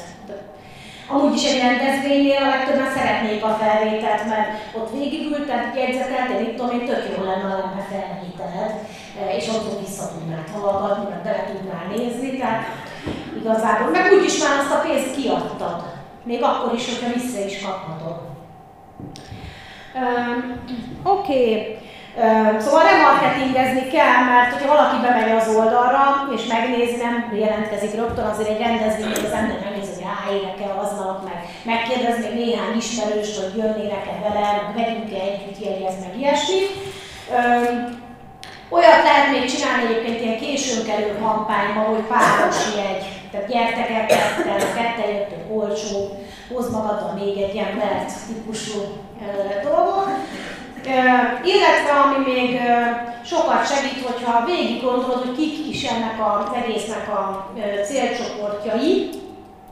Amúgy 1.09 1.35
is 1.35 1.45
egy 1.51 1.61
rendezvénynél 1.61 2.43
a 2.43 2.49
legtöbben 2.49 2.93
szeretnék 2.97 3.45
a 3.45 3.59
felvételt, 3.61 4.29
mert 4.29 4.49
ott 4.79 4.91
végigülted, 4.93 5.75
jegyzetelted, 5.77 6.41
itt 6.41 6.57
tudom 6.57 6.81
én, 6.81 6.87
tök 6.87 7.05
jó 7.17 7.25
lenne, 7.25 7.43
ha 7.43 7.57
lenne 7.57 7.87
felvételed 7.91 8.73
Eh, 9.21 9.37
és 9.37 9.49
otthon 9.49 9.85
vissza 9.85 10.09
tudnád 10.09 10.49
hallgatni, 10.55 11.05
meg 11.11 11.23
bele 11.23 11.45
tudnál 11.45 11.87
nézni, 11.97 12.39
tehát 12.39 12.65
igazából, 13.39 13.91
meg 13.91 14.13
úgyis 14.13 14.39
már 14.43 14.59
azt 14.59 14.73
a 14.73 14.83
pénzt 14.87 15.17
kiadtad, 15.17 15.83
még 16.23 16.43
akkor 16.43 16.75
is, 16.75 16.85
hogyha 16.89 17.15
vissza 17.15 17.39
is 17.45 17.63
kaphatod. 17.65 18.19
Um, 19.95 20.61
Oké, 21.03 21.33
okay. 21.33 21.79
um, 22.23 22.61
szóval 22.61 22.83
remarketingezni 22.85 23.85
kell, 23.89 24.25
mert 24.31 24.53
hogyha 24.53 24.75
valaki 24.75 24.97
bemegy 25.03 25.37
az 25.37 25.57
oldalra, 25.57 26.05
és 26.37 26.47
megnézi, 26.47 26.97
nem 26.97 27.33
jelentkezik 27.39 27.95
rögtön, 27.95 28.25
azért 28.25 28.49
egy 28.49 28.59
rendezvény, 28.59 29.13
az 29.13 29.39
ember 29.41 29.59
ráérek-e 30.09 30.69
aznap, 30.83 31.25
meg 31.25 31.39
megkérdez 31.65 32.19
még 32.21 32.35
néhány 32.35 32.77
ismerőst, 32.77 33.41
hogy 33.41 33.57
jönnének-e 33.57 34.17
vele, 34.23 34.73
vegyünk-e 34.77 35.21
együtt 35.29 35.65
jegyez, 35.65 35.95
meg 36.01 36.19
ilyesmi. 36.19 36.61
Olyat 38.69 39.03
lehet 39.03 39.31
még 39.31 39.45
csinálni 39.51 39.85
egyébként 39.85 40.21
ilyen 40.21 40.39
későn 40.39 40.85
kerül 40.87 41.19
kampányban, 41.19 41.85
hogy 41.85 42.05
páros 42.13 42.57
jegy. 42.77 43.05
Tehát 43.31 43.49
gyertek 43.49 43.91
el 43.91 44.07
ketten, 44.07 44.59
ketten 44.59 45.11
jöttök 45.15 45.45
olcsó, 45.57 46.19
hozd 46.53 46.73
magaddal 46.73 47.13
még 47.13 47.37
egy 47.43 47.55
mert 47.55 48.13
típusú 48.27 48.81
dolgot. 49.63 50.09
Illetve 51.45 51.93
ami 52.05 52.33
még 52.33 52.61
sokat 53.25 53.69
segít, 53.75 54.05
hogyha 54.07 54.45
végig 54.45 54.83
gondolod, 54.83 55.25
hogy 55.25 55.37
kik 55.37 55.75
is 55.75 55.85
ennek 55.85 56.17
az 56.21 56.57
egésznek 56.63 57.09
a 57.09 57.53
célcsoportjai, 57.85 59.11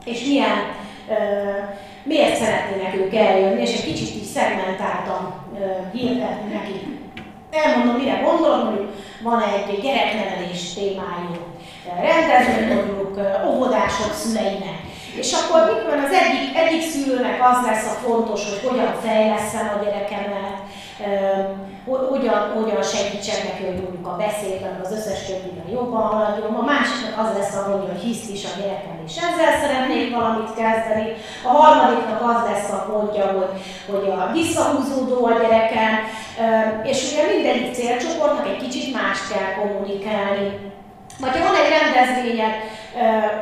és 0.05 0.25
milyen, 0.25 0.57
miért 2.03 2.35
szeretnének 2.35 2.95
ők 2.95 3.15
eljönni, 3.15 3.61
és 3.61 3.73
egy 3.73 3.85
kicsit 3.85 4.15
így 4.15 4.23
szegmentáltam 4.23 5.33
hirdetni 5.93 6.53
nekik. 6.53 6.83
Elmondom, 7.51 7.95
mire 7.95 8.21
gondolok, 8.23 8.67
hogy 8.67 8.87
van 9.21 9.41
egy 9.41 9.81
gyereknevelés 9.81 10.73
témájú 10.73 11.35
rendezvény, 12.01 12.67
mondjuk 12.75 13.19
óvodások 13.47 14.13
szüleinek. 14.13 14.79
És 15.15 15.33
akkor 15.33 15.59
mikor 15.73 15.97
az 16.05 16.11
egyik, 16.11 16.57
egyik 16.57 16.81
szülőnek 16.81 17.37
az 17.49 17.65
lesz 17.65 17.85
a 17.85 17.99
fontos, 18.05 18.41
hogy 18.49 18.69
hogyan 18.69 18.93
fejleszem 19.03 19.71
a 19.75 19.83
gyerekemet, 19.83 20.57
hogyan, 21.85 22.39
hogyan 22.57 22.83
segítsek 22.83 23.43
neki, 23.43 23.63
hogy 23.65 23.81
mondjuk 23.81 24.07
a 24.07 24.15
beszélben, 24.15 24.79
az 24.83 24.91
összes 24.91 25.25
többiben 25.25 25.69
jobban 25.71 26.01
haladjon. 26.01 26.53
A 26.55 26.69
másiknak 26.71 27.17
az 27.23 27.37
lesz 27.37 27.55
a 27.55 27.67
mondja, 27.69 27.91
hogy 27.91 28.01
hisz 28.01 28.29
is 28.35 28.43
a 28.45 28.57
gyerekem, 28.59 28.97
és 29.07 29.15
ezzel 29.27 29.53
szeretnék 29.61 30.15
valamit 30.15 30.55
kezdeni. 30.61 31.07
A 31.49 31.51
harmadiknak 31.59 32.21
az 32.31 32.41
lesz 32.49 32.71
a 32.71 32.85
pontja, 32.89 33.25
hogy, 33.37 33.51
hogy 33.91 34.05
a 34.09 34.31
visszahúzódó 34.33 35.25
a 35.25 35.39
gyerekem, 35.41 35.93
és 36.83 36.97
ugye 37.11 37.23
mindegyik 37.33 37.73
célcsoportnak 37.73 38.47
egy 38.47 38.61
kicsit 38.63 38.93
más 38.97 39.19
kell 39.29 39.49
kommunikálni. 39.59 40.73
Vagy 41.19 41.35
ha 41.37 41.47
van 41.47 41.61
egy 41.61 41.73
rendezvényed, 41.77 42.53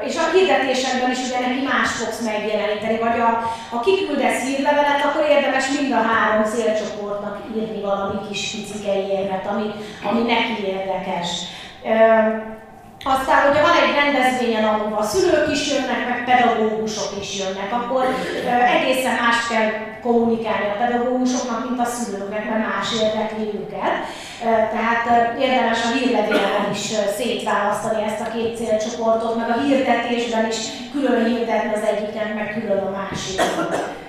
és 0.08 0.16
a 0.18 0.32
hirdetésekben 0.34 1.12
is 1.12 1.22
ugye 1.28 1.39
neki 1.39 1.62
más 1.72 1.89
fogsz 1.99 2.22
megjeleníteni, 2.30 2.97
vagy 3.06 3.20
a, 3.20 3.30
ha 3.72 3.80
kiküldesz 3.80 4.43
hírlevelet, 4.45 5.06
akkor 5.06 5.24
érdemes 5.30 5.66
mind 5.78 5.91
a 5.91 6.01
három 6.10 6.43
célcsoportnak 6.54 7.03
írni 7.56 7.82
valami 7.82 8.20
kis 8.30 8.52
picike 8.52 8.94
érvet, 9.08 9.48
ami, 9.48 9.72
ami 10.10 10.22
neki 10.22 10.66
érdekes. 10.66 11.30
Aztán, 13.06 13.39
hogyha 13.46 13.68
van 13.68 13.78
egy 13.84 13.96
rendezvényen, 14.02 14.64
ahol 14.64 14.98
a 14.98 15.04
szülők 15.04 15.52
is 15.52 15.72
jönnek, 15.72 16.02
meg 16.10 16.24
pedagógusok 16.30 17.12
is 17.22 17.39
jönnek, 17.39 17.72
akkor 17.72 18.04
egészen 18.78 19.16
más 19.24 19.48
kell 19.50 19.70
kommunikálni 20.02 20.68
a 20.70 20.80
pedagógusoknak, 20.84 21.70
mint 21.70 21.80
a 21.80 21.86
szülőknek, 21.86 22.50
mert 22.50 22.68
más 22.68 22.88
érdekli 23.02 23.46
őket. 23.60 23.96
Tehát 24.76 25.04
érdemes 25.39 25.80
a 25.84 25.94
hírlevélben 25.96 26.72
is 26.72 26.86
szétválasztani 27.18 28.04
ezt 28.04 28.22
a 28.22 28.32
két 28.36 28.58
célcsoportot, 28.58 29.36
meg 29.36 29.50
a 29.50 29.62
hirdetésben 29.62 30.48
is 30.48 30.60
külön 30.91 31.26
hirdetni 31.26 31.74
az 31.74 31.88
egyiknek, 31.91 32.36
meg 32.36 32.58
külön 32.60 32.84
a 32.84 32.96
másiknak. 32.98 34.02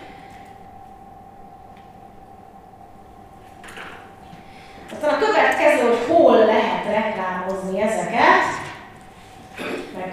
Aztán 5.04 5.22
a 5.22 5.26
következő, 5.26 5.82
hogy 5.88 6.02
hol 6.08 6.36
lehet 6.36 6.84
reklámozni 6.98 7.80
ezeket, 7.88 8.44
meg 9.96 10.10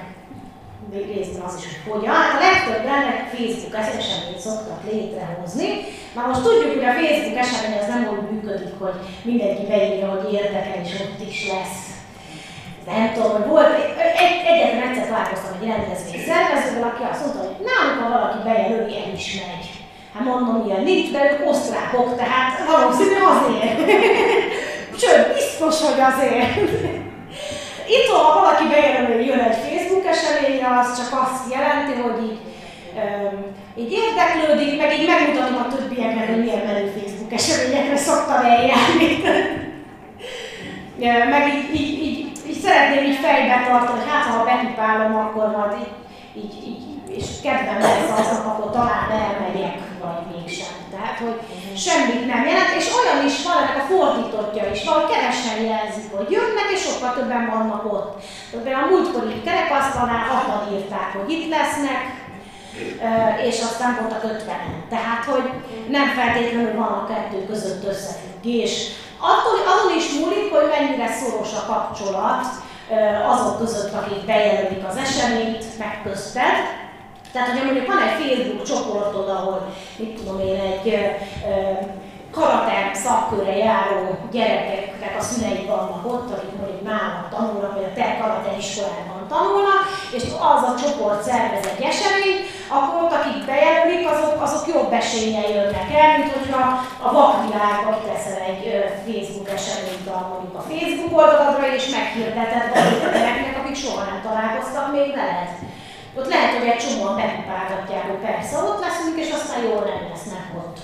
részben 1.14 1.46
az 1.48 1.56
is, 1.60 1.66
hogy 1.70 1.84
hogyan. 1.92 2.14
Hát 2.16 2.34
a 2.38 2.44
legtöbben 2.46 3.04
Facebook 3.34 3.76
eseményt 3.82 4.46
szoktak 4.46 4.82
létrehozni. 4.90 5.70
Na 6.16 6.22
most 6.28 6.44
tudjuk, 6.44 6.74
hogy 6.76 6.90
a 6.90 6.98
Facebook 7.00 7.38
esemény 7.44 7.78
az 7.82 7.88
nem 7.94 8.04
úgy 8.14 8.26
működik, 8.32 8.74
hogy 8.84 8.98
mindenki 9.30 9.64
beírja, 9.72 10.08
hogy 10.16 10.34
érdekel, 10.40 10.82
és 10.84 10.92
ott 11.04 11.22
is 11.30 11.40
lesz. 11.54 11.80
Nem 12.86 13.14
tudom, 13.14 13.32
hogy 13.38 13.48
volt, 13.54 13.72
egy, 14.26 14.38
egyetlen 14.52 14.88
egyszer 14.88 15.06
találkoztam 15.08 15.54
egy 15.58 15.68
rendezvény 15.72 16.22
szervezővel, 16.30 16.90
aki 16.92 17.04
azt 17.12 17.22
mondta, 17.24 17.40
hogy 17.46 17.58
nem, 17.70 17.82
amikor 17.86 18.10
valaki 18.18 18.40
bejelöli, 18.48 18.96
el 19.02 19.12
is 19.20 19.28
megy. 19.44 19.68
Hát 20.14 20.24
mondom, 20.24 20.66
ilyen 20.68 20.84
nincs, 20.90 21.12
de 21.12 21.20
ők 21.32 21.50
osztrákok, 21.52 22.10
tehát 22.22 22.54
valószínű 22.72 23.18
azért. 23.34 23.80
Sőt, 24.98 25.34
biztos, 25.34 25.82
hogy 25.88 26.00
azért. 26.10 26.56
Itt, 27.96 28.08
ha 28.12 28.40
valaki 28.40 28.66
bejelöli, 28.68 29.14
hogy 29.14 29.26
jön 29.26 29.40
egy 29.40 29.62
Facebook 29.66 30.06
eseményre, 30.06 30.68
az 30.80 30.98
csak 31.00 31.12
azt 31.24 31.52
jelenti, 31.54 31.94
hogy 32.02 32.24
így, 32.30 32.40
um, 33.02 33.38
így 33.82 33.92
érdeklődik, 34.02 34.78
meg 34.82 35.00
így 35.00 35.08
megmutatom 35.08 35.58
a 35.62 35.68
többieknek, 35.74 36.28
hogy 36.28 36.44
milyen 36.44 36.66
menő 36.66 36.86
Facebook 36.98 37.34
eseményekre 37.34 37.98
szoktam 37.98 38.46
eljárni. 38.46 39.10
meg 41.34 41.44
így, 41.54 41.82
így, 41.82 42.04
így, 42.06 42.20
így, 42.50 42.60
szeretném 42.64 43.04
így 43.04 43.20
fejbe 43.26 43.64
tartani, 43.68 44.00
hogy 44.00 44.10
hát 44.10 44.26
ha 44.26 44.44
bepipálom, 44.44 45.16
akkor 45.16 45.46
majd 45.58 45.74
így, 45.82 46.44
így, 46.44 46.68
így 46.68 46.81
és 47.18 47.26
kedvem 47.44 47.80
lesz 47.80 48.20
aznak, 48.20 48.46
akkor 48.48 48.70
talán 48.72 49.06
elmegyek, 49.24 49.78
vagy 50.04 50.22
mégsem. 50.32 50.76
Tehát, 50.94 51.18
hogy 51.24 51.38
semmit 51.86 52.26
nem 52.32 52.44
jelent, 52.50 52.74
és 52.80 52.88
olyan 52.98 53.26
is 53.30 53.36
van, 53.46 53.58
ennek 53.58 53.82
a 53.82 53.88
fordítottja 53.92 54.64
is 54.74 54.82
van, 54.90 55.00
kevesen 55.12 55.60
jelzik, 55.72 56.08
hogy 56.16 56.30
jönnek, 56.36 56.68
és 56.76 56.82
sokkal 56.88 57.14
többen 57.14 57.46
vannak 57.54 57.84
ott. 57.96 58.12
Például 58.52 58.84
a 58.84 58.90
múltkori 58.92 59.42
kerekasztalnál 59.48 60.26
hatan 60.30 60.74
írták, 60.74 61.10
hogy 61.18 61.32
itt 61.36 61.50
lesznek, 61.56 62.02
és 63.50 63.58
aztán 63.68 63.98
voltak 64.00 64.24
ötvenen. 64.24 64.76
Tehát, 64.90 65.24
hogy 65.32 65.46
nem 65.96 66.08
feltétlenül 66.18 66.74
van 66.76 66.94
a 67.00 67.08
kettő 67.10 67.46
között 67.46 67.88
összefüggés. 67.92 68.74
Attól, 69.32 69.56
azon 69.74 69.98
is 69.98 70.08
múlik, 70.20 70.48
hogy 70.54 70.68
mennyire 70.76 71.08
szoros 71.20 71.52
a 71.62 71.66
kapcsolat 71.72 72.46
azok 73.28 73.58
között, 73.58 73.94
akik 73.94 74.26
bejelölik 74.26 74.84
az 74.90 74.98
eseményt, 74.98 75.66
meg 75.80 76.00
közted, 76.04 76.56
tehát, 77.32 77.50
hogyha 77.50 77.66
mondjuk 77.66 77.88
van 77.88 78.02
egy 78.02 78.22
Facebook 78.22 78.64
csoportod, 78.64 79.30
ahol, 79.30 79.74
mit 79.98 80.16
tudom 80.16 80.40
én, 80.40 80.60
egy 80.60 80.86
karate 82.32 82.92
szakkörre 82.94 83.56
járó 83.58 84.18
gyerekeknek 84.32 85.14
a 85.20 85.22
szülei 85.22 85.66
vannak 85.66 86.06
ott, 86.06 86.30
akik 86.32 86.56
mondjuk 86.60 86.84
nálad 86.84 87.28
tanulnak, 87.30 87.74
vagy 87.74 87.90
a 87.90 87.94
te 87.96 88.18
karate 88.20 88.52
iskolában 88.58 89.22
tanulnak, 89.30 89.84
és 90.18 90.24
az 90.52 90.62
a 90.70 90.74
csoport 90.82 91.22
szervez 91.24 91.66
egy 91.72 91.84
eseményt, 91.92 92.44
akkor 92.76 93.04
ott, 93.04 93.18
akik 93.20 93.46
bejelölik, 93.46 94.04
azok, 94.14 94.36
azok 94.46 94.64
jobb 94.74 94.92
eséllyel 95.02 95.50
jönnek 95.56 95.90
el, 96.02 96.18
mint 96.18 96.34
hogyha 96.38 96.64
a 97.06 97.12
vakvilágba 97.18 97.92
teszel 98.08 98.42
egy 98.52 98.64
Facebook 99.06 99.50
eseményt 99.58 100.08
a, 100.16 100.20
mondjuk 100.32 100.56
a 100.62 100.68
Facebook 100.70 101.14
oldaladra, 101.20 101.76
és 101.76 101.86
meghirdeted 101.96 102.66
valami 102.74 103.02
akik 103.62 103.76
soha 103.76 104.04
nem 104.10 104.22
találkoztak 104.28 104.92
még 104.92 105.10
veled. 105.16 105.50
Ott 106.18 106.30
lehet, 106.30 106.58
hogy 106.58 106.68
egy 106.68 106.78
csomóan 106.78 107.16
megpipálgatják, 107.16 108.06
hogy 108.10 108.22
persze 108.28 108.58
ott 108.58 108.84
leszünk, 108.86 109.18
és 109.20 109.32
aztán 109.32 109.64
jól 109.64 109.84
nem 109.90 110.10
lesznek 110.10 110.46
ott. 110.58 110.80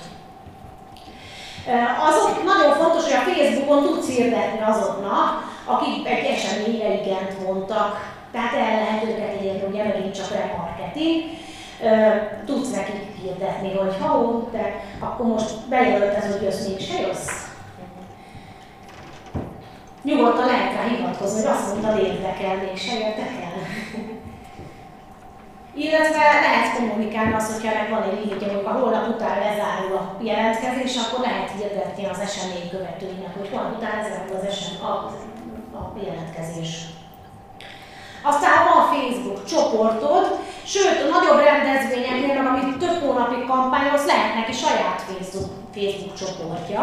Azok 2.08 2.44
nagyon 2.44 2.72
fontos, 2.72 3.04
hogy 3.04 3.18
a 3.20 3.30
Facebookon 3.30 3.82
tudsz 3.82 4.08
hirdetni 4.16 4.60
azoknak, 4.60 5.28
akik 5.64 6.08
egy 6.08 6.24
eseményre 6.24 6.94
igent 7.00 7.44
mondtak, 7.44 8.16
tehát 8.32 8.54
el 8.54 8.78
lehet 8.80 9.04
őket 9.04 9.42
érni, 9.42 9.62
ugye 9.68 9.84
megint 9.84 10.14
csak 10.14 10.30
remarketing. 10.30 11.22
Tudsz 12.46 12.70
nekik 12.70 13.22
hirdetni, 13.22 13.76
hogy 13.76 13.96
ha 14.00 14.18
ó, 14.18 14.48
te 14.52 14.82
akkor 14.98 15.26
most 15.26 15.68
bejelölted, 15.68 16.32
hogy 16.32 16.42
jössz, 16.42 16.66
mégse 16.66 17.00
jössz. 17.00 17.46
Nyugodtan 20.02 20.46
lehet 20.46 20.74
rá 20.74 20.82
hivatkozni, 20.82 21.42
hogy 21.42 21.50
azt 21.50 21.68
mondtad 21.68 21.98
érdekel, 21.98 22.56
mégse 22.56 22.92
érdekel. 22.92 23.52
Illetve 25.78 26.22
lehet 26.46 26.76
kommunikálni 26.76 27.32
azt, 27.34 27.52
hogyha 27.52 27.72
ennek 27.72 27.88
van 27.88 28.02
egy 28.02 28.18
hírja, 28.24 28.54
hogy 28.54 28.64
a 28.64 28.70
holnap 28.70 29.08
után 29.14 29.38
lezárul 29.38 29.96
a 29.96 30.16
jelentkezés, 30.20 30.96
akkor 30.96 31.20
lehet 31.20 31.50
hirdetni 31.50 32.04
az 32.04 32.18
esemény 32.18 32.68
követőinek, 32.70 33.34
hogy 33.38 33.48
holnap 33.48 33.76
után 33.76 33.96
lezárul 33.96 34.36
az 34.36 34.44
esem, 34.44 34.84
a, 34.84 34.92
a 35.78 35.92
jelentkezés. 36.04 36.97
Aztán 38.22 38.56
van 38.68 38.88
Facebook 38.92 39.44
csoportod, 39.44 40.24
sőt 40.64 40.98
a 41.04 41.10
nagyobb 41.14 41.40
rendezvényeknél, 41.50 42.42
meg 42.42 42.46
amit 42.46 42.76
több 42.76 42.98
hónapig 43.02 43.46
kampányoz, 43.46 44.06
lehet 44.06 44.34
neki 44.34 44.52
saját 44.52 45.00
Facebook, 45.08 45.50
Facebook 45.76 46.14
csoportja. 46.20 46.82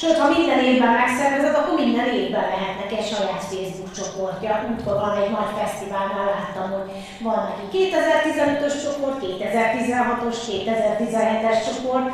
Sőt, 0.00 0.18
ha 0.18 0.34
minden 0.36 0.58
évben 0.58 0.92
megszervezed, 1.00 1.54
akkor 1.54 1.74
minden 1.84 2.08
évben 2.20 2.46
lehet 2.52 2.74
neki 2.80 2.96
egy 2.96 3.10
saját 3.14 3.42
Facebook 3.50 3.92
csoportja. 3.98 4.52
Útkor 4.70 4.94
van 5.04 5.16
egy 5.22 5.30
nagy 5.30 5.52
fesztiválnál 5.58 6.28
láttam, 6.34 6.68
hogy 6.76 6.88
van 7.26 7.40
neki 7.48 7.64
2015-ös 7.78 8.74
csoport, 8.84 9.18
2016-os, 9.24 10.38
2017-es 10.50 11.58
csoport, 11.66 12.08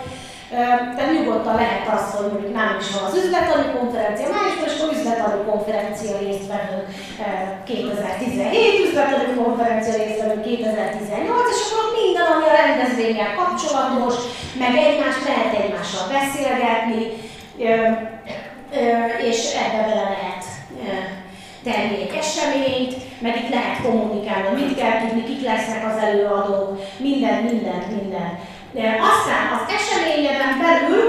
tehát 0.50 1.12
nyugodtan 1.12 1.54
lehet 1.54 1.86
az, 1.94 2.04
hogy 2.14 2.30
mondjuk 2.32 2.54
nálam 2.54 2.78
is 2.84 2.90
van 2.94 3.04
az 3.08 3.18
üzletani 3.22 3.66
konferencia, 3.76 4.34
májusban 4.34 4.68
is 4.70 4.98
üzletani 4.98 5.40
konferencia 5.50 6.12
résztvevő 6.24 6.78
2017, 7.64 8.86
üzletani 8.86 9.34
konferencia 9.42 9.94
résztvevő 10.02 10.36
2018, 10.40 11.54
és 11.54 11.62
akkor 11.66 11.86
minden, 12.00 12.26
ami 12.32 12.46
a 12.48 12.58
rendezvényel 12.62 13.32
kapcsolatos, 13.40 14.14
meg 14.62 14.72
egymást 14.86 15.22
lehet 15.28 15.52
egymással 15.60 16.04
beszélgetni, 16.16 17.02
és 19.30 19.38
ebbe 19.64 19.80
bele 19.86 20.06
lehet 20.14 20.42
tenni 21.66 21.96
egy 22.04 22.14
eseményt, 22.22 22.94
meg 23.18 23.36
itt 23.36 23.54
lehet 23.56 23.82
kommunikálni, 23.82 24.62
mit 24.62 24.76
kell 24.76 25.00
tudni, 25.00 25.24
kik 25.24 25.42
lesznek 25.42 25.82
az 25.90 26.02
előadók, 26.02 26.80
minden, 26.98 27.42
minden, 27.42 27.80
minden. 27.96 28.38
Aztán 28.84 29.44
az 29.56 29.64
eseményeden 29.78 30.54
belül, 30.64 31.02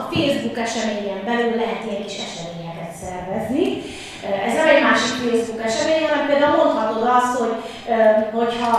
a 0.00 0.02
Facebook 0.12 0.58
eseményen 0.66 1.20
belül 1.28 1.54
lehet 1.60 1.82
ilyen 1.86 2.04
kis 2.06 2.18
eseményeket 2.26 2.92
szervezni. 3.02 3.64
Ez 4.46 4.54
nem 4.58 4.68
egy 4.74 4.82
másik 4.88 5.14
Facebook 5.22 5.62
esemény, 5.68 6.02
hanem 6.08 6.26
például 6.26 6.56
mondhatod 6.56 7.04
azt, 7.18 7.34
hogy 7.40 7.54
hogyha 8.38 8.72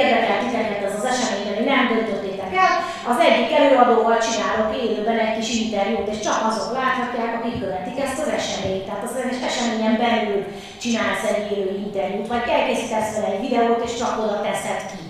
érdekel 0.00 0.38
titeket 0.42 0.82
ez 0.88 0.98
az 1.00 1.10
esemény, 1.12 1.54
de 1.58 1.64
nem 1.72 1.82
döntöttétek 1.92 2.52
el, 2.64 2.74
az 3.10 3.18
egyik 3.26 3.50
előadóval 3.60 4.18
csinálok 4.26 4.70
élőben 4.82 5.18
egy 5.18 5.36
kis 5.38 5.50
interjút, 5.62 6.08
és 6.12 6.18
csak 6.26 6.38
azok 6.48 6.70
láthatják, 6.78 7.32
akik 7.34 7.60
követik 7.60 7.98
ezt 8.06 8.20
az 8.22 8.30
eseményt. 8.38 8.84
Tehát 8.86 9.06
az 9.08 9.14
eseményen 9.48 9.96
belül 10.02 10.40
csinálsz 10.82 11.24
egy 11.32 11.46
élő 11.56 11.72
interjút, 11.86 12.26
vagy 12.32 12.44
elkészítesz 12.56 13.14
vele 13.14 13.28
egy 13.34 13.44
videót, 13.46 13.84
és 13.86 13.94
csak 14.00 14.14
oda 14.22 14.40
teszed 14.40 14.80
ki. 14.90 15.07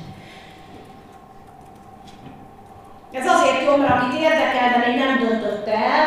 Ez 3.13 3.27
azért 3.27 3.65
jó, 3.67 3.77
mert 3.77 3.93
akit 3.93 4.21
érdekel, 4.21 4.69
de 4.71 4.87
még 4.87 4.97
nem 4.99 5.19
döntött 5.19 5.67
el, 5.67 6.05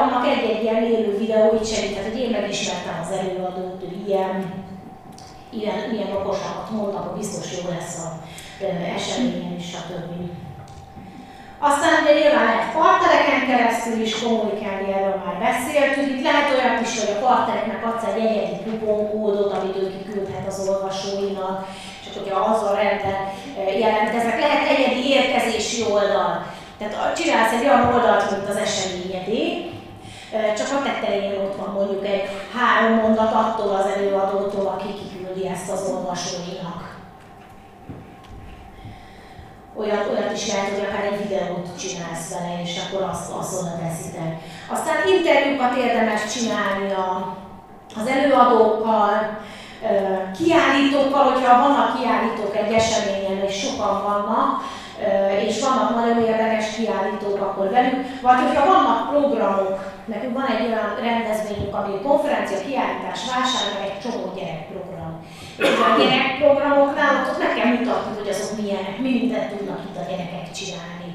annak 0.00 0.26
egy-egy 0.26 0.62
ilyen 0.62 0.82
élő 0.82 1.18
videó 1.18 1.54
így 1.54 1.66
segített, 1.66 2.08
hogy 2.10 2.20
én 2.20 2.30
megismertem 2.30 2.96
az 3.02 3.10
előadót, 3.18 3.82
ő 3.82 3.88
ilyen, 4.06 4.34
ilyen, 5.50 5.92
ilyen 5.92 6.16
okosakat 6.16 6.70
mondta, 6.70 6.98
hogy 6.98 7.18
biztos 7.18 7.46
jó 7.56 7.70
lesz 7.70 7.98
a 8.04 8.08
eseményen 8.96 9.54
is, 9.58 9.66
stb. 9.66 10.12
Aztán 11.68 11.92
ugye 12.02 12.14
nyilván 12.18 12.44
lehet 12.44 12.72
partnereken 12.78 13.42
keresztül 13.50 14.00
is 14.06 14.12
kommunikálni, 14.22 14.92
erről 14.92 15.18
már 15.24 15.36
beszéltünk. 15.48 16.08
Itt 16.12 16.26
lehet 16.28 16.52
olyan 16.54 16.82
is, 16.84 16.92
hogy 17.00 17.14
a 17.14 17.22
partnereknek 17.26 17.86
adsz 17.88 18.06
egy 18.10 18.20
egyedi 18.26 18.56
kuponkódot, 18.64 19.52
amit 19.52 19.76
ő 19.82 19.84
kiküldhet 19.96 20.46
az 20.46 20.68
olvasóinak, 20.68 21.56
és 22.00 22.06
akkor 22.08 22.22
ugye 22.22 22.34
azzal 22.50 22.74
rendben 22.82 23.20
jelentkeznek. 23.82 24.40
Lehet 24.40 24.68
egyedi 24.72 24.93
érkezési 25.14 25.84
oldal. 25.92 26.46
Tehát 26.78 27.16
csinálsz 27.16 27.52
egy 27.52 27.66
olyan 27.66 27.94
oldalt, 27.94 28.30
mint 28.30 28.48
az 28.48 28.56
eseményedé, 28.56 29.70
csak 30.56 30.68
a 30.72 30.82
tetején 30.82 31.40
ott 31.40 31.56
van 31.56 31.74
mondjuk 31.74 32.06
egy 32.06 32.28
három 32.56 32.98
mondat 32.98 33.32
attól 33.32 33.74
az 33.74 33.86
előadótól, 33.96 34.66
aki 34.66 34.88
kiküldi 34.94 35.48
ezt 35.48 35.70
az 35.70 35.90
olvasóinak 35.92 36.94
olyat, 39.76 40.08
olyat 40.10 40.32
is 40.32 40.46
lehet, 40.46 40.68
hogy 40.70 40.86
akár 40.88 41.04
egy 41.04 41.28
videót 41.28 41.68
csinálsz 41.78 42.30
vele, 42.32 42.60
és 42.62 42.80
akkor 42.82 43.08
azt, 43.08 43.32
azt 43.38 43.60
oda 43.60 43.72
teszitek. 43.82 44.32
Aztán 44.70 45.08
interjúkat 45.16 45.76
érdemes 45.76 46.32
csinálni 46.32 46.92
a, 46.92 47.36
az 48.00 48.06
előadókkal, 48.06 49.38
kiállítókkal, 50.38 51.32
hogyha 51.32 51.60
vannak 51.60 51.96
kiállítók 51.96 52.56
egy 52.56 52.72
eseményen, 52.72 53.44
és 53.46 53.60
sokan 53.60 54.02
vannak, 54.02 54.62
és 55.46 55.60
vannak 55.60 55.94
nagyon 55.94 56.18
érdekes 56.30 56.66
kiállítók, 56.76 57.40
akkor 57.40 57.70
velük, 57.70 58.20
vagy 58.22 58.40
hogyha 58.44 58.70
vannak 58.72 59.10
programok, 59.10 59.92
nekünk 60.04 60.34
van 60.38 60.46
egy 60.52 60.66
olyan 60.66 60.88
rendezvényünk, 61.08 61.74
ami 61.74 61.92
konferencia, 62.06 62.66
kiállítás, 62.66 63.20
vásár, 63.32 63.64
meg 63.72 63.82
egy 63.88 64.00
csomó 64.02 64.24
gyerekprogram. 64.36 65.12
És 65.58 65.78
a 65.86 65.88
gyerekprogramoknál 66.00 67.14
ott 67.28 67.42
meg 67.42 67.52
kell 67.56 67.70
mutatni, 67.76 68.12
hogy 68.18 68.32
azok 68.34 68.52
milyenek, 68.60 68.96
mi 69.04 69.10
mindent 69.18 69.50
tudnak 69.50 69.80
itt 69.86 70.00
a 70.02 70.08
gyerekek 70.10 70.46
csinálni. 70.58 71.10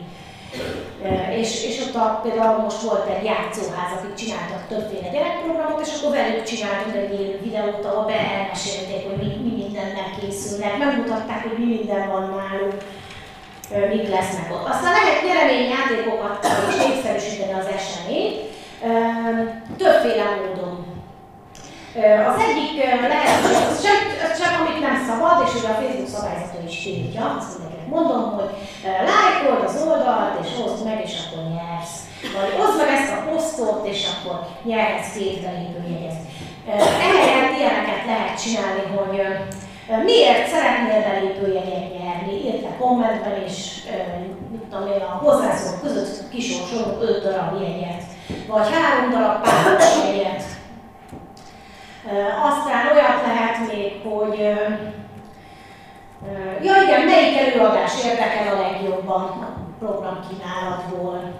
És, 1.42 1.52
és 1.70 1.76
ott 1.86 1.96
a, 1.96 2.20
például 2.24 2.62
most 2.62 2.82
volt 2.82 3.08
egy 3.14 3.24
játszóház, 3.30 3.92
akik 3.98 4.14
csináltak 4.22 4.68
többféle 4.68 5.10
gyerekprogramot, 5.14 5.86
és 5.86 5.92
akkor 5.96 6.12
velük 6.16 6.44
csináltunk 6.44 6.96
egy 6.96 7.14
élő 7.20 7.40
videót, 7.44 7.86
ahol 7.86 8.06
beelmesélték, 8.06 9.02
hogy 9.08 9.18
mi, 9.22 9.30
mi 9.46 9.54
mindennek 9.62 10.10
készülnek, 10.20 10.78
megmutatták, 10.78 11.42
hogy 11.48 11.58
mi 11.58 11.68
minden 11.76 12.04
van 12.14 12.26
náluk, 12.36 12.74
mik 13.94 14.10
lesznek 14.10 14.48
ott. 14.56 14.68
Aztán 14.68 14.94
lehet 14.98 15.24
nyereményjátékokat 15.28 16.48
is 16.70 16.76
népszerűsíteni 16.86 17.54
az 17.60 17.70
eseményt, 17.78 18.38
többféle 19.78 20.26
módon. 20.36 20.76
Az 22.32 22.38
egyik 22.48 22.72
lehetőség, 23.14 23.68
csak, 23.86 24.00
csak 24.40 24.52
amit 24.60 24.82
nem 24.88 24.98
szabad, 25.08 25.38
és 25.46 25.52
ugye 25.58 25.70
a 25.72 25.80
Facebook 25.82 26.14
szabályzata 26.16 26.60
is 26.68 26.78
tiltja, 26.84 27.24
azt 27.38 27.52
mindenkinek 27.52 27.88
mondom, 27.96 28.24
hogy 28.38 28.52
lájkold 29.12 29.64
az 29.68 29.76
oldalt, 29.88 30.36
és 30.44 30.50
hozd 30.60 30.86
meg, 30.88 31.00
és 31.08 31.14
akkor 31.22 31.44
nyersz. 31.54 31.98
Vagy 32.36 32.52
hozd 32.60 32.78
meg 32.82 32.90
ezt 32.98 33.14
a 33.16 33.24
posztot, 33.28 33.88
és 33.92 34.00
akkor 34.14 34.36
nyerhetsz 34.70 35.14
két 35.18 35.38
belépőjegyet. 35.46 36.20
Ehelyett 37.06 37.58
ilyeneket 37.58 38.04
lehet 38.12 38.42
csinálni, 38.42 38.84
hogy 38.96 39.16
miért 39.98 40.48
szeretnél 40.48 41.02
belépőjegyet 41.02 42.00
nyerni, 42.00 42.34
írta 42.46 42.70
kommentben, 42.80 43.44
és 43.46 43.84
mit 44.52 44.62
tudom 44.62 44.88
én, 44.88 45.02
a 45.02 45.20
hozzászólók 45.24 45.82
között 45.82 46.30
kisorsolunk 46.30 47.02
5 47.02 47.24
darab 47.24 47.62
jegyet, 47.62 48.04
vagy 48.48 48.68
három 48.72 49.12
darab 49.12 49.42
páros 49.42 49.86
jegyet, 50.06 50.44
aztán 52.44 52.92
olyat 52.92 53.22
lehet 53.26 53.74
még, 53.74 54.02
hogy 54.04 54.38
ja 56.64 56.74
igen, 56.84 57.06
melyik 57.06 57.38
előadás 57.38 58.06
érdekel 58.06 58.56
a 58.56 58.62
legjobban 58.62 59.22
a 59.22 59.58
programkínálatból. 59.80 61.34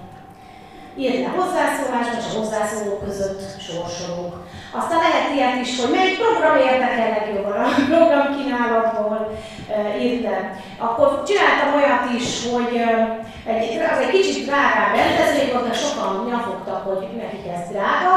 Írd 0.98 1.20
le 1.22 1.28
hozzászólásba, 1.28 2.18
és 2.18 2.36
a 2.36 2.38
hozzászólók 2.38 3.04
között 3.04 3.60
sorsolunk. 3.60 4.34
Aztán 4.72 5.00
lehet 5.00 5.34
ilyet 5.36 5.66
is, 5.66 5.80
hogy 5.80 5.92
melyik 5.96 6.20
program 6.20 6.58
érdekel 6.58 7.10
legjobban 7.10 7.58
a 7.64 7.70
programkínálatból, 7.90 9.38
írd 10.02 10.24
le. 10.24 10.40
Akkor 10.78 11.24
csináltam 11.28 11.74
olyat 11.76 12.06
is, 12.20 12.28
hogy 12.52 12.74
egy, 13.46 13.80
az 13.94 14.00
egy 14.00 14.10
kicsit 14.10 14.46
drágább 14.46 14.96
rendezvény 14.96 15.52
volt, 15.52 15.68
mert 15.68 15.84
sokan 15.86 16.26
nyafogtak, 16.30 16.82
hogy 16.88 17.08
nekik 17.18 17.46
ez 17.56 17.70
drága, 17.72 18.14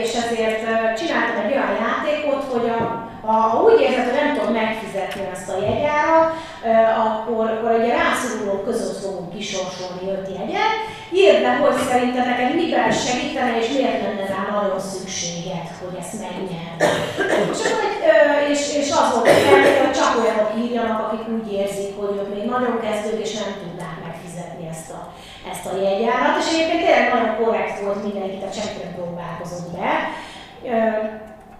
és 0.00 0.14
ezért 0.22 0.62
csináltam 0.98 1.44
egy 1.44 1.52
olyan 1.52 1.76
játékot, 1.84 2.44
hogy 2.52 2.68
a, 2.68 3.08
ha 3.26 3.62
úgy 3.62 3.80
érzed, 3.80 4.04
hogy 4.08 4.20
nem 4.20 4.34
tudom 4.36 4.52
megfizetni 4.52 5.22
ezt 5.34 5.48
a 5.54 5.62
jegyárat, 5.66 6.28
akkor, 7.06 7.44
akkor 7.50 7.70
egy 7.70 7.88
rászorulók 7.98 8.64
között 8.64 8.98
fogunk 9.02 9.28
kisorsolni 9.36 10.04
öt 10.14 10.28
jegyet. 10.36 10.74
Írd 11.20 11.40
le, 11.42 11.52
hogy 11.62 11.76
szerinted 11.88 12.26
neked 12.26 12.54
miben 12.54 12.90
segítene, 13.06 13.52
és 13.60 13.68
miért 13.74 14.02
lenne 14.02 14.26
rá 14.32 14.42
nagyon 14.56 14.80
szükséged, 14.80 15.66
hogy 15.80 15.96
ezt 16.02 16.14
megnyerd. 16.24 16.80
És, 17.52 17.60
és, 18.52 18.60
és 18.80 18.88
az 19.00 19.06
volt, 19.12 19.28
hogy 19.82 19.96
csak 20.00 20.12
olyanok 20.20 20.50
írjanak, 20.62 21.00
akik 21.04 21.26
úgy 21.36 21.52
érzik, 21.60 21.90
hogy 21.98 22.12
ők 22.20 22.30
még 22.34 22.44
nagyon 22.54 22.76
kezdők, 22.86 23.20
és 23.26 23.32
nem 23.40 23.52
tudnák 23.60 23.96
megfizetni 24.06 24.64
ezt 24.74 24.90
a, 24.98 25.00
ezt 25.52 25.66
a 25.70 25.72
jegyárat. 25.86 26.36
És 26.40 26.46
egyébként 26.52 26.82
tényleg 26.84 27.12
nagyon 27.12 27.36
korrekt 27.40 27.80
volt 27.84 28.02
mindenki, 28.06 28.38
a 28.48 28.54
csekkön 28.56 28.90
próbálkozott 28.96 29.68
be. 29.76 29.90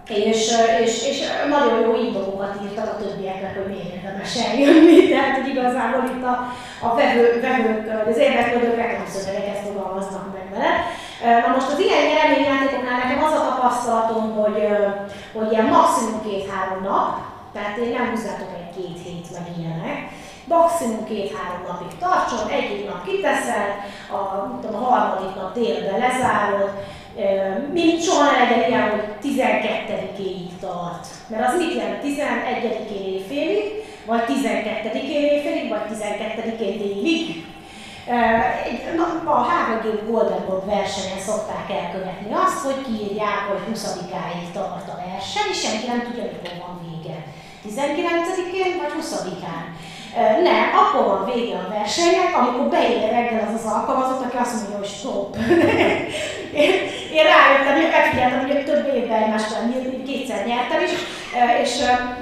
És, 0.07 0.51
és, 0.83 1.07
és 1.09 1.17
nagyon 1.49 1.79
jó 1.79 1.95
indokokat 1.95 2.55
írtak 2.63 2.87
a 2.93 2.97
többieknek, 2.97 3.55
hogy 3.55 3.67
miért 3.73 3.93
érdemes 3.93 4.35
eljönni. 4.47 5.07
Tehát, 5.11 5.35
hogy 5.37 5.49
igazából 5.49 6.03
itt 6.15 6.23
a, 6.23 6.35
a 6.87 6.95
vevő, 6.95 7.25
vevők, 7.41 8.07
az 8.09 8.17
érdeklődők 8.17 8.75
reklámszövegeket 8.75 9.59
fogalmaznak 9.65 10.25
meg 10.33 10.47
vele. 10.53 10.71
Na 11.43 11.53
most 11.55 11.71
az 11.71 11.79
ilyen 11.79 12.05
nyereményjátékoknál 12.07 12.97
nekem 13.03 13.23
az 13.23 13.33
a 13.33 13.45
tapasztalatom, 13.47 14.25
hogy, 14.39 14.59
hogy 15.33 15.51
ilyen 15.51 15.65
maximum 15.65 16.21
két-három 16.27 16.81
nap, 16.83 17.09
tehát 17.53 17.77
én 17.77 17.91
nem 17.97 18.09
húzzátok 18.09 18.51
egy 18.59 18.71
két 18.77 18.97
hét 19.05 19.27
meg 19.35 19.47
ilyenek, 19.57 19.97
maximum 20.47 21.03
két-három 21.05 21.61
napig 21.67 21.93
tartson, 21.99 22.49
egyik 22.57 22.89
nap 22.89 23.01
kiteszel, 23.07 23.69
a, 24.17 24.21
a 24.75 24.77
harmadik 24.85 25.35
nap 25.35 25.53
délben 25.53 25.99
lezárod, 25.99 26.69
mint 27.73 28.03
soha 28.03 28.31
ne 28.69 28.79
hogy 28.89 29.03
12-éig 29.23 30.49
tart. 30.59 31.07
Mert 31.27 31.47
az 31.47 31.57
mit 31.57 31.73
jelent? 31.73 32.03
11-én 32.03 33.13
éjfélig, 33.13 33.63
vagy 34.05 34.21
12-én 34.27 35.23
éjfélig, 35.23 35.69
vagy 35.69 35.81
12-én 35.93 36.77
délig. 36.77 37.45
A 39.25 39.43
HVG 39.49 40.09
Golden 40.09 40.45
Bob 40.47 40.65
versenyen 40.65 41.19
szokták 41.19 41.69
elkövetni 41.79 42.33
azt, 42.33 42.61
hogy 42.65 42.79
kiírják, 42.85 43.39
hogy 43.49 43.61
20-áig 43.73 44.51
tart 44.53 44.89
a 44.89 44.99
verseny, 45.05 45.49
és 45.51 45.59
senki 45.59 45.87
nem 45.87 46.01
tudja, 46.03 46.23
mikor 46.23 46.53
van 46.65 46.75
vége. 46.85 47.17
19-én 47.65 48.77
vagy 48.81 48.93
20-án. 48.99 49.65
Nem, 50.43 50.65
akkor 50.81 51.03
van 51.05 51.31
vége 51.33 51.55
a 51.55 51.73
versenynek, 51.77 52.31
amikor 52.39 52.67
beér 52.67 53.09
reggel 53.11 53.47
az 53.47 53.55
az 53.59 53.71
alkalmazott, 53.73 54.25
aki 54.25 54.37
azt 54.37 54.53
mondja, 54.53 54.77
hogy 54.77 54.93
stop. 54.97 55.29
én, 56.63 56.71
én 57.17 57.25
rájöttem, 57.33 57.75
hogy 57.79 57.91
megfigyeltem, 57.91 58.39
hogy 58.39 58.65
több 58.65 58.85
évben 58.95 59.21
egymással 59.23 59.61
kétszer 60.07 60.45
nyertem 60.45 60.81
is, 60.87 60.93
és 61.63 61.71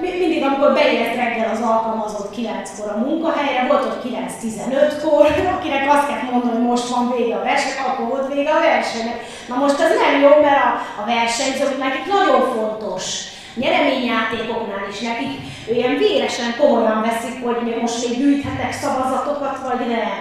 mindig, 0.02 0.44
amikor 0.44 0.74
beért 0.74 1.16
reggel 1.16 1.50
az 1.54 1.62
alkalmazott 1.62 2.36
9-kor 2.38 2.92
a 2.92 2.98
munkahelyre, 3.06 3.68
volt 3.68 3.84
hogy 3.84 4.12
9-15-kor, 4.12 5.26
akinek 5.56 5.84
azt 5.94 6.08
kell 6.08 6.22
mondani, 6.32 6.56
hogy 6.56 6.66
most 6.66 6.90
van 6.90 7.14
vége 7.16 7.36
a 7.36 7.44
verseny, 7.44 7.78
akkor 7.88 8.08
volt 8.08 8.34
vége 8.34 8.52
a 8.52 8.60
versenynek. 8.60 9.20
Na 9.48 9.56
most 9.56 9.80
ez 9.80 9.92
nem 10.04 10.22
jó, 10.22 10.30
mert 10.42 10.64
a, 10.68 10.70
a 11.02 11.06
versenyzők 11.06 11.78
nekik 11.78 12.06
nagyon 12.14 12.42
fontos 12.56 13.34
nyereményjátékoknál 13.56 14.86
is 14.92 15.00
nekik 15.00 15.34
ilyen 15.76 15.98
véresen 15.98 16.52
komolyan 16.60 17.02
veszik, 17.02 17.44
hogy 17.46 17.78
most 17.82 18.08
még 18.08 18.18
gyűjthetek 18.18 18.74
szavazatokat, 18.74 19.58
vagy 19.68 19.88
nem. 19.88 20.20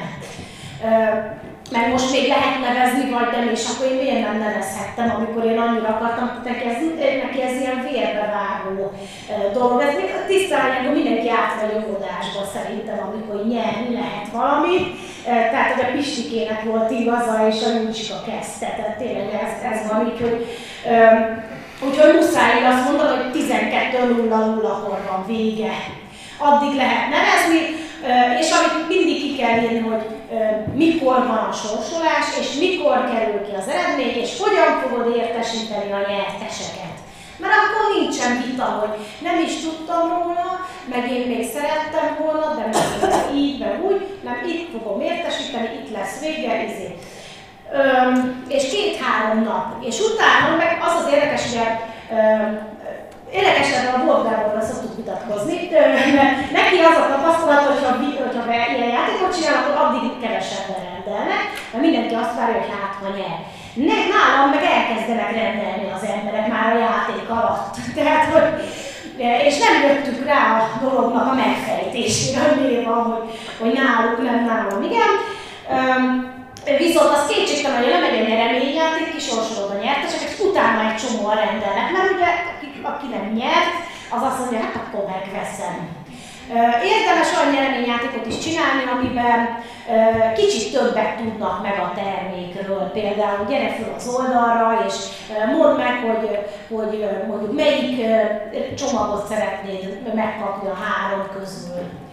meg 1.71 1.91
most 1.91 2.13
még 2.13 2.27
lehet 2.29 2.59
nevezni, 2.67 3.11
vagy 3.11 3.31
nem, 3.37 3.49
és 3.57 3.65
akkor 3.69 3.87
én 3.93 3.99
miért 4.03 4.27
nem 4.27 4.39
nevezhettem, 4.39 5.09
amikor 5.17 5.45
én 5.45 5.59
annyira 5.59 5.89
akartam, 5.89 6.27
neki 6.45 6.65
ez, 6.69 6.79
neki 7.25 7.43
ez 7.43 7.61
ilyen 7.61 7.81
vérbevágó 7.89 8.93
dolog. 9.53 9.81
Ez 9.81 9.95
még 9.95 10.11
tisztán, 10.27 10.85
hogy 10.85 10.93
mindenki 10.99 11.31
átmegy 11.43 11.75
óvodásba 11.83 12.43
szerintem, 12.55 12.99
amikor 13.09 13.47
nyerni 13.47 13.91
lehet 14.01 14.29
valamit. 14.33 14.87
Tehát, 15.25 15.73
hogy 15.73 15.85
a 15.85 15.93
Pistikének 15.95 16.63
volt 16.63 16.91
igaza, 16.91 17.47
és 17.51 17.59
a 17.65 17.75
Júcsika 17.77 18.19
kezdte, 18.31 18.67
tehát 18.77 18.99
tényleg 18.99 19.31
ez, 19.45 19.73
ez 19.73 19.91
van 19.91 20.01
így, 20.07 20.21
hogy 20.21 20.47
Úgyhogy 21.81 22.15
muszáj 22.15 22.67
azt 22.67 22.87
mondani, 22.89 23.23
hogy 23.23 23.43
12.00-kor 23.43 25.01
van 25.11 25.25
vége. 25.27 25.73
Addig 26.39 26.75
lehet 26.77 27.09
nevezni, 27.17 27.61
és 28.41 28.49
amit 28.51 28.89
mindig 28.89 29.17
ki 29.23 29.37
kell 29.37 29.63
írni, 29.63 29.79
hogy 29.89 30.05
mikor 30.75 31.17
van 31.27 31.43
a 31.51 31.53
sorsolás, 31.53 32.27
és 32.41 32.49
mikor 32.65 32.99
kerül 33.13 33.41
ki 33.47 33.55
az 33.61 33.69
eredmény, 33.69 34.17
és 34.25 34.31
hogyan 34.43 34.71
fogod 34.81 35.17
értesíteni 35.17 35.93
a 35.93 36.07
nyerteseket. 36.11 36.97
Mert 37.39 37.55
akkor 37.61 37.85
nincsen 37.99 38.33
vita, 38.47 38.65
hogy 38.81 38.95
nem 39.27 39.39
is 39.47 39.55
tudtam 39.65 40.03
róla, 40.15 40.49
meg 40.93 41.03
én 41.17 41.27
még 41.27 41.45
szerettem 41.55 42.09
volna, 42.21 42.47
de 42.59 42.65
meg 42.73 43.37
így, 43.37 43.59
meg 43.59 43.85
úgy, 43.89 44.01
nem 44.23 44.39
itt 44.53 44.71
fogom 44.73 45.01
értesíteni, 45.01 45.69
itt 45.79 45.91
lesz 45.97 46.21
vége, 46.21 46.53
ezért. 46.67 46.99
És 48.49 48.69
két-három 48.71 49.43
nap. 49.43 49.85
És 49.89 50.01
utána 50.01 50.57
meg 50.57 50.79
az 50.87 50.95
az 51.01 51.13
érdekes, 51.13 51.43
hogy 51.43 51.61
Érdekesen 53.41 53.85
a 53.95 54.05
Bogdánról 54.05 54.63
szoktuk 54.71 54.97
vitatkozni, 54.97 55.57
mert 56.19 56.35
neki 56.59 56.79
az 56.89 56.99
a 57.03 57.07
tapasztalat, 57.13 57.65
hogyha, 57.71 57.91
hogyha 58.25 58.43
ilyen 58.75 58.95
játékot 58.99 59.35
csinál, 59.37 59.57
akkor 59.59 59.77
addig 59.83 60.05
kevesebben 60.23 60.81
rendelnek, 60.89 61.43
mert 61.71 61.85
mindenki 61.87 62.15
azt 62.15 62.37
várja, 62.39 62.59
hogy 62.61 62.73
hát 62.75 62.95
ha 63.01 63.09
nyer. 63.19 63.39
Ne, 63.89 63.99
nálam 64.13 64.49
meg 64.55 64.65
elkezdenek 64.77 65.31
rendelni 65.41 65.87
az 65.97 66.05
emberek 66.17 66.47
már 66.55 66.69
a 66.73 66.83
játék 66.87 67.29
alatt. 67.39 67.73
Tehát, 67.99 68.25
hogy, 68.33 68.49
és 69.49 69.55
nem 69.65 69.75
jöttük 69.85 70.21
rá 70.31 70.41
a 70.59 70.85
dolognak 70.85 71.27
a 71.33 71.39
megfejtésére, 71.43 72.39
hogy 72.47 72.59
miért 72.61 72.87
van, 72.91 73.03
hogy, 73.13 73.27
hogy 73.61 73.73
náluk 73.81 74.19
nem, 74.23 74.41
nálom 74.51 74.83
igen. 74.89 75.13
Um, 75.75 76.34
Viszont 76.65 77.11
az 77.17 77.27
kétségtelen, 77.31 77.79
hogy 77.79 77.93
lemegy 77.93 78.21
a 78.21 78.29
nyereményjáték, 78.29 79.15
kisorsolod 79.15 79.71
a 79.71 79.83
nyerteseket, 79.85 80.41
utána 80.49 80.81
egy 80.89 81.01
csomóan 81.03 81.37
rendelnek, 81.37 81.93
mert 81.93 82.11
ugye 82.15 82.29
aki, 82.53 82.69
aki 82.93 83.07
nem 83.17 83.27
nyert, 83.41 83.75
az 84.15 84.23
azt 84.29 84.39
mondja, 84.39 84.59
hát 84.61 84.77
akkor 84.83 85.05
megveszem. 85.15 85.77
Érdemes 86.95 87.29
olyan 87.37 87.53
nyereményjátékot 87.55 88.27
is 88.27 88.39
csinálni, 88.39 88.85
amiben 88.95 89.39
kicsit 90.37 90.73
többet 90.73 91.17
tudnak 91.17 91.63
meg 91.63 91.77
a 91.79 91.93
termékről. 92.01 92.91
Például 92.93 93.47
gyere 93.49 93.71
föl 93.75 93.93
az 93.97 94.09
oldalra, 94.17 94.85
és 94.87 94.95
mondd 95.57 95.77
meg, 95.77 95.95
hogy, 96.07 96.39
hogy 96.77 97.09
mondjuk 97.29 97.55
melyik 97.55 98.07
csomagot 98.77 99.27
szeretnéd 99.27 100.15
megkapni 100.15 100.69
a 100.69 100.79
három 100.85 101.27
közül 101.37 102.04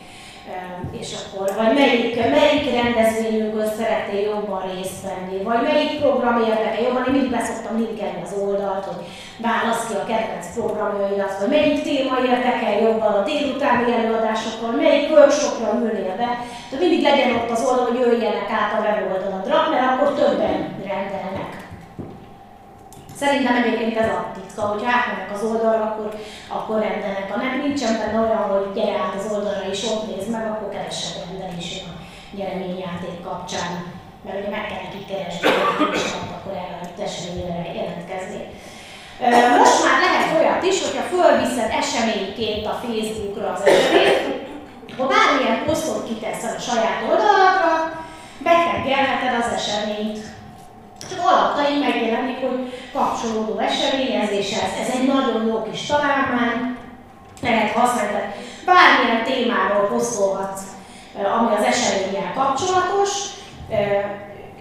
és 0.92 1.10
akkor, 1.20 1.48
vagy 1.56 1.74
melyik, 1.74 2.16
melyik 2.16 2.66
rendezvényünkön 2.82 3.70
szeretnél 3.78 4.22
jobban 4.22 4.62
részt 4.72 5.02
venni, 5.08 5.44
vagy 5.44 5.62
melyik 5.62 6.00
program 6.00 6.38
érdekel 6.42 6.82
jobban, 6.82 7.06
én 7.06 7.14
mindig 7.14 7.32
beszoktam 7.32 7.78
linkelni 7.78 8.22
az 8.24 8.34
oldalt, 8.44 8.86
hogy 8.86 9.02
válasz 9.48 9.88
ki 9.88 9.94
a 9.94 10.08
kedvenc 10.10 10.48
programjaidat, 10.58 11.39
vagy 11.39 11.50
melyik 11.50 11.82
téma 11.84 12.16
érdekel 12.32 12.76
jobban 12.86 13.14
a 13.14 13.24
délutáni 13.30 13.92
előadásokkal, 13.94 14.72
melyik 14.72 15.10
workshopra 15.12 15.70
ülnél 15.80 16.16
be, 16.22 16.30
tehát 16.68 16.84
mindig 16.86 17.02
legyen 17.02 17.36
ott 17.36 17.50
az 17.56 17.66
oldal, 17.68 17.86
hogy 17.86 18.00
jöjjenek 18.00 18.50
át 18.60 18.74
a 18.74 18.82
weboldaladra, 18.84 19.58
mert 19.72 19.88
akkor 19.92 20.10
többen 20.20 20.58
rendelnek. 20.89 21.51
Szerintem 23.22 23.55
egyébként 23.55 23.97
ez 23.97 24.09
a 24.09 24.32
titka, 24.36 24.61
hogy 24.61 24.84
átmennek 24.93 25.32
az 25.34 25.43
oldalra, 25.49 25.84
akkor, 25.89 26.09
akkor 26.57 26.78
rendelnek. 26.80 27.32
Ha 27.32 27.38
nem 27.43 27.61
nincsen 27.65 27.93
benne 27.97 28.19
olyan, 28.26 28.45
hogy 28.53 28.67
gyere 28.78 28.95
át 29.03 29.15
az 29.19 29.32
oldalra 29.34 29.65
és 29.72 29.82
ott 29.91 30.05
nézd 30.09 30.30
meg, 30.36 30.45
akkor 30.51 30.69
kevesebb 30.69 31.15
rendelés 31.24 31.69
a 31.89 31.91
nyereményjáték 32.38 33.17
kapcsán. 33.28 33.72
Mert 34.24 34.38
ugye 34.39 34.51
meg 34.55 34.65
kell 34.67 34.82
nekik 34.86 35.05
keresni, 35.09 35.47
és 35.97 36.05
akkor 36.36 36.53
el 36.63 36.72
lehet 36.74 36.99
eseményre 37.07 37.63
jelentkezni. 37.78 38.41
Most 39.61 39.80
már 39.86 39.97
lehet 40.05 40.30
olyat 40.38 40.63
is, 40.72 40.78
hogyha 40.84 41.11
fölviszed 41.13 41.72
eseményként 41.82 42.65
a 42.74 42.80
Facebookra 42.84 43.47
az 43.55 43.63
eseményt, 43.65 44.26
ha 44.97 45.03
bármilyen 45.13 45.59
posztot 45.65 46.07
kiteszel 46.07 46.55
a 46.57 46.65
saját 46.67 46.99
oldaladra, 47.09 47.72
beteggelheted 48.47 49.34
az 49.41 49.49
eseményt 49.59 50.19
csak 51.12 51.26
alapai 51.32 51.80
megjelenik, 51.80 52.39
hogy 52.47 52.62
kapcsolódó 52.93 53.59
eseményezéshez. 53.59 54.72
Ez 54.82 54.95
egy 54.95 55.07
nagyon 55.07 55.47
jó 55.47 55.64
kis 55.72 55.86
találmány, 55.86 56.78
lehet 57.41 57.72
használni. 57.72 58.34
Bármilyen 58.66 59.24
témáról 59.24 59.88
posztolhatsz, 59.88 60.64
eh, 61.18 61.38
ami 61.38 61.55
az 61.55 61.64
eseménnyel 61.64 62.34
kapcsolatos, 62.34 63.12
eh, 63.70 64.05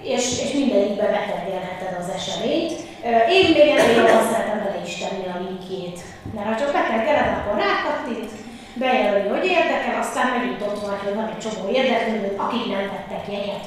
és, 0.03 0.25
és 0.43 0.53
mindegyikbe 0.53 1.07
beterjelheted 1.17 1.97
az 2.01 2.09
eseményt. 2.19 2.73
Eh, 3.03 3.33
én 3.37 3.45
még 3.51 3.69
ennél 3.69 3.97
jobban 3.97 4.27
szeretem 4.31 4.59
bele 4.65 4.81
is 4.87 4.95
tenni 5.03 5.27
a 5.35 5.41
linkjét, 5.45 5.99
mert 6.35 6.49
ha 6.49 6.57
csak 6.61 6.73
beterjeled, 6.73 7.37
akkor 7.39 7.63
rákattint, 7.67 8.31
bejelöli, 8.75 9.29
hogy 9.29 9.45
érdekel, 9.45 10.01
aztán 10.01 10.27
megint 10.37 10.63
ott 10.63 10.81
van, 10.81 10.99
hogy 11.05 11.15
van 11.15 11.33
egy 11.33 11.43
csomó 11.45 11.71
érdeklődő, 11.73 12.35
akik 12.37 12.67
nem 12.67 12.91
vettek 12.93 13.25
jegyet 13.35 13.65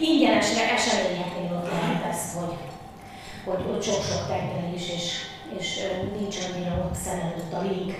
ingyenesre 0.00 0.62
eseményeknél 0.76 1.52
ott 1.58 1.70
lehet 1.70 2.04
ezt, 2.12 2.34
hogy, 2.38 2.54
hogy, 3.44 3.64
hogy 3.70 3.82
sok-sok 3.82 4.24
is, 4.76 4.88
és, 4.96 5.04
és 5.58 5.68
nincs 6.18 6.36
annyira 6.44 6.74
ott 6.84 6.98
szemelőtt 7.04 7.52
a 7.52 7.62
link. 7.68 7.92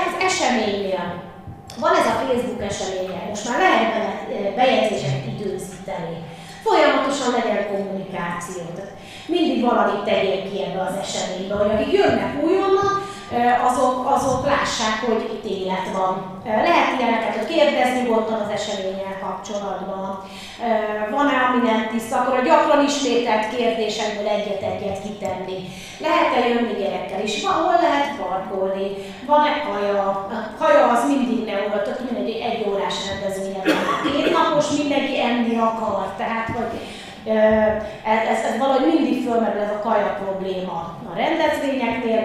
Ez 0.00 0.12
eseménynél, 0.28 1.22
van 1.78 1.94
ez 1.94 2.06
a 2.06 2.18
Facebook 2.20 2.62
eseménye, 2.62 3.26
most 3.28 3.48
már 3.48 3.58
lehet 3.58 4.54
bejegyzéseket 4.54 5.26
időzíteni. 5.26 6.16
Folyamatosan 6.62 7.30
legyen 7.36 7.66
kommunikáció. 7.72 8.62
Tehát 8.74 8.92
mindig 9.26 9.64
valamit 9.64 10.04
tegyél 10.04 10.50
ki 10.50 10.62
ebbe 10.62 10.80
az 10.80 10.96
eseménybe, 11.04 11.54
hogy 11.54 11.70
akik 11.70 11.92
jönnek 11.92 12.42
újonnan, 12.44 12.92
azok, 13.68 14.10
azok 14.16 14.46
lássák, 14.46 14.96
hogy 15.06 15.22
itt 15.34 15.50
élet 15.50 15.88
van. 15.96 16.40
Lehet 16.44 17.00
ilyeneket 17.00 17.46
kérdezni 17.46 18.00
nyugodtan 18.00 18.40
az 18.40 18.50
eseményel 18.58 19.18
kapcsolatban. 19.20 20.22
Van-e, 21.10 21.36
ami 21.48 21.60
nem 21.68 21.88
tiszta, 21.92 22.16
akkor 22.16 22.38
a 22.38 22.42
gyakran 22.42 22.84
ismételt 22.84 23.56
kérdésekből 23.56 24.28
egyet-egyet 24.28 25.02
kitenni. 25.02 25.58
Lehet-e 25.98 26.48
jönni 26.48 26.74
gyerekkel 26.78 27.22
is? 27.22 27.44
Hol 27.46 27.78
lehet 27.80 28.16
parkolni? 28.20 28.88
Van-e 29.26 29.52
kaja? 29.66 30.02
A 30.02 30.28
kaja 30.58 30.88
az 30.88 31.06
mindig 31.06 31.44
ne 31.44 31.56
volt, 31.68 31.86
ott 31.88 32.10
mindegy 32.10 32.40
egy 32.50 32.66
órás 32.68 32.94
rendezvényen. 33.08 33.62
Két 34.04 34.32
napos 34.32 34.68
mindenki 34.78 35.20
enni 35.20 35.56
akar, 35.58 36.06
tehát 36.16 36.48
hogy 36.56 36.80
ez, 37.24 38.38
ez, 38.48 38.58
valahogy 38.58 38.86
mindig 38.94 39.26
fölmerül 39.26 39.60
ez 39.60 39.70
a 39.70 39.82
kaja 39.88 40.18
probléma 40.22 40.96
a 41.10 41.16
rendezvényeknél. 41.16 42.22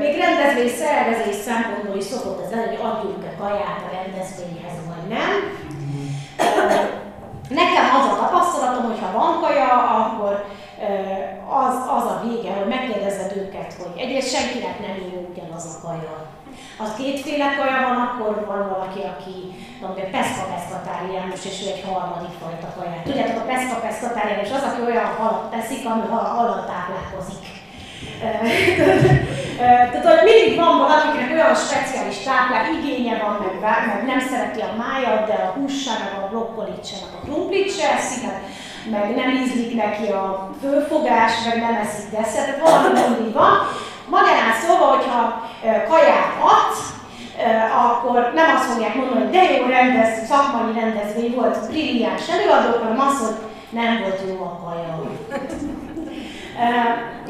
Még 0.00 0.18
rendezvény 0.18 0.72
szervezés 0.82 1.34
szempontból 1.34 1.96
is 1.96 2.04
szokott 2.04 2.44
ez 2.44 2.50
lenni, 2.50 2.66
hogy 2.66 2.86
adjunk-e 2.90 3.32
kaját 3.40 3.80
a 3.86 3.94
rendezvényhez, 3.98 4.78
vagy 4.90 5.06
nem. 5.16 5.32
Nekem 7.60 7.86
az 7.98 8.06
a 8.12 8.16
tapasztalatom, 8.20 8.84
hogy 8.90 9.00
ha 9.00 9.18
van 9.18 9.40
kaja, 9.40 9.68
akkor 10.02 10.44
az, 11.62 11.74
az 11.96 12.04
a 12.04 12.22
vége, 12.24 12.52
hogy 12.52 12.68
megkérdezed 12.68 13.36
őket, 13.36 13.74
hogy 13.78 14.00
egyrészt 14.02 14.34
senkinek 14.36 14.80
nem 14.80 14.96
jó 15.12 15.28
ugyanaz 15.32 15.64
a 15.64 15.86
kaja. 15.86 16.33
Ha 16.78 16.94
kétféle 16.98 17.48
kaja 17.58 17.78
van, 17.88 17.98
akkor 18.06 18.32
van 18.50 18.62
valaki, 18.74 19.00
aki 19.12 19.36
mondjuk 19.80 20.10
peszka 20.16 20.44
peszkatáriánus, 20.52 21.42
és 21.50 21.56
ő 21.64 21.66
egy 21.74 21.84
harmadik 21.88 22.34
fajta 22.42 22.68
kaját. 22.76 23.04
Tudjátok, 23.08 23.38
a 23.42 23.48
peszka 23.50 23.76
peszkatáriánus 23.86 24.50
az, 24.56 24.68
aki 24.68 24.80
olyan 24.90 25.10
halat 25.18 25.50
teszik, 25.54 25.82
ami 25.92 26.06
halal 26.10 26.60
táplálkozik. 26.70 27.44
Tehát, 29.58 30.06
hogy 30.06 30.28
mindig 30.30 30.56
van 30.58 30.78
valakinek 30.78 31.30
olyan 31.30 31.54
speciális 31.54 32.18
táplál, 32.18 32.72
igénye 32.78 33.14
van, 33.22 33.34
meg, 33.42 33.54
meg 33.86 34.04
nem 34.06 34.20
szereti 34.28 34.60
a 34.60 34.76
májat, 34.82 35.26
de 35.26 35.32
a 35.32 35.54
hússal, 35.56 35.96
meg 36.04 36.12
a 36.22 36.28
brokkolit 36.30 36.86
sem, 36.90 36.98
a 37.16 37.24
krumplit 37.24 37.76
se 37.76 37.86
eszi, 37.96 38.26
meg, 38.26 38.36
meg 38.90 39.14
nem 39.16 39.30
ízlik 39.42 39.74
neki 39.74 40.06
a 40.12 40.50
főfogás, 40.60 41.32
meg 41.46 41.56
nem 41.60 41.74
eszik 41.84 42.10
desszert, 42.10 42.46
tehát 42.46 42.60
valami 42.60 43.00
mindig 43.00 43.32
van. 43.32 43.54
Magyarán 44.08 44.52
szóval, 44.62 44.88
hogyha 44.96 45.20
kaját 45.88 46.32
adsz, 46.54 46.92
akkor 47.84 48.32
nem 48.34 48.54
azt 48.56 48.64
fogják 48.64 48.94
mondani, 48.94 49.20
hogy 49.20 49.30
de 49.30 49.42
jó 49.52 49.66
rendez, 49.66 50.26
szakmai 50.28 50.72
rendezvény 50.80 51.34
volt, 51.34 51.68
brilliáns 51.70 52.28
előadók, 52.28 52.82
hanem 52.82 53.00
azt, 53.00 53.20
hogy 53.24 53.36
nem 53.68 54.00
volt 54.02 54.20
jó 54.28 54.34
a 54.42 54.60
kaja. 54.64 54.94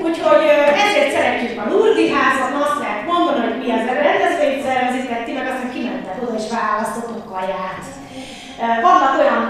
Úgyhogy 0.07 0.45
ezért 0.87 1.13
szeretjük 1.17 1.61
a 1.61 1.69
Lurdi 1.71 2.11
házat, 2.11 2.63
azt 2.63 2.79
lehet 2.79 3.07
mondani, 3.07 3.41
hogy 3.47 3.59
mi 3.63 3.71
az 3.73 3.85
rendezvényt 3.87 4.65
szervezitek, 4.65 5.25
ti 5.25 5.33
meg 5.33 5.47
aztán 5.47 5.73
kimentek 5.73 6.23
oda 6.23 6.37
és 6.37 6.51
választottuk 6.51 7.33
kaját. 7.33 7.85
Vannak 8.59 9.15
olyan 9.21 9.43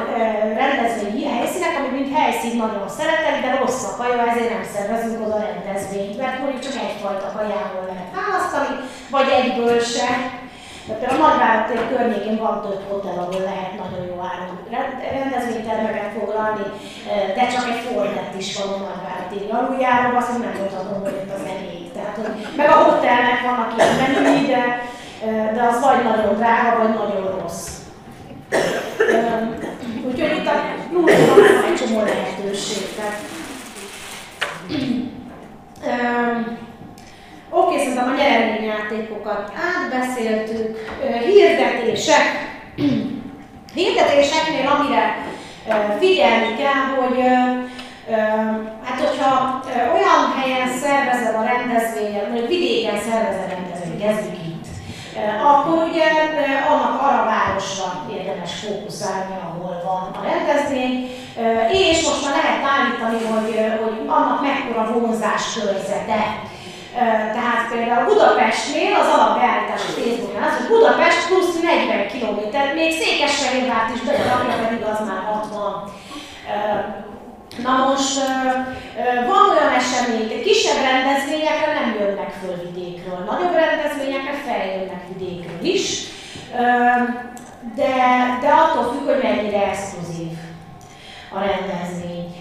rendezvényi 0.63 1.25
helyszínek, 1.35 1.75
amik 1.79 2.17
helyszín 2.19 2.57
nagyon 2.57 2.89
szeretek, 2.99 3.37
de 3.43 3.51
rossz 3.61 3.85
a 3.91 3.97
kaja, 3.99 4.29
ezért 4.31 4.53
nem 4.55 4.67
szervezünk 4.75 5.27
oda 5.27 5.39
rendezvényt, 5.49 6.19
mert 6.19 6.39
mondjuk 6.39 6.63
csak 6.63 6.77
egyfajta 6.87 7.29
kajából 7.37 7.85
lehet 7.91 8.11
választani, 8.19 8.75
vagy 9.15 9.29
egyből 9.39 9.81
se. 9.95 10.11
De 11.01 11.07
a 11.07 11.17
Nagyvárat 11.23 11.67
tér 11.69 11.89
környékén 11.93 12.39
van 12.45 12.57
több 12.63 12.83
hotel, 12.91 13.19
ahol 13.25 13.43
lehet 13.51 13.75
nagyon 13.83 14.05
jó 14.11 14.17
áron 14.31 14.53
rendezvénytermeket 15.19 16.11
foglalni, 16.19 16.67
de 17.37 17.43
csak 17.53 17.65
egy 17.71 17.83
Fornet 17.87 18.35
is 18.43 18.49
van 18.59 18.69
a 18.77 18.79
Nagyvárat 18.89 19.29
téri 19.31 19.51
aluljáról, 19.59 20.17
azt 20.17 20.31
nem 20.31 20.55
mondhatom, 20.59 21.03
hogy 21.03 21.17
itt 21.23 21.35
az 21.37 21.45
elég. 21.53 21.93
Tehát, 21.93 22.17
hogy, 22.17 22.33
meg 22.57 22.69
a 22.71 22.79
hotelnek 22.89 23.41
vannak 23.49 23.71
ilyen 23.77 23.95
menüi, 24.03 24.45
de 25.57 25.63
az 25.71 25.81
vagy 25.85 26.05
nagyon 26.05 26.35
drága, 26.35 26.71
vagy 26.79 26.95
nagyon 27.01 27.41
rossz. 27.41 27.65
Úgyhogy 30.07 30.37
itt 30.39 30.47
a 30.47 30.53
nullában 30.93 31.37
van 31.37 31.65
egy 31.71 31.75
csomó 31.75 31.99
lehetőség. 32.01 32.83
Tehát, 32.97 33.21
Oké, 37.51 37.75
okay, 37.75 37.79
szerintem 37.79 38.13
a 38.13 38.17
nyereményjátékokat 38.17 39.53
átbeszéltük. 39.71 40.79
Hirdetések. 41.25 42.27
Hirdetéseknél, 43.75 44.69
amire 44.69 45.27
figyelni 45.99 46.57
kell, 46.57 46.83
hogy 46.97 47.19
hát 48.85 49.01
hogyha 49.01 49.63
olyan 49.95 50.23
helyen 50.37 50.69
szervezed 50.69 51.35
a 51.35 51.45
rendezvényet, 51.45 52.31
vagy 52.33 52.49
vidéken 52.49 52.99
szervezed 52.99 53.45
a 53.47 53.55
rendezvényt, 53.55 54.03
kezdjük 54.03 54.44
akkor 55.51 55.83
ugye 55.89 56.05
annak 56.71 57.03
arra 57.03 57.25
városra 57.25 57.89
érdemes 58.17 58.53
fókuszálni, 58.61 59.37
ahol 59.49 59.83
van 59.85 60.03
a 60.19 60.27
rendezvény, 60.31 60.95
és 61.71 62.07
most 62.07 62.25
már 62.25 62.35
lehet 62.41 62.65
állítani, 62.75 63.19
hogy, 63.33 63.51
hogy 63.83 63.97
annak 64.07 64.41
mekkora 64.43 64.93
vonzás 64.93 65.45
körzete. 65.55 66.23
Tehát 67.37 67.63
például 67.71 68.05
Budapestnél 68.05 68.95
az 69.03 69.09
alapbeállítás 69.17 69.83
a 69.89 69.93
Facebookon 69.99 70.43
az, 70.43 70.57
hogy 70.57 70.69
Budapest 70.75 71.27
plusz 71.29 71.61
40 71.61 72.09
km, 72.13 72.41
még 72.75 72.91
Székesfehérvárt 73.01 73.95
is 73.95 74.01
belerakja, 74.01 74.55
pedig 74.65 74.83
az 74.93 75.01
már 75.09 75.23
60. 75.33 75.93
Na 77.63 77.87
most 77.89 78.21
van 79.27 79.51
olyan 79.51 79.73
esemény, 79.73 80.43
kisebb 80.43 80.83
rendezvényekre 80.83 81.73
nem 81.73 81.97
jönnek 82.01 82.31
föl 82.31 82.71
vidékről, 82.71 83.19
nagyobb 83.19 83.55
rendezvényekre 83.55 84.35
feljönnek 84.47 85.03
vidékről 85.09 85.65
is, 85.65 86.03
de, 87.75 87.95
de 88.41 88.49
attól 88.49 88.93
függ, 88.93 89.07
hogy 89.07 89.23
mennyire 89.23 89.67
exkluzív 89.71 90.37
a 91.31 91.39
rendezvény. 91.39 92.34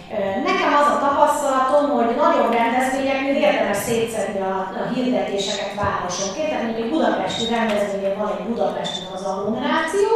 Nekem 0.50 0.72
az 0.82 0.90
a 0.96 1.00
tapasztalatom, 1.06 1.84
hogy 1.98 2.16
nagyobb 2.24 2.52
rendezvényeknél 2.60 3.36
érdemes 3.36 3.78
szétszedni 3.78 4.42
a, 4.42 4.56
a 4.82 4.84
hirdetéseket 4.94 5.74
városonként, 5.82 6.48
tehát 6.50 6.64
mondjuk 6.64 6.84
egy 6.86 6.94
budapesti 6.96 7.46
rendezvényen 7.56 8.18
van 8.18 8.30
egy 8.38 8.46
Budapesten 8.48 9.08
az 9.16 9.24
agglomeráció, 9.32 10.10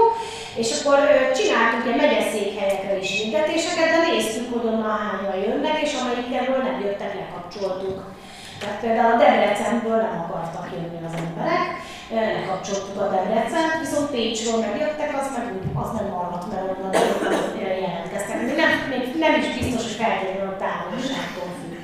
és 0.62 0.70
akkor 0.76 0.98
csináltunk 1.38 1.86
ilyen 1.86 2.02
megyeszékhelyekre 2.04 2.98
is 3.04 3.12
hirdetéseket, 3.18 3.90
de 3.94 4.00
néztük, 4.08 4.46
hogy 4.54 4.66
onnan 4.72 4.98
hányan 5.06 5.38
jönnek, 5.46 5.78
és 5.86 5.92
amelyikről 6.00 6.62
nem 6.68 6.78
jöttek, 6.86 7.12
lekapcsoltuk. 7.20 7.98
Tehát 8.60 8.80
például 8.84 9.14
a 9.14 9.22
Debrecenből 9.24 10.00
nem 10.08 10.18
akartak 10.26 10.68
jönni 10.74 11.00
az 11.08 11.16
emberek, 11.24 11.68
lekapcsoltuk 12.38 12.98
a 13.02 13.08
Debrecent, 13.14 13.74
viszont 13.84 14.12
Pécsről 14.14 14.60
megjöttek, 14.66 15.12
az 15.20 15.28
meg 15.36 15.46
az 15.82 15.90
nem 15.98 16.08
maradt, 16.16 16.46
mert 16.52 16.64
onnan 16.72 16.94
jelentkeztek. 17.84 18.38
Nem, 18.62 18.72
még 18.94 19.04
nem 19.26 19.34
is 19.42 19.48
biztos, 19.58 19.84
hogy 19.88 19.98
feltétlenül 20.04 20.54
a 20.54 20.62
távolságtól 20.66 21.50
függ. 21.60 21.76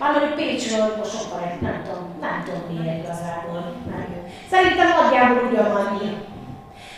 Már 0.00 0.10
mondjuk 0.10 0.34
Pécsről 0.34 1.04
sokkal 1.14 1.58
nem 1.60 1.82
tudom, 1.84 2.04
nem 2.20 2.42
tudom 2.44 2.62
miért 2.70 2.98
igazából. 3.02 3.74
Szerintem 4.50 4.88
nagyjából 4.88 5.48
ugyanannyi 5.50 6.08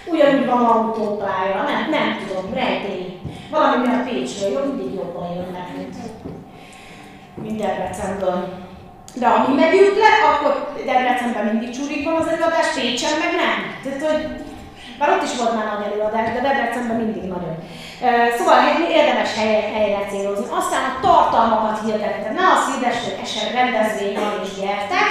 Ugyanúgy 0.07 0.47
van 0.47 0.65
autópálya, 0.65 1.63
nem, 1.63 1.91
nem 1.91 2.19
tudom, 2.19 2.55
rejtély. 2.55 3.21
Valami 3.51 3.87
miatt 3.87 4.09
Pécsről 4.09 4.51
jó, 4.51 4.61
mindig 4.65 4.95
jobban 4.95 5.35
jönnek, 5.35 5.69
mint, 5.77 5.97
mint 7.35 7.61
Debrecenből. 7.61 8.49
De 9.15 9.27
amíg 9.27 9.55
megyünk 9.61 9.97
le, 10.05 10.11
akkor 10.31 10.73
Debrecenben 10.87 11.45
mindig 11.45 11.71
csúrik 11.71 12.05
van 12.05 12.17
az 12.21 12.29
előadás, 12.29 12.69
Pécsen 12.75 13.19
meg 13.19 13.33
nem. 13.43 13.59
Tehát, 13.83 14.11
hogy 14.11 14.23
bár 14.99 15.11
ott 15.11 15.23
is 15.23 15.37
volt 15.37 15.55
már 15.55 15.67
nagy 15.73 15.87
előadás, 15.87 16.33
de 16.33 16.41
Debrecenben 16.41 16.97
mindig 16.97 17.23
nagyon. 17.23 17.57
Szóval 18.37 18.59
érdemes 18.99 19.35
helyre, 19.39 19.69
helyre 19.75 20.07
célozni. 20.11 20.47
Aztán 20.61 20.85
a 20.91 20.99
tartalmakat 21.07 21.79
hirdetni. 21.85 22.35
Ne 22.35 22.45
azt 22.55 22.69
hirdess, 22.71 22.99
hogy 23.05 23.19
eset 23.23 23.53
rendezvény 23.59 24.15
van 24.15 24.41
és 24.45 24.51
gyertek, 24.61 25.11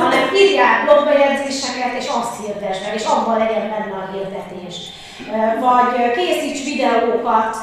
hanem 0.00 0.24
írják 0.42 0.84
blogbejegyzéseket, 0.84 1.92
és 2.00 2.06
azt 2.18 2.34
hirdess 2.40 2.78
meg, 2.84 2.94
és 2.94 3.04
abban 3.04 3.38
legyen 3.38 3.66
benne 3.72 3.96
a 4.02 4.10
hirdetés. 4.12 4.76
Vagy 5.66 6.12
készíts 6.16 6.64
videókat, 6.70 7.56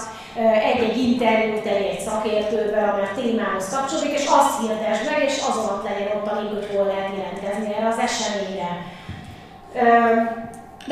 egy-egy 0.69 0.97
interjút 1.07 1.65
egy-egy 1.65 2.05
szakértővel, 2.07 2.89
ami 2.89 3.01
a 3.01 3.15
témához 3.19 3.69
kapcsolódik, 3.73 4.19
és 4.19 4.25
azt 4.39 4.59
hirdess 4.61 5.01
meg, 5.09 5.19
és 5.29 5.37
azon 5.49 5.67
ott 5.73 5.87
legyen 5.89 6.11
ott, 6.15 6.31
amíg, 6.31 6.51
hogy 6.53 6.69
hol 6.73 6.85
lehet 6.85 7.11
jelentkezni 7.17 7.75
erre 7.75 7.87
az 7.87 8.01
eseményre. 8.07 8.71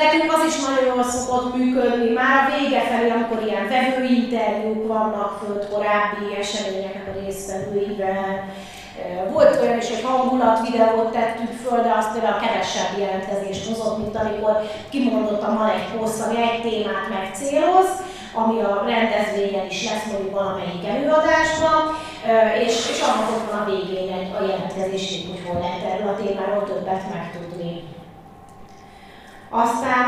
Nekünk 0.02 0.34
az 0.34 0.44
is 0.48 0.58
nagyon 0.66 0.86
jól 0.94 1.04
szokott 1.04 1.56
működni, 1.56 2.10
már 2.10 2.36
a 2.40 2.50
vége 2.56 2.82
felé, 2.82 3.10
amikor 3.10 3.40
ilyen 3.46 3.68
vevőinterjúk 3.68 4.88
vannak 4.88 5.32
fönt 5.40 5.70
korábbi 5.70 6.26
eseményeknek 6.40 7.08
a 7.08 7.20
résztvevőivel, 7.20 8.50
volt 9.32 9.62
olyan 9.62 9.78
is, 9.78 9.90
hogy 9.90 10.04
hangulat 10.04 10.68
videót 10.68 11.12
tettük 11.12 11.52
föl, 11.64 11.82
de 11.84 11.94
azt 11.98 12.12
például 12.12 12.40
kevesebb 12.46 12.92
jelentkezést 13.00 13.68
hozott, 13.68 13.98
mint 13.98 14.16
amikor 14.16 14.54
kimondottam 14.90 15.58
van 15.58 15.70
egy 15.70 15.88
poszt, 15.94 16.22
ami 16.26 16.38
egy 16.42 16.62
témát 16.62 17.08
megcéloz, 17.16 17.90
ami 18.42 18.62
a 18.62 18.84
rendezvényen 18.88 19.66
is 19.66 19.90
lesz 19.90 20.06
mondjuk 20.12 20.34
valamelyik 20.40 20.88
előadásban, 20.94 21.82
és, 22.66 22.76
és 22.92 23.00
annak 23.08 23.30
ott 23.36 23.52
van 23.52 23.60
a 23.62 23.70
végén 23.72 24.14
egy, 24.18 24.30
a 24.40 24.42
jelentkezés, 24.50 25.06
hogy 25.30 25.42
hol 25.46 25.60
lehet 25.62 25.84
erről 25.92 26.14
a 26.14 26.20
témáról 26.22 26.64
többet 26.64 27.04
megtudni. 27.14 27.47
Aztán 29.50 30.06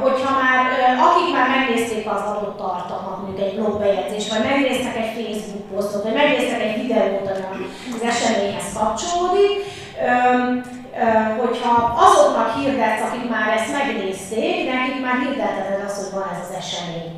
hogyha 0.00 0.30
már, 0.42 0.64
akik 1.08 1.34
már 1.36 1.48
megnézték 1.48 2.06
az 2.10 2.20
adott 2.20 2.56
tartalmat, 2.56 3.16
mondjuk 3.20 3.46
egy 3.46 3.54
blogbejegyzés, 3.58 4.28
vagy 4.28 4.44
megnéztek 4.50 4.96
egy 4.96 5.12
Facebook 5.16 5.66
posztot, 5.72 6.02
vagy 6.02 6.12
megnéztek 6.12 6.60
egy 6.60 6.80
videót, 6.82 7.30
ami 7.30 7.64
az 7.96 8.02
eseményhez 8.12 8.72
kapcsolódik, 8.78 9.54
hogyha 11.40 11.72
azoknak 12.06 12.54
hirdetsz, 12.54 13.06
akik 13.08 13.30
már 13.30 13.48
ezt 13.56 13.72
megnézték, 13.78 14.56
nekik 14.72 15.04
már 15.04 15.18
hirdeted 15.24 15.82
azt, 15.86 15.98
hogy 16.00 16.12
van 16.18 16.28
ez 16.32 16.40
az 16.46 16.56
esemény. 16.62 17.10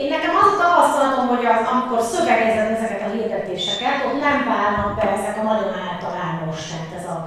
Én 0.00 0.08
nekem 0.14 0.34
az 0.40 0.48
a 0.52 0.56
tapasztalatom, 0.62 1.26
hogy 1.32 1.44
az, 1.54 1.62
amikor 1.72 2.00
szövegezed 2.12 2.70
ezeket 2.76 3.02
a 3.06 3.12
hirdetéseket, 3.14 3.96
ott 4.06 4.20
nem 4.26 4.38
válnak 4.52 4.90
be 4.96 5.04
ezek 5.16 5.36
a 5.38 5.48
nagyon 5.50 5.74
általános, 5.88 6.58
tehát 6.68 6.92
ez 6.98 7.06
a 7.14 7.18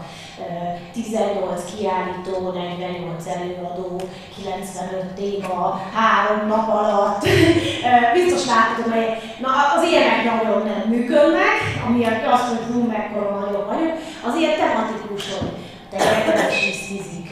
18 0.93 1.63
kiállító, 1.75 2.51
48 2.51 3.27
előadó, 3.27 4.01
95 4.35 5.03
téma, 5.15 5.81
három 5.93 6.47
nap 6.47 6.69
alatt. 6.69 7.27
Biztos 8.17 8.45
látod, 8.45 8.93
hogy 8.93 9.07
na, 9.39 9.49
az 9.75 9.83
ilyenek 9.83 10.23
nagyon 10.23 10.63
nem 10.63 10.89
működnek, 10.89 11.57
amiért 11.87 12.27
azt, 12.27 12.47
hogy 12.47 12.65
hú, 12.71 12.87
mekkora 12.87 13.39
nagyobb 13.39 13.67
vagyok, 13.67 13.93
az 14.27 14.35
ilyen 14.35 14.57
tematikus, 14.57 15.23
hogy 15.33 15.51
te 15.89 16.47
is 16.69 16.77
fizik. 16.87 17.31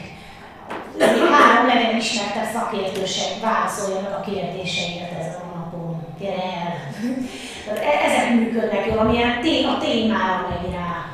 Három 1.30 1.66
legyen 1.66 1.96
ismertebb 1.96 2.48
szakértőség 2.54 3.40
válaszoljanak 3.42 4.18
a 4.18 4.30
kérdéseiket 4.30 5.10
ezen 5.20 5.40
a 5.52 5.58
napon. 5.58 6.06
Gyere 6.18 6.42
el! 6.42 6.74
E-, 7.68 8.04
ezek 8.06 8.34
működnek 8.34 8.86
jól, 8.86 8.98
amilyen 8.98 9.30
a 9.66 9.78
témára 9.80 10.48
megy 10.48 10.72
rá. 10.72 11.11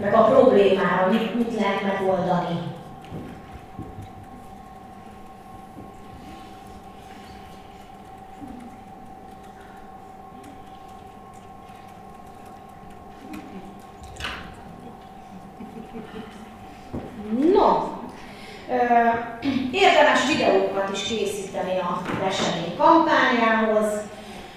Meg 0.00 0.14
a 0.14 0.24
problémára, 0.24 1.10
mit, 1.10 1.34
mit 1.34 1.54
lehet 1.54 1.82
megoldani. 1.82 2.72
No, 17.52 17.92
érdemes 19.72 20.26
videókat 20.26 20.90
is 20.92 21.02
készíteni 21.02 21.78
a 21.78 22.02
esemény 22.26 22.76
kampányához. 22.76 23.92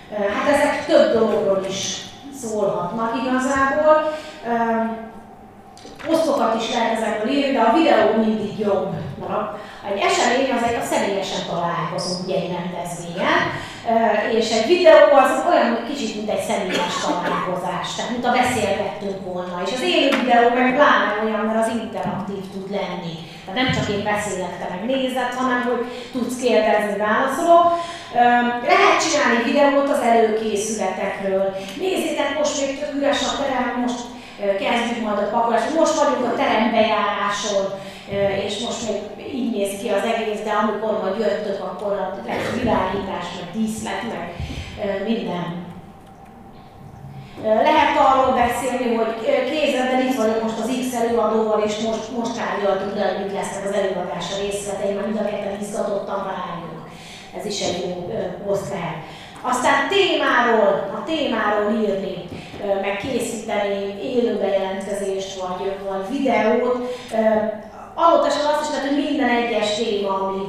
Hát 0.09 0.49
ezek 0.53 0.85
több 0.85 1.13
dologról 1.13 1.65
is 1.69 2.05
szólhatnak 2.41 3.15
igazából. 3.25 4.13
Posztokat 6.05 6.61
is 6.61 6.73
lehet 6.73 6.97
ezekből 6.97 7.31
írni, 7.31 7.53
de 7.53 7.61
a 7.61 7.73
videó 7.73 8.23
mindig 8.25 8.59
jobb. 8.59 8.89
Na, 9.19 9.59
egy 9.89 9.99
esemény 10.07 10.51
az 10.55 10.63
egy 10.69 10.79
a 10.81 10.89
személyesen 10.91 11.43
találkozunk 11.49 12.23
ugye 12.23 12.35
egy 12.35 12.51
rendezvényen, 12.57 13.39
és 14.37 14.47
egy 14.57 14.67
videó 14.73 15.05
az 15.21 15.31
olyan 15.49 15.71
kicsit, 15.89 16.15
mint 16.15 16.29
egy 16.29 16.45
személyes 16.49 16.95
találkozás, 17.05 17.87
tehát 17.95 18.11
mint 18.11 18.27
a 18.29 18.37
beszélgettünk 18.41 19.19
volna. 19.29 19.55
És 19.65 19.71
az 19.77 19.83
élő 19.91 20.09
videó 20.21 20.45
meg 20.59 20.69
pláne 20.77 21.11
olyan, 21.23 21.43
mert 21.45 21.61
az 21.63 21.73
interaktív 21.77 22.43
tud 22.53 22.67
lenni. 22.79 23.15
Tehát 23.43 23.59
nem 23.61 23.73
csak 23.75 23.87
én 23.95 24.03
beszélek, 24.11 24.55
te 24.57 24.67
meg 24.73 24.83
nézed, 24.91 25.31
hanem 25.39 25.59
hogy 25.67 25.83
tudsz 26.13 26.37
kérdezni, 26.43 26.95
válaszolok. 27.07 27.67
Lehet 28.73 28.97
csinálni 29.03 29.47
videót 29.49 29.89
az 29.95 30.01
előkészületekről. 30.11 31.45
Nézzétek, 31.83 32.29
most 32.37 32.55
még 32.61 32.73
üres 32.97 33.21
a 33.29 33.31
terem, 33.39 33.69
most 33.85 34.01
kezdjük 34.37 35.05
majd 35.05 35.17
a 35.17 35.29
pakolást. 35.31 35.73
Most 35.73 35.99
vagyunk 35.99 36.33
a 36.33 36.35
terembejáráson, 36.35 37.65
és 38.45 38.59
most 38.65 38.89
még 38.89 39.33
így 39.33 39.51
néz 39.51 39.79
ki 39.79 39.89
az 39.89 40.03
egész, 40.13 40.41
de 40.43 40.51
amikor 40.51 40.99
majd 41.01 41.19
jöttök, 41.19 41.59
akkor 41.63 41.91
lesz 42.27 42.59
világítás, 42.59 43.25
meg 43.37 43.47
díszlet, 43.53 44.03
meg 44.13 44.27
minden. 45.07 45.65
Lehet 47.43 47.97
arról 48.07 48.33
beszélni, 48.33 48.95
hogy 48.95 49.13
kézzel, 49.49 50.01
itt 50.01 50.15
vagyok 50.15 50.43
most 50.43 50.59
az 50.59 50.71
X 50.81 50.95
előadóval, 51.01 51.61
és 51.61 51.77
most, 51.77 52.17
most 52.17 52.35
tárgyaltuk 52.35 52.95
le, 52.95 53.05
hogy 53.07 53.23
mit 53.23 53.33
lesznek 53.33 53.65
az 53.65 53.73
előadása 53.73 54.41
részletei, 54.41 54.93
mert 54.93 55.07
mind 55.07 55.19
a 55.19 55.29
ketten 55.29 55.61
izgatottan 55.61 56.23
várjuk. 56.31 56.89
Ez 57.37 57.45
is 57.45 57.61
egy 57.61 57.79
jó 57.87 58.11
poszt. 58.45 58.73
Aztán 59.41 59.87
témáról, 59.89 60.71
a 60.97 61.03
témáról 61.05 61.71
írni, 61.71 62.26
meg 62.81 62.97
készíteni 62.97 63.95
élő 64.01 64.37
bejelentkezést, 64.37 65.41
vagy, 65.41 65.71
vagy 65.89 66.17
videót, 66.17 66.77
Alaposan 67.99 68.45
azt 68.45 68.61
is 68.61 68.69
lehet, 68.75 68.87
hogy 68.87 69.03
minden 69.05 69.29
egyes 69.29 69.75
téma, 69.75 70.13
ami, 70.13 70.41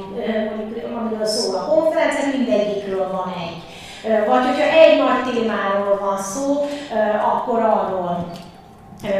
amiről 0.97 1.25
szól 1.25 1.55
a 1.55 1.65
konferencia, 1.65 2.37
mindegyikről 2.37 3.11
van 3.11 3.33
egy. 3.45 3.57
Vagy 4.27 4.45
hogyha 4.45 4.69
egy 4.69 4.97
nagy 4.97 5.33
témáról 5.33 5.97
van 6.01 6.17
szó, 6.17 6.67
akkor 7.33 7.59
arról 7.59 8.25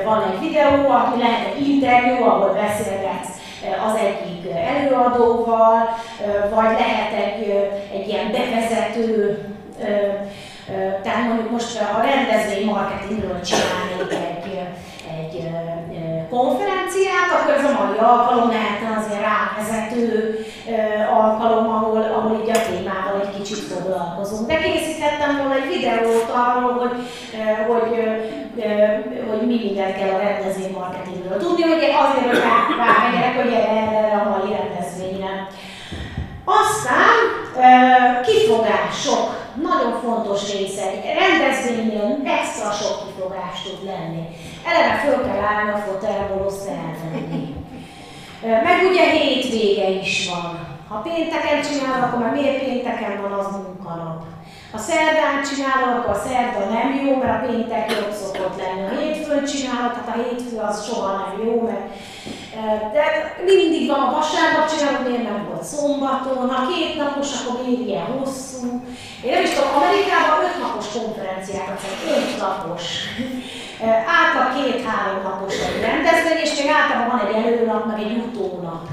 van 0.05 0.23
egy 0.31 0.39
videó, 0.39 0.89
ami 0.89 1.21
lehet 1.21 1.55
egy 1.55 1.67
interjú, 1.69 2.23
ahol 2.23 2.53
beszélgetsz 2.53 3.37
az 3.87 3.95
egyik 3.95 4.51
előadóval, 4.53 5.89
vagy 6.55 6.71
lehet 6.79 7.11
egy, 7.25 7.69
egy 7.93 8.07
ilyen 8.07 8.31
bevezető, 8.31 9.37
tehát 11.03 11.27
mondjuk 11.27 11.51
most 11.51 11.81
a 11.97 12.01
rendezvény 12.01 12.65
marketingről 12.65 13.39
csinálnék 13.41 14.11
egy, 14.11 14.49
egy 15.19 15.35
konferenciát, 16.29 17.29
akkor 17.35 17.53
ez 17.53 17.65
a 17.69 17.77
mai 17.79 17.97
alkalom 17.97 18.49
lehetne 18.49 18.89
azért 18.97 19.25
rávezető 19.29 20.09
alkalom, 21.13 21.69
ahol, 21.69 22.01
ahol 22.17 22.41
így 22.41 22.49
a 22.49 22.61
témával 22.67 23.21
egy 23.21 23.37
kicsit 23.37 23.63
foglalkozunk. 23.71 24.47
De 24.47 24.57
készíthettem 24.57 25.37
volna 25.37 25.55
egy 25.55 25.69
videót 25.75 26.29
arról, 26.45 26.73
hogy, 26.81 26.95
hogy, 27.69 27.89
hogy 29.29 29.47
mi 29.47 29.57
mindent 29.63 29.97
kell 29.97 30.13
a 30.15 30.23
rendezvény 30.27 30.73
marketingről 30.79 31.37
tudni, 31.39 31.61
hogy 31.61 31.83
azért, 32.03 32.27
hogy 32.29 32.41
rámegyek, 32.83 33.35
hogy 33.41 33.53
erre 33.53 34.21
a 34.21 34.29
mai 34.29 34.51
rendezvényre. 34.57 35.47
Aztán 36.61 37.17
kifogások, 38.25 39.48
nagyon 39.73 39.93
fontos 40.03 40.41
része. 40.53 40.83
Egy 40.91 41.05
rendezvénynél 41.21 42.09
extra 42.39 42.71
sok 42.71 42.95
kifogás 43.05 43.55
tud 43.63 43.81
lenni. 43.91 44.23
Eleve 44.67 44.95
föl 45.03 45.17
kell 45.25 45.43
állni 45.51 45.71
a 45.71 45.83
fotelból, 45.87 46.45
összeelvenni. 46.49 47.43
Meg 48.67 48.77
ugye 48.89 49.05
hétvége 49.09 49.89
is 49.89 50.29
van. 50.29 50.77
Ha 50.89 50.97
pénteken 51.07 51.61
csinálod, 51.67 52.03
akkor 52.03 52.19
már 52.19 52.33
miért 52.33 52.63
pénteken 52.63 53.21
van 53.21 53.31
az 53.31 53.47
munkanap? 53.51 54.19
Ha 54.71 54.77
szerdán 54.77 55.37
csinálod, 55.49 55.97
akkor 55.97 56.13
a 56.13 56.23
szerda 56.27 56.61
nem 56.75 57.05
jó, 57.05 57.15
mert 57.15 57.35
a 57.37 57.47
péntek 57.47 57.91
jobb 57.91 58.13
szokott 58.21 58.57
lenni. 58.61 58.87
Ha 58.87 59.01
hétfőn 59.01 59.45
csinálod, 59.45 59.91
tehát 59.91 60.15
a 60.15 60.21
hétfő 60.21 60.57
az 60.57 60.85
soha 60.85 61.11
nem 61.17 61.47
jó, 61.47 61.61
mert 61.61 61.87
de 62.93 63.03
mindig 63.45 63.87
van 63.87 63.99
a 63.99 64.11
vasárnap 64.17 64.69
csinálod, 64.71 65.07
miért 65.07 65.29
nem 65.29 65.45
volt 65.47 65.63
szombaton, 65.63 66.49
ha 66.49 66.67
két 66.71 66.95
napos, 67.01 67.29
akkor 67.35 67.65
miért 67.65 67.87
ilyen 67.87 68.09
hosszú. 68.17 68.63
Én 69.25 69.31
nem 69.33 69.43
is 69.43 69.53
tudom, 69.53 69.75
Amerikában 69.79 70.45
öt 70.47 70.57
napos 70.63 70.87
konferenciákat, 70.95 71.79
öt 72.15 72.37
napos. 72.43 72.83
Átlag 74.19 74.49
két-három 74.57 75.21
napos 75.23 75.53
egy 75.67 75.81
rendezvény, 75.87 76.41
és 76.43 76.53
még 76.57 76.69
általában 76.77 77.09
van 77.11 77.27
egy 77.27 77.35
előnap, 77.45 77.85
meg 77.85 77.99
egy 77.99 78.17
utónap. 78.25 78.83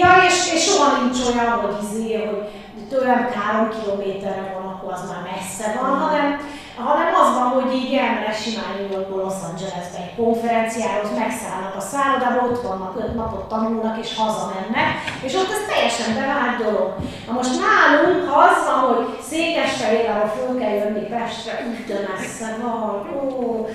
Ja, 0.00 0.12
és, 0.28 0.52
és 0.54 0.62
soha 0.64 1.00
nincs 1.00 1.18
olyan, 1.28 1.52
hogy 1.60 1.76
izé, 1.82 2.14
hogy 2.14 2.42
tőlem 2.90 3.30
három 3.34 3.68
kilométerre 3.70 4.54
van, 4.54 4.72
akkor 4.72 4.92
az 4.92 5.08
már 5.10 5.22
messze 5.30 5.78
van, 5.80 5.98
hanem, 5.98 6.40
hanem 6.76 7.14
az 7.22 7.34
van, 7.38 7.48
hogy 7.56 7.74
így 7.74 7.94
elmenek 7.94 8.36
simán 8.42 8.72
New 8.76 8.90
Yorkból 8.94 9.20
Los 9.24 9.40
Angelesbe 9.48 9.98
egy 10.04 10.16
konferenciához, 10.20 11.10
megszállnak 11.18 11.74
a 11.76 11.86
szállodába, 11.90 12.46
ott 12.46 12.62
vannak 12.68 12.96
öt 13.02 13.14
napot 13.14 13.48
tanulnak 13.48 13.96
és 14.02 14.10
hazamennek, 14.20 14.90
és 15.26 15.34
ott 15.34 15.54
ez 15.56 15.64
teljesen 15.70 16.10
bevált 16.20 16.56
dolog. 16.64 16.90
Na 17.26 17.32
most 17.38 17.54
nálunk, 17.66 18.20
ha 18.28 18.36
az 18.48 18.58
van, 18.68 18.80
hogy 18.88 19.02
Székesfehérvára 19.30 20.26
föl 20.36 20.58
kell 20.60 20.76
jönni 20.80 21.04
Pestre, 21.12 21.52
úgy 21.68 21.80
messze 22.08 22.48
van, 22.62 22.94
ó, 23.16 23.68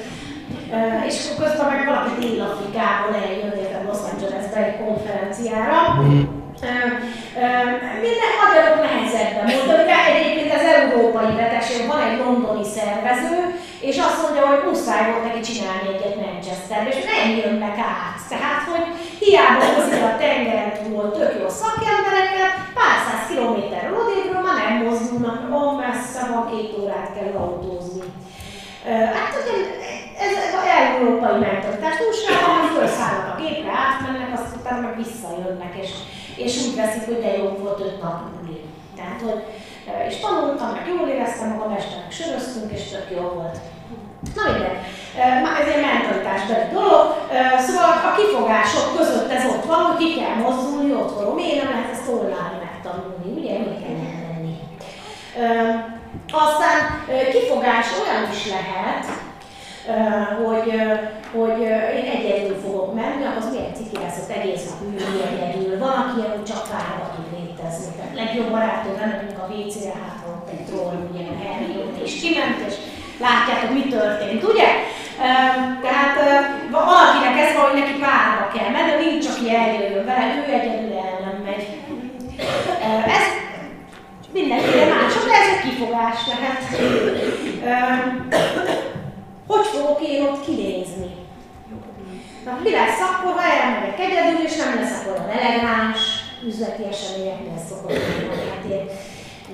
és 1.07 1.15
közben 1.39 1.67
meg 1.71 1.85
valaki 1.85 2.13
Dél-Afrikából 2.19 3.15
eljön 3.23 3.57
Los 3.87 4.01
Angelesbe 4.11 4.57
egy 4.65 4.77
konferenciára, 4.85 5.77
minden 8.05 8.31
magyarok 8.41 8.77
nehezebben 8.81 9.45
mondom, 9.55 9.85
de 9.85 9.97
az 10.09 10.26
európai 10.81 11.31
betegség 11.41 11.81
van 11.91 12.01
egy 12.07 12.17
londoni 12.21 12.65
szervező, 12.77 13.39
és 13.87 13.95
azt 14.07 14.21
mondja, 14.21 14.43
hogy 14.51 14.61
muszáj 14.67 15.03
volt 15.09 15.25
neki 15.27 15.41
csinálni 15.47 15.87
egyet 15.89 16.19
Manchesterbe, 16.21 16.89
és 16.91 16.99
nem 17.11 17.27
jönnek 17.41 17.77
át. 17.93 18.19
Tehát, 18.33 18.61
hogy 18.71 18.85
hiába 19.23 19.65
hozzá 19.73 19.99
a 20.11 20.17
tengeren 20.21 20.73
túl 20.83 21.03
tök 21.17 21.33
jó 21.41 21.47
szakembereket, 21.61 22.53
pár 22.77 22.97
száz 23.05 23.23
kilométer 23.29 23.83
odébről 23.99 24.43
már 24.47 24.57
nem 24.63 24.77
mozdulnak, 24.83 25.39
van 25.53 25.69
messze, 25.83 26.19
van 26.31 26.43
két 26.51 26.69
órát 26.79 27.09
kell 27.15 27.33
autózni. 27.43 28.05
Hát 29.17 29.31
ugye 29.39 29.55
ez 30.23 30.31
az 30.59 30.65
európai 30.79 31.37
mentalitás 31.47 31.95
túlsága, 31.99 32.47
hogy 32.57 32.71
felszállnak 32.77 33.29
a 33.33 33.39
gépre, 33.41 33.71
átmennek, 33.85 34.29
azt 34.37 34.55
utána 34.57 34.81
meg 34.85 34.95
visszajönnek, 35.03 35.73
és 35.83 35.91
és 36.37 36.65
úgy 36.65 36.75
veszik, 36.75 37.05
hogy 37.05 37.21
de 37.21 37.37
jó 37.37 37.49
volt 37.61 37.79
öt 37.79 38.01
nap 38.01 38.17
buli. 38.29 38.61
Tehát, 38.95 39.21
hogy, 39.21 39.41
és 40.07 40.15
tanultam, 40.19 40.69
meg 40.71 40.85
jól 40.87 41.07
éreztem 41.07 41.49
magam, 41.49 41.75
este 41.77 41.95
meg 42.01 42.11
söröztünk, 42.11 42.71
és 42.71 42.83
tök 42.89 43.07
jó 43.15 43.21
volt. 43.21 43.57
Na 44.35 44.41
mindegy, 44.51 44.79
ez 45.61 45.67
egy 45.73 45.85
mentalitásbeli 45.89 46.67
dolog, 46.73 47.05
szóval 47.65 47.91
a 48.09 48.15
kifogások 48.17 48.87
között 48.97 49.31
ez 49.31 49.45
ott 49.53 49.65
van, 49.65 49.81
hogy 49.85 49.97
ki 49.97 50.09
kell 50.19 50.35
mozdulni 50.45 50.93
otthonról. 50.93 51.33
Miért 51.33 51.63
nem 51.63 51.71
lehet 51.71 51.91
ezt 51.91 52.09
online 52.09 52.57
megtanulni, 52.65 53.29
ugye, 53.37 53.53
mi 53.57 53.75
kell 53.81 53.97
lenni. 54.25 54.55
Aztán 56.45 56.77
kifogás 57.31 57.87
olyan 58.01 58.23
is 58.31 58.41
lehet, 58.55 59.05
hogy, 60.43 60.69
hogy 61.35 61.59
én 61.99 62.07
egyedül 62.15 62.57
fogok 62.65 62.93
menni, 62.93 63.23
az 63.37 63.49
milyen 63.51 63.73
ciki 63.77 63.97
lesz, 64.03 64.19
az 64.23 64.33
egész 64.37 64.63
nap 64.69 64.79
ülni 64.81 65.21
egyedül. 65.31 65.77
Van, 65.79 65.95
aki 66.01 66.19
ilyen 66.19 66.43
csak 66.43 66.63
párba 66.71 67.05
tud 67.15 67.26
létezni. 67.67 67.95
Tehát 67.95 68.15
legjobb 68.15 68.49
barátom 68.51 68.93
megyünk 68.99 69.37
a 69.43 69.47
WC-re, 69.53 69.93
hát 70.03 70.19
ott 70.31 70.49
egy 70.49 70.65
troll, 70.65 70.97
a 71.33 71.43
Harry 71.43 71.75
ott 71.83 71.97
és 72.05 72.13
kiment, 72.21 72.59
és 72.67 72.73
látjátok, 73.19 73.73
mi 73.73 73.83
történt, 73.95 74.43
ugye? 74.43 74.69
Tehát 75.85 76.15
valakinek 76.71 77.37
ez 77.43 77.55
van, 77.55 77.69
hogy 77.69 77.79
neki 77.79 77.95
párba 77.99 78.47
kell 78.53 78.69
menni, 78.71 79.05
nincs, 79.05 79.27
aki 79.27 79.55
eljön 79.55 80.05
vele, 80.05 80.43
ő 80.47 80.53
egyedül 80.53 80.93
el 80.97 81.17
nem 81.25 81.37
megy. 81.45 81.65
Ez 83.17 83.25
mindenkire 84.33 84.85
mások, 84.85 85.25
de 85.25 85.33
ez 85.33 85.47
egy 85.53 85.69
kifogás 85.69 86.19
lehet. 86.31 86.61
Hogy 89.47 89.65
fogok 89.65 89.99
én 90.01 90.21
ott 90.23 90.45
kinézni? 90.45 91.15
Na, 92.45 92.59
mi 92.63 92.71
lesz 92.71 93.01
akkor, 93.01 93.33
ha 93.33 93.51
elmegyek 93.51 93.99
egyedül, 93.99 94.45
és 94.45 94.55
nem 94.55 94.75
leszek 94.75 95.07
olyan 95.11 95.29
elegáns, 95.29 95.99
üzleti 96.47 96.83
eseményeknél 96.83 97.59
szokott 97.69 97.91
lenni, 97.91 98.49
hát 98.49 98.65
én 98.71 98.89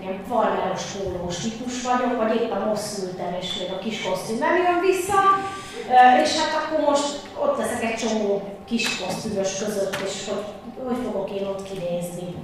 ilyen 0.01 0.19
farmeros 0.29 0.83
pólós 0.83 1.37
típus 1.37 1.81
vagyok, 1.81 2.17
vagy 2.17 2.41
éppen 2.41 2.61
most 2.67 2.81
szültem, 2.81 3.35
és 3.41 3.57
még 3.59 3.71
a 3.71 3.79
kis 3.79 4.01
kosztüm 4.01 4.37
nem 4.37 4.55
jön 4.55 4.79
vissza, 4.81 5.19
és 6.23 6.37
hát 6.39 6.53
akkor 6.61 6.89
most 6.89 7.07
ott 7.39 7.57
leszek 7.57 7.83
egy 7.83 7.95
csomó 7.95 8.41
kis 8.65 8.99
kosztümös 8.99 9.57
között, 9.57 9.95
és 10.05 10.29
hogy, 10.29 10.43
hogy 10.87 10.97
fogok 11.03 11.31
én 11.31 11.45
ott 11.45 11.63
kinézni. 11.63 12.35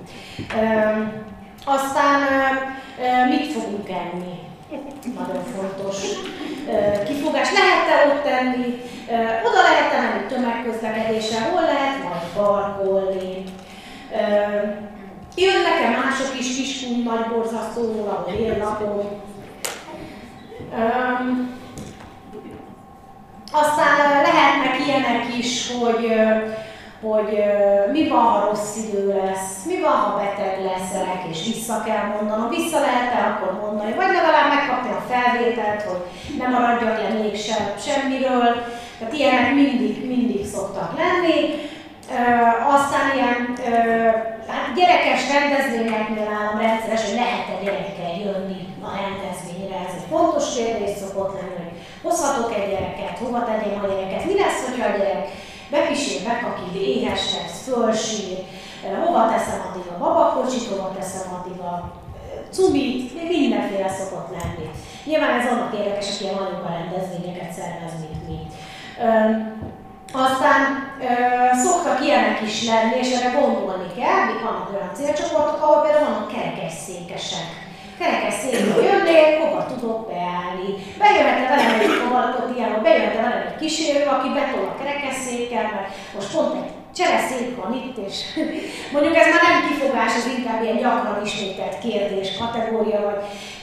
Aztán 1.65 2.21
mit 3.29 3.51
fogunk 3.51 3.89
enni? 3.89 4.39
Nagyon 5.15 5.43
fontos 5.43 5.97
kifogás. 7.07 7.51
Lehet-e 7.53 8.07
ott 8.07 8.23
tenni 8.23 8.81
Oda 9.45 9.61
lehet 9.61 9.91
menni 9.91 10.25
tömegközlekedésre, 10.27 11.41
hol 11.41 11.61
lehet 11.61 12.03
majd 12.03 12.21
parkolni. 12.35 13.43
Jönnek-e 15.35 15.89
mások 15.89 16.39
is 16.39 16.55
Kiskun, 16.55 17.03
nagy 17.03 17.25
borzasztóról, 17.25 18.07
ahol 18.07 18.39
én 18.39 18.57
lakom. 18.57 19.01
Aztán 23.51 24.21
lehetnek 24.21 24.87
ilyenek 24.87 25.37
is, 25.37 25.71
hogy 25.71 26.07
hogy 27.01 27.43
mi 27.91 28.07
van, 28.07 28.21
ha 28.21 28.45
rossz 28.45 28.75
idő 28.77 29.07
lesz, 29.07 29.65
mi 29.65 29.79
van, 29.79 29.91
ha 29.91 30.17
beteg 30.17 30.59
leszek, 30.63 31.23
és 31.31 31.53
vissza 31.53 31.83
kell 31.85 32.05
mondanom, 32.05 32.49
vissza 32.49 32.79
lehet-e 32.79 33.23
akkor 33.23 33.59
mondani, 33.61 33.93
vagy 33.93 34.07
legalább 34.07 34.53
megkapni 34.53 34.89
a 34.89 35.05
felvételt, 35.09 35.81
hogy 35.81 36.01
nem 36.37 36.51
maradjak 36.51 37.01
le 37.01 37.09
még 37.09 37.35
sem, 37.35 37.73
semmiről, 37.77 38.63
tehát 38.99 39.13
ilyenek 39.13 39.53
mindig, 39.53 40.07
mindig 40.07 40.45
szoktak 40.45 40.97
lenni. 40.97 41.37
Aztán 42.75 43.05
ilyen 43.17 43.39
hát 44.47 44.75
gyerekes 44.75 45.21
rendezvényeknél 45.33 46.29
állam 46.37 46.59
rendszeres, 46.59 47.03
hogy 47.05 47.19
lehet-e 47.23 47.55
gyerekkel 47.63 48.13
jönni 48.25 48.61
a 48.87 48.89
rendezvényre, 49.01 49.77
ez 49.87 49.95
egy 49.99 50.09
fontos 50.13 50.45
kérdés 50.55 50.93
szokott 51.01 51.33
lenni, 51.39 51.55
hogy 51.61 51.73
hozhatok 52.05 52.49
egy 52.57 52.69
gyereket, 52.71 53.17
hova 53.23 53.41
tegyem 53.45 53.83
a 53.83 53.87
gyereket, 53.91 54.25
mi 54.25 54.35
lesz, 54.41 54.59
hogyha 54.67 54.87
a 54.89 54.97
gyerek 54.97 55.27
bepisél, 55.73 56.21
bekakid, 56.27 56.75
éhes 56.81 57.23
lesz, 57.35 57.57
fölsír, 57.67 58.37
hova 59.03 59.29
teszem 59.33 59.61
addig 59.67 59.87
a 59.93 59.97
babakocsit, 60.03 60.69
hova 60.69 60.89
teszem 60.97 61.27
addig 61.37 61.59
a 61.71 61.73
cubit, 62.55 63.29
mindenféle 63.29 63.89
szokott 63.89 64.29
lenni. 64.37 64.69
Nyilván 65.05 65.39
ez 65.39 65.51
annak 65.51 65.73
érdekes, 65.79 66.07
aki 66.13 66.23
ilyen 66.23 66.35
a 66.37 66.77
rendezvényeket 66.79 67.51
szervez, 67.51 67.93
mint 68.03 68.27
mi. 68.27 68.39
Aztán 70.11 70.91
ö, 71.01 71.05
szoktak 71.63 72.05
ilyenek 72.05 72.41
is 72.41 72.65
lenni, 72.67 72.95
és 72.97 73.11
erre 73.11 73.39
gondolni 73.39 73.87
kell, 73.97 74.25
még 74.25 74.43
vannak 74.43 74.71
olyan 74.73 74.93
célcsoportok, 74.93 75.61
ahol 75.61 75.81
például 75.81 76.05
vannak 76.05 76.31
kerekesszékesek 76.31 77.67
kerekes 77.99 78.33
székből 78.33 78.83
jönnél, 78.83 79.39
hova 79.39 79.65
tudok 79.65 80.07
beállni. 80.07 80.69
Bejöhetne 80.97 81.47
velem 81.47 81.79
egy 81.79 81.99
kovalakot 82.03 82.55
ilyen, 82.55 82.81
bejöhetne 82.81 83.21
velem 83.21 83.47
egy 83.47 83.59
kísérő, 83.59 84.03
aki 84.05 84.29
betol 84.29 84.65
a 84.71 84.77
kerekesszékkel, 84.79 85.63
mert 85.63 85.89
most 86.15 86.31
pont 86.31 86.53
egy 86.55 86.71
csereszék 86.99 87.55
van 87.61 87.71
itt, 87.81 87.97
és 88.07 88.15
mondjuk 88.93 89.15
ez 89.15 89.27
már 89.33 89.43
nem 89.47 89.67
kifogás, 89.67 90.15
ez 90.15 90.27
inkább 90.37 90.63
ilyen 90.63 90.81
gyakran 90.83 91.25
ismételt 91.25 91.79
kérdés, 91.85 92.37
kategória, 92.37 92.99
vagy 93.07 93.19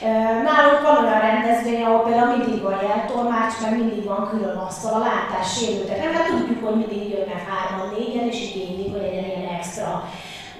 e, 0.07 0.09
nálunk 0.47 0.81
van 0.81 1.03
olyan 1.03 1.21
rendezvény, 1.29 1.83
ahol 1.83 2.03
például 2.03 2.37
mindig 2.37 2.61
van 2.61 2.79
jeltolmács, 2.87 3.55
mert 3.61 3.77
mindig 3.77 4.03
van 4.03 4.29
külön 4.29 4.57
asztal 4.67 4.93
a 4.93 5.05
látás 5.07 5.47
sérültek. 5.57 5.99
Nem, 6.03 6.13
mert 6.13 6.29
tudjuk, 6.29 6.65
hogy 6.65 6.75
mindig 6.75 7.09
jönnek 7.09 7.43
hárman, 7.49 7.89
négyen, 7.97 8.27
és 8.31 8.39
igénylik, 8.47 8.91
hogy 8.95 9.05
egy 9.07 9.13
ilyen 9.13 9.53
extra 9.57 9.89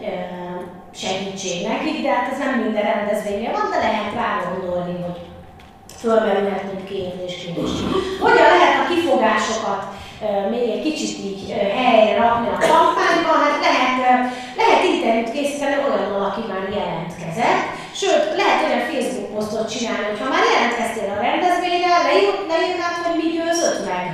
e, 0.07 0.11
segítség 1.03 1.67
nekik, 1.67 2.01
de 2.03 2.09
hát 2.13 2.31
ez 2.31 2.37
nem 2.37 2.59
minden 2.59 2.83
rendezvényen 2.93 3.51
van, 3.57 3.69
de 3.71 3.77
lehet 3.87 4.13
rá 4.13 4.29
gondolni, 4.49 4.95
hogy 5.05 5.19
fölmerülhet, 6.01 6.63
mint 6.73 6.87
kérdésként 6.87 7.57
is. 7.57 7.73
Hogyan 8.19 8.49
lehet 8.55 8.77
a 8.81 8.89
kifogásokat 8.93 9.81
még 10.51 10.69
egy 10.75 10.83
kicsit 10.87 11.17
így 11.29 11.43
helyre 11.81 12.15
rakni 12.21 12.47
a 12.47 12.57
kampányban, 12.71 13.39
hát 13.45 13.59
lehet, 13.67 13.95
lehet 14.61 14.83
interjút 14.91 15.31
készíteni 15.31 15.75
olyannal, 15.83 16.23
aki 16.29 16.41
már 16.51 16.63
jelentkezett, 16.79 17.63
sőt, 18.01 18.23
lehet 18.39 18.63
olyan 18.65 18.87
Facebook 18.89 19.29
posztot 19.33 19.71
csinálni, 19.73 20.05
hogy 20.09 20.21
ha 20.23 20.33
már 20.33 20.45
jelentkeztél 20.53 21.09
a 21.15 21.21
rendezvényre, 21.27 21.91
leír, 22.07 22.33
leírnád, 22.51 22.95
hogy 23.03 23.17
mi 23.21 23.27
győzött 23.35 23.81
meg. 23.91 24.05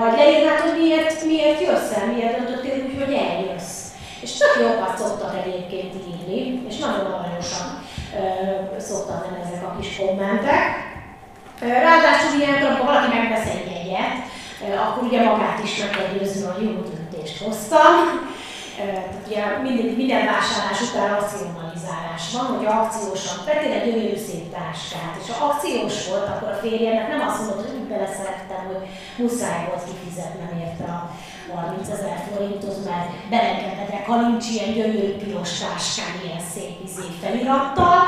Vagy 0.00 0.14
leírnád, 0.20 0.60
hogy 0.66 0.76
miért, 0.82 1.24
miért 1.30 1.60
jössz 1.66 1.92
el, 1.98 2.06
miért 2.12 2.36
döntöttél 2.36 2.76
úgy, 2.84 2.96
hogy 3.02 3.14
eljössz. 3.28 3.76
És 4.24 4.30
tök 4.40 4.54
jókat 4.64 4.98
szoktak 4.98 5.34
egyébként 5.42 5.94
írni, 6.10 6.40
és 6.68 6.76
nagyon 6.84 7.04
aranyosan 7.12 7.68
szoktak 8.88 9.20
lenni 9.24 9.42
ezek 9.46 9.64
a 9.68 9.76
kis 9.78 9.96
kommentek. 9.96 10.62
Ráadásul 11.60 12.40
ilyen, 12.40 12.62
amikor 12.62 12.86
valaki 12.86 13.16
megvesz 13.16 13.48
egy 13.54 13.70
jegyet, 13.74 14.16
akkor 14.60 15.02
ugye 15.02 15.22
magát 15.22 15.62
is 15.62 15.78
meg 15.80 15.90
kell 15.90 16.18
győzni, 16.18 16.46
hogy 16.46 16.62
jó 16.62 16.70
döntést 16.70 17.42
hoztam. 17.42 17.94
Tehát 18.78 19.14
ugye 19.26 19.58
mindig, 19.62 19.96
minden 19.96 20.24
vásárlás 20.26 20.80
után 20.88 21.08
racionalizálás 21.16 22.24
van, 22.32 22.46
hogy 22.56 22.66
akciósan 22.66 23.38
vettél 23.44 23.72
egy 23.72 23.84
gyönyörű 23.86 24.16
szép 24.16 24.52
táskát, 24.52 25.14
és 25.20 25.30
ha 25.30 25.44
akciós 25.46 26.08
volt, 26.08 26.28
akkor 26.28 26.48
a 26.48 26.60
férjemnek 26.62 27.08
nem 27.08 27.28
azt 27.28 27.38
mondod, 27.38 27.66
hogy 27.66 27.78
úgy 27.80 27.88
beleszerettem, 27.92 28.62
hogy 28.70 28.82
muszáj 29.16 29.60
volt 29.68 29.84
kifizetnem 29.88 30.52
érte 30.64 30.84
a 30.98 31.00
30 31.54 31.88
ezer 31.88 32.18
forintot, 32.28 32.84
mert 32.88 33.08
belekevedek, 33.30 34.06
ha 34.06 34.20
nincs 34.20 34.46
ilyen 34.54 34.72
gyönyörű 34.76 35.12
piros 35.22 35.52
táskán, 35.62 36.14
ilyen 36.24 36.42
szép 36.52 36.74
izé 36.86 37.08
felirattal, 37.22 38.00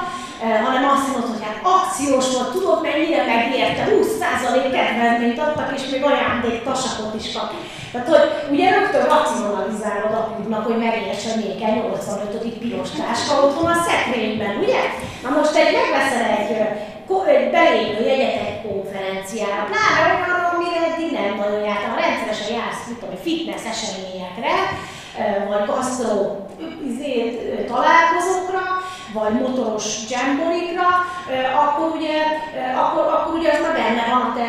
hanem 0.65 0.85
azt 0.95 1.07
mondod, 1.09 1.31
hogy 1.33 1.45
hát 1.47 1.61
akciós 1.75 2.27
volt, 2.35 2.53
tudod 2.53 2.81
mennyire 2.83 3.25
megérte, 3.35 3.83
20% 3.85 4.71
kedvezményt 4.77 5.39
adtak, 5.39 5.71
és 5.77 5.85
még 5.93 6.03
ajándék 6.05 6.63
tasakot 6.63 7.15
is 7.21 7.33
kap. 7.33 7.51
Tehát, 7.93 8.09
hogy 8.09 8.25
ugye 8.53 8.67
rögtön 8.75 9.07
racionalizálod 9.15 10.13
apjuknak, 10.21 10.65
hogy 10.67 10.79
megértsen 10.79 11.39
még 11.39 11.55
kell 11.61 11.75
85 11.75 12.59
piros 12.63 12.91
táska 12.91 13.33
otthon 13.45 13.71
a 13.71 13.83
szekrényben, 13.87 14.55
ugye? 14.63 14.81
Na 15.23 15.31
most 15.37 15.55
egy 15.55 15.73
megveszel 15.79 16.27
egy, 16.39 16.51
egy 17.35 17.51
belépő 17.51 18.03
jegyet 18.11 18.41
egy 18.47 18.61
konferenciára, 18.67 19.69
pláne 19.71 19.99
olyan, 20.05 20.41
amire 20.53 20.81
eddig 20.89 21.11
nem 21.19 21.33
nagyon 21.43 21.63
jártam, 21.69 21.95
rendszeresen 22.03 22.53
jársz, 22.59 22.87
mit 22.89 22.99
tudom, 22.99 23.10
fitness 23.23 23.65
eseményekre, 23.73 24.55
vagy 25.49 25.67
gasztro 25.67 26.37
izé, 26.91 27.15
találkozókra, 27.69 28.63
vagy 29.19 29.33
motoros 29.41 29.87
jamborikra, 30.11 30.89
akkor 31.63 31.87
ugye, 31.97 32.17
akkor, 32.83 33.05
akkor 33.15 33.33
ugye 33.39 33.51
az 33.53 33.61
már 33.65 33.77
benne 33.81 34.05
van, 34.15 34.25
te 34.37 34.47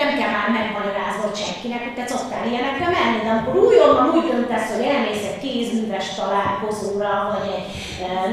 nem 0.00 0.10
kell 0.18 0.32
már 0.36 0.48
megmagyarázva 0.58 1.28
senkinek, 1.42 1.82
hogy 1.84 1.96
te 1.96 2.06
szoktál 2.06 2.44
ilyenekre 2.50 2.88
menni, 2.96 3.18
de 3.22 3.30
amikor 3.30 3.56
újonnan 3.66 4.06
úgy 4.14 4.26
döntesz, 4.30 4.70
hogy 4.74 4.84
elmész 4.92 5.26
egy 5.30 5.40
kézműves 5.44 6.08
találkozóra, 6.20 7.12
vagy 7.32 7.48
egy 7.56 7.66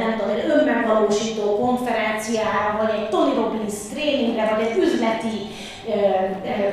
nem 0.02 0.12
tudom, 0.18 0.36
egy 0.36 0.50
önmegvalósító 0.54 1.46
konferenciára, 1.64 2.70
vagy 2.82 2.92
egy 2.98 3.10
Tony 3.10 3.34
Robbins 3.36 3.78
tréningre, 3.92 4.44
vagy 4.52 4.66
egy 4.66 4.78
üzleti 4.86 5.38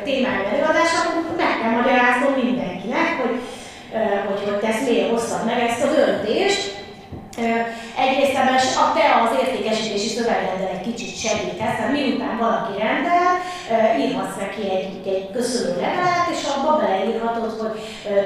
témájú 0.05 0.45
előadásra, 0.53 0.99
akkor 1.01 1.37
meg 1.37 1.53
kell 1.61 1.71
magyaráznom 1.71 2.33
mindenkinek, 2.45 3.09
hogy, 3.23 3.37
hogy, 4.27 4.41
hogy 4.49 4.59
te 4.61 4.69
ezt 4.69 4.89
miért 4.89 5.11
hoztad 5.11 5.45
meg 5.45 5.59
ezt 5.69 5.85
a 5.85 5.93
döntést, 5.95 6.75
Egyrészt 8.05 8.39
ebben 8.41 8.59
a 8.85 8.93
te 8.95 9.05
az 9.23 9.33
értékesítési 9.43 10.09
szövegeddel 10.09 10.75
egy 10.77 10.87
kicsit 10.89 11.19
segítesz, 11.25 11.77
tehát 11.77 11.93
miután 11.93 12.37
valaki 12.39 12.73
rendel, 12.79 13.33
írhatsz 14.03 14.37
neki 14.45 14.63
egy, 14.77 14.89
egy 15.15 15.31
köszönő 15.33 15.73
levelet, 15.81 16.27
és 16.35 16.43
abba 16.53 16.77
beleírhatod, 16.81 17.53
hogy 17.61 17.77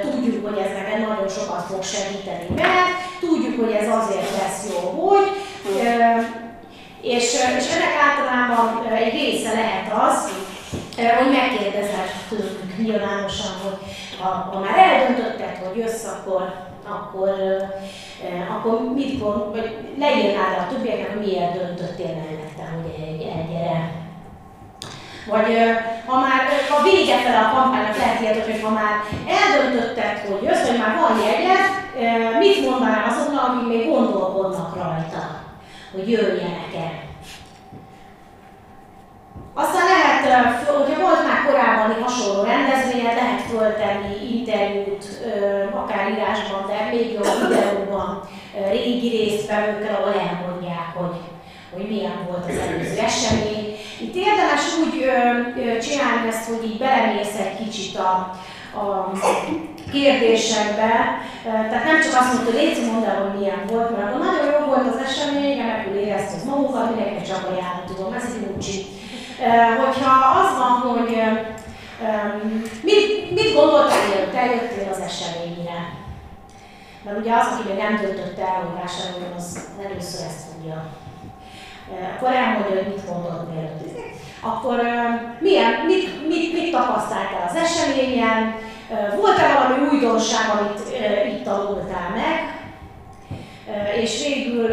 tudjuk, 0.05 0.47
hogy 0.47 0.59
ez 0.65 0.73
neked 0.79 1.01
nagyon 1.09 1.29
sokat 1.39 1.63
fog 1.71 1.83
segíteni, 1.95 2.47
mert 2.63 2.93
tudjuk, 3.21 3.55
hogy 3.61 3.73
ez 3.81 3.89
azért 4.01 4.31
lesz 4.41 4.61
jó, 4.71 4.81
hogy, 5.01 5.27
és, 7.15 7.27
és 7.59 7.67
ennek 7.75 7.95
általában 8.09 8.93
egy 9.03 9.13
része 9.13 9.53
lehet 9.53 9.89
az, 10.07 10.17
hogy 10.27 10.43
megkérdezhet 11.31 12.11
tőlünk 12.29 12.77
nyilvánosan, 12.79 13.53
hogy 13.63 13.79
ha, 14.21 14.29
ha 14.29 14.61
már 14.61 14.79
eldöntötted, 14.79 15.57
hogy 15.57 15.77
jössz, 15.77 16.05
akkor, 16.05 16.55
akkor 16.89 17.37
akkor 18.51 18.81
mit 18.95 19.21
mond, 19.21 19.51
vagy 19.51 19.77
leírnád 19.99 20.59
a 20.59 20.67
többieknek, 20.69 21.13
hogy 21.13 21.27
miért 21.27 21.53
döntöttél 21.53 22.07
mellette, 22.07 22.65
hogy 22.75 23.19
gyere. 23.19 24.07
Vagy 25.27 25.47
ha 26.07 26.21
már 26.21 26.41
a 26.79 26.83
vége 26.83 27.17
fel 27.17 27.45
a 27.45 27.53
kampánynak 27.55 27.97
lehet 27.97 28.21
ilyet, 28.21 28.45
hogy 28.45 28.61
ha 28.63 28.71
már 28.71 28.95
eldöntötted, 29.27 30.19
hogy 30.19 30.43
jössz, 30.43 30.67
vagy 30.67 30.79
már 30.79 30.99
van 31.01 31.19
jegyed, 31.27 31.65
mit 32.39 32.71
mondanál 32.71 33.09
azoknak, 33.09 33.49
akik 33.49 33.69
még 33.69 33.89
gondolkodnak 33.89 34.75
rajta, 34.75 35.41
hogy 35.93 36.11
jöjjenek 36.11 36.75
el? 36.77 37.08
Aztán 39.63 39.87
lehet, 39.95 40.21
hogyha 40.79 41.01
volt 41.01 41.27
már 41.27 41.41
korábban 41.47 42.03
hasonló 42.03 42.43
rendezvényed, 42.43 43.15
lehet 43.15 43.43
föltenni 43.51 44.15
interjút, 44.37 45.05
akár 45.81 46.11
írásban, 46.11 46.63
de 46.69 46.79
még 46.93 47.13
jobb 47.13 47.49
videóban 47.49 48.11
régi 48.73 49.09
résztvevőkkel, 49.17 49.95
ahol 49.95 50.15
elmondják, 50.29 50.89
hogy, 50.95 51.19
hogy 51.75 51.89
milyen 51.89 52.19
volt 52.29 52.45
az 52.51 52.59
előző 52.65 52.99
esemény. 53.09 53.67
Itt 54.05 54.17
érdemes 54.27 54.65
úgy 54.83 54.97
csinálni 55.87 56.29
ezt, 56.29 56.49
hogy 56.51 56.65
így 56.69 56.79
belemész 56.79 57.37
egy 57.45 57.57
kicsit 57.63 57.97
a, 57.99 58.13
a 58.81 59.13
kérdésekbe, 59.93 60.93
tehát 61.71 61.85
nem 61.91 62.01
csak 62.05 62.15
azt 62.21 62.33
mondta, 62.33 62.51
hogy 62.51 62.61
légy 62.61 62.91
mondd 62.91 63.05
el, 63.05 63.21
hogy 63.23 63.39
milyen 63.39 63.63
volt, 63.73 63.91
mert 63.91 64.07
akkor 64.09 64.25
nagyon 64.27 64.45
jó 64.53 64.59
volt 64.71 64.87
az 64.93 65.03
esemény, 65.07 65.57
remekül 65.59 65.97
éreztük 66.05 66.45
magunkat, 66.45 66.89
mindenki 66.91 67.23
csak 67.31 67.43
ajánlani 67.51 67.87
tudom, 67.87 68.13
ez 68.13 68.25
egy 68.25 68.49
úcsi 68.57 68.79
hogyha 69.85 70.41
az 70.41 70.59
van, 70.59 70.93
hogy 70.93 71.23
Mit, 72.83 73.31
mit 73.35 73.55
gondoltál, 73.55 74.09
mielőtt 74.09 74.35
eljöttél 74.35 74.89
az 74.91 75.01
eseményre? 75.01 75.93
Mert 77.05 77.19
ugye 77.19 77.35
az, 77.35 77.47
aki 77.47 77.69
még 77.69 77.79
nem 77.79 77.97
döntött 77.97 78.39
el, 78.39 78.57
hogy 78.63 78.81
vásároljon, 78.81 79.33
az 79.37 79.69
először 79.85 80.27
ezt 80.27 80.47
tudja. 80.51 80.87
Akkor 82.17 82.33
elmondja, 82.33 82.77
hogy 82.77 82.89
mit 82.89 83.09
gondolt 83.09 83.51
mielőtt. 83.51 83.99
Akkor 84.41 84.81
milyen, 85.41 85.73
mit, 85.87 86.29
mit, 86.29 86.53
mit 86.53 86.73
tapasztaltál 86.73 87.49
az 87.49 87.57
eseményen? 87.57 88.55
Volt-e 89.17 89.53
valami 89.55 89.89
újdonság, 89.89 90.51
amit 90.51 90.81
itt 91.27 91.45
tanultál 91.45 92.11
meg? 92.15 92.59
és 94.01 94.27
végül 94.27 94.69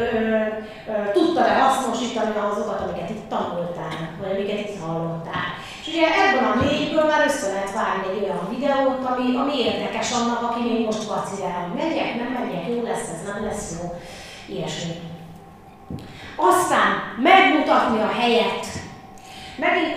tudta-e 1.13 1.59
hasznosítani 1.59 2.33
azokat, 2.51 2.81
amiket 2.81 3.09
itt 3.09 3.29
tanultál, 3.29 4.04
amiket 4.35 4.59
itt 4.59 4.81
hallottál. 4.85 5.47
És 5.81 5.87
ugye 5.91 6.07
ebből 6.23 6.47
a 6.51 6.63
négyből 6.63 7.05
már 7.05 7.25
össze 7.27 7.47
lehet 7.47 7.73
várni 7.73 8.05
egy 8.09 8.23
olyan 8.23 8.47
videót, 8.53 9.03
ami, 9.11 9.35
ami 9.41 9.55
érdekes 9.69 10.11
annak, 10.11 10.41
aki 10.41 10.61
még 10.69 10.85
most 10.85 11.07
vacilál, 11.13 11.59
hogy 11.61 11.77
megyek, 11.81 12.15
nem 12.15 12.31
megyek, 12.37 12.67
jó 12.67 12.83
lesz, 12.83 13.07
ez 13.13 13.21
nem 13.33 13.43
lesz 13.45 13.75
jó, 13.75 13.83
ilyesmi. 14.55 14.93
Aztán 16.35 16.89
megmutatni 17.29 17.99
a 18.01 18.11
helyet. 18.19 18.65
Megint 19.57 19.95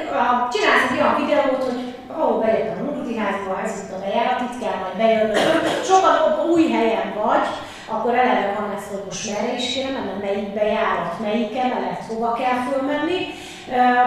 csinálsz 0.52 0.90
egy 0.90 1.01
olyan 1.01 1.16
videót, 1.23 1.65
hogy 1.65 1.94
ahol 2.12 2.40
bejöttem 2.40 2.86
a 2.86 2.90
multiházba, 2.90 3.60
ez 3.65 3.73
itt 3.82 3.93
a 3.97 3.98
bejárat, 4.05 4.40
itt 4.40 4.60
kell 4.60 4.78
majd 4.82 4.97
bejönnöm. 4.97 5.62
Sokan 5.89 6.16
új 6.51 6.70
helyen 6.70 7.15
vagy, 7.23 7.47
akkor 7.94 8.15
eleve 8.15 8.56
van 8.59 8.74
ez, 8.77 8.85
hogy 8.90 9.02
most 9.09 9.31
merre 9.31 9.52
is 9.60 9.73
kéne 9.73 9.90
mennem, 9.90 10.19
melyik 10.27 10.48
bejárat, 10.55 11.20
melyik 11.27 11.56
emelet, 11.65 12.02
hova 12.09 12.32
kell 12.32 12.59
fölmenni. 12.69 13.20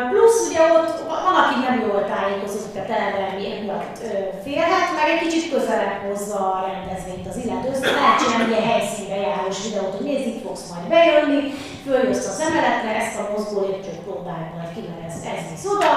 Plusz 0.09 0.39
ugye 0.47 0.61
ott 0.77 0.91
van, 1.25 1.35
aki 1.43 1.57
nem 1.67 1.77
jól 1.85 2.01
tájékozott, 2.11 2.73
tehát 2.73 2.93
eleve 2.97 3.27
miatt 3.63 3.97
félhet, 4.43 4.87
meg 4.97 5.07
egy 5.13 5.23
kicsit 5.25 5.51
közelebb 5.53 5.99
hozza 6.07 6.39
a 6.55 6.65
rendezvényt 6.67 7.27
az 7.31 7.37
illetőhöz. 7.43 7.81
Lehet 7.99 8.19
csinálni 8.21 8.55
egy 8.55 8.69
helyszínre 8.71 9.17
járós 9.27 9.59
videót, 9.65 9.95
hogy 9.95 10.07
nézd, 10.07 10.27
itt 10.27 10.43
fogsz 10.45 10.69
majd 10.71 10.85
bejönni, 10.93 11.41
följössz 11.85 12.31
az 12.33 12.39
emeletre, 12.47 12.91
ezt 13.01 13.19
a 13.21 13.29
mozgó 13.31 13.59
lépcsőt 13.67 14.05
próbálj 14.07 14.45
majd 14.55 14.71
ki, 14.73 14.81
mert 14.89 15.03
ez, 15.09 15.17
ez 15.33 15.43
visz 15.51 15.67
oda. 15.73 15.91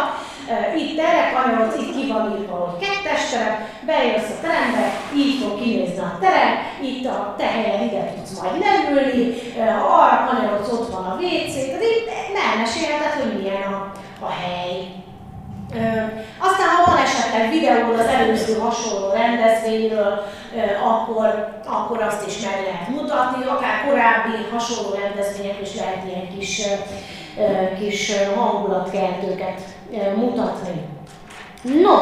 Itt 0.77 0.99
erre 0.99 1.33
kanyarodsz, 1.35 1.77
itt 1.83 1.95
ki 1.97 2.13
van 2.13 2.37
írva, 2.39 2.57
hogy 2.57 2.87
kettes 2.87 3.31
terep, 3.31 3.59
bejössz 3.87 4.31
a 4.35 4.41
terembe, 4.43 4.85
így 5.15 5.43
fog 5.43 5.61
kinézni 5.61 5.99
a 5.99 6.19
terem, 6.21 6.53
itt 6.83 7.07
a 7.07 7.35
te 7.39 7.47
helyed 7.47 7.83
ide 7.83 8.13
tudsz 8.15 8.41
majd 8.41 8.65
leülni, 8.65 9.35
arra 9.99 10.27
kanyarodsz, 10.29 10.73
ott 10.73 10.93
van 10.93 11.05
a 11.05 11.17
WC, 11.21 11.55
tehát 11.67 11.83
itt 11.83 12.09
elmesélheted, 12.51 13.23
hogy 13.23 13.43
milyen 13.43 13.63
a, 13.73 13.93
a 14.27 14.31
hely. 14.41 14.73
Aztán, 16.39 16.69
ha 16.69 16.91
van 16.91 17.03
esetleg 17.05 17.51
videó 17.51 17.93
az 17.93 18.07
előző 18.07 18.59
hasonló 18.59 19.13
rendezvényről, 19.13 20.23
akkor, 20.85 21.61
akkor 21.67 22.03
azt 22.03 22.27
is 22.27 22.41
meg 22.41 22.65
lehet 22.65 22.89
mutatni, 22.89 23.45
akár 23.47 23.85
korábbi 23.87 24.37
hasonló 24.53 24.95
rendezvények 24.95 25.61
is 25.61 25.75
lehet 25.75 26.03
ilyen 26.07 26.29
kis, 26.39 26.63
kis 27.79 28.13
hangulatkeltőket 28.37 29.61
mutatni. 30.17 30.89
No, 31.63 31.97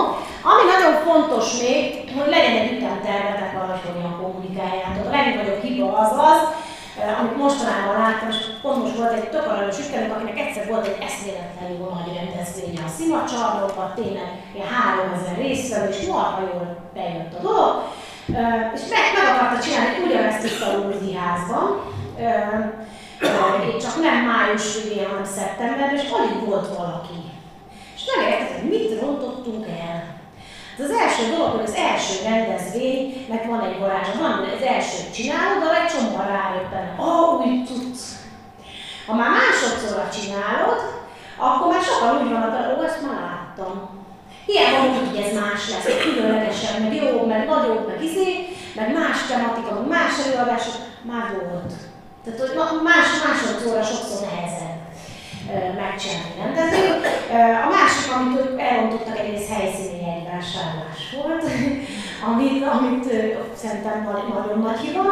ami 0.50 0.62
nagyon 0.74 0.94
fontos 1.06 1.60
még, 1.60 2.12
hogy 2.18 2.30
legyen 2.30 2.56
egy 2.56 2.72
ütemtervetek 2.72 3.52
arra, 3.60 3.72
hogy 3.72 3.92
hogyan 3.92 4.16
kommunikáljátok. 4.20 5.06
A 5.06 5.10
legnagyobb 5.10 5.62
hiba 5.62 5.98
az 5.98 6.12
az, 6.30 6.40
amit 7.20 7.36
mostanában 7.36 7.96
láttam, 8.02 8.28
és 8.28 8.36
pont 8.62 8.82
most 8.82 8.96
volt 8.96 9.12
egy 9.12 9.28
tök 9.28 9.46
aranyos 9.46 9.78
ügyfelünk, 9.78 10.14
akinek 10.14 10.38
egyszer 10.38 10.66
volt 10.68 10.86
egy 10.86 11.00
eszméletlen 11.09 11.70
jó 11.78 11.84
nagy 11.96 12.14
rendezvénye 12.18 12.82
a 12.86 12.94
szimacsarnokban, 12.96 13.92
tényleg 13.94 14.28
ilyen 14.54 14.68
3000 14.68 15.36
részvevő, 15.36 15.88
és 15.88 16.06
marha 16.06 16.40
jól 16.40 16.66
bejött 16.94 17.34
a 17.38 17.42
dolog, 17.48 17.72
és 18.76 18.82
meg, 18.92 19.04
meg 19.16 19.26
akarta 19.32 19.59
csinálni 19.64 19.98
ugyanezt 20.06 20.44
itt 20.48 20.62
a 20.66 20.72
Lourdes 20.72 21.16
házban, 21.22 21.66
csak 23.84 23.94
nem 24.06 24.16
május 24.30 24.66
végén, 24.82 25.09
hanem 25.09 25.24
szeptemberben, 25.24 25.96
és 25.96 26.10
alig 26.16 26.36
volt 26.46 26.76
valaki. 26.76 27.22
És 28.03 28.09
nem 28.15 28.27
érted, 28.29 28.51
hogy 28.55 28.69
mit 28.69 29.01
rontottunk 29.01 29.66
el. 29.66 30.20
Ez 30.79 30.85
az 30.85 30.97
első 31.05 31.23
dolog, 31.31 31.51
hogy 31.51 31.69
az 31.70 31.74
első 31.89 32.12
rendezvénynek 32.29 33.45
van 33.47 33.61
egy 33.69 33.79
varázsa, 33.79 34.19
van 34.20 34.33
az 34.59 34.65
első 34.74 35.11
csinálod, 35.16 35.59
de 35.62 35.83
egy 35.83 35.93
csomóan 35.93 36.27
rájöttem, 36.27 36.87
ah, 36.97 37.41
úgy 37.41 37.65
tudsz. 37.65 38.05
Ha 39.07 39.15
már 39.15 39.31
másodszorra 39.31 40.09
csinálod, 40.16 40.81
akkor 41.37 41.73
már 41.73 41.83
sokan 41.83 42.23
úgy 42.23 42.31
vannak, 42.33 42.55
hogy 42.57 42.79
ó, 42.79 42.85
ezt 42.85 43.03
már 43.07 43.20
láttam. 43.29 43.73
Hiába 44.47 44.87
úgy, 44.87 45.09
hogy 45.09 45.23
ez 45.24 45.33
más 45.41 45.62
lesz, 45.70 46.03
különlegesebb, 46.03 46.81
meg 46.83 46.95
jó, 46.95 47.27
meg 47.27 47.49
nagyobb, 47.49 47.87
meg 47.89 48.05
izé, 48.09 48.29
meg 48.79 48.93
más 48.99 49.19
tematika, 49.29 49.70
meg 49.74 49.89
más 49.97 50.12
előadások, 50.24 50.77
már 51.12 51.29
volt. 51.41 51.73
Tehát, 52.24 52.41
hogy 52.41 52.83
más, 52.83 53.09
másodszorra 53.24 53.83
sokszor 53.83 54.20
nehezebb 54.20 54.72
megcsinálni 55.77 56.35
rendezvényt. 56.43 57.05
A 57.66 57.69
másik, 57.77 58.12
amit 58.16 58.39
ők 58.39 58.60
elrontottak 58.60 59.19
egész 59.19 59.48
helyszíni 59.48 60.02
vásárlás 60.32 61.01
volt, 61.16 61.44
amit, 62.28 62.64
amit 62.77 63.06
szerintem 63.62 63.97
nagyon 64.35 64.60
nagy 64.60 64.81
hiba, 64.81 65.05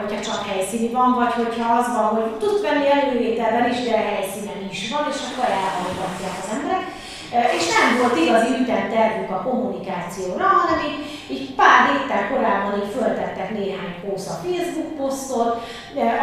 hogyha 0.00 0.20
csak 0.20 0.46
helyszíni 0.50 0.88
van, 0.88 1.14
vagy 1.14 1.32
hogyha 1.32 1.76
az 1.78 1.86
van, 1.96 2.08
hogy 2.16 2.30
tudsz 2.38 2.62
venni 2.62 2.90
elővételben 2.90 3.70
is, 3.72 3.80
de 3.88 3.96
helyszínen 3.96 4.60
is 4.70 4.90
van, 4.92 5.04
és 5.12 5.20
akkor 5.26 5.48
elhallgatják 5.62 6.36
az 6.42 6.52
emberek. 6.56 6.84
És 7.30 7.64
nem 7.76 7.98
volt 8.00 8.16
igazi 8.16 8.62
ütemtervük 8.62 9.30
a 9.30 9.42
kommunikációra, 9.42 10.44
hanem 10.44 10.78
így, 10.88 10.98
így 11.30 11.54
pár 11.54 11.88
héttel 11.88 12.28
korábban 12.28 12.82
így 12.82 12.92
föltettek 12.96 13.50
néhány 13.50 13.94
pósz 14.02 14.28
a 14.28 14.40
Facebook 14.44 14.96
posztot, 14.96 15.52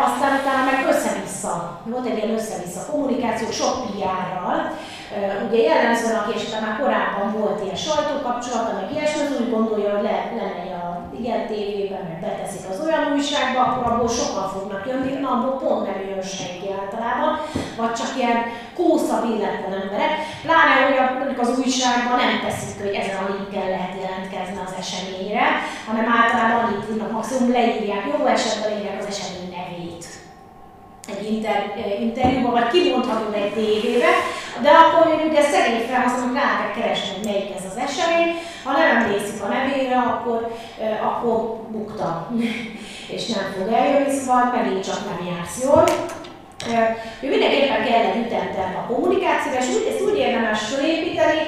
aztán 0.05 0.39
utána 0.39 0.63
meg 0.71 0.85
össze-vissza, 0.87 1.81
volt 1.85 2.05
egy 2.05 2.17
ilyen 2.17 2.37
össze-vissza 2.37 2.85
kommunikáció, 2.91 3.51
sok 3.51 3.85
PR-ral, 3.85 4.71
Ugye 5.47 5.61
jellemzően, 5.61 6.15
aki 6.19 6.33
esetleg 6.35 6.61
már 6.61 6.79
korábban 6.79 7.31
volt 7.31 7.63
ilyen 7.63 7.75
sajtókapcsolata, 7.75 8.73
meg 8.73 8.91
ilyesmi, 8.91 9.35
úgy 9.39 9.49
gondolja, 9.49 9.91
hogy 9.91 10.03
le, 10.03 10.31
lemegy 10.37 10.71
a 10.71 11.02
igen 11.23 11.47
tévében, 11.47 12.03
meg 12.09 12.19
beteszik 12.19 12.69
az 12.69 12.79
olyan 12.85 13.03
újságba, 13.13 13.59
akkor 13.61 13.91
abból 13.91 14.09
sokan 14.09 14.47
fognak 14.49 14.83
jönni, 14.87 15.13
na 15.19 15.29
abból 15.29 15.55
pont 15.61 15.85
nem 15.85 15.99
jön 16.09 16.21
senki 16.21 16.67
általában, 16.79 17.31
vagy 17.77 17.93
csak 17.99 18.11
ilyen 18.17 18.39
kósza 18.77 19.15
illetlen 19.33 19.81
emberek. 19.81 20.13
Pláne, 20.45 20.75
hogy 20.85 20.97
a, 21.03 21.05
az 21.43 21.59
újságban 21.59 22.17
nem 22.23 22.39
teszik, 22.45 22.75
hogy 22.81 22.93
ezen 23.01 23.17
a 23.23 23.29
linkkel 23.31 23.69
lehet 23.75 23.95
jelentkezni 24.01 24.59
az 24.65 24.73
eseményre, 24.83 25.45
hanem 25.87 26.11
általában 26.19 26.63
annyit 26.63 26.89
írnak, 26.91 27.11
maximum 27.11 27.51
leírják, 27.51 28.03
jó 28.11 28.25
esetben 28.25 28.69
leírják 28.69 28.99
az 28.99 29.11
esemény 29.13 29.49
nevét 29.57 30.22
egy 31.07 31.31
inter, 31.31 31.73
interjúban, 31.99 32.51
vagy 32.51 32.67
kimondhatunk 32.67 33.35
egy 33.35 33.53
tévébe, 33.53 34.11
de 34.61 34.69
akkor 34.69 35.15
még 35.15 35.31
ugye 35.31 35.41
szegény 35.41 35.87
felhasználók 35.87 36.35
rá 36.35 36.41
kell 36.41 36.73
keresni, 36.75 37.13
hogy 37.15 37.25
melyik 37.25 37.55
ez 37.57 37.65
az 37.71 37.81
esemény. 37.87 38.35
Ha 38.63 38.71
nem 38.71 38.95
emlékszik 38.95 39.41
a 39.43 39.47
nevére, 39.47 39.97
akkor, 39.97 40.39
akkor 41.09 41.39
bukta, 41.67 42.27
és 43.15 43.25
nem 43.25 43.43
fog 43.57 43.73
eljönni, 43.73 44.11
szóval 44.11 44.53
megint 44.55 44.85
csak 44.85 44.99
nem 45.09 45.27
jársz 45.27 45.63
jól. 45.63 45.83
Ő 47.21 47.29
mindenképpen 47.29 47.83
kell 47.85 48.03
egy 48.09 48.25
ütemterv 48.25 48.75
a 48.75 48.93
kommunikációra, 48.93 49.59
és 49.59 49.69
úgy, 49.75 49.87
ezt 49.91 50.01
úgy 50.01 50.17
érdemes 50.17 50.59
felépíteni, 50.59 51.41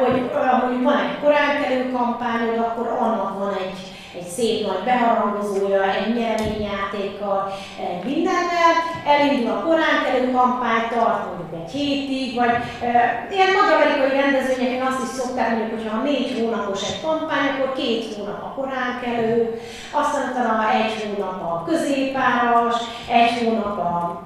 hogy 0.00 0.30
hogy 0.62 0.82
van 0.82 0.98
egy 0.98 1.18
koránkelő 1.22 1.92
kampányod, 1.92 2.58
akkor 2.58 2.86
annak 2.86 3.38
van 3.38 3.56
egy, 3.64 3.95
egy 4.18 4.28
szép 4.36 4.66
nagy 4.66 4.84
beharangozója, 4.84 5.82
egy 5.94 6.14
nyereményjátékkal, 6.14 7.52
egy 7.86 8.04
mindennel, 8.04 8.72
elindul 9.06 9.50
a 9.50 9.62
koránkelő 9.62 10.32
kampány, 10.32 10.88
tart 10.90 11.24
mondjuk 11.26 11.62
egy 11.62 11.72
hétig, 11.72 12.34
vagy 12.34 12.54
e, 12.80 12.90
ilyen 13.30 13.52
nagy 13.56 13.72
amerikai 13.74 14.20
rendezvényeken 14.20 14.86
azt 14.86 15.02
is 15.06 15.08
szokták 15.08 15.50
mondjuk, 15.50 15.80
hogy 15.80 15.88
ha 15.90 16.02
négy 16.02 16.38
hónapos 16.38 16.82
egy 16.90 17.00
kampány, 17.04 17.48
akkor 17.48 17.72
két 17.72 18.14
hónap 18.14 18.42
a 18.42 18.54
koránkelő, 18.56 19.60
aztán 19.90 20.30
utána 20.30 20.70
egy 20.70 20.94
hónap 21.02 21.38
a 21.42 21.64
középáras, 21.68 22.76
egy 23.08 23.32
hónap 23.42 23.78
a 23.78 24.20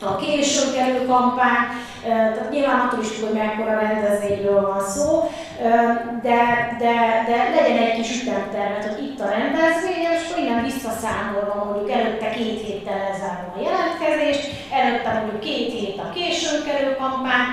a 0.00 0.16
későn 0.16 0.74
kerül 0.74 1.06
kampány, 1.06 1.66
tehát 2.02 2.50
nyilván 2.50 2.80
attól 2.80 3.00
is 3.02 3.20
hogy 3.20 3.32
mekkora 3.32 3.80
rendezvényről 3.80 4.60
van 4.60 4.80
szó, 4.80 5.30
de, 6.22 6.40
de, 6.78 6.94
de 7.28 7.36
legyen 7.54 7.82
egy 7.82 7.96
kis 7.96 8.22
ütemtervet, 8.22 8.84
hogy 8.84 9.04
itt 9.04 9.20
a 9.20 9.28
rendezvény, 9.28 10.04
és 10.14 10.22
innen 10.38 10.64
visszaszámolva 10.64 11.64
mondjuk 11.64 11.90
előtte 11.90 12.30
két 12.30 12.60
héttel 12.66 12.98
lezárom 13.08 13.50
a 13.56 13.62
jelentkezést, 13.66 14.44
előtte 14.72 15.12
mondjuk 15.12 15.40
két 15.40 15.72
hét 15.72 15.98
a 15.98 16.12
későn 16.14 16.64
kerül 16.66 16.96
kampány, 16.96 17.48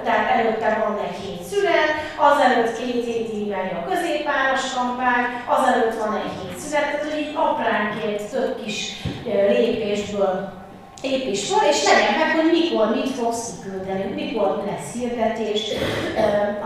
utána 0.00 0.28
előtte 0.28 0.78
van 0.82 0.98
egy 1.06 1.18
hét 1.24 1.42
szület, 1.50 1.90
azelőtt 2.28 2.78
két 2.78 3.04
hétig 3.04 3.48
megy 3.48 3.72
a 3.78 3.88
középáras 3.90 4.74
kampány, 4.74 5.26
azelőtt 5.56 5.98
van 5.98 6.14
egy 6.22 6.34
hét 6.40 6.58
szület, 6.58 6.84
tehát 6.84 7.04
hogy 7.04 7.20
így 7.20 7.34
apránként 7.34 8.30
több 8.30 8.64
kis 8.64 8.76
lépésből 9.48 10.62
építs 11.04 11.44
fel, 11.48 11.68
és 11.68 11.84
legyen 11.84 12.18
meg, 12.18 12.36
hogy 12.36 12.50
mikor 12.50 12.86
mit 12.94 13.10
fogsz 13.10 13.50
kiküldeni, 13.62 14.22
mikor 14.22 14.62
lesz 14.66 14.92
hirdetés. 14.92 15.60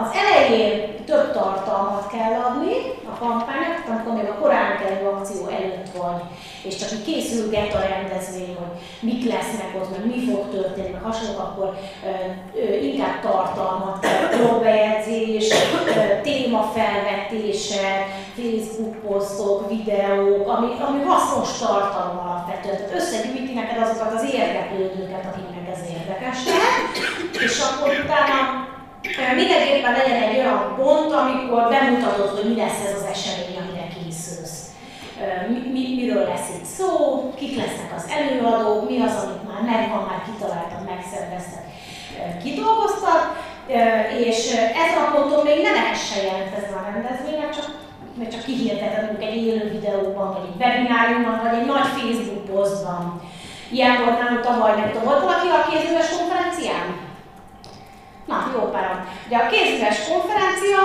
Az 0.03 0.11
elején 0.23 1.05
több 1.05 1.33
tartalmat 1.33 2.11
kell 2.11 2.35
adni 2.47 2.75
a 3.13 3.19
kampánynak, 3.19 3.83
amikor 3.89 4.13
még 4.13 4.31
a 4.31 4.39
korán 4.41 4.79
kerül 4.79 5.09
akció 5.09 5.47
előtt 5.47 5.91
vagy, 5.97 6.21
és 6.63 6.77
csak 6.77 6.93
így 6.93 7.05
készülget 7.05 7.75
a 7.75 7.87
rendezvény, 7.89 8.57
hogy 8.59 8.78
mik 9.01 9.25
lesznek 9.25 9.71
ott, 9.77 9.91
meg 9.91 10.07
mi 10.07 10.31
fog 10.31 10.51
történni, 10.51 10.91
meg 10.91 11.03
hasonlók, 11.03 11.39
akkor 11.39 11.79
inkább 12.83 13.21
tartalmat, 13.21 14.07
próbejegyzés, 14.31 15.53
témafelvetése, 16.23 18.07
Facebook 18.37 18.97
posztok, 18.97 19.69
videók, 19.69 20.49
ami, 20.49 20.67
ami 20.89 21.03
hasznos 21.03 21.59
tartalom 21.59 22.19
alapvetően. 22.19 22.77
Tehát 22.77 22.95
összegyűjti 22.95 23.53
neked 23.55 23.83
azokat 23.83 24.15
az 24.15 24.25
érdeklődőket, 24.33 25.25
akiknek 25.31 25.67
ez 25.75 25.81
érdekes 25.99 26.39
és 27.33 27.61
akkor 27.61 27.89
utána 28.05 28.67
mindenképpen 29.35 29.93
legyen 29.93 30.23
egy 30.23 30.37
olyan 30.37 30.75
pont, 30.77 31.13
amikor 31.13 31.69
bemutatod, 31.69 32.29
hogy 32.29 32.49
mi 32.49 32.57
lesz 32.57 32.85
ez 32.87 32.95
az 32.95 33.07
esemény. 33.13 33.58
Mi, 35.51 35.59
mi, 35.75 35.95
miről 36.01 36.25
lesz 36.25 36.49
itt 36.57 36.65
szó, 36.65 36.91
kik 37.37 37.57
lesznek 37.57 37.93
az 37.97 38.05
előadók, 38.19 38.89
mi 38.89 39.01
az, 39.01 39.15
amit 39.23 39.49
már 39.51 39.63
megvan, 39.73 40.03
már 40.11 40.23
kitaláltam, 40.29 40.83
megszerveztek, 40.93 41.65
kidolgoztak, 42.43 43.23
és 44.27 44.39
ezen 44.83 45.03
a 45.05 45.11
ponton 45.15 45.45
még 45.45 45.63
nem 45.63 45.77
essen 45.93 46.25
jelentkezni 46.25 46.75
a 46.75 46.91
rendezvénynek, 46.93 47.51
csak 47.57 47.69
mert 48.19 48.33
csak 48.33 48.45
kihirdeted 48.45 49.05
mondjuk 49.05 49.31
egy 49.31 49.37
élő 49.47 49.71
videóban, 49.71 50.29
vagy 50.33 50.47
egy 50.49 50.61
webináriumban, 50.61 51.41
vagy 51.43 51.59
egy 51.59 51.67
nagy 51.67 51.89
Facebook 51.97 52.45
posztban. 52.51 53.21
Ilyen 53.71 53.97
volt 54.05 54.19
nálunk 54.19 54.41
tavaly, 54.41 54.75
nem 54.77 54.91
tudom, 54.91 55.05
volt 55.05 55.23
valaki 55.29 55.49
a 55.49 55.67
kézműves 55.69 56.09
konferencián? 56.17 56.87
Na, 58.31 58.39
jó 58.55 58.61
páran. 58.75 58.99
Ugye 59.27 59.37
a 59.37 59.49
kézműves 59.53 59.99
konferencia, 60.09 60.81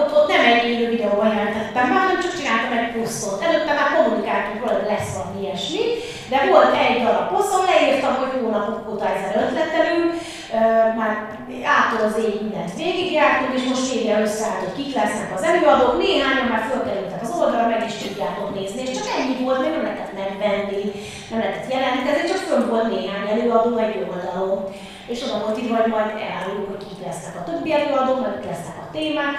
ott, 0.00 0.12
ott 0.16 0.28
nem 0.28 0.44
egy 0.52 0.64
élő 0.70 0.86
videóban 0.94 1.28
jelentettem 1.28 1.88
be, 1.88 1.94
hanem 2.00 2.20
csak 2.22 2.36
csináltam 2.38 2.78
egy 2.78 2.92
posztot. 2.94 3.42
Előtte 3.46 3.72
már 3.78 3.88
kommunikáltunk 3.94 4.60
hogy 4.68 4.90
lesz 4.92 5.12
valami 5.16 5.40
ilyesmi, 5.42 5.84
de 6.30 6.38
volt 6.50 6.74
egy 6.84 7.02
darab 7.02 7.28
poszt, 7.32 7.52
ahol 7.52 7.66
leírtam, 7.70 8.14
hogy 8.20 8.34
hónapok 8.40 8.88
óta 8.90 9.06
ezzel 9.14 9.42
ötletelünk, 9.44 10.10
már 11.00 11.12
ától 11.76 12.02
az 12.06 12.16
ég 12.26 12.34
mindent 12.42 12.76
végigjártunk, 12.76 13.52
és 13.58 13.64
most 13.68 13.92
végre 13.92 14.20
összeállt, 14.20 14.64
hogy 14.64 14.76
kik 14.78 14.94
lesznek 14.94 15.30
az 15.36 15.46
előadók, 15.50 15.98
néhányan 15.98 16.48
már 16.52 16.64
fölkerültek 16.70 17.22
az 17.22 17.34
oldalra, 17.38 17.72
meg 17.72 17.82
is 17.90 17.96
tudjátok 18.02 18.48
nézni, 18.54 18.80
és 18.82 18.90
csak 18.96 19.08
ennyi 19.18 19.36
volt, 19.44 19.60
még 19.60 19.70
nem 19.70 19.86
lehetett 19.86 20.18
megvenni, 20.22 20.84
nem 21.30 21.38
lehetett 21.40 21.72
jelentkezni, 21.72 22.28
csak 22.28 22.46
föl 22.46 22.62
volt 22.70 22.88
néhány 22.90 23.26
előadó 23.34 23.70
egy 23.76 24.06
oldalon. 24.10 24.58
És 25.12 25.22
oda 25.22 25.58
írva, 25.58 25.76
hogy 25.76 25.90
majd 25.90 26.10
eláruljuk, 26.26 26.68
hogy 26.68 26.86
kik 26.88 27.06
lesznek 27.06 27.34
a 27.36 27.44
többi 27.48 27.72
előadók, 27.72 28.20
meg 28.20 28.32
kik 28.34 28.50
lesznek 28.50 28.76
a 28.84 28.90
témák, 28.92 29.36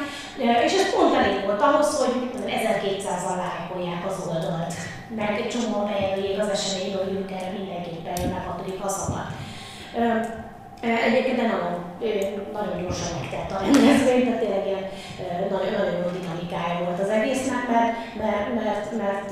és 0.65 0.73
ez 0.73 0.93
pont 0.95 1.15
elég 1.15 1.45
volt 1.45 1.61
ahhoz, 1.61 1.89
hogy 2.02 2.15
1200-al 2.45 3.35
lájkolják 3.43 4.03
az 4.10 4.18
oldalt. 4.27 4.73
Mert 5.15 5.39
egy 5.39 5.49
csomó 5.53 5.77
bejelöljék 5.89 6.41
az 6.41 6.49
eseményről, 6.49 7.06
hogy 7.06 7.35
erre 7.38 7.52
mindenképpen 7.57 8.22
jönnek, 8.22 8.48
hatodik 8.48 8.81
hazamat. 8.81 9.27
Egyébként 10.82 11.36
de 11.36 11.41
nagyon, 11.41 11.74
nagyon 12.53 12.82
gyorsan 12.82 13.08
megtelt 13.20 13.52
a 13.52 13.64
rendezvény, 13.64 14.24
tehát 14.24 14.40
tényleg 14.40 14.66
ilyen 14.68 14.86
nagyon, 15.53 15.72
nagyon 15.80 15.98
jó 16.02 16.10
dinamikája 16.18 16.86
volt 16.86 16.99
az 17.06 17.10
egésznek, 17.18 17.64
mert, 17.74 17.94
mert, 18.24 18.48
mert, 18.62 18.88
mert 19.02 19.30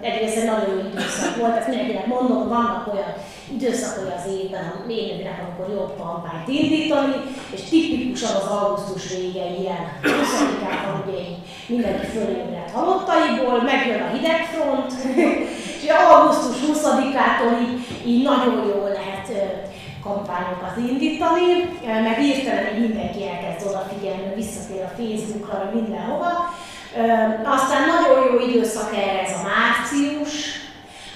egyrészt 0.00 0.36
egy 0.36 0.50
nagyon 0.52 0.68
jó 0.74 0.80
időszak 0.90 1.36
volt, 1.36 1.56
ezt 1.56 1.68
mindenkinek 1.68 2.06
mondom, 2.06 2.48
vannak 2.48 2.92
olyan 2.92 3.12
időszakai 3.54 4.10
az 4.18 4.26
évben, 4.38 4.64
a 4.74 4.86
lényegnek, 4.86 5.38
amikor 5.42 5.66
jobb 5.76 5.92
kampányt 6.00 6.48
indítani, 6.48 7.16
és 7.54 7.62
tipikusan 7.70 8.34
az 8.40 8.48
augusztus 8.56 9.04
vége 9.14 9.44
ilyen 9.60 9.84
20-án, 10.02 10.92
ugye 11.02 11.18
mindenki 11.66 12.06
fölébredt 12.06 12.70
halottaiból, 12.70 13.62
megjön 13.62 14.02
a 14.02 14.12
hidegfront, 14.14 14.92
és 15.76 15.92
augusztus 16.10 16.56
20-ától 16.66 17.52
így, 17.64 17.74
így 18.10 18.22
nagyon 18.22 18.66
jól 18.66 18.88
lehet 18.88 19.28
kampányokat 20.06 20.76
indítani, 20.76 21.50
meg 22.06 22.16
hirtelen 22.18 22.74
mindenki 22.80 23.20
elkezd 23.28 23.66
odafigyelni, 23.68 24.34
visszatér 24.34 24.82
a 24.84 24.96
Facebookra, 24.98 25.70
mindenhova. 25.74 26.32
Aztán 27.56 27.82
nagyon 27.94 28.18
jó 28.26 28.34
időszak 28.48 28.90
erre 28.96 29.20
ez 29.26 29.32
a 29.40 29.46
március. 29.52 30.32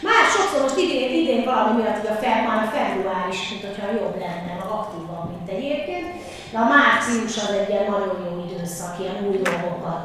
Már 0.06 0.24
sokszor 0.34 0.60
most 0.62 0.78
idén, 0.84 1.12
idén 1.20 1.44
valami 1.44 1.72
miatt, 1.80 2.00
hogy 2.00 2.14
a 2.14 2.20
fel, 2.22 2.40
már 2.46 2.62
a 2.64 2.70
februáris, 2.76 3.40
mint 3.50 3.64
hogyha 3.66 3.96
jobb 4.00 4.16
lenne, 4.24 4.52
a 4.64 4.72
aktívabb, 4.78 5.28
mint 5.34 5.48
egyébként. 5.54 6.06
De 6.52 6.58
a 6.58 6.70
március 6.74 7.36
az 7.36 7.54
egy 7.60 7.68
ilyen 7.68 7.90
nagyon 7.90 8.16
jó 8.26 8.44
időszak, 8.48 8.96
ilyen 9.00 9.18
új 9.28 9.38
dolgokat 9.48 10.04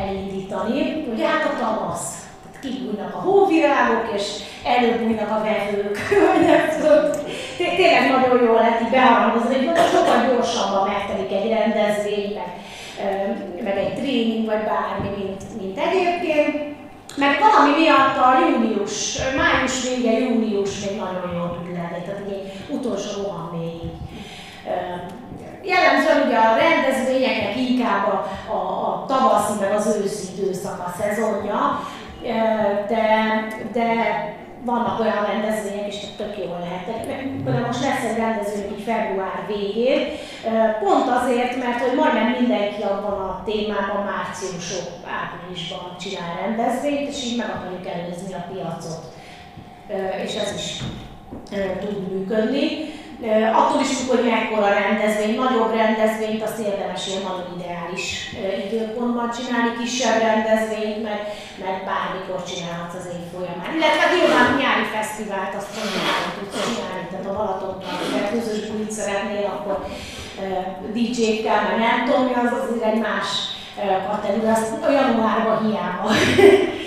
elindítani. 0.00 1.06
Ugye 1.12 1.26
hát 1.28 1.44
a 1.50 1.56
tavasz, 1.62 2.19
kibújnak 2.60 3.14
a 3.14 3.18
hóvirágok, 3.18 4.12
és 4.16 4.24
előbújnak 4.64 5.30
a 5.30 5.42
vevők. 5.42 5.98
Tényleg 7.76 8.10
nagyon 8.10 8.44
jól 8.44 8.54
lehet 8.54 8.80
így 8.80 8.90
beharangozni, 8.90 9.66
hogy 9.66 9.76
sokkal 9.92 10.26
gyorsabban 10.26 10.88
megtelik 10.88 11.32
egy 11.32 11.50
rendezvény, 11.50 12.38
meg, 12.38 12.50
meg 13.64 13.76
egy 13.76 13.94
tréning, 13.94 14.46
vagy 14.46 14.64
bármi, 14.64 15.08
mint, 15.16 15.42
mint 15.60 15.78
egyébként. 15.78 16.78
Meg 17.16 17.38
valami 17.38 17.80
miatt 17.80 18.16
a 18.16 18.38
június, 18.40 19.18
május 19.36 19.88
vége, 19.88 20.18
június 20.18 20.84
még 20.84 20.98
nagyon 20.98 21.34
jól 21.36 21.50
tud 21.56 21.72
lenni, 21.72 22.02
tehát 22.04 22.22
egy 22.28 22.52
utolsó 22.68 23.22
roham 23.22 23.58
még 23.58 23.90
Jellemzően 25.62 26.26
ugye 26.26 26.36
a 26.36 26.56
rendezvényeknek 26.56 27.56
inkább 27.56 28.06
a, 28.06 28.28
a, 28.52 28.56
a 28.56 29.04
tavaszi, 29.08 29.52
meg 29.60 29.72
az 29.72 29.96
őszi 30.04 30.26
időszak 30.36 30.78
a 30.78 30.94
szezonja, 31.00 31.80
de, 32.88 33.46
de 33.72 33.88
vannak 34.64 35.00
olyan 35.00 35.26
rendezvények 35.26 35.86
is, 35.86 35.98
tehát 35.98 36.16
tök 36.16 36.44
jól 36.44 36.58
lehet. 36.58 37.06
Például 37.44 37.66
most 37.66 37.82
lesz 37.82 38.04
egy 38.10 38.16
rendezvény 38.16 38.72
így 38.78 38.82
február 38.82 39.44
végén, 39.46 40.06
pont 40.80 41.08
azért, 41.08 41.56
mert 41.56 41.80
hogy 41.80 41.96
majdnem 41.96 42.30
mindenki 42.40 42.82
abban 42.82 43.20
a 43.28 43.42
témában 43.44 44.04
márciusok, 44.04 44.88
áprilisban 45.20 45.96
csinál 46.00 46.36
rendezvényt, 46.40 47.08
és 47.08 47.24
így 47.24 47.36
meg 47.36 47.48
akarjuk 47.48 47.86
előzni 47.86 48.34
a 48.34 48.46
piacot. 48.52 49.02
És 50.24 50.34
ez 50.34 50.54
is 50.54 50.82
tud 51.80 52.12
működni. 52.12 52.68
Attól 53.60 53.80
is 53.80 53.92
függ, 53.96 54.10
hogy 54.14 54.24
mekkora 54.30 54.68
rendezvény, 54.80 55.34
nagyobb 55.34 55.72
rendezvényt, 55.82 56.42
azt 56.42 56.62
érdemes 56.68 57.02
ilyen 57.06 57.22
nagyon 57.28 57.48
ideális 57.58 58.04
időpontban 58.66 59.28
csinálni, 59.36 59.70
kisebb 59.80 60.18
rendezvényt, 60.28 61.02
mert, 61.08 61.24
mert 61.62 61.80
bármikor 61.88 62.40
csinálhatsz 62.50 62.98
az 63.00 63.06
év 63.16 63.24
folyamán. 63.32 63.70
Illetve 63.76 64.04
nyilván 64.14 64.48
nyári 64.60 64.86
fesztivált 64.96 65.54
azt 65.60 65.72
mondjuk, 65.76 66.04
tudsz 66.36 66.60
csinálni, 66.66 67.06
tehát 67.10 67.30
a 67.30 67.36
Balatonban, 67.36 67.94
hogy 68.12 68.26
közös 68.34 68.60
bulit 68.68 68.96
szeretnél, 68.98 69.46
akkor 69.54 69.76
DJ-kkel, 70.96 71.60
mert 71.66 71.82
nem 71.86 71.98
tudom, 72.04 72.24
az 72.44 72.52
azért 72.60 72.88
egy 72.92 73.00
más 73.08 73.28
kategória, 74.08 74.52
azt 74.52 74.72
januárban 74.98 75.58
hiába. 75.66 76.08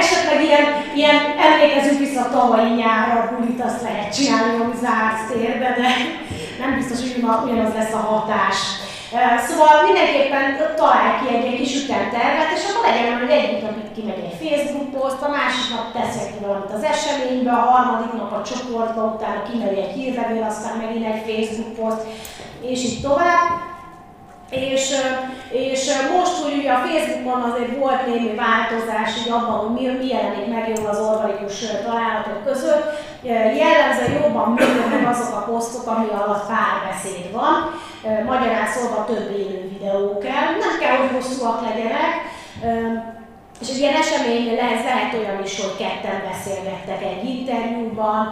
Esetleg 0.00 0.42
ilyen, 0.42 0.64
ilyen 0.94 1.18
emlékezünk 1.46 1.98
vissza 1.98 2.20
a 2.20 2.30
tavalyi 2.30 2.74
nyárra, 2.74 3.36
bulit 3.36 3.64
azt 3.64 3.82
lehet 3.82 4.14
csinálni, 4.16 4.60
ami 4.62 4.74
zárt 4.80 5.32
térbe, 5.32 5.68
de 5.80 5.88
nem 6.60 6.74
biztos, 6.76 6.98
hogy 7.00 7.24
ugyanaz 7.44 7.74
lesz 7.74 7.92
a 7.92 8.06
hatás. 8.10 8.56
Szóval 9.48 9.82
mindenképpen 9.86 10.44
találj 10.76 11.12
ki 11.18 11.34
egy, 11.34 11.46
egy 11.46 11.58
kis 11.60 11.82
ütemtervet, 11.82 12.50
és 12.56 12.62
akkor 12.68 12.84
legyen 12.88 13.18
hogy 13.18 13.30
egyik 13.30 13.62
nap 13.62 13.76
kimegy 13.94 14.24
egy 14.28 14.38
Facebook 14.42 14.90
poszt, 14.96 15.22
a 15.22 15.34
másik 15.38 15.68
nap 15.74 15.86
teszek 15.92 16.28
ki 16.32 16.44
valamit 16.44 16.72
az 16.76 16.82
eseménybe, 16.92 17.52
a 17.52 17.68
harmadik 17.70 18.12
nap 18.12 18.32
a 18.32 18.42
csoportba, 18.42 19.02
utána 19.14 19.48
kimegy 19.50 19.78
egy 19.78 19.94
hírlevél, 19.96 20.42
aztán 20.42 20.76
megint 20.76 21.06
egy 21.06 21.22
Facebook 21.28 21.72
poszt, 21.78 22.06
és 22.60 22.84
így 22.84 23.00
tovább. 23.00 23.46
És, 24.50 24.94
és 25.50 25.90
most, 26.16 26.42
hogy 26.42 26.58
ugye 26.58 26.72
a 26.72 26.84
Facebookon 26.86 27.42
azért 27.50 27.76
volt 27.76 28.06
némi 28.06 28.34
változás 28.34 29.10
így 29.20 29.32
abban, 29.32 29.58
hogy 29.58 29.70
mi, 29.70 29.86
mi 29.98 30.06
jelenik 30.06 30.46
meg 30.46 30.72
jó 30.76 30.86
az 30.86 30.98
organikus 30.98 31.58
találatok 31.84 32.44
között, 32.44 32.84
jellemzően 33.62 34.22
jobban 34.22 34.48
működnek 34.48 35.08
azok 35.08 35.34
a 35.34 35.46
posztok, 35.50 35.86
ami 35.86 36.06
alatt 36.08 36.46
párbeszéd 36.46 37.32
van, 37.32 37.56
magyarán 38.26 38.66
szólva 38.66 39.04
több 39.04 39.30
élő 39.38 39.68
videó 39.68 40.18
kell, 40.18 40.48
nem 40.60 40.78
kell, 40.80 40.96
hogy 40.96 41.10
hosszúak 41.14 41.60
legyenek, 41.68 42.12
és 43.60 43.68
egy 43.68 43.78
ilyen 43.78 44.00
esemény 44.02 44.46
lesz, 44.54 44.84
lehet 44.84 45.14
olyan 45.14 45.44
is, 45.44 45.60
hogy 45.60 45.76
ketten 45.82 46.18
beszélgettek 46.30 47.00
egy 47.10 47.24
interjúban, 47.34 48.22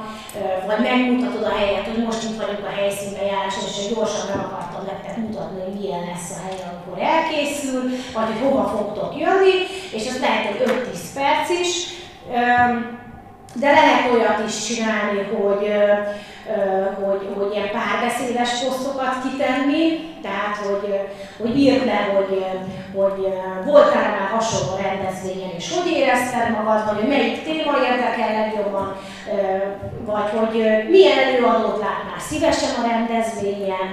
vagy 0.66 0.80
megmutatod 0.88 1.42
a 1.42 1.56
helyet, 1.58 1.86
hogy 1.88 2.04
most 2.04 2.22
itt 2.22 2.40
vagyunk 2.42 2.66
a 2.66 2.76
helyszínben 2.80 3.26
járáson, 3.32 3.64
és 3.68 3.94
gyorsan 3.94 4.24
meg 4.30 4.40
akartam 4.46 4.82
nektek 4.86 5.16
mutatni, 5.16 5.60
hogy 5.62 5.76
milyen 5.80 6.04
lesz 6.10 6.30
a 6.36 6.38
hely, 6.44 6.60
amikor 6.70 6.96
elkészül, 7.14 7.82
vagy 8.14 8.28
hogy 8.30 8.42
hova 8.44 8.64
fogtok 8.76 9.10
jönni, 9.22 9.56
és 9.96 10.06
ez 10.06 10.20
lehet 10.20 10.46
egy 10.50 10.62
5-10 10.64 11.14
perc 11.18 11.48
is. 11.62 11.70
De 13.60 13.70
lehet 13.70 14.12
olyat 14.12 14.48
is 14.48 14.64
csinálni, 14.64 15.18
hogy, 15.18 15.72
hogy, 17.04 17.28
hogy 17.36 17.52
ilyen 17.52 17.70
párbeszédes 17.70 18.50
posztokat 18.64 19.14
kitenni, 19.22 19.80
tehát 20.22 20.56
hogy, 20.56 21.00
hogy 21.40 21.58
írd 21.58 21.84
le, 21.86 22.12
hogy, 22.14 22.44
hogy 22.94 23.32
voltál 23.64 24.10
már 24.18 24.28
hasonló 24.30 24.76
rendezvényen, 24.82 25.50
és 25.56 25.72
hogy 25.74 25.92
érezted 25.92 26.50
magad, 26.50 26.94
vagy 26.94 27.08
melyik 27.08 27.42
téma 27.44 27.72
érdekel 27.90 28.32
legjobban, 28.40 28.96
vagy 30.04 30.30
hogy 30.38 30.88
milyen 30.90 31.18
előadót 31.18 31.78
látnál 31.78 32.18
szívesen 32.18 32.70
a 32.78 32.88
rendezvényen, 32.88 33.88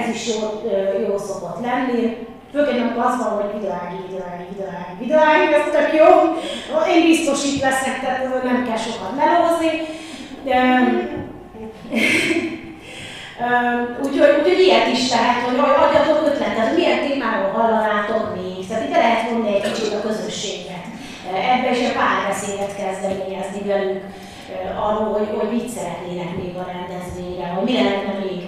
ez 0.00 0.14
is 0.14 0.28
jó, 0.28 0.62
jó 1.08 1.18
szokott 1.18 1.60
lenni. 1.60 2.26
Főként 2.52 2.80
amikor 2.80 3.04
az 3.04 3.16
van, 3.18 3.32
hogy 3.38 3.52
videóági, 3.56 3.96
videóági, 4.06 4.44
videóági, 4.52 4.94
videóági, 4.98 5.54
ez 5.54 5.68
tök 5.76 5.90
jó. 6.00 6.08
Én 6.94 7.02
biztos 7.10 7.44
itt 7.44 7.62
leszek, 7.62 8.00
tehát 8.00 8.44
nem 8.44 8.64
kell 8.66 8.76
sokat 8.76 9.12
melózni. 9.22 9.72
úgyhogy, 14.04 14.34
úgyhogy 14.38 14.60
ilyet 14.66 14.88
is 14.96 15.10
lehet, 15.10 15.40
hogy 15.44 15.58
adjatok 15.58 16.26
ötletet, 16.26 16.76
milyen 16.76 17.00
témáról 17.06 17.50
hallanátok 17.50 18.34
még. 18.34 18.66
Tehát 18.66 18.84
itt 18.84 18.96
lehet 18.96 19.30
vonni 19.30 19.54
egy 19.54 19.72
kicsit 19.72 19.94
a 19.94 20.00
közösséget. 20.06 20.84
Ebbe 21.52 21.70
is 21.70 21.88
a 21.88 21.98
párbeszédet 21.98 22.76
kezdeményezni 22.76 23.62
velük 23.66 24.02
arról, 24.84 25.12
hogy, 25.12 25.28
hogy 25.38 25.50
mit 25.52 25.68
szeretnének 25.68 26.36
még 26.36 26.56
a 26.56 26.70
rendezvényre, 26.72 27.46
hogy 27.46 27.64
mi 27.64 27.72
lehetne 27.72 28.12
még 28.24 28.40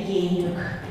igényük. 0.00 0.81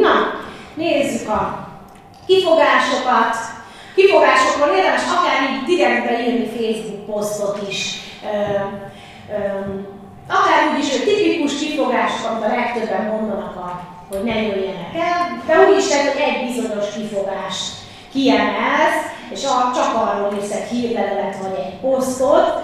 Na, 0.00 0.14
nézzük 0.74 1.28
a 1.28 1.68
kifogásokat. 2.26 3.36
Kifogásokról 3.94 4.76
érdemes 4.76 5.02
akár 5.02 5.50
így 5.50 5.64
direktbe 5.64 6.20
írni 6.26 6.46
Facebook 6.46 7.06
posztot 7.06 7.68
is. 7.68 8.00
Akár 10.28 10.72
úgy 10.72 10.84
is, 10.84 10.90
hogy 10.90 11.04
tipikus 11.04 11.58
kifogásokat 11.58 12.42
a 12.42 12.54
legtöbben 12.56 13.04
mondanak, 13.06 13.56
a, 13.56 13.80
hogy 14.10 14.24
ne 14.24 14.42
jöjjenek 14.42 14.94
el, 14.94 15.42
de 15.46 15.68
úgy 15.68 15.78
is 15.78 15.88
lehet, 15.88 16.12
hogy 16.12 16.22
egy 16.22 16.46
bizonyos 16.46 16.86
kifogást 16.94 17.72
kiemelsz, 18.12 19.02
és 19.30 19.44
a, 19.44 19.72
csak 19.74 19.94
arról 19.94 20.34
írsz 20.34 20.50
egy 20.50 20.68
hírlevelet 20.68 21.36
vagy 21.36 21.58
egy 21.58 21.80
posztot. 21.80 22.62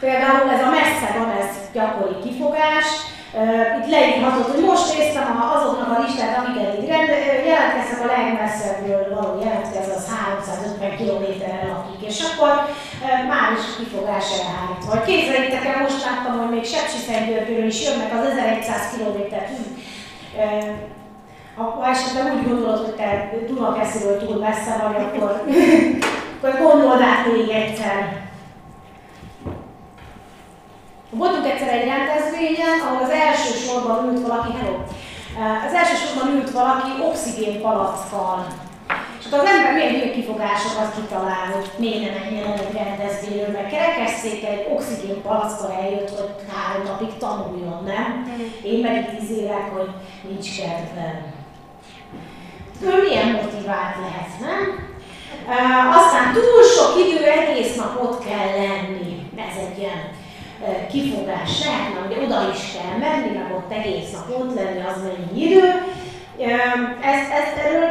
Például 0.00 0.50
ez 0.50 0.62
a 0.62 0.70
messze 0.70 1.14
van, 1.18 1.30
ez 1.40 1.46
gyakori 1.72 2.28
kifogás, 2.28 2.86
itt 3.78 3.90
leírhatod, 3.90 4.46
hogy 4.52 4.64
most 4.64 4.86
néztem 4.92 5.26
azoknak 5.56 5.90
a 5.94 6.02
listát, 6.02 6.38
amiket 6.38 6.72
itt 6.78 6.88
rend, 6.88 7.08
jelentkeztek 7.50 8.00
a 8.04 8.12
legmesszebbről 8.14 9.04
való 9.14 9.32
jelentkező, 9.44 9.92
az 9.96 10.08
350 10.08 10.96
kilométerre 10.96 11.66
lakik, 11.72 12.00
és 12.10 12.16
akkor 12.28 12.52
már 13.30 13.48
is 13.58 13.64
kifogás 13.78 14.26
elhárít. 14.38 14.84
Vagy 14.90 15.04
képzeljétek 15.08 15.64
el, 15.70 15.82
most 15.82 16.04
láttam, 16.06 16.32
hogy 16.38 16.50
még 16.54 16.64
Sepsiszentgyörgyről 16.74 17.66
is 17.72 17.78
jönnek 17.86 18.12
az 18.16 18.24
1100 18.26 18.90
kilométer. 18.92 19.44
Ha 21.56 21.86
esetleg 21.92 22.34
úgy 22.34 22.48
gondolod, 22.48 22.84
hogy 22.84 22.94
te 22.94 23.30
Dunakesziről 23.46 24.18
túl 24.18 24.38
messze 24.38 24.72
vagy, 24.82 25.02
akkor, 25.04 25.30
akkor 26.36 26.52
gondold 26.62 27.00
át 27.00 27.26
még 27.32 27.48
egyszer. 27.48 27.98
Voltunk 31.16 31.46
egyszer 31.46 31.68
egy 31.68 31.88
rendezvényen, 31.88 32.80
ahol 32.84 33.02
az 33.02 33.10
első 33.10 33.52
sorban 33.66 33.98
ült 34.08 34.26
valaki, 34.26 34.52
hello, 34.58 34.76
az 35.66 35.72
első 35.80 35.94
sorban 36.02 36.34
ült 36.34 36.50
valaki 36.50 36.90
oxigén 37.08 37.60
palackkal. 37.60 38.46
És 39.18 39.24
akkor 39.26 39.38
az 39.38 39.50
ember 39.50 39.72
milyen 39.72 39.92
hülye 39.92 40.10
kifogásokat 40.10 40.94
kitalál, 40.96 41.46
hogy 41.54 41.68
miért 41.76 42.02
nem 42.04 42.22
menjen 42.22 42.46
el 42.46 42.58
egy 42.66 42.78
rendezvényről, 42.82 43.52
mert 43.52 43.70
kerekesszék 43.70 44.44
egy 44.44 44.66
oxigén 44.74 45.22
palackkal 45.22 45.72
eljött, 45.82 46.10
hogy 46.18 46.30
három 46.52 46.82
napig 46.86 47.12
tanuljon, 47.18 47.78
nem? 47.86 48.06
Én 48.62 48.78
meg 48.80 48.94
itt 49.00 49.20
izélek, 49.22 49.66
hogy 49.76 49.90
nincs 50.28 50.48
kedvem. 50.58 51.16
Ő 52.82 53.02
milyen 53.02 53.30
motivált 53.30 53.96
lehet, 54.06 54.32
nem? 54.46 54.62
Uh, 55.46 55.96
aztán 55.98 56.32
túl 56.32 56.62
sok 56.76 56.92
idő, 57.04 57.24
egész 57.24 57.76
nap 57.76 58.02
ott 58.02 58.24
kell 58.24 58.50
lenni. 58.62 59.30
Ez 59.36 59.56
egy 59.66 59.78
ilyen 59.78 60.00
kifogás 60.92 61.52
lehetne, 61.64 61.98
hogy 62.00 62.24
oda 62.24 62.50
is 62.54 62.62
kell 62.74 62.96
menni, 63.04 63.30
meg 63.38 63.48
ott 63.56 63.72
egész 63.72 64.10
nap 64.12 64.28
ott 64.40 64.54
lenni, 64.54 64.80
az 64.90 64.98
mennyi 65.02 65.42
idő. 65.46 65.66
Ezt, 67.12 67.30
ezt, 67.40 67.56
erről, 67.64 67.88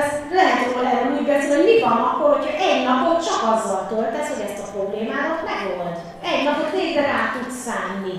ezt 0.00 0.18
lehet 0.40 0.72
róla 0.72 0.90
erről 0.90 1.16
úgy 1.18 1.26
beszélni, 1.26 1.54
hogy 1.54 1.70
mi 1.70 1.80
van 1.80 1.98
akkor, 2.08 2.28
hogyha 2.36 2.56
egy 2.68 2.82
napot 2.88 3.24
csak 3.26 3.40
azzal 3.52 3.86
töltesz, 3.88 4.30
hogy 4.32 4.44
ezt 4.48 4.62
a 4.62 4.70
problémádat 4.74 5.40
megold. 5.50 5.96
Egy 6.30 6.44
napot 6.44 6.70
végre 6.78 7.02
rá 7.02 7.20
tudsz 7.32 7.62
szánni. 7.66 8.16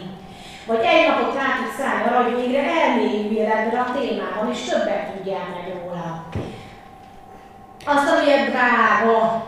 Vagy 0.70 0.84
egy 0.94 1.08
napot 1.08 1.34
rá 1.40 1.48
tudsz 1.58 1.78
szállni 1.80 2.04
arra, 2.08 2.24
hogy 2.24 2.40
végre 2.42 2.64
elmélyüljél 2.82 3.50
ebben 3.56 3.80
a 3.80 3.94
témában, 3.98 4.52
és 4.54 4.62
többet 4.70 5.10
tudjál 5.12 5.48
meg 5.56 5.66
róla. 5.74 6.06
Aztán 7.86 8.22
ugye 8.22 8.36
drága, 8.50 9.44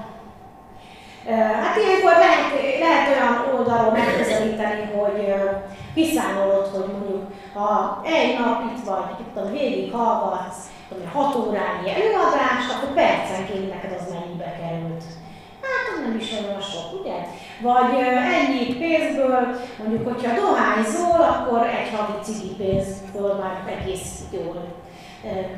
Hát 1.63 1.75
ilyenkor 1.77 2.11
lehet, 2.11 2.79
lehet 2.79 3.07
olyan 3.07 3.46
oldalról 3.67 3.91
megközelíteni, 3.91 4.89
hogy 4.95 5.33
kiszámolod, 5.93 6.67
hogy 6.67 6.85
mondjuk 6.91 7.23
ha 7.53 8.01
egy 8.05 8.39
nap 8.39 8.61
itt 8.71 8.85
vagy, 8.85 9.25
tudom, 9.33 9.51
végig 9.51 9.91
hallgatsz, 9.93 10.61
tudom, 10.89 11.07
hat 11.13 11.35
órányi 11.35 11.89
előadást, 11.95 12.71
akkor 12.73 12.93
percenként 12.93 13.69
neked 13.73 13.97
az 13.99 14.13
mennyibe 14.13 14.55
került. 14.59 15.03
Hát 15.61 16.05
nem 16.05 16.17
is 16.19 16.31
olyan 16.31 16.61
sok, 16.61 16.99
ugye? 16.99 17.17
Vagy 17.61 17.91
ennyi 18.37 18.63
pénzből, 18.81 19.41
mondjuk, 19.77 20.07
hogyha 20.07 20.39
dohányzol, 20.41 21.21
akkor 21.33 21.61
egy 21.79 21.89
havi 21.95 22.17
cigi 22.23 22.53
pénzből 22.57 23.33
már 23.41 23.77
egész 23.77 24.19
jól 24.31 24.75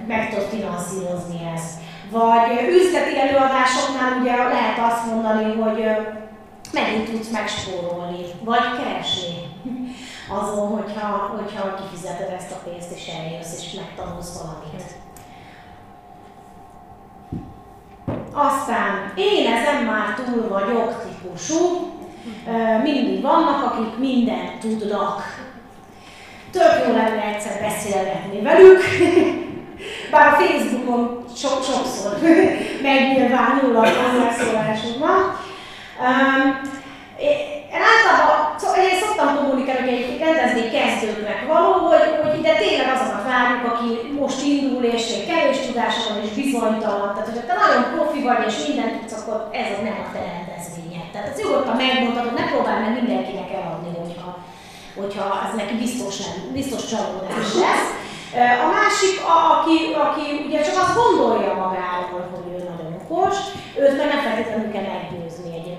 meg 0.08 0.30
tudod 0.30 0.46
finanszírozni 0.46 1.52
ezt. 1.56 1.80
Vagy 2.12 2.50
üzleti 2.70 3.20
előadásoknál 3.20 4.22
ugye 4.22 4.36
lehet 4.36 4.78
azt 4.92 5.06
mondani, 5.06 5.54
hogy 5.62 5.84
megint 6.74 7.10
tudsz 7.10 7.30
megspórolni, 7.30 8.26
vagy 8.44 8.78
keresni 8.78 9.50
azon, 10.30 10.68
hogyha, 10.68 11.08
hogyha 11.38 11.76
kifizeted 11.76 12.34
ezt 12.38 12.52
a 12.52 12.70
pénzt, 12.70 12.92
és 12.96 13.08
eljössz, 13.08 13.58
és 13.58 13.74
megtanulsz 13.74 14.42
valamit. 14.42 14.84
Aztán 18.34 19.14
én 19.16 19.54
ezen 19.54 19.84
már 19.84 20.14
túl 20.14 20.48
vagyok 20.48 21.04
típusú, 21.04 21.58
mindig 22.84 23.22
vannak, 23.22 23.66
akik 23.66 23.98
mindent 23.98 24.60
tudnak. 24.60 25.22
Tök 26.52 26.86
jó 26.88 26.94
lenne 26.94 27.24
egyszer 27.24 27.62
beszélgetni 27.62 28.42
velük, 28.42 28.82
bár 30.12 30.34
a 30.34 30.36
Facebookon 30.36 31.24
sok, 31.36 31.64
sokszor 31.64 32.18
megnyilvánul 32.82 33.76
a 33.76 33.80
hozzászólásokban. 33.80 35.48
Um, 36.08 36.44
én 37.72 37.82
általában 37.92 38.40
én 38.90 39.00
szoktam 39.04 39.30
kommunikálni, 39.38 39.86
hogy 39.86 40.02
egy 40.02 40.22
rendezni 40.26 40.64
kezdőknek 40.78 41.40
való, 41.52 41.72
hogy, 41.90 42.10
hogy 42.22 42.36
ide 42.40 42.54
tényleg 42.64 42.90
azokat 42.96 43.24
várjuk, 43.32 43.64
aki 43.72 43.90
most 44.22 44.42
indul, 44.54 44.84
és 44.96 45.04
kevés 45.30 45.60
tudása 45.66 46.02
van, 46.10 46.24
és 46.26 46.32
bizonytalan. 46.42 47.10
Tehát, 47.12 47.30
hogyha 47.30 47.48
te 47.48 47.56
nagyon 47.64 47.84
profi 47.94 48.22
vagy, 48.28 48.44
és 48.50 48.56
mindent 48.68 48.94
tudsz, 48.96 49.18
akkor 49.20 49.38
ez 49.62 49.68
az 49.76 49.82
nem 49.88 49.98
a 50.04 50.08
te 50.14 50.22
rendezvényed. 50.30 51.08
Tehát 51.12 51.30
ez 51.30 51.38
nyugodtan 51.40 51.76
hogy 52.26 52.40
ne 52.40 52.46
próbálj 52.52 52.80
meg 52.84 52.94
mindenkinek 53.00 53.50
eladni, 53.58 53.92
hogyha, 54.04 54.30
hogyha 55.00 55.26
ez 55.46 55.54
neki 55.62 55.76
biztos, 55.86 56.16
nem, 56.26 56.36
biztos 56.60 56.84
csalódás 56.92 57.50
lesz. 57.66 57.90
A 58.66 58.68
másik, 58.78 59.16
aki, 59.40 59.78
aki 60.06 60.26
ugye 60.48 60.60
csak 60.68 60.78
azt 60.84 60.98
gondolja 61.02 61.54
magáról, 61.64 62.24
hogy 62.34 62.46
ő 62.54 62.58
nagyon 62.70 62.92
okos, 63.02 63.36
őt 63.82 63.98
meg 63.98 64.08
nem 64.12 64.22
feltétlenül 64.26 64.72
kell 64.72 64.88
meggyőzni 64.94 65.29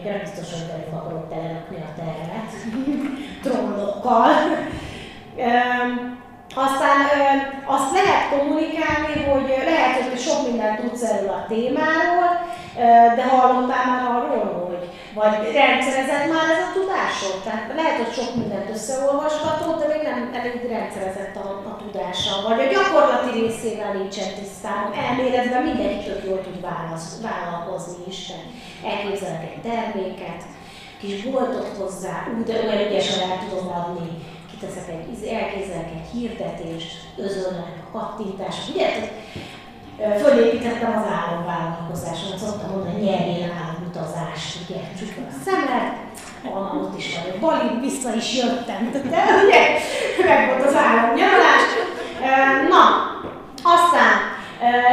egyébként, 0.01 0.22
nem 0.22 0.35
biztos, 0.35 0.60
hogy 0.60 0.70
velük 0.70 0.93
akarok 0.93 1.28
telerakni 1.28 1.77
a 1.77 1.93
tervet, 2.01 2.51
trónokkal. 3.44 4.31
Aztán 6.55 7.01
azt 7.66 7.93
lehet 7.93 8.28
kommunikálni, 8.31 9.14
hogy 9.31 9.48
lehet, 9.64 10.09
hogy 10.09 10.18
sok 10.18 10.47
mindent 10.47 10.81
tudsz 10.81 11.02
erről 11.02 11.28
a 11.28 11.47
témáról, 11.48 12.31
de 13.16 13.24
hallottál 13.28 13.86
már 13.86 14.05
arról, 14.16 14.66
hogy 14.68 14.89
vagy 15.20 15.36
rendszerezett 15.62 16.26
már 16.34 16.47
ez 16.55 16.62
a 16.66 16.74
tudásod? 16.78 17.36
Tehát 17.44 17.64
lehet, 17.78 17.97
hogy 18.01 18.12
sok 18.18 18.30
mindent 18.40 18.70
összeolvashatod, 18.74 19.74
de 19.80 19.86
még 19.92 20.02
nem 20.10 20.20
elég 20.38 20.60
rendszerezett 20.76 21.34
a, 21.44 21.47
a 21.70 21.72
tudása. 21.80 22.32
Vagy 22.48 22.60
a 22.64 22.70
gyakorlati 22.74 23.30
részével 23.40 23.92
nincsen 24.01 24.30
tisztában. 24.38 24.92
Elméletben 25.06 25.62
mindenki 25.68 26.05
tök 26.05 26.22
jól 26.28 26.40
tud 26.42 26.60
válasz, 26.68 27.09
vállalkozni 27.28 28.02
is. 28.12 28.20
Elképzelek 28.90 29.42
egy 29.51 29.60
terméket, 29.70 30.40
kis 31.01 31.22
boltot 31.22 31.70
hozzá, 31.78 32.14
úgy, 32.36 32.44
de 32.48 32.52
olyan 32.62 32.86
ügyesen 32.86 33.30
el 33.30 33.38
tudom 33.42 33.66
adni, 33.78 34.10
kiteszek 34.51 34.88
egy, 34.94 35.26
elképzelek 35.40 35.90
egy 35.98 36.09
hirdetést, 36.12 36.97
özönnek 37.16 37.74
a 37.84 37.98
kattintás. 37.98 38.56
Ugye? 38.72 38.88
fölépítettem 40.22 40.97
az 40.98 41.06
álomvállalkozásomat, 41.18 42.38
szoktam 42.38 42.70
mondani, 42.70 43.02
nyerjél 43.02 43.52
álomutazást, 43.90 44.56
ugye, 44.68 44.80
csukva 44.98 45.22
a 45.30 45.34
szemet, 45.44 45.94
onnan 46.54 46.76
ott 46.76 46.98
is 46.98 47.18
vagyok, 47.18 47.40
Bali 47.40 47.80
vissza 47.80 48.14
is 48.14 48.36
jöttem, 48.36 48.90
de 48.92 49.24
ugye, 49.44 49.62
meg 50.26 50.48
volt 50.48 50.66
az 50.66 50.74
álomnyaralás. 50.74 51.64
Na, 52.68 52.82
aztán 53.74 54.14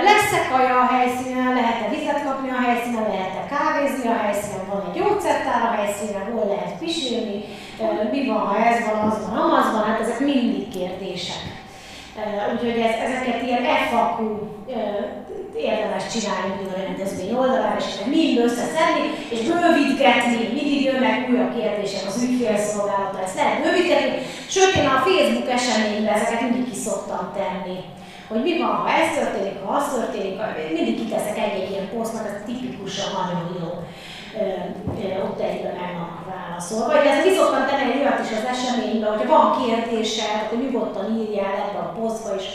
lesz-e 0.03 0.49
kaja 0.51 0.79
a 0.79 0.85
helyszínen, 0.85 1.53
lehet-e 1.53 1.89
vizet 1.89 2.23
kapni 2.23 2.49
a 2.49 2.61
helyszínen, 2.65 3.07
lehet-e 3.07 3.55
kávézni 3.55 4.07
a 4.09 4.17
helyszínen, 4.23 4.65
van 4.69 4.83
egy 4.87 5.01
gyógyszertár 5.01 5.61
a 5.61 5.75
helyszínen, 5.75 6.31
hol 6.31 6.47
lehet 6.47 6.77
pisilni, 6.79 7.43
mi 8.11 8.27
van, 8.27 8.37
ha 8.37 8.57
ez 8.65 8.85
van, 8.85 8.99
az 9.09 9.27
van, 9.27 9.37
amaz 9.37 9.71
van, 9.71 9.83
hát 9.83 9.99
ezek 9.99 10.19
mindig 10.19 10.69
kérdések. 10.69 11.56
Úgyhogy 12.51 12.79
ez, 12.87 12.95
ezeket 13.07 13.41
ilyen 13.41 13.63
FAQ 13.89 14.17
érdemes 15.71 16.05
csinálni 16.13 16.51
a 16.73 16.79
rendezvény 16.85 17.33
oldalára, 17.41 17.77
és 17.77 17.87
mind 18.05 18.37
összeszedni, 18.47 19.05
és 19.33 19.39
bővítgetni, 19.49 20.37
mindig 20.57 20.81
jönnek 20.83 21.29
újabb 21.29 21.53
kérdések 21.57 22.03
az 22.07 22.23
ügyfélszolgálatra, 22.23 23.23
ezt 23.23 23.35
lehet 23.39 23.61
bővítgetni, 23.63 24.15
sőt 24.55 24.75
én 24.79 24.87
a 24.95 25.03
Facebook 25.05 25.49
eseményben 25.57 26.13
ezeket 26.13 26.41
mindig 26.41 26.69
ki 26.69 26.77
szoktam 26.87 27.23
tenni. 27.39 27.77
Hogy 28.29 28.41
mi 28.41 28.53
van, 28.61 28.75
ha 28.75 28.89
ez 28.99 29.09
történik, 29.17 29.57
ha 29.63 29.73
az 29.79 29.87
történik, 29.95 30.35
mindig 30.73 30.95
kiteszek 31.01 31.37
egy-egy 31.37 31.71
ilyen 31.71 31.89
posztnak, 31.93 32.27
ez 32.27 32.37
tipikusan 32.45 33.09
nagyon 33.17 33.45
jó. 33.61 33.69
Ott 35.27 35.39
egyben 35.49 35.75
meg 35.81 35.91
válaszolva. 36.57 36.85
Vagy 36.93 37.05
ez 37.05 37.35
szoktam 37.35 37.65
tenni 37.65 37.91
egy 37.91 37.99
olyat 37.99 38.19
is 38.25 38.31
az 38.37 38.45
eseményben, 38.53 39.11
hogyha 39.11 39.33
van 39.35 39.47
kérdésed, 39.61 40.41
akkor 40.43 40.57
nyugodtan 40.59 41.07
írjál 41.19 41.55
ebbe 41.63 41.79
a 41.85 41.93
posztba, 41.97 42.29
és 42.39 42.47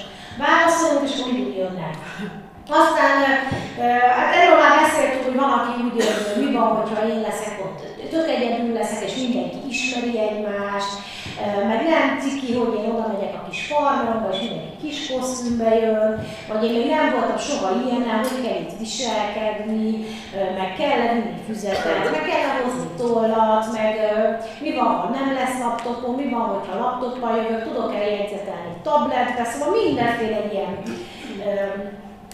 válaszolunk, 0.44 1.08
és 1.08 1.14
akkor 1.14 1.32
mindig 1.32 1.56
jönnek. 1.56 1.94
Aztán 2.80 3.16
hát 4.18 4.34
erről 4.40 4.58
már 4.62 4.74
beszéltük, 4.82 5.24
hogy 5.24 5.38
van, 5.42 5.52
aki 5.58 5.72
úgy 5.86 5.96
hogy 6.34 6.44
mi 6.44 6.52
van, 6.58 6.70
hogyha 6.80 7.08
én 7.12 7.20
leszek 7.28 7.54
ott, 7.64 7.80
tök 8.10 8.28
egyedül 8.28 8.72
leszek, 8.80 9.02
és 9.08 9.14
mindenki 9.22 9.58
ismeri 9.68 10.14
egymást, 10.28 10.92
meg 11.68 11.80
nem 11.88 12.18
ciki, 12.20 12.54
hogy 12.54 12.74
én 12.74 12.90
oda 12.90 13.06
megyek 13.12 13.34
a 13.34 13.48
kis 13.48 13.66
farmomba, 13.66 14.28
és 14.32 14.38
mindenki 14.38 14.76
kis 14.82 15.10
kosztümbe 15.10 15.78
jön, 15.78 16.26
vagy 16.48 16.64
én 16.64 16.72
még 16.72 16.88
nem 16.90 17.10
voltam 17.12 17.38
soha 17.38 17.68
ilyen, 17.84 18.02
hogy 18.18 18.42
kell 18.44 18.60
itt 18.60 18.78
viselkedni, 18.78 20.04
meg 20.58 20.70
kell 20.78 20.98
lenni 21.04 21.30
füzetet, 21.46 22.10
meg 22.10 22.24
kell 22.30 22.48
hozni 22.62 22.88
tollat, 22.96 23.72
meg 23.72 23.92
mi 24.60 24.74
van, 24.74 24.86
ha 25.00 25.08
nem 25.08 25.34
lesz 25.34 25.58
laptopom, 25.58 26.14
mi 26.14 26.28
van, 26.28 26.46
hogyha 26.54 26.78
laptoppal 26.78 27.36
jövök, 27.36 27.64
tudok 27.64 27.94
el 27.94 28.08
jegyzetelni 28.08 28.72
tabletbe, 28.82 29.44
szóval 29.44 29.82
mindenféle 29.82 30.40
ilyen 30.52 30.72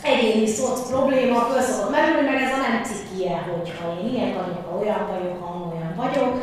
egyéni 0.02 0.46
szoc 0.46 0.90
probléma 0.90 1.38
föl 1.40 1.60
szokott 1.60 1.90
merülni, 1.90 2.28
meg 2.28 2.42
ez 2.42 2.52
a 2.52 2.56
nem 2.56 2.82
cikie, 2.82 3.44
hogyha 3.56 4.00
én 4.00 4.08
ilyen 4.14 4.34
vagyok, 4.34 4.70
ha 4.70 4.78
olyan 4.78 5.06
vagyok, 5.12 5.42
ha 5.42 5.72
olyan 5.72 5.94
vagyok. 5.96 6.42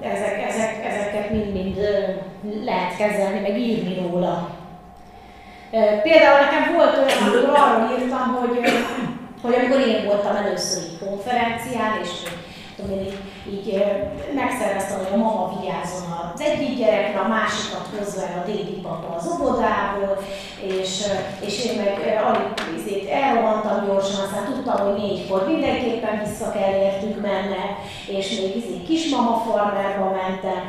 Ezek, 0.00 0.42
ezek, 0.48 0.84
ezeket 0.84 1.30
mind-mind 1.30 1.76
lehet 2.64 2.96
kezelni, 2.96 3.40
meg 3.40 3.58
írni 3.58 3.94
róla. 3.94 4.50
Például 6.02 6.40
nekem 6.40 6.74
volt 6.74 6.96
olyan, 6.96 7.32
amikor 7.32 7.58
arról 7.58 7.98
írtam, 7.98 8.34
hogy, 8.34 8.60
hogy 9.42 9.54
amikor 9.54 9.80
én 9.80 10.04
voltam 10.04 10.36
először 10.36 10.82
egy 10.82 11.08
konferencián, 11.08 12.00
és 12.02 12.10
tudom 12.76 12.98
én, 12.98 13.12
így, 13.50 13.66
így 13.66 13.84
megszerveztem, 14.34 14.98
hogy 14.98 15.12
a 15.12 15.16
mama 15.16 15.52
vigyázzon 15.54 16.16
az 16.34 16.40
egyik 16.40 16.78
gyerekre, 16.78 17.20
a 17.20 17.28
másikat 17.28 17.86
el 18.16 18.42
a 18.42 18.46
dédi 18.46 18.78
papa 18.82 19.16
az 19.16 19.30
óvodából, 19.32 20.18
és, 20.60 20.90
és 21.46 21.64
én 21.64 21.76
meg 21.76 22.22
alig 22.28 22.48
izét 22.78 23.10
elrohantam 23.10 23.86
gyorsan, 23.86 24.24
aztán 24.24 24.44
tudtam, 24.44 24.86
hogy 24.86 25.02
négykor 25.02 25.46
mindenképpen 25.46 26.22
vissza 26.24 26.52
kell 26.56 26.74
értünk 26.86 27.20
menne, 27.20 27.62
és 28.16 28.26
még 28.38 28.56
izé 28.56 28.76
kismama 28.88 29.42
farmerba 29.46 30.08
mentem, 30.20 30.60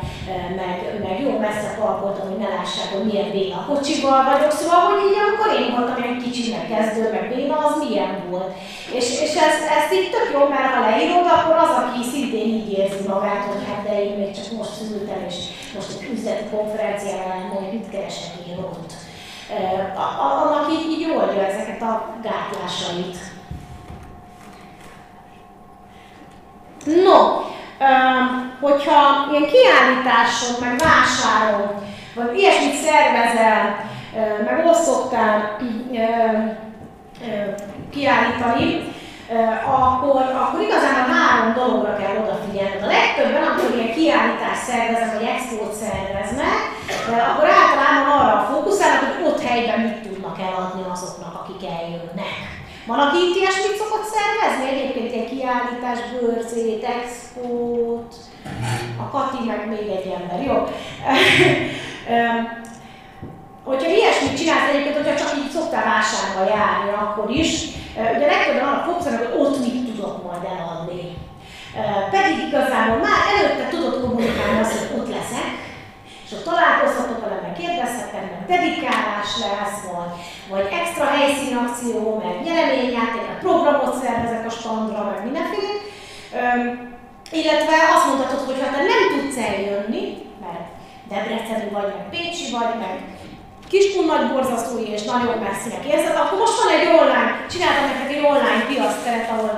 meg, 0.59 0.75
meg 1.05 1.15
jó 1.25 1.37
messze 1.37 1.69
parkoltam, 1.79 2.27
hogy 2.29 2.39
ne 2.43 2.49
lássák, 2.55 2.89
hogy 2.93 3.05
milyen 3.05 3.31
béna 3.31 3.65
kocsival 3.69 4.23
vagyok, 4.31 4.51
szóval, 4.51 4.81
hogy 4.89 5.01
így 5.07 5.17
amikor 5.23 5.49
én 5.59 5.69
voltam 5.75 6.03
egy 6.03 6.23
kicsinek 6.23 6.65
kezdő, 6.73 7.03
meg 7.11 7.25
béna, 7.33 7.55
az 7.65 7.75
milyen 7.83 8.13
volt. 8.29 8.51
És, 8.97 9.07
és 9.25 9.33
ezt, 9.47 9.63
ezt 9.77 9.93
itt 9.97 10.11
tök 10.11 10.27
jó, 10.33 10.41
mert 10.53 10.73
ha 10.73 10.89
leírod, 10.89 11.27
akkor 11.35 11.57
az, 11.65 11.73
aki 11.81 12.01
szintén 12.11 12.47
így 12.57 12.66
érzi 12.73 13.07
magát, 13.07 13.43
hogy 13.43 13.63
hát 13.67 13.83
de 13.83 14.03
én 14.03 14.17
még 14.17 14.35
csak 14.35 14.57
most 14.57 14.73
szültem, 14.73 15.23
és 15.27 15.35
most 15.75 15.87
egy 16.01 16.09
üzleti 16.11 16.43
konferencián 16.55 17.49
hogy 17.49 17.71
mit 17.71 17.89
keresek 17.89 18.47
én 18.47 18.57
ott. 18.57 18.93
Annak 20.19 20.71
így, 20.71 20.91
így 20.91 21.09
oldja 21.09 21.45
ezeket 21.45 21.81
a 21.81 22.15
gátlásait. 22.23 23.17
No, 26.85 27.41
hogyha 28.59 29.27
ilyen 29.31 29.49
kiállításon, 29.49 30.55
meg 30.59 30.79
vásáron, 30.79 31.71
vagy 32.15 32.37
ilyesmit 32.37 32.73
szervezel, 32.73 33.85
meg 34.45 34.65
ott 34.65 34.83
szoktál 34.83 35.57
kiállítani, 37.91 38.95
akkor, 39.77 40.21
akkor 40.43 40.61
igazából 40.61 41.13
három 41.13 41.53
dologra 41.53 41.93
kell 41.95 42.15
odafigyelni. 42.23 42.81
A 42.81 42.93
legtöbben, 42.95 43.43
amikor 43.43 43.69
ilyen 43.75 43.93
kiállítást 43.97 44.63
szerveznek, 44.69 45.13
vagy 45.17 45.29
expót 45.35 45.73
szerveznek, 45.83 46.57
akkor 47.29 47.47
általában 47.61 48.07
arra 48.19 48.47
fókuszálnak, 48.51 49.13
hogy 49.15 49.25
ott 49.29 49.41
helyben 49.49 49.79
mit 49.79 49.99
tudnak 50.05 50.37
eladni 50.47 50.83
azoknak, 50.93 51.33
akik 51.41 51.69
eljönnek. 51.77 52.35
Van, 52.89 52.99
aki 52.99 53.17
itt 53.25 53.35
ilyesmit 53.39 53.79
szokott 53.81 54.07
szervezni? 54.15 54.65
Egyébként 54.73 55.11
egy 55.13 55.29
kiállítás, 55.29 55.99
bőrcét, 56.11 56.83
expót, 56.95 58.13
a 59.03 59.09
Kati 59.11 59.41
meg 59.47 59.67
még 59.69 59.87
egy 59.97 60.13
ember, 60.17 60.39
jó? 60.49 60.55
hogyha 63.69 63.95
ilyesmit 63.97 64.37
csinálsz 64.39 64.69
egyébként, 64.69 64.97
hogyha 64.99 65.19
csak 65.21 65.31
így 65.39 65.51
szoktál 65.55 65.85
vásárba 65.91 66.41
járni, 66.55 66.89
akkor 67.03 67.27
is, 67.41 67.49
ugye 68.15 68.27
legtöbben 68.33 68.67
arra 68.67 68.85
fókuszálnak, 68.87 69.23
hogy 69.25 69.39
ott 69.41 69.59
mit 69.59 69.85
tudok 69.89 70.15
majd 70.25 70.43
eladni. 70.53 71.03
Pedig 72.15 72.35
igazából 72.47 72.99
már 73.07 73.21
előtte 73.31 73.65
tudod 73.69 73.95
kommunikálni 74.01 74.59
azt, 74.59 74.75
hogy 74.77 74.99
ott 74.99 75.09
leszek, 75.17 75.49
és 76.25 76.31
ott 76.35 76.47
találkozhatok 76.49 77.19
vele, 77.23 77.39
meg 77.45 77.53
kérdezhetek, 77.61 78.25
meg 78.31 78.41
dedikálás 78.53 79.29
lesz, 79.45 79.79
vagy, 79.93 80.11
vagy 80.51 80.65
extra 80.79 81.05
helyszínakció, 81.15 81.99
meg 82.23 82.35
nyereményjáték, 82.45 83.23
meg 83.27 83.39
programot 83.45 83.95
szervezek 84.03 84.45
a 84.45 84.57
standra, 84.59 84.99
meg 85.11 85.19
mindenféle. 85.27 85.73
illetve 87.39 87.75
azt 87.93 88.07
mondhatod, 88.07 88.41
hogy 88.49 88.59
ha 88.63 88.69
te 88.75 88.81
nem 88.91 89.03
tudsz 89.11 89.39
eljönni, 89.49 90.03
mert 90.43 90.65
Debreceni 91.09 91.69
vagy, 91.75 91.89
meg 91.95 92.05
Pécsi 92.15 92.45
vagy, 92.57 92.73
meg 92.83 92.95
Kiskun 93.69 94.05
nagy 94.05 94.27
borzasztói 94.31 94.87
és 94.95 95.03
nagyon 95.03 95.37
messzinek 95.37 95.85
érzed, 95.85 96.15
akkor 96.15 96.37
most 96.39 96.61
van 96.61 96.73
egy 96.75 96.87
online, 96.99 97.31
csináltam 97.51 97.85
nektek 97.85 98.11
egy 98.15 98.25
online 98.31 98.63
piaszteret, 98.67 99.29
ahol 99.29 99.53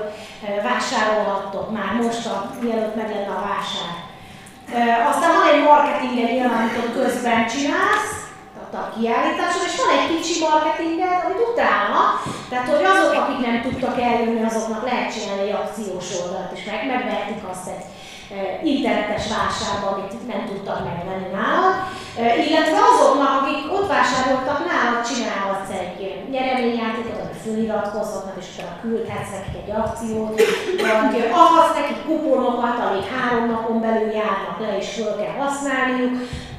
vásárolhattok 0.67 1.67
már 1.77 1.91
most, 2.01 2.25
a, 2.25 2.35
mielőtt 2.61 2.95
meg 2.95 3.09
lenne 3.13 3.33
a 3.37 3.45
vásár. 3.49 3.93
Aztán 5.11 5.31
van 5.37 5.47
egy 5.53 5.63
marketinged 5.63 6.31
nyilván, 6.31 6.59
amit 6.59 6.93
közben 6.99 7.47
csinálsz, 7.47 8.17
a 8.73 8.93
kiállításon, 8.95 9.65
és 9.69 9.75
van 9.81 9.91
egy 9.97 10.07
kicsi 10.11 10.35
marketinged, 10.47 11.21
amit 11.25 11.47
utána, 11.51 12.01
tehát 12.49 12.69
hogy 12.71 12.85
azok, 12.93 13.13
akik 13.21 13.39
nem 13.47 13.61
tudtak 13.61 14.01
eljönni, 14.01 14.43
azoknak 14.43 14.83
lehet 14.89 15.13
csinálni 15.13 15.41
egy 15.41 15.57
akciós 15.61 16.07
oldalt, 16.21 16.51
és 16.55 16.63
meg, 16.69 16.79
megvehetik 16.91 17.43
azt 17.51 17.67
egy 17.73 17.83
internetes 18.63 19.25
vásárban, 19.35 19.93
amit 19.93 20.27
nem 20.31 20.45
tudtak 20.45 20.79
megvenni 20.89 21.29
nálad, 21.39 21.75
illetve 22.47 22.79
azoknak, 22.91 23.33
akik 23.41 23.73
ott 23.77 23.91
vásároltak 23.95 24.59
nálad, 24.69 25.07
csinálhatsz 25.09 25.71
egy 25.81 25.97
nyereményjátékot, 26.31 27.21
ami 27.23 27.35
föliratkozhatnak, 27.43 28.37
és 28.39 28.47
utána 28.53 28.81
küldhetsz 28.81 29.31
nekik 29.35 29.55
egy 29.61 29.71
akciót, 29.81 30.35
vagy 31.13 31.29
adhatsz 31.41 31.75
nekik 31.79 32.05
kuponokat, 32.05 32.77
amik 32.85 33.07
három 33.13 33.45
napon 33.51 33.81
belül 33.81 34.11
járnak 34.21 34.57
le, 34.59 34.77
és 34.77 34.87
föl 34.95 35.13
kell 35.19 35.35
használniuk, 35.43 36.13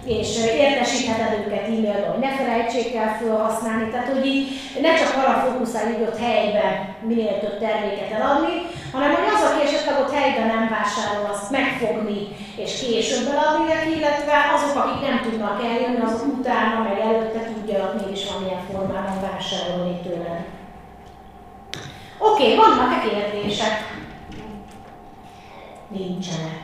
és 0.04 0.28
értesítheted 0.64 1.46
őket 1.46 1.66
e-mailben, 1.66 2.10
hogy 2.10 2.20
ne 2.20 2.32
felejtsék 2.36 2.94
el 2.94 3.16
felhasználni, 3.20 3.90
tehát 3.90 4.12
hogy 4.12 4.26
így 4.26 4.46
ne 4.80 4.94
csak 4.94 5.16
arra 5.16 5.44
fókuszálj, 5.46 5.92
hogy 5.92 6.02
ott 6.02 6.18
helyben 6.18 6.94
minél 7.08 7.38
több 7.40 7.58
terméket 7.58 8.10
eladni, 8.12 8.54
hanem 8.92 9.14
hogy 9.14 9.28
az, 9.34 9.42
aki 9.48 9.66
esetleg 9.66 10.00
ott 10.00 10.14
helyben 10.14 10.46
nem 10.46 10.68
vásárol, 10.68 11.30
azt 11.32 11.50
megfogni 11.50 12.20
és 12.56 12.80
később 12.80 13.26
eladni 13.32 13.64
neki, 13.72 13.90
illetve 13.96 14.34
azok, 14.54 14.84
akik 14.84 15.08
nem 15.08 15.20
tudnak 15.22 15.64
eljönni, 15.64 16.00
azok 16.00 16.38
utána 16.38 16.82
meg 16.82 16.98
előtte 16.98 17.40
tudjanak 17.52 17.94
mégis 18.00 18.26
valamilyen 18.26 18.62
formában 18.70 19.20
vásárolni 19.20 20.00
tőle. 20.02 20.44
Oké, 22.18 22.42
okay, 22.42 22.56
vannak-e 22.56 23.08
kérdések? 23.08 23.74
Nincsenek. 25.88 26.58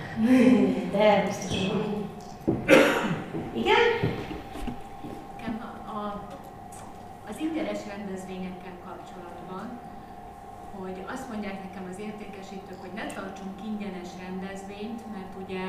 De 0.92 1.24
biztos, 1.26 1.58
hogy 1.58 1.96
igen? 3.52 3.82
A, 5.64 5.90
a, 5.96 6.22
az 7.30 7.36
ingeres 7.38 7.78
rendezvényekkel 7.86 8.76
kapcsolatban, 8.86 9.66
hogy 10.80 11.04
azt 11.14 11.28
mondják 11.32 11.58
nekem 11.66 11.84
az 11.92 11.98
értékesítők, 11.98 12.80
hogy 12.80 12.94
ne 12.94 13.06
tartsunk 13.14 13.56
ingyenes 13.64 14.10
rendezvényt, 14.24 15.00
mert 15.14 15.32
ugye 15.42 15.62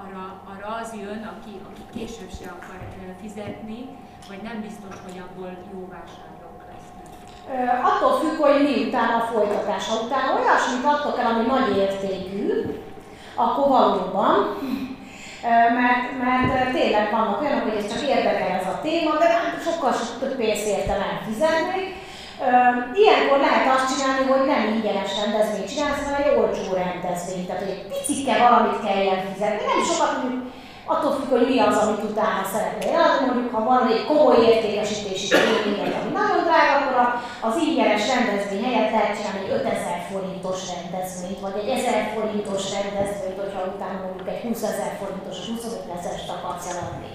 arra, 0.00 0.24
arra 0.52 0.68
az 0.82 0.94
jön, 1.02 1.22
aki, 1.32 1.52
aki 1.68 1.82
később 1.94 2.32
se 2.38 2.48
akar 2.56 2.80
fizetni, 3.20 3.80
vagy 4.28 4.42
nem 4.42 4.60
biztos, 4.66 4.94
hogy 5.04 5.18
abból 5.26 5.52
jó 5.72 5.80
vásárlók 5.94 6.60
lesznek. 6.70 7.06
Attól 7.90 8.12
függ, 8.20 8.36
hogy 8.44 8.62
mi 8.62 8.88
utána 8.88 9.14
a 9.16 9.26
folytatás. 9.32 9.88
Ha 9.88 10.04
utána 10.04 10.30
olyasmit 10.40 10.84
adtok 10.84 11.18
el, 11.18 11.26
ami 11.32 11.44
nagy 11.46 11.76
értékű, 11.76 12.46
akkor 13.34 13.68
valóban, 13.68 14.36
mert, 15.78 16.04
mert 16.22 16.72
tényleg 16.72 17.10
vannak 17.10 17.40
olyanok, 17.40 17.64
hogy 17.68 17.78
ez 17.80 17.92
csak 17.92 18.08
érdekel 18.08 18.58
ez 18.58 18.66
a 18.74 18.80
téma, 18.82 19.12
de 19.22 19.28
sokkal 19.66 19.92
több 20.20 20.36
pénzt 20.36 20.66
érte 20.66 20.94
nem 21.04 21.16
fizetni. 21.26 21.82
Ilyenkor 23.00 23.38
lehet 23.38 23.66
azt 23.74 23.90
csinálni, 23.92 24.24
hogy 24.32 24.44
nem 24.52 24.62
ingyenes 24.74 25.12
rendezvényt 25.20 25.70
csinálsz, 25.72 26.04
hanem 26.04 26.22
egy 26.22 26.38
olcsó 26.40 26.64
rendezvényt. 26.82 27.46
Tehát, 27.46 27.62
hogy 27.62 27.74
egy 27.74 27.86
picike 27.90 28.34
valamit 28.44 28.84
kelljen 28.86 29.20
fizetni. 29.28 29.62
Nem 29.70 29.82
sokat, 29.90 30.12
mondjuk 30.18 30.42
attól 30.92 31.12
függ, 31.16 31.30
hogy 31.36 31.48
mi 31.50 31.58
az, 31.68 31.76
amit 31.82 32.08
utána 32.10 32.42
szeretnél 32.52 32.90
eladni. 32.98 33.26
Mondjuk, 33.26 33.54
ha 33.54 33.62
van 33.70 33.82
egy 33.92 34.04
komoly 34.10 34.38
értékesítési 34.50 35.26
tényleg, 35.28 35.92
ami 35.98 36.10
nagyon 36.20 36.42
drága, 36.46 36.72
akkor 36.76 36.96
az 37.48 37.54
ingyenes 37.64 38.04
rendezvény 38.12 38.64
helyett 38.66 38.94
lehet 38.94 39.16
csinálni 39.16 39.40
egy 39.44 39.54
5000 39.58 39.98
forintos 40.10 40.58
rendezvényt, 40.74 41.40
vagy 41.44 41.56
egy 41.60 41.70
1000 41.76 42.02
forintos 42.14 42.62
rendezvényt, 42.76 43.42
hogyha 43.44 43.60
utána 43.74 43.98
mondjuk 44.04 44.28
egy 44.32 44.42
20 44.46 44.62
ezer 44.72 44.92
forintos, 45.00 45.36
25 45.54 45.96
ezer 45.96 46.16
akarsz 46.36 46.68
eladni. 46.72 47.14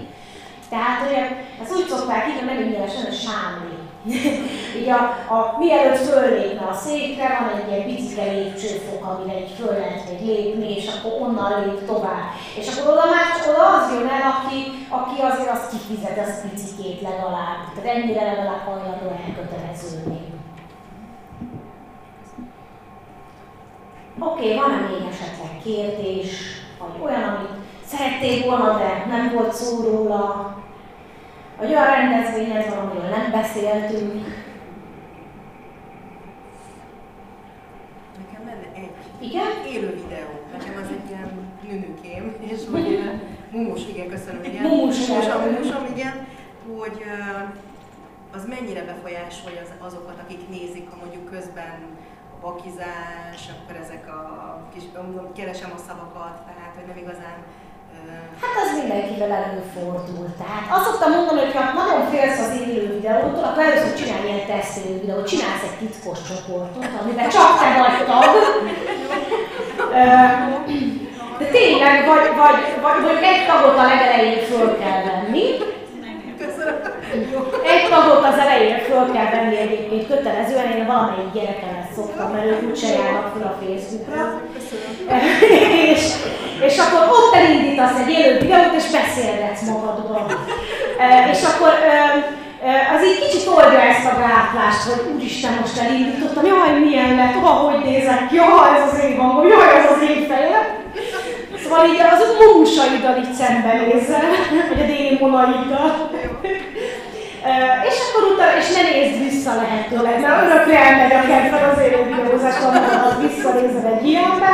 Tehát, 0.73 0.97
hogy 1.03 1.15
ezt 1.61 1.75
úgy 1.77 1.87
szokták 1.91 2.23
hogy 2.25 2.49
nem 2.49 2.63
ingyenes, 2.63 2.95
hanem 2.99 3.15
sámli. 3.25 3.77
így 4.79 4.89
a, 4.89 5.01
a, 5.33 5.55
mielőtt 5.59 5.97
föllépne 5.97 6.67
a 6.67 6.73
székre, 6.73 7.37
van 7.39 7.59
egy 7.59 7.67
ilyen 7.71 7.85
picike 7.85 8.31
lépcsőfok, 8.31 9.05
amire 9.05 9.37
egy 9.37 9.53
föl 9.59 9.73
lehet 9.77 10.09
még 10.09 10.27
lépni, 10.27 10.75
és 10.75 10.87
akkor 10.93 11.21
onnan 11.21 11.65
lép 11.65 11.85
tovább. 11.85 12.29
És 12.59 12.77
akkor 12.77 12.93
oda 12.93 13.05
már 13.05 13.27
oda 13.49 13.65
az 13.77 13.93
jön 13.93 14.07
el, 14.07 14.23
aki, 14.31 14.59
aki 14.89 15.21
azért 15.21 15.51
azt 15.51 15.71
kifizet, 15.71 16.19
az 16.19 16.41
picikét 16.41 17.01
legalább. 17.01 17.59
Tehát 17.75 17.95
ennyire 17.95 18.23
legalább 18.23 18.65
hajlandó 18.65 19.07
elköteleződni. 19.25 20.19
Oké, 24.19 24.53
okay, 24.53 24.55
van-e 24.55 24.87
még 24.89 25.07
esetleg 25.11 25.61
kérdés, 25.63 26.29
vagy 26.79 27.03
olyan, 27.03 27.23
amit 27.23 27.55
szerették 27.85 28.45
volna, 28.45 28.77
de 28.77 29.05
nem 29.09 29.31
volt 29.33 29.53
szó 29.53 29.81
róla, 29.81 30.55
vagy 31.61 31.69
olyan 31.69 31.85
rendezvényhez 31.85 32.73
amiről 32.73 33.09
nem 33.09 33.31
beszéltünk. 33.31 34.13
Nekem 38.17 38.45
lenne 38.45 38.67
egy 38.75 38.91
Igen? 39.19 39.51
élő 39.67 39.89
videó. 40.03 40.31
Nekem 40.51 40.81
az 40.83 40.89
egy 40.89 41.09
ilyen 41.09 41.29
nünükém, 41.69 42.35
és 42.39 42.59
hogy 42.71 42.99
mumus, 43.51 43.87
igen, 43.87 44.07
köszönöm, 44.07 44.43
igen. 44.43 44.63
Mumus, 44.63 45.07
mumusom, 45.07 45.41
mumusom, 45.41 45.85
igen, 45.95 46.27
hogy 46.67 47.03
az 48.33 48.45
mennyire 48.45 48.83
befolyásolja 48.83 49.61
az, 49.61 49.87
azokat, 49.87 50.19
akik 50.23 50.49
nézik, 50.49 50.89
ha 50.89 50.97
mondjuk 51.03 51.31
közben 51.31 51.79
a 52.35 52.47
vakizás, 52.47 53.41
akkor 53.57 53.75
ezek 53.75 54.07
a 54.07 54.21
kis, 54.73 54.83
keresem 55.35 55.71
a 55.75 55.81
szavakat, 55.87 56.41
tehát 56.45 56.73
hogy 56.75 56.87
nem 56.87 56.97
igazán 56.97 57.37
Hát 58.41 58.55
az 58.63 58.69
mindenkivel 58.79 59.31
előfordul. 59.41 60.27
Tehát 60.41 60.65
azt 60.75 60.85
szoktam 60.87 61.11
mondani, 61.17 61.39
hogy 61.43 61.55
ha 61.55 61.63
nagyon 61.81 62.01
félsz 62.11 62.39
az 62.45 62.51
élő 62.61 62.81
videótól, 62.95 63.43
akkor 63.47 63.63
először 63.63 63.93
csinálj 63.99 64.23
ilyen 64.27 64.45
tesztelő 64.51 64.93
videót, 65.01 65.29
csinálsz 65.31 65.65
egy 65.67 65.77
titkos 65.81 66.19
csoportot, 66.29 66.91
amiben 67.01 67.29
csak 67.35 67.49
te 67.59 67.69
vagy 67.81 67.97
tag. 68.09 68.31
De 71.39 71.45
tényleg, 71.57 71.95
vagy, 72.11 72.27
vagy, 72.41 72.59
vagy, 72.85 72.99
vagy 73.07 73.23
egy 73.31 73.45
tagot 73.47 73.77
a 73.77 73.83
legelején 73.91 74.41
föl 74.49 74.77
kell 74.81 75.01
venni. 75.09 75.45
Egy 77.71 77.89
tagot 77.89 78.25
az 78.25 78.37
elején 78.43 78.79
föl 78.87 79.11
kell 79.13 79.29
venni 79.35 79.57
egyébként 79.57 80.07
kötelezően, 80.07 80.71
én 80.77 80.85
valamelyik 80.85 81.33
gyerekemet 81.33 81.93
szoktam, 81.95 82.31
mert 82.31 82.45
ők 82.45 82.69
úgyse 82.69 82.87
járnak 82.87 83.27
fel 83.33 83.47
a 83.51 83.57
Facebookra. 83.61 84.41
és, 85.91 86.01
és 86.67 86.75
akkor 86.83 87.01
ott 87.17 87.35
elindítasz 87.39 87.99
egy 88.01 88.11
élő 88.17 88.39
videót, 88.39 88.75
és 88.79 88.87
beszélgetsz 88.97 89.67
magadban. 89.71 90.25
És 91.33 91.41
akkor 91.49 91.71
az 92.95 93.01
így 93.09 93.19
kicsit 93.23 93.47
oldja 93.47 93.81
ezt 93.91 94.05
a 94.11 94.19
gátlást, 94.25 94.83
hogy 94.89 95.01
úristen, 95.13 95.53
most 95.61 95.77
elindítottam, 95.83 96.45
jaj, 96.45 96.79
milyen 96.79 97.15
lett, 97.15 97.37
hogy 97.43 97.83
nézek, 97.85 98.23
jaj, 98.31 98.69
ez 98.77 98.93
az 98.93 98.99
én 99.03 99.17
hangom, 99.19 99.47
jaj, 99.47 99.69
ez 99.79 99.91
az 99.95 100.01
én 100.09 100.21
fejem. 100.29 100.65
Szóval 101.71 101.89
így 101.93 102.03
az 102.15 102.23
a 102.25 102.29
mumusaiddal 102.39 103.17
így 103.23 103.33
szembenézel, 103.39 104.29
vagy 104.69 104.81
a 104.83 104.87
démonaiddal. 104.91 105.89
és 107.89 107.97
akkor 108.03 108.23
utána, 108.31 108.57
és 108.61 108.69
ne 108.75 108.81
nézd 108.89 109.17
vissza 109.27 109.51
lehetőleg, 109.61 110.15
mert 110.21 110.41
örökre 110.43 110.77
elmegy 110.87 111.15
a 111.19 111.27
kedved 111.29 111.63
az 111.71 111.79
élő 111.85 112.01
videózás, 112.09 112.57
amikor 112.67 113.13
visszanézel 113.27 113.85
egy 113.93 114.05
ilyenbe. 114.09 114.53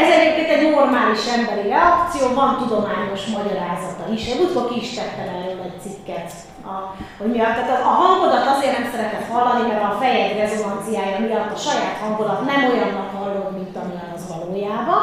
Ez 0.00 0.08
egyébként 0.16 0.50
egy 0.54 0.70
normális 0.70 1.24
emberi 1.36 1.68
reakció, 1.68 2.22
van 2.40 2.52
tudományos 2.60 3.22
magyarázata 3.36 4.04
is. 4.14 4.22
Én 4.32 4.44
utóbb 4.46 4.68
ki 4.70 4.78
is 4.84 4.90
tettem 4.98 5.28
erről 5.38 5.62
egy 5.68 5.80
cikket, 5.84 6.28
a, 6.72 6.74
hogy 7.18 7.30
miatt. 7.34 7.58
Tehát 7.58 7.86
a 7.90 7.94
hangodat 8.02 8.46
azért 8.54 8.76
nem 8.78 8.90
szeretett 8.92 9.28
hallani, 9.32 9.64
mert 9.70 9.84
a 9.90 9.98
fejed 10.00 10.32
rezonanciája 10.42 11.18
miatt 11.26 11.52
a 11.58 11.64
saját 11.66 11.96
hangodat 12.02 12.40
nem 12.50 12.60
olyannak 12.70 13.08
hallod, 13.16 13.48
mint 13.58 13.76
amilyen 13.80 14.12
az 14.16 14.24
valójában. 14.32 15.02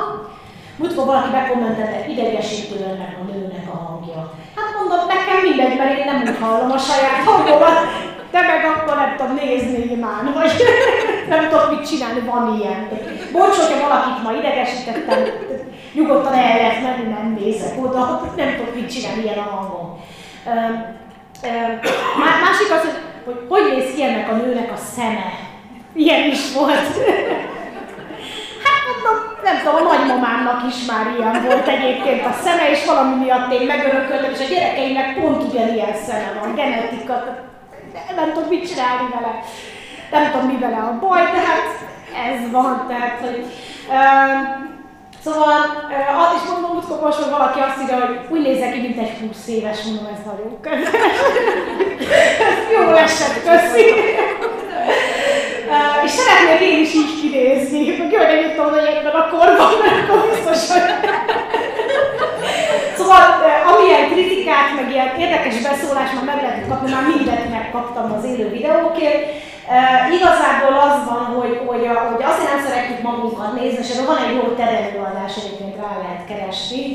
Múltkor 0.82 1.06
valaki 1.06 1.32
bekommentelte, 1.32 2.08
idegesítő 2.08 2.76
ennek 2.84 3.18
a 3.22 3.24
nőnek 3.32 3.68
a 3.74 3.78
hangja. 3.86 4.34
Hát 4.56 4.72
mondom, 4.78 5.08
nekem 5.08 5.40
mindegy, 5.48 5.78
mert 5.78 5.98
én 6.00 6.06
nem 6.06 6.22
úgy 6.22 6.40
hallom 6.42 6.72
a 6.72 6.78
saját 6.78 7.24
hangomat, 7.26 7.80
de 8.32 8.42
meg 8.42 8.62
akkor 8.66 8.96
nem 8.96 9.16
tudom 9.18 9.34
nézni 9.34 9.92
imán, 9.96 10.32
vagy 10.34 10.54
nem 11.34 11.50
tudok 11.50 11.70
mit 11.70 11.88
csinálni, 11.90 12.20
van 12.20 12.58
ilyen. 12.60 12.90
Bocs, 13.32 13.58
hogyha 13.60 13.88
valakit 13.88 14.24
ma 14.24 14.32
idegesítettem, 14.40 15.20
nyugodtan 15.94 16.34
el 16.34 16.58
lehet 16.58 16.82
menni, 16.84 17.10
nem 17.10 17.38
nézek 17.40 17.84
oda, 17.86 18.02
nem 18.42 18.56
tudok 18.56 18.76
mit 18.76 18.92
csinálni, 18.94 19.24
ilyen 19.24 19.38
a 19.38 19.50
hangom. 19.56 19.88
Másik 22.44 22.72
az, 22.72 22.82
hogy 23.26 23.38
hogy 23.50 23.74
néz 23.76 23.94
ki 23.96 24.04
ennek 24.04 24.30
a 24.30 24.36
nőnek 24.36 24.72
a 24.72 24.78
szeme. 24.78 25.30
Ilyen 25.94 26.30
is 26.30 26.54
volt. 26.54 26.94
Nem 29.52 29.64
tudom, 29.64 29.88
a 29.88 29.94
nagymamámnak 29.94 30.62
is 30.72 30.86
már 30.86 31.06
ilyen 31.18 31.44
volt 31.46 31.68
egyébként 31.68 32.26
a 32.26 32.34
szeme, 32.44 32.70
és 32.70 32.86
valami 32.86 33.16
miatt 33.16 33.54
én 33.54 33.66
megörököltem, 33.66 34.32
és 34.32 34.40
a 34.40 34.54
gyerekeimnek 34.54 35.20
pont 35.20 35.44
ugyanilyen 35.44 35.96
szeme 36.06 36.32
van, 36.40 36.56
genetika, 36.56 37.14
nem 38.16 38.34
tudom 38.34 38.50
mit 38.50 38.68
csinálni 38.70 39.10
vele. 39.14 39.34
Nem 40.12 40.32
tudom 40.32 40.48
mi 40.48 40.58
vele 40.58 40.78
a 40.78 40.98
baj, 41.00 41.22
de 41.22 41.40
hát 41.48 41.68
ez 42.26 42.52
van, 42.52 42.86
tehát, 42.88 43.20
hogy 43.20 43.46
uh, 43.90 44.70
Szóval 45.24 45.60
azt 46.24 46.44
is 46.44 46.52
mondom, 46.52 46.72
hogy 46.72 47.00
most 47.02 47.18
hogy 47.18 47.30
valaki 47.30 47.60
azt 47.60 47.82
írja, 47.82 48.06
hogy 48.06 48.20
úgy 48.30 48.42
nézek 48.42 48.74
ki, 48.74 48.80
mint 48.80 49.00
egy 49.00 49.18
20 49.20 49.48
éves, 49.48 49.84
mondom, 49.84 50.06
ez 50.06 50.26
nagyon 50.26 50.60
kedves. 50.62 51.18
Jó 52.74 52.94
esett, 52.94 53.44
köszi. 53.44 53.86
És 56.06 56.12
szeretnék 56.12 56.70
én 56.70 56.82
is 56.82 56.94
így 56.94 57.21
hogy 57.32 58.12
jól 58.12 58.26
nem 58.26 58.40
jöttem 58.44 58.66
oda 58.66 58.80
ebben 58.88 59.16
a 59.22 59.30
korban, 59.30 59.72
mert 59.84 60.10
akkor 60.10 60.30
biztos, 60.30 60.62
szóval 62.98 63.24
amilyen 63.72 64.10
kritikát, 64.12 64.70
meg 64.76 64.92
ilyen 64.92 65.16
érdekes 65.18 65.62
beszólást 65.62 66.14
már 66.14 66.24
meg 66.24 66.42
lehet 66.42 66.68
kapni, 66.68 66.92
már 66.92 67.06
mindent 67.16 67.50
megkaptam 67.50 68.12
az 68.18 68.24
élő 68.26 68.50
videókért. 68.50 69.24
Uh, 69.68 70.14
igazából 70.18 70.74
az 70.88 70.98
van, 71.10 71.24
hogy, 71.38 71.60
hogy, 71.66 71.86
a, 71.88 71.96
hogy 72.12 72.24
azért 72.24 72.54
nem 72.54 72.66
szeretjük 72.66 73.02
magunkat 73.02 73.54
nézni, 73.60 73.80
és 73.82 74.06
van 74.06 74.18
egy 74.18 74.36
jó 74.36 74.42
terelőadás, 74.42 75.34
egyébként 75.38 75.76
rá 75.76 75.92
lehet 76.04 76.24
keresni, 76.30 76.86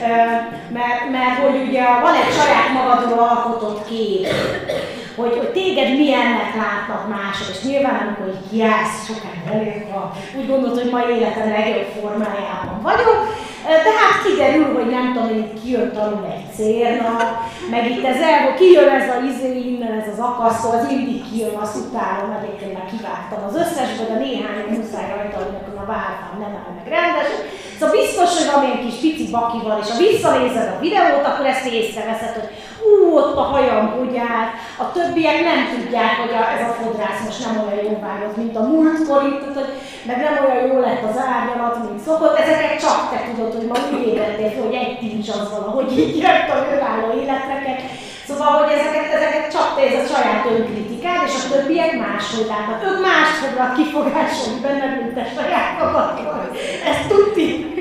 uh, 0.00 0.36
mert, 0.76 1.02
mert 1.16 1.36
hogy 1.42 1.56
ugye 1.68 1.82
van 2.06 2.14
egy 2.14 2.32
saját 2.38 2.70
magadról 2.78 3.18
alkotott 3.18 3.86
kép, 3.88 4.26
hogy, 5.16 5.36
hogy 5.36 5.52
téged 5.52 5.96
milyennek 5.96 6.50
látnak 6.62 7.08
mások, 7.08 7.48
és 7.54 7.62
nyilván 7.62 7.96
amikor 8.02 8.26
így 8.34 8.50
kiállsz 8.50 9.06
sokan 9.06 9.36
előtt, 9.52 9.82
úgy 10.38 10.48
gondolod, 10.48 10.80
hogy 10.80 10.90
ma 10.90 11.00
életem 11.10 11.48
legjobb 11.48 11.90
formájában 12.00 12.78
vagyok, 12.82 13.18
de 13.86 13.92
hát 13.98 14.16
kiderül, 14.24 14.68
hogy 14.76 14.90
nem 14.96 15.06
tudom, 15.12 15.28
hogy 15.28 15.60
kijön 15.62 15.90
alul 16.04 16.26
egy 16.34 16.48
cérna, 16.56 17.12
meg 17.70 17.90
itt 17.90 18.04
ez 18.12 18.20
el, 18.30 18.54
kijön 18.54 18.88
ez 18.88 19.08
a 19.14 19.16
izé 19.30 19.50
innen, 19.72 19.92
ez 20.00 20.08
az 20.14 20.20
akasztó, 20.28 20.68
az 20.70 20.86
mindig 20.92 21.18
kijön, 21.30 21.56
azt 21.64 21.76
utálom, 21.84 22.30
egyébként 22.38 22.74
már 22.76 22.88
kivágtam 22.94 23.40
az 23.48 23.56
összesből, 23.62 24.08
de 24.12 24.18
néhány 24.24 24.64
muszáj 24.76 25.08
rajta, 25.14 25.36
hogy 25.42 25.52
nekem 25.56 25.76
a 25.82 25.90
várfám 25.92 26.36
nem 26.44 26.52
áll 26.60 26.72
meg 26.78 26.88
rendesen. 26.94 27.40
Szóval 27.78 27.96
biztos, 28.00 28.30
hogy 28.36 28.50
van 28.54 28.64
egy 28.70 28.82
kis 28.84 28.96
pici 29.02 29.26
van, 29.32 29.78
és 29.82 29.90
ha 29.90 30.02
visszanézed 30.06 30.68
a 30.74 30.82
videót, 30.86 31.26
akkor 31.30 31.46
ezt 31.46 31.66
észreveszed, 31.78 32.32
hogy 32.38 32.48
ú, 32.88 33.16
ott 33.16 33.36
a 33.36 33.46
hajam 33.52 33.86
hogy 33.98 34.16
állt, 34.16 34.52
a 34.82 34.92
többiek 34.96 35.38
nem 35.50 35.60
tudják, 35.74 36.14
hogy 36.22 36.34
a, 36.40 36.42
ez 36.54 36.62
a 36.68 36.76
fodrász 36.78 37.24
most 37.24 37.44
nem 37.46 37.56
olyan 37.64 37.84
jó 37.84 37.94
vágott, 38.06 38.36
mint 38.36 38.56
a 38.56 38.66
múltkor 38.70 39.22
itt, 39.32 39.54
hogy 39.58 39.70
meg 40.08 40.18
nem 40.26 40.36
olyan 40.44 40.66
jó 40.70 40.76
lett 40.86 41.02
az 41.10 41.18
árnyalat, 41.34 41.76
mint 41.84 42.04
szokott. 42.06 42.38
Ezeket 42.38 42.80
csak 42.84 42.98
te 43.10 43.18
tudod, 43.28 43.52
hogy 43.56 43.66
ma 43.70 43.76
úgy 43.92 44.06
ébredtél 44.08 44.52
hogy 44.62 44.74
egy 44.82 44.98
tincs 44.98 45.28
az 45.28 45.50
valahogy 45.54 45.98
így 45.98 46.16
jött 46.22 46.48
a 46.54 46.56
önálló 46.72 47.08
életreket. 47.20 47.80
Szóval, 48.28 48.52
hogy 48.60 48.72
ezeket, 48.78 49.06
ezeket 49.16 49.52
csak 49.52 49.68
te 49.74 49.82
ez 49.82 50.04
a 50.04 50.12
saját 50.12 50.46
önkritikát, 50.54 51.22
és 51.28 51.34
a 51.38 51.48
többiek 51.52 51.92
máshogy 52.04 52.46
látnak. 52.52 52.84
Ők 52.88 53.00
más 53.00 53.28
fognak 53.40 53.74
kifogások 53.76 54.54
benne, 54.62 54.86
mint 54.96 55.14
te 55.14 55.24
saját 55.36 55.72
magadról. 55.78 56.50
Ezt 56.90 57.08
tudni. 57.08 57.73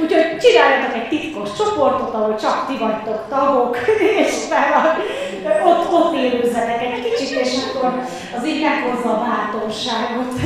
Úgyhogy 0.00 0.38
csináljatok 0.38 0.94
egy 0.94 1.08
titkos 1.08 1.48
csoportot, 1.56 2.14
ahol 2.14 2.36
csak 2.40 2.66
ti 2.66 2.76
vagytok 2.78 3.24
tagok, 3.28 3.76
és 4.24 4.32
utána 4.46 4.96
ott, 5.64 5.92
ott 5.92 6.16
élőzzetek 6.16 6.82
egy 6.82 7.14
kicsit, 7.14 7.40
és 7.40 7.52
akkor 7.74 7.92
az 8.36 8.46
így 8.46 8.62
meghozza 8.62 9.08
a 9.08 9.24
bátorságot. 9.26 10.32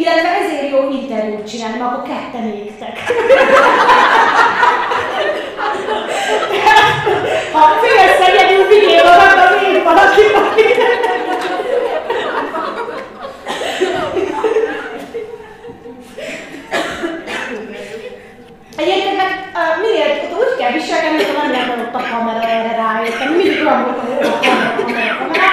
Illetve 0.00 0.28
ezért 0.28 0.70
jó 0.70 0.90
interjút 0.90 1.48
csinálni, 1.48 1.78
mert 1.78 1.92
akkor 1.92 2.08
ketten 2.08 2.44
égtek. 2.44 2.98
Ha 7.52 7.78
félsz 7.80 8.28
egyedül 8.28 8.66
vigyél 8.66 9.02
magad, 9.04 9.62
én 9.62 9.84
valaki, 9.84 10.22
aki 10.34 10.62
Egyébként 18.76 19.16
meg 19.16 19.50
uh, 19.54 19.82
minél 19.82 20.10
ott 20.10 20.38
úgy 20.38 20.55
kell 20.66 20.78
viselkedni, 20.80 21.22
hogy 21.24 21.50
nem 21.50 21.80
ott 21.80 21.94
a 21.94 22.02
kamera 22.12 22.48
erre 22.58 22.74
rájöttem. 22.84 23.32
Mindig 23.32 23.60
olyan 23.66 23.82
volt, 23.84 23.98
hogy 23.98 24.26
a 24.26 24.38
kamera, 24.38 25.16
kamera. 25.18 25.48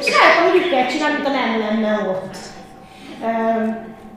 És 0.00 0.06
rájöttem, 0.14 0.44
hogy 0.48 0.58
úgy 0.60 0.70
kell 0.70 0.86
csinálni, 0.86 1.14
mint 1.14 1.34
nem 1.38 1.58
lenne 1.64 1.92
ott. 2.14 2.34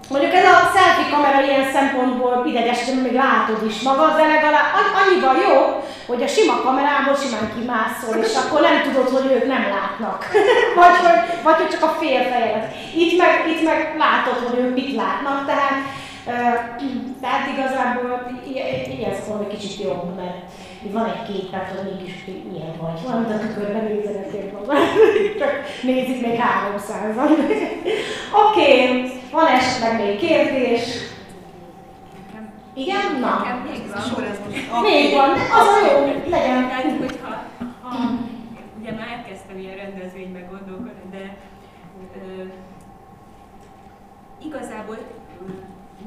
Mondjuk 0.10 0.34
ez 0.34 0.48
a 0.54 0.72
selfie 0.74 1.10
kamera 1.14 1.40
ilyen 1.48 1.68
szempontból 1.76 2.44
ideges, 2.52 2.80
hogy 2.86 3.02
még 3.02 3.16
látod 3.26 3.62
is 3.72 3.78
magad, 3.90 4.12
de 4.18 4.26
legalább 4.36 4.70
annyiban 5.00 5.36
jó, 5.48 5.58
hogy 6.10 6.22
a 6.24 6.34
sima 6.36 6.56
kamerából 6.66 7.16
simán 7.24 7.48
kimászol, 7.56 8.16
és 8.28 8.36
akkor 8.42 8.62
nem 8.62 8.78
tudod, 8.86 9.08
hogy 9.16 9.32
ők 9.36 9.48
nem 9.54 9.66
látnak. 9.76 10.20
vagy, 10.80 10.98
hogy, 11.04 11.20
vagy 11.44 11.58
hogy 11.62 11.74
csak 11.74 11.84
a 11.84 11.96
fél 12.00 12.24
fejedet. 12.32 12.68
Itt 13.04 13.18
meg, 13.22 13.32
itt 13.54 13.64
meg 13.70 13.80
látod, 14.04 14.38
hogy 14.44 14.60
ők 14.60 14.74
mit 14.74 14.96
látnak, 14.96 15.46
tehát 15.46 15.78
tehát 17.22 17.50
igazából 17.54 18.32
ilyen 18.98 19.22
szól 19.26 19.48
egy 19.50 19.58
kicsit 19.58 19.82
jobb, 19.82 20.16
mert 20.16 20.52
van 20.92 21.06
egy 21.06 21.34
képet, 21.34 21.70
hogy 21.70 21.94
mégis 21.94 22.26
milyen 22.26 22.74
vagy. 22.82 23.02
Valamint 23.04 23.32
a 23.32 23.40
tükörben 23.40 23.84
nézenek 23.84 24.52
magad. 24.52 24.78
Csak 25.40 25.52
nézik 25.84 26.22
még 26.22 26.40
300-an. 26.40 27.32
Oké, 28.48 28.90
okay. 28.90 29.12
van 29.32 29.48
esetleg 29.48 30.06
még 30.06 30.20
kérdés? 30.20 31.14
Igen? 32.74 33.20
Na. 33.20 33.40
Nekem 33.40 33.58
még 33.58 33.82
van. 34.70 34.82
Még 34.82 35.14
van, 35.14 35.30
az 35.30 35.68
a 35.68 35.92
jó, 35.92 36.06
legyen. 36.30 36.68
Tehát, 36.68 36.84
hogyha 37.00 37.44
ha, 37.82 38.12
ugye 38.80 38.92
már 38.92 39.08
elkezdtem 39.08 39.60
ilyen 39.60 39.76
rendezvényben 39.76 40.48
gondolkodni, 40.50 41.10
de 41.12 41.38
ö, 42.16 42.44
igazából 44.46 44.98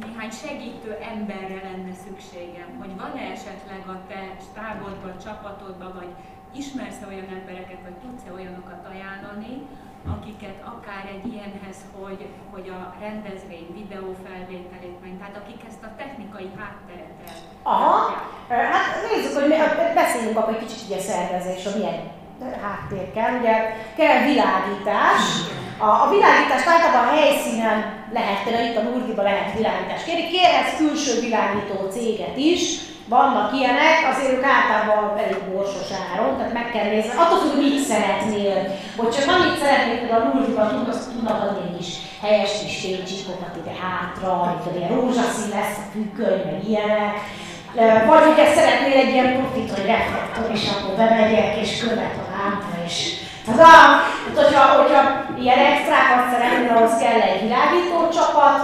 néhány 0.05 0.33
segítő 0.45 0.91
emberre 1.13 1.61
lenne 1.69 1.95
szükségem, 2.05 2.71
hogy 2.81 2.93
van-e 3.03 3.25
esetleg 3.37 3.83
a 3.95 3.97
te 4.09 4.23
stábodban, 4.49 5.15
csapatodban, 5.25 5.93
vagy 6.01 6.13
ismersz-e 6.61 7.07
olyan 7.13 7.31
embereket, 7.39 7.81
vagy 7.87 7.97
tudsz-e 8.03 8.31
olyanokat 8.39 8.83
ajánlani, 8.93 9.55
akiket 10.15 10.59
akár 10.73 11.05
egy 11.15 11.25
ilyenhez, 11.33 11.79
hogy, 11.99 12.23
hogy 12.53 12.67
a 12.79 12.81
rendezvény 13.05 13.69
videófelvételét 13.81 14.99
meg, 15.03 15.13
tehát 15.19 15.41
akik 15.43 15.61
ezt 15.71 15.83
a 15.89 15.95
technikai 16.01 16.51
hátteret 16.59 17.17
Aha, 17.63 17.95
hát 18.49 18.89
nézzük, 19.11 19.35
hogy 19.39 19.49
beszéljünk 19.95 20.39
akkor 20.39 20.55
egy 20.55 20.67
kicsit 20.67 20.87
ugye 20.87 21.01
szervezésről, 21.01 21.75
milyen 21.77 22.01
háttér 22.63 23.13
kell. 23.13 23.39
Ugye 23.39 23.55
kell 23.97 24.25
világítás, 24.25 25.23
a, 25.79 25.89
a 26.05 26.11
világítást 26.11 26.69
általában 26.69 27.09
a 27.09 27.17
helyszínen 27.17 27.98
lehet, 28.13 28.43
például 28.45 28.69
itt 28.69 28.81
a 28.81 28.83
Nurdiba 28.83 29.23
lehet 29.23 29.57
világítást 29.57 30.05
kérni, 30.05 30.29
kérhetsz 30.29 30.77
külső 30.77 31.21
világító 31.21 31.77
céget 31.95 32.37
is, 32.37 32.63
vannak 33.09 33.49
ilyenek, 33.59 33.97
azért 34.11 34.33
ők 34.37 34.45
általában 34.57 35.19
elég 35.25 35.43
borsos 35.53 35.89
áron, 36.09 36.37
tehát 36.37 36.53
meg 36.53 36.67
kell 36.73 36.89
nézni, 36.93 37.13
attól 37.23 37.39
függ, 37.43 37.57
mit 37.63 37.79
szeretnél, 37.91 38.57
hogy 38.99 39.11
csak 39.15 39.27
annyit 39.35 39.61
szeretnél, 39.63 39.99
például 39.99 40.23
a 40.23 40.29
Nurdiba 40.29 40.69
tudnak, 40.69 40.99
tudnak 41.13 41.41
adni 41.45 41.63
egy 41.67 41.77
kis 41.79 41.91
helyes 42.23 42.53
kis 42.63 42.77
fénycsíkokat 42.83 43.55
ide 43.61 43.75
hátra, 43.85 44.33
itt 44.55 44.77
ilyen 44.77 44.93
rózsaszín 44.97 45.49
lesz 45.57 45.79
a 45.83 45.85
függöny, 45.93 46.43
meg 46.49 46.61
ilyenek, 46.69 47.15
vagy 48.11 48.25
ugye 48.33 48.47
szeretnél 48.55 48.97
egy 49.05 49.13
ilyen 49.15 49.33
profit, 49.37 49.71
hogy 49.75 49.87
reflektor, 49.87 50.51
és 50.57 50.65
akkor 50.73 50.95
bemegyek, 50.97 51.57
és 51.63 51.71
követ 51.81 52.17
a 52.23 52.28
Tudom, 53.49 53.89
hogyha, 54.39 54.63
hogyha 54.81 55.01
ilyen 55.43 55.59
extrákat 55.71 56.31
szeretnél, 56.33 56.77
ahhoz 56.77 56.97
kell 57.03 57.21
egy 57.21 57.43
világító 57.47 57.99
csapat, 58.19 58.61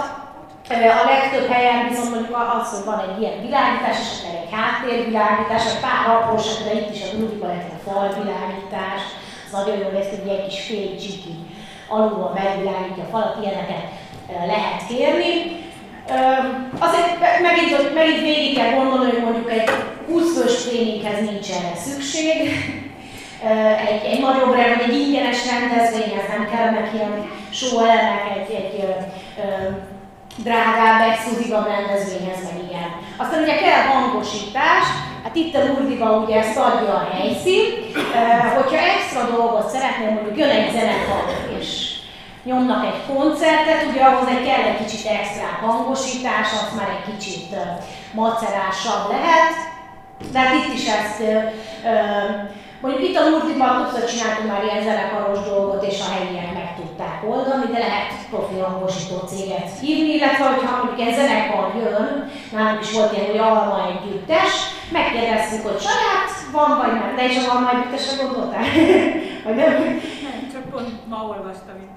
a 1.01 1.09
legtöbb 1.13 1.47
helyen 1.53 1.87
viszont 1.89 2.13
mondjuk 2.13 2.37
az, 2.57 2.67
hogy 2.73 2.85
van 2.85 2.99
egy 3.05 3.21
ilyen 3.21 3.41
világítás, 3.45 3.97
akár 4.13 4.35
egy 4.41 4.53
háttérvilágítás, 4.57 5.63
egy 5.71 5.81
pár 5.85 6.03
apróság, 6.15 6.57
de 6.65 6.73
itt 6.79 6.95
is 6.95 7.01
a 7.03 7.15
Grudiban 7.15 7.49
lehet 7.49 7.71
a 7.77 7.89
falvilágítás, 7.89 9.01
az 9.45 9.51
nagyon 9.57 9.77
jó 9.83 9.89
lesz, 9.93 10.11
hogy 10.13 10.29
egy 10.35 10.47
kis 10.47 10.59
fél 10.67 10.89
csiki 11.01 11.35
alulról 11.93 12.31
megvilágítja 12.39 13.03
a 13.03 13.11
falat, 13.11 13.37
ilyeneket 13.41 13.85
lehet 14.51 14.81
kérni. 14.87 15.33
Azért 16.79 17.09
megint, 17.47 17.93
megint 17.93 18.21
végig 18.21 18.57
kell 18.57 18.71
gondolni, 18.79 19.11
hogy 19.11 19.23
mondjuk 19.23 19.51
egy 19.51 19.69
20 20.07 20.37
fős 20.37 20.55
tréninghez 20.63 21.19
nincs 21.29 21.49
szükség, 21.85 22.37
egy, 23.89 24.03
egy 24.11 24.21
nagyobb 24.21 24.55
vagy 24.55 24.81
egy 24.87 24.99
ingyenes 24.99 25.39
rendezvényhez 25.51 26.27
nem 26.29 26.49
kellene 26.51 26.89
ilyen 26.93 27.29
show 27.51 27.79
elemek, 27.79 28.23
egy, 28.35 28.55
egy 28.55 28.83
ö, 29.37 29.69
drágább, 30.37 31.09
exkluzívabb 31.11 31.67
rendezvényhez, 31.67 32.43
meg 32.43 32.57
ilyen. 32.69 32.89
Aztán 33.17 33.41
ugye 33.41 33.57
kell 33.57 33.83
hangosítás, 33.93 34.85
hát 35.23 35.35
itt 35.35 35.55
a 35.55 35.65
Lurdiba 35.65 36.17
ugye 36.17 36.35
ezt 36.39 36.57
adja 36.57 36.93
a 36.93 37.09
helyszín, 37.13 37.63
hogyha 38.55 38.77
extra 38.77 39.35
dolgot 39.35 39.69
szeretnél, 39.69 40.09
mondjuk 40.09 40.37
jön 40.37 40.49
egy 40.49 40.71
zenekar, 40.71 41.23
és 41.59 41.93
nyomnak 42.43 42.85
egy 42.85 43.15
koncertet, 43.15 43.85
ugye 43.91 44.03
ahhoz 44.03 44.27
egy 44.27 44.45
kell 44.47 44.63
egy 44.63 44.85
kicsit 44.85 45.05
extra 45.05 45.47
hangosítás, 45.61 46.47
az 46.51 46.77
már 46.77 46.89
egy 46.89 47.13
kicsit 47.13 47.55
macerásabb 48.13 49.09
lehet, 49.09 49.55
de 50.31 50.39
hát 50.39 50.53
itt 50.53 50.73
is 50.73 50.87
ezt 50.87 51.23
Mondjuk 52.81 53.03
itt 53.09 53.17
a 53.17 53.29
Lurdiban 53.29 53.73
többször 53.77 54.09
csináltunk 54.09 54.47
már 54.51 54.63
ilyen 54.63 54.83
zenekaros 54.83 55.39
dolgot, 55.49 55.83
és 55.89 55.99
a 55.99 56.11
helyiek 56.13 56.53
meg 56.53 56.75
tudták 56.75 57.17
oldani, 57.29 57.65
de 57.71 57.79
lehet 57.79 58.11
profi 58.29 58.59
hangosító 58.59 59.15
céget 59.27 59.69
hívni, 59.81 60.13
illetve 60.13 60.45
hogyha 60.45 60.77
mondjuk 60.77 61.07
egy 61.07 61.15
zenekar 61.15 61.67
jön, 61.81 62.31
nálunk 62.51 62.81
is 62.81 62.91
volt 62.91 63.11
ilyen, 63.13 63.25
hogy 63.25 63.37
Alma 63.37 63.87
együttes, 63.91 64.51
megkérdeztük, 64.91 65.63
hogy 65.67 65.79
saját 65.79 66.31
van, 66.51 66.77
vagy 66.77 66.93
nem, 66.99 67.15
de 67.15 67.25
is 67.25 67.37
a 67.37 67.51
Alma 67.51 67.69
együttesre 67.73 68.23
gondoltál? 68.23 68.65
vagy 69.45 69.55
nem? 69.55 69.73
Nem, 70.25 70.37
csak 70.53 70.63
pont 70.71 71.07
ma 71.11 71.19
olvastam 71.33 71.77
itt 71.85 71.94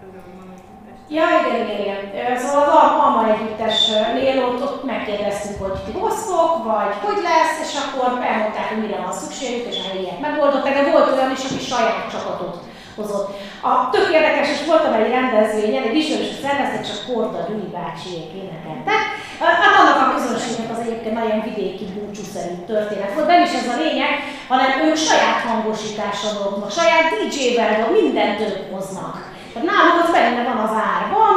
Ja, 1.16 1.24
igen, 1.40 1.66
igen, 1.66 1.80
igen. 2.12 2.38
Szóval 2.38 2.62
az 2.62 2.90
Alma 3.02 3.22
együttesnél 3.32 4.44
ott, 4.44 4.62
ott 4.62 4.84
megkérdeztük, 4.84 5.62
hogy 5.62 5.76
ti 5.84 5.92
hoztok, 5.98 6.64
vagy 6.64 6.94
hogy 7.04 7.20
lesz, 7.28 7.56
és 7.66 7.72
akkor 7.82 8.08
elmondták, 8.30 8.68
hogy 8.68 8.82
mire 8.84 8.98
van 9.04 9.12
szükségük, 9.12 9.66
és 9.70 9.78
a 9.80 9.88
helyiek 9.88 10.20
megoldották, 10.20 10.74
de 10.74 10.90
volt 10.90 11.12
olyan 11.12 11.30
is, 11.36 11.44
aki 11.44 11.60
saját 11.70 12.10
csapatot 12.12 12.56
hozott. 12.96 13.28
A 13.70 13.72
tök 13.94 14.08
érdekes, 14.16 14.48
és 14.54 14.66
voltam 14.66 14.92
egy 14.92 15.10
rendezvényen, 15.16 15.82
egy 15.82 16.00
ismerős 16.00 16.34
szervezet, 16.42 16.88
csak 16.88 17.04
Korda 17.06 17.40
Gyuri 17.48 17.68
bácsiék 17.76 18.30
énekeltek. 18.40 19.02
Hát 19.40 19.76
annak 19.80 20.00
a 20.02 20.12
közönségnek 20.14 20.70
az 20.74 20.82
egyébként 20.84 21.18
nagyon 21.20 21.40
vidéki 21.48 21.86
búcsúszerű 21.94 22.54
történet 22.70 23.14
volt, 23.14 23.30
nem 23.32 23.42
is 23.46 23.52
ez 23.60 23.68
a 23.74 23.80
lényeg, 23.82 24.12
hanem 24.48 24.70
ők 24.86 24.96
saját 24.96 25.40
hangosítással 25.48 26.32
dolgoznak, 26.38 26.78
saját 26.80 27.06
DJ-vel, 27.18 27.90
mindent 27.98 28.40
ők 28.40 28.60
hoznak. 28.72 29.27
Tehát 29.58 29.72
náluk 29.76 30.02
az 30.04 30.10
benne 30.12 30.42
van 30.50 30.60
az 30.66 30.74
árban, 30.94 31.34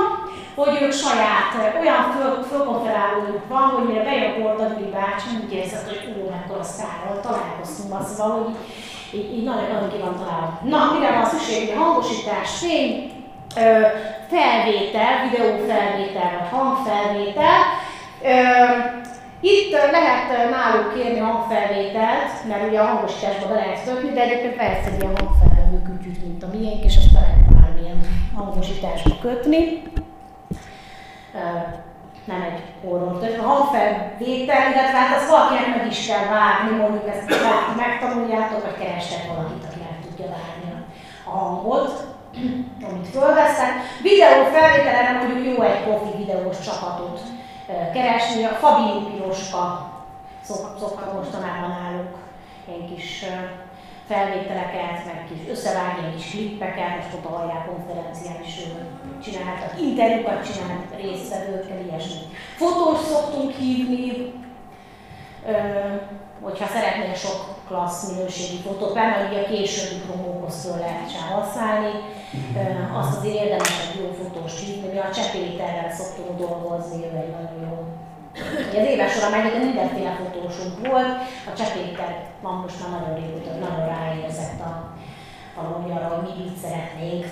hogy 0.55 0.81
ők 0.81 0.93
saját, 0.93 1.51
olyan 1.81 2.03
föl, 2.15 2.43
fölkonferálójuk 2.51 3.47
van, 3.47 3.65
hogy 3.73 3.87
mire 3.87 4.03
bejön 4.03 4.41
Bordagli 4.41 4.89
bácsi, 4.97 5.29
úgy 5.43 5.53
érzed, 5.53 5.83
hogy 5.87 6.01
ó, 6.09 6.59
a 6.59 6.63
sztárral 6.63 7.19
találkoztunk 7.21 7.91
az, 7.99 8.15
szóval, 8.15 8.31
hogy 8.37 8.55
így, 9.19 9.33
így 9.37 9.43
nagyon, 9.43 9.67
nagyon 9.71 9.89
ki 9.89 9.97
van 9.97 10.15
találva. 10.21 10.59
Na, 10.73 10.79
mire 10.93 11.11
van 11.11 11.25
szükség? 11.25 11.77
Hangosítás, 11.77 12.49
fény, 12.59 12.93
felvétel, 14.33 15.13
videófelvétel 15.29 16.35
hangfelvétel. 16.51 17.59
Itt 19.39 19.71
lehet 19.97 20.49
náluk 20.49 20.93
kérni 20.93 21.19
hangfelvételt, 21.19 22.31
mert 22.47 22.67
ugye 22.67 22.79
a 22.79 22.85
hangosításba 22.85 23.47
be 23.47 23.55
lehet 23.55 23.83
szökni, 23.85 24.09
de 24.13 24.21
egyébként 24.21 24.55
persze 24.55 24.89
egy 24.91 25.01
ilyen 25.01 25.17
hangfelvétel 25.19 25.51
hűt, 26.03 26.23
mint 26.23 26.43
a 26.43 26.47
miénk, 26.53 26.83
és 26.83 26.97
azt 26.97 27.11
lehet 27.13 27.60
hangosításba 28.35 29.15
kötni. 29.21 29.83
Nem 32.25 32.41
egy 32.41 32.61
horror 32.83 33.23
A 33.39 33.41
hangfelvétel, 33.41 34.71
illetve 34.71 34.97
hát 34.97 35.17
azt 35.17 35.29
valakinek 35.29 35.75
meg 35.75 35.87
is 35.87 36.07
kell 36.07 36.25
vágni, 36.29 36.77
mondjuk 36.77 37.07
ezt 37.07 37.29
megtanuljátok, 37.77 38.61
vagy 38.63 38.77
kerestek 38.77 39.27
valakit, 39.27 39.63
aki 39.63 39.79
meg 39.79 40.05
tudja 40.05 40.25
vágni 40.25 40.85
a 41.25 41.29
hangot, 41.29 42.15
amit 42.89 43.07
fölveszek. 43.07 43.71
Videó 44.01 44.43
felvételre 44.43 45.11
mondjuk 45.11 45.55
jó 45.55 45.61
egy 45.63 45.83
profi 45.83 46.17
videós 46.17 46.59
csapatot 46.59 47.21
keresni. 47.93 48.43
A 48.43 48.49
Fabi 48.49 49.11
Piroska 49.11 49.89
szokta 50.79 51.13
mostanában 51.13 51.69
náluk 51.69 52.17
ilyen 52.67 52.95
kis 52.95 53.25
felvételeket, 54.11 55.05
meg 55.05 55.19
kis 55.29 55.41
összevágni 55.53 56.15
kis 56.15 56.29
klippeket, 56.31 56.95
most 56.95 57.13
ott 57.15 57.25
a 57.25 57.65
konferencián 57.69 58.41
is 58.45 58.55
csináltak, 59.23 59.81
interjúkat 59.81 60.45
csinált 60.45 60.85
résztvevőkkel, 61.01 61.79
ilyesmi. 61.85 62.21
Fotós 62.55 62.99
szoktunk 63.11 63.51
hívni, 63.51 64.33
ö, 65.47 65.55
hogyha 66.41 66.67
szeretnél 66.67 67.13
sok 67.13 67.39
klassz 67.67 68.11
minőségi 68.11 68.59
fotót, 68.67 68.93
mert 68.93 69.29
ugye 69.29 69.41
a 69.41 69.49
későbbi 69.51 70.01
promókhoz 70.05 70.61
föl 70.63 70.77
lehet 70.77 71.11
használni, 71.11 71.93
ö, 72.55 72.97
azt 72.99 73.17
azért 73.17 73.41
érdemes 73.43 73.75
egy 73.87 73.99
jó 74.01 74.07
fotós 74.21 74.53
hívni, 74.59 74.87
mi 74.91 74.97
a 74.97 75.13
Csepéterrel 75.15 75.91
szoktunk 75.91 76.39
dolgozni, 76.39 77.03
ő 77.05 77.17
egy 77.17 77.33
nagyon 77.37 77.61
jó 77.69 77.77
az 78.77 78.87
éves 78.87 79.11
során 79.13 79.31
meg 79.31 79.63
mindenféle 79.63 80.11
fotósunk 80.19 80.87
volt, 80.87 81.11
a 81.49 81.53
Csepéter 81.57 82.29
van 82.41 82.53
most 82.53 82.79
már 82.79 82.99
nagyon 82.99 83.15
régóta, 83.15 83.51
nagyon 83.51 83.85
ráérzett 83.85 84.59
a, 84.59 84.71
valami 85.55 85.91
arra, 85.91 86.07
hogy 86.15 86.23
mi 86.27 86.43
mit 86.43 86.57
szeretnénk. 86.63 87.25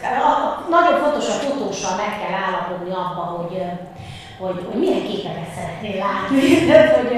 Nagyon 0.69 0.99
fontos 1.03 1.27
a 1.29 1.31
fotóssal 1.31 1.95
meg 1.95 2.11
kell 2.19 2.35
állapodni 2.45 2.91
abba, 2.91 3.23
hogy 3.37 3.53
hogy, 4.39 4.59
hogy 4.69 4.79
milyen 4.83 5.03
képeket 5.09 5.51
szeretnél 5.55 5.97
látni. 6.05 6.39
Tehát, 6.67 6.95
hogy 6.97 7.11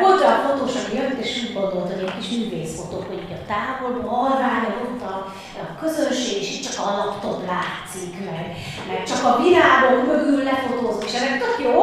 volt 0.00 0.20
olyan 0.20 0.40
fotós, 0.46 0.74
aki 0.80 0.96
jött 0.96 1.18
és 1.24 1.30
úgy 1.42 1.54
gondolt, 1.58 1.92
hogy 1.92 2.02
egy 2.04 2.16
kis 2.18 2.28
művészfotók, 2.36 3.06
hogy 3.08 3.22
így 3.24 3.38
a 3.38 3.46
távolban, 3.52 4.14
halványon 4.14 4.80
ott 4.86 5.02
a, 5.12 5.16
a 5.62 5.66
közönség, 5.80 6.36
és 6.42 6.60
csak 6.66 6.76
a 6.86 6.90
laptop 6.98 7.38
látszik, 7.52 8.12
meg, 8.30 8.46
meg 8.88 9.00
csak 9.10 9.22
a 9.24 9.38
virágok 9.42 10.00
mögül 10.10 10.42
lefotózunk, 10.50 11.04
és 11.04 11.14
ennek 11.14 11.38
tök 11.42 11.56
jó, 11.66 11.76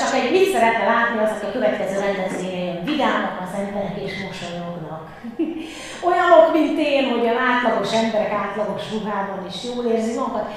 csak 0.00 0.12
egy 0.18 0.30
mit 0.30 0.52
szeretne 0.52 0.84
látni 0.92 1.16
az, 1.18 1.30
aki 1.34 1.46
a 1.46 1.56
következő 1.56 1.96
rendezvényen 2.04 2.64
jön, 2.66 2.84
vidámak 2.84 3.36
az 3.44 3.58
emberek 3.60 3.96
és 4.06 4.12
mosolyognak. 4.26 4.93
Olyanok, 6.08 6.52
mint 6.52 6.78
én, 6.78 7.10
hogy 7.10 7.26
a 7.26 7.40
átlagos 7.50 7.92
emberek 7.92 8.32
átlagos 8.32 8.82
ruhában 8.92 9.46
is 9.48 9.58
jól 9.68 9.84
érzi 9.84 10.14
magukat. 10.18 10.48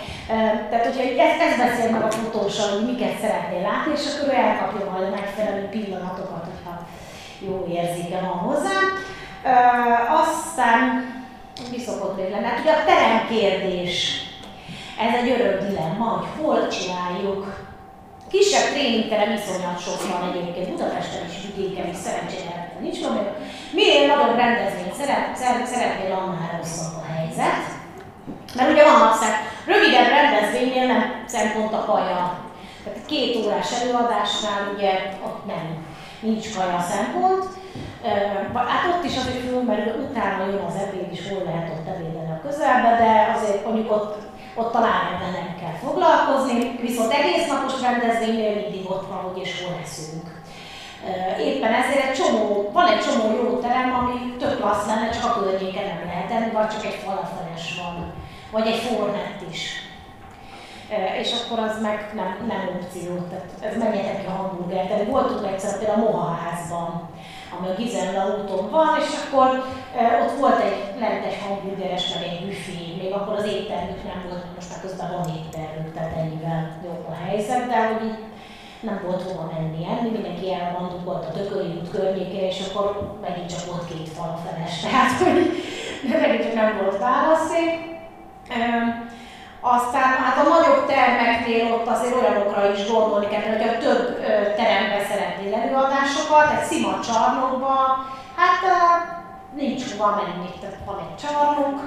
Tehát, 0.69 0.85
hogyha 0.85 1.01
ezt, 1.01 1.41
ezt 1.41 1.57
beszél 1.57 1.91
meg 1.91 2.03
a 2.03 2.11
fotóssal, 2.11 2.69
hogy 2.69 2.85
miket 2.85 3.19
szeretnél 3.19 3.61
látni, 3.61 3.91
és 3.95 4.05
akkor 4.13 4.33
ő 4.33 4.37
elkapja 4.37 4.91
majd 4.91 5.03
a 5.03 5.15
megfelelő 5.15 5.65
pillanatokat, 5.65 6.45
hogyha 6.51 6.87
jó 7.39 7.67
érzéke 7.71 8.19
van 8.19 8.39
hozzá. 8.47 8.77
Aztán 10.21 10.81
mi 11.71 11.79
szokott 11.79 12.17
még 12.17 12.29
lenni? 12.29 12.45
Hát 12.45 12.59
ugye 12.59 12.73
a 12.73 12.85
teremkérdés. 12.85 14.21
Ez 14.99 15.21
egy 15.21 15.29
örök 15.29 15.67
dilemma, 15.67 16.05
hogy 16.05 16.27
hol 16.45 16.67
csináljuk 16.67 17.65
Kisebb 18.31 18.73
tréningterem 18.73 19.33
iszonyat 19.33 19.81
sok 19.81 20.09
van 20.09 20.31
egyébként, 20.31 20.69
Budapesten 20.69 21.25
is, 21.29 21.35
vidéken 21.55 21.89
is, 21.89 21.95
szerencsére 21.95 22.66
nincs 22.81 22.99
probléma. 23.01 23.31
Minél 23.71 24.07
nagyobb 24.07 24.35
rendezvényt 24.35 24.93
szeret, 24.93 25.35
szeretnél, 25.65 26.11
annál 26.11 26.57
rosszabb 26.57 26.95
a 27.01 27.05
helyzet. 27.13 27.63
Mert 28.55 28.71
ugye 28.71 28.83
vannak 28.91 29.15
szem, 29.15 29.35
rövidebb 29.65 30.09
rendezvénynél 30.17 30.85
nem 30.87 31.23
szempont 31.25 31.73
a 31.73 31.85
kaja. 31.85 32.39
Tehát 32.83 33.05
két 33.05 33.45
órás 33.45 33.81
előadásnál 33.81 34.61
ugye 34.75 34.91
ott 35.25 35.45
nem, 35.45 35.85
nincs 36.19 36.55
kaja 36.55 36.79
szempont. 36.91 37.45
Hát 38.53 38.93
ott 38.93 39.03
is 39.03 39.17
azért 39.17 39.45
fölmerül, 39.49 40.07
utána 40.09 40.45
jön 40.45 40.65
az 40.67 40.75
ebéd, 40.75 41.11
és 41.11 41.29
hol 41.29 41.43
lehet 41.43 41.69
ott 41.69 41.87
ebédelni 41.87 42.31
a 42.31 42.41
közelbe, 42.47 42.89
de 42.97 43.37
azért 43.37 43.65
mondjuk 43.65 43.91
ott 43.91 44.27
ott 44.57 44.71
talán 44.71 45.13
ebben 45.13 45.31
nem 45.31 45.55
kell 45.59 45.77
foglalkozni, 45.83 46.79
viszont 46.81 47.11
egész 47.11 47.47
napos 47.47 47.81
rendezvénynél 47.81 48.55
mindig 48.55 48.89
ott 48.89 49.07
van, 49.07 49.17
hogy 49.17 49.41
és 49.41 49.63
hol 49.63 49.77
leszünk. 49.79 50.36
Éppen 51.39 51.73
ezért 51.73 52.03
egy 52.05 52.13
csomó, 52.13 52.69
van 52.73 52.87
egy 52.87 53.03
csomó 53.05 53.35
jó 53.35 53.59
terem, 53.59 53.93
ami 53.93 54.35
több 54.39 54.59
klassz 54.59 54.87
lenne, 54.87 55.09
csak 55.09 55.25
a 55.25 55.39
környéken 55.39 55.85
nem 55.85 56.01
lehet 56.05 56.31
enni, 56.31 56.51
vagy 56.51 56.67
csak 56.67 56.85
egy 56.85 56.99
falafeles 57.05 57.79
van, 57.81 58.13
vagy 58.51 58.67
egy 58.67 58.79
fornett 58.79 59.41
is. 59.51 59.85
És 61.21 61.29
akkor 61.33 61.59
az 61.63 61.81
meg 61.81 62.11
nem, 62.15 62.31
nem 62.47 62.63
opció, 62.75 63.11
tehát 63.29 63.49
ez 63.61 63.77
menjetek 63.77 64.19
ki 64.19 64.25
a 64.25 64.29
hamburger. 64.29 64.85
Tehát 64.87 65.05
voltunk 65.05 65.51
egyszer 65.53 65.77
például 65.77 65.99
a 65.99 66.03
Moha 66.03 66.39
házban, 66.43 67.09
ami 67.57 67.67
a 67.67 67.75
Gizella 67.77 68.23
úton 68.37 68.69
van, 68.69 68.89
és 68.99 69.11
akkor 69.23 69.49
ott 70.25 70.39
volt 70.39 70.59
egy 70.61 70.99
lent 70.99 71.25
egy 71.25 71.37
hamburgeres, 71.43 72.13
meg 72.13 72.23
egy 72.23 72.45
büfé, 72.45 72.95
még 73.01 73.11
akkor 73.13 73.35
az 73.37 73.45
éttermük 73.45 74.03
nem 74.03 74.25
volt, 74.29 74.45
most 74.55 74.69
már 74.69 74.81
közben 74.81 75.11
van 75.11 75.35
éttermük, 75.37 75.93
tehát 75.93 76.17
ennyivel 76.17 76.79
jobb 76.83 77.05
a 77.09 77.15
helyzet, 77.25 77.67
de 77.67 77.87
hogy 77.87 78.05
így 78.07 78.19
nem 78.79 79.01
volt 79.05 79.21
hova 79.21 79.51
menni 79.53 79.85
enni, 79.85 80.09
mindenki 80.09 80.53
elmondott 80.53 81.03
volt 81.03 81.25
a 81.25 81.31
Tököli 81.31 81.67
út 81.67 81.89
környékén, 81.91 82.43
és 82.43 82.59
akkor 82.67 83.17
megint 83.21 83.49
csak 83.49 83.65
volt 83.65 83.87
két 83.87 84.09
feles, 84.43 84.79
tehát 84.83 85.21
hogy 85.21 86.19
megint 86.21 86.43
csak 86.43 86.53
nem 86.53 86.77
volt 86.81 86.97
választék. 86.97 87.95
Aztán 89.61 90.11
hát 90.23 90.45
a 90.45 90.49
nagyobb 90.49 90.85
termeknél 90.85 91.73
ott 91.73 91.87
azért 91.87 92.15
olyanokra 92.15 92.71
is 92.71 92.91
gondolni 92.91 93.27
kell, 93.27 93.41
hogy 93.41 93.67
a 93.67 93.77
több 93.77 94.25
terembe 94.55 95.05
szeretnél 95.09 95.53
előadásokat, 95.53 96.51
egy 96.51 96.65
szima 96.65 96.99
csarnokba, 96.99 97.75
hát 98.35 98.61
nincs 99.55 99.91
hova 99.91 100.15
menni, 100.15 100.49
tehát 100.61 100.77
van 100.85 100.99
egy 100.99 101.27
csarnok, 101.27 101.79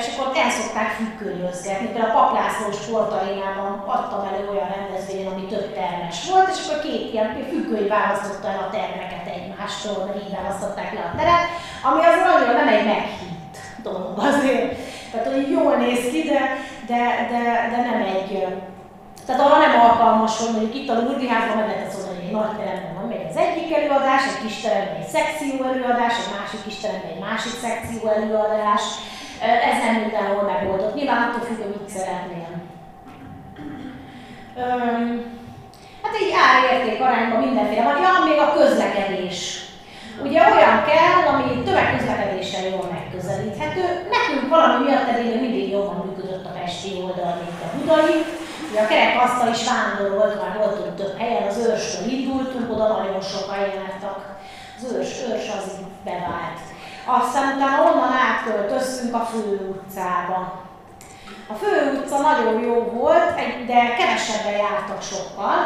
és 0.00 0.06
akkor 0.10 0.26
el 0.42 0.50
szokták 0.50 0.90
függönyözgetni. 0.98 1.86
Például 1.86 2.10
a 2.10 2.16
Paplászló 2.18 2.66
sportarénában 2.82 3.70
adtam 3.96 4.22
elő 4.28 4.42
olyan 4.52 4.70
rendezvényen, 4.76 5.32
ami 5.32 5.44
több 5.54 5.68
termes 5.80 6.18
volt, 6.30 6.48
és 6.52 6.58
akkor 6.62 6.80
két 6.86 7.12
ilyen 7.12 7.28
függöny 7.50 7.88
választotta 7.88 8.48
el 8.52 8.60
a 8.66 8.72
termeket 8.76 9.26
egymástól, 9.36 9.98
mert 10.04 10.22
így 10.22 10.36
választották 10.38 10.90
le 10.96 11.02
a 11.08 11.16
teret, 11.18 11.46
ami 11.88 12.00
azért 12.04 12.30
annyira 12.32 12.52
nem 12.60 12.74
egy 12.76 12.86
meghitt 12.92 13.56
dolog 13.88 14.14
azért. 14.30 14.68
Tehát, 15.10 15.26
hogy 15.32 15.50
jól 15.50 15.74
néz 15.84 16.02
ki, 16.12 16.20
de 16.30 16.40
de, 16.90 17.02
de, 17.32 17.42
de 17.72 17.78
nem 17.90 18.00
egy, 18.14 18.30
tehát 19.26 19.40
arra 19.40 19.58
nem 19.58 19.80
alkalmas, 19.80 20.38
hogy 20.38 20.52
mondjuk 20.52 20.74
itt 20.74 20.88
a 20.88 21.00
Lurdi 21.00 21.28
házban 21.28 21.56
meg 21.56 21.66
lehet 21.66 21.92
mondani, 21.92 22.16
hogy 22.16 22.26
egy 22.26 22.38
nagy 22.38 22.56
teremben 22.56 22.94
van 22.98 23.08
még 23.12 23.22
az 23.30 23.36
egyik 23.46 23.74
előadás, 23.78 24.22
egy 24.30 24.40
kis 24.44 24.56
teremben 24.60 25.00
egy 25.02 25.12
szekció 25.16 25.56
előadás, 25.70 26.14
egy 26.22 26.32
másik 26.38 26.62
kis 26.66 26.78
teremben 26.80 27.10
egy 27.14 27.24
másik 27.28 27.54
szekció 27.64 28.00
előadás. 28.16 28.84
Ez 29.40 29.78
nem 29.84 29.94
mindenhol 30.00 30.42
megoldott. 30.42 30.94
Nyilván 30.94 31.22
attól 31.22 31.40
függ, 31.46 31.62
hogy 31.62 31.76
mit 31.78 31.88
szeretnél. 31.88 32.50
Hát 36.02 36.14
így 36.22 36.34
árérték 36.48 37.00
arányban 37.00 37.42
mindenféle 37.42 37.82
van. 37.82 38.00
Ja, 38.02 38.12
még 38.28 38.38
a 38.38 38.52
közlekedés. 38.52 39.64
Ugye 40.24 40.40
olyan 40.54 40.84
kell, 40.90 41.32
ami 41.32 41.62
tömegközlekedéssel 41.62 42.64
jól 42.68 42.88
megközelíthető. 42.92 43.84
Nekünk 44.16 44.48
valami 44.48 44.84
miatt 44.84 45.08
eddig 45.08 45.40
mindig 45.40 45.70
jobban 45.70 46.06
működött 46.06 46.46
a 46.46 46.54
Pesti 46.58 46.90
oldal, 47.02 47.34
mint 47.40 47.60
a 47.64 47.76
Budai. 47.76 48.18
Ugye 48.70 48.80
a 48.80 48.86
kerekasztal 48.86 49.48
is 49.48 49.62
vándorolt, 49.70 50.42
már 50.42 50.56
voltunk 50.58 50.96
több 50.96 51.18
helyen, 51.18 51.48
az 51.48 51.58
őrstől 51.66 52.08
indultunk, 52.08 52.72
oda 52.72 52.86
nagyon 52.88 53.20
sokan 53.20 53.58
jártak. 53.58 54.38
Az 54.76 54.92
őrs, 54.92 55.14
őrs 55.28 55.48
az 55.58 55.66
bevált. 56.04 56.60
Aztán 57.18 57.56
utána 57.56 57.90
onnan 57.90 58.12
átköltöztünk 58.28 59.14
a 59.14 59.18
fő 59.18 59.74
utcába. 59.74 60.62
A 61.48 61.54
fő 61.54 62.00
utca 62.00 62.18
nagyon 62.20 62.60
jó 62.60 62.74
volt, 62.74 63.34
de 63.66 63.94
kevesebben 63.98 64.52
jártak 64.52 65.02
sokkal. 65.02 65.56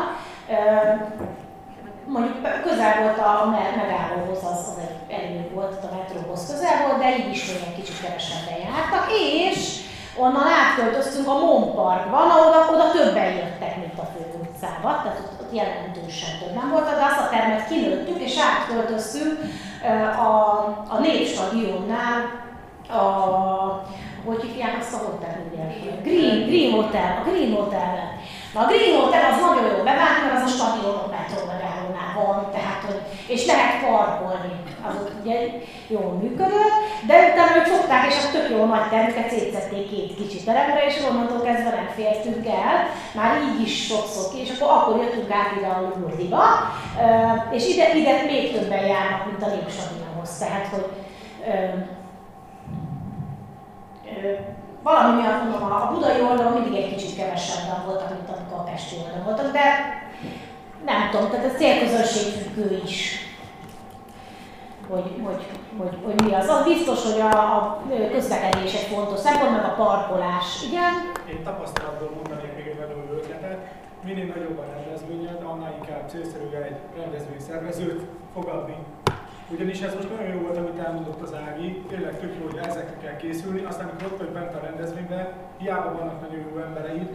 Mondjuk 2.07 2.63
közel 2.63 3.03
volt 3.03 3.19
a 3.19 3.57
megállóhoz, 3.77 4.39
az, 4.39 4.65
az 4.71 4.79
egy 4.87 5.15
elég 5.17 5.55
volt, 5.55 5.85
a 5.85 5.95
metróhoz 5.97 6.47
közel 6.51 6.87
volt, 6.87 6.99
de 6.99 7.17
így 7.19 7.31
is 7.31 7.47
még 7.47 7.63
egy 7.67 7.75
kicsit 7.75 8.01
kevesebben 8.01 8.59
jártak, 8.67 9.07
és 9.11 9.59
onnan 10.17 10.47
átköltöztünk 10.61 11.29
a 11.29 11.39
Mon 11.39 11.75
Parkba, 11.75 12.19
oda, 12.47 12.59
oda 12.73 12.91
többen 12.91 13.33
jöttek, 13.33 13.77
mint 13.77 13.99
a 13.99 14.11
fő 14.13 14.23
utcába, 14.43 14.91
tehát 15.03 15.19
ott, 15.19 15.41
ott 15.41 15.55
jelentősen 15.55 16.39
többen 16.39 16.71
volt, 16.71 16.85
de 16.85 17.05
azt 17.11 17.25
a 17.25 17.29
termet 17.29 17.69
kinőttük, 17.69 18.19
és 18.19 18.35
átköltöztünk 18.49 19.39
a, 20.19 20.59
a 20.89 20.99
Népstadionnál, 21.01 22.43
a, 22.89 23.03
hogy 24.25 24.43
hívják 24.43 24.77
azt 24.81 24.95
a 24.95 24.97
hotel, 24.97 25.43
Green, 26.03 26.47
Green 26.47 26.73
Hotel, 26.73 27.23
a 27.25 27.31
Green 27.31 27.55
Hotel 27.55 28.15
Na 28.55 28.61
a 28.61 28.67
Green 28.67 29.01
Hotel 29.01 29.33
az 29.33 29.41
nagyon 29.41 29.77
jó 29.77 29.83
bevált, 29.83 30.21
mert 30.23 30.37
az 30.37 30.51
a 30.51 30.55
stadionok 30.55 31.11
metró 31.11 31.41
megállónál 31.53 32.13
van, 32.19 32.51
tehát, 32.57 32.81
hogy, 32.87 33.01
és 33.27 33.47
lehet 33.47 33.85
parkolni, 33.85 34.53
az 34.89 34.95
ott 35.01 35.13
ugye 35.23 35.37
jól 35.89 36.13
működött, 36.23 36.77
de 37.07 37.15
utána 37.31 37.57
ők 37.57 37.67
fogták, 37.75 38.07
és 38.07 38.17
a 38.25 38.33
tök 38.33 38.51
jó 38.51 38.65
nagy 38.65 38.89
termüket 38.89 39.31
szétszették 39.31 39.91
két 39.91 40.17
kicsi 40.17 40.45
teremre, 40.45 40.87
és 40.87 40.95
onnantól 41.09 41.41
kezdve 41.41 41.71
nem 41.71 41.89
fértünk 41.95 42.47
el, 42.47 42.77
már 43.15 43.33
így 43.43 43.61
is 43.67 43.87
sokszor 43.87 44.33
ki, 44.33 44.39
és 44.41 44.51
akkor, 44.51 44.77
akkor 44.77 44.97
jöttünk 45.03 45.31
át 45.31 45.57
ide 45.57 45.67
a 45.67 45.81
Lourdiba, 45.81 46.45
és 47.51 47.69
ide, 47.69 47.95
ide 47.95 48.23
még 48.27 48.53
többen 48.53 48.85
járnak, 48.87 49.27
mint 49.27 49.43
a 49.43 49.55
Népstadionhoz, 49.55 50.39
tehát, 50.39 50.67
hogy 50.67 50.87
valami 54.83 55.21
miatt 55.21 55.43
mondom, 55.43 55.73
a 55.73 55.91
budai 55.93 56.21
oldalon 56.21 56.53
mindig 56.53 56.83
egy 56.83 56.95
kicsit 56.95 57.17
kevesebben 57.17 57.85
voltak, 57.87 58.11
mint 58.11 58.29
amikor 58.29 58.59
a 58.59 58.63
pesti 58.71 58.95
oldalon 58.97 59.25
voltak, 59.25 59.53
de 59.53 59.65
nem 60.85 61.11
tudom, 61.11 61.31
tehát 61.31 61.45
ez 61.45 61.57
célközönség 61.57 62.33
függő 62.33 62.81
is, 62.85 63.19
hogy, 64.91 65.09
hogy, 65.27 65.43
hogy, 65.79 65.95
hogy 66.05 66.23
mi 66.25 66.35
az. 66.35 66.49
Az 66.49 66.65
biztos, 66.65 67.13
hogy 67.13 67.21
a, 67.21 67.57
a 67.57 67.83
közlekedés 68.13 68.75
egy 68.75 68.89
fontos 68.93 69.19
szempont, 69.19 69.57
meg 69.57 69.65
a 69.65 69.75
parkolás, 69.83 70.47
igen? 70.69 70.93
Én 71.33 71.43
tapasztalatból 71.45 72.11
mondanék 72.15 72.57
még 72.57 72.67
egy 72.67 72.79
nagyon 72.79 73.19
ötletet. 73.19 73.59
Minél 74.05 74.27
nagyobb 74.35 74.59
a 74.59 74.65
rendezvényed, 74.75 75.43
annál 75.43 75.75
inkább 75.81 76.09
célszerű 76.09 76.47
egy 76.71 76.77
rendezvényszervezőt 76.97 78.03
fogadni 78.35 78.77
ugyanis 79.51 79.81
ez 79.81 79.95
most 79.95 80.11
nagyon 80.11 80.35
jó 80.35 80.41
volt, 80.41 80.57
amit 80.57 80.79
elmondott 80.79 81.23
az 81.23 81.35
Ági, 81.35 81.83
tényleg 81.89 82.19
tök 82.19 82.35
jó, 82.39 82.47
hogy 82.47 82.61
ezekre 82.69 82.97
kell 83.03 83.17
készülni, 83.17 83.65
aztán 83.65 83.89
amikor 83.89 84.13
ott 84.13 84.19
vagy 84.19 84.29
bent 84.29 84.55
a 84.55 84.61
rendezvényben, 84.63 85.33
hiába 85.59 85.99
vannak 85.99 86.21
nagyon 86.21 86.45
jó 86.51 86.59
embereid, 86.59 87.09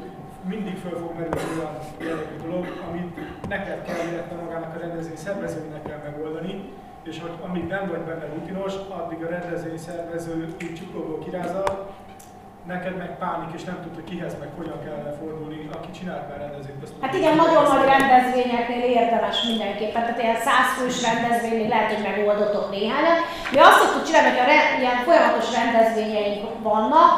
mindig 0.50 0.78
föl 0.78 0.98
fog 1.00 1.12
merülni 1.14 1.60
olyan 1.60 1.78
jellegű 1.98 2.36
dolog, 2.44 2.66
amit 2.90 3.16
neked 3.48 3.82
kell, 3.82 4.08
illetve 4.12 4.36
magának 4.36 4.76
a 4.76 4.80
rendezvény 4.80 5.16
szervezőnek 5.16 5.82
kell 5.84 6.02
megoldani, 6.04 6.74
és 7.04 7.20
hogy 7.22 7.32
amíg 7.48 7.68
nem 7.68 7.88
vagy 7.88 8.00
benne 8.00 8.26
rutinos, 8.26 8.74
addig 8.74 9.24
a 9.24 9.30
rendezvény 9.30 9.78
szervező 9.78 10.56
így 10.62 10.76
csuklóból 10.76 11.20
kirázza, 11.20 11.64
neked 12.74 12.96
meg 12.98 13.18
pánik, 13.18 13.52
és 13.58 13.64
nem 13.64 13.78
hogy 13.96 14.04
kihez 14.04 14.36
meg 14.40 14.50
hogyan 14.58 14.80
kellene 14.86 15.12
fordulni, 15.20 15.70
aki 15.76 15.92
csinált 15.98 16.28
már 16.30 16.38
rendezvényt. 16.46 16.84
Azt 16.84 16.94
hát 17.02 17.14
igen, 17.20 17.36
nagyon 17.36 17.64
nagy 17.74 17.86
rendezvényeknél 17.96 18.84
érdemes 19.00 19.38
mindenképpen, 19.50 20.02
tehát 20.04 20.22
ilyen 20.22 20.42
százfős 20.48 20.98
rendezvénynél 21.08 21.70
lehet, 21.74 21.92
hogy 21.94 22.08
megoldotok 22.10 22.66
néhányat. 22.76 23.20
Mi 23.52 23.60
azt 23.68 23.80
szoktuk 23.82 24.04
csinálni, 24.06 24.30
hogy 24.30 24.44
a 24.46 24.50
re, 24.52 24.60
ilyen 24.82 25.00
folyamatos 25.08 25.48
rendezvényeink 25.60 26.44
vannak, 26.70 27.12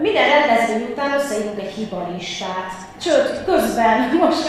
minden 0.00 0.28
rendezvény 0.28 0.88
után 0.90 1.12
összeírunk 1.18 1.60
egy 1.60 1.74
hibalistát. 1.76 2.72
Sőt, 3.00 3.44
közben 3.44 3.96
most, 4.22 4.44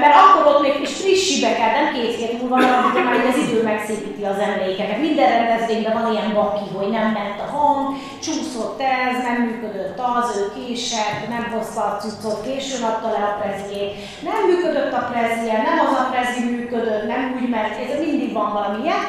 mert 0.00 0.16
akkor 0.22 0.54
ott 0.54 0.62
még 0.62 0.80
is 0.82 0.92
friss 1.00 1.34
hibeket, 1.34 1.72
nem 1.72 1.92
két 1.94 2.16
hét 2.16 2.40
múlva, 2.40 2.56
hanem 2.56 3.04
már 3.04 3.26
az 3.26 3.48
idő 3.48 3.62
megszépíti 3.62 4.24
az 4.24 4.38
emlékeket. 4.38 5.00
Minden 5.00 5.28
rendezvényben 5.28 5.92
van 5.92 6.12
ilyen 6.12 6.34
baki, 6.34 6.68
hogy 6.76 6.90
nem 6.90 7.08
ment 7.16 7.40
a 7.40 7.50
hang, 7.56 7.96
csúszott 8.22 8.80
ez, 8.80 9.22
nem 9.22 9.36
működött 9.46 9.98
az, 9.98 10.36
ő 10.36 10.44
késett, 10.58 11.20
nem 11.28 11.44
hozta 11.52 11.80
a 11.80 11.96
cuccot, 12.00 12.44
későn 12.46 12.82
adta 12.82 13.08
le 13.08 13.22
a 13.30 13.36
prezjét, 13.40 13.92
nem 14.28 14.38
működött 14.48 14.92
a 14.92 15.08
prezje, 15.10 15.56
nem 15.68 15.78
az 15.86 15.92
a 16.02 16.08
prezzi 16.10 16.42
működött, 16.50 17.06
nem 17.06 17.22
úgy 17.36 17.48
ment, 17.48 17.74
ez 17.92 18.00
mindig 18.06 18.32
van 18.32 18.52
valamilyen. 18.52 19.02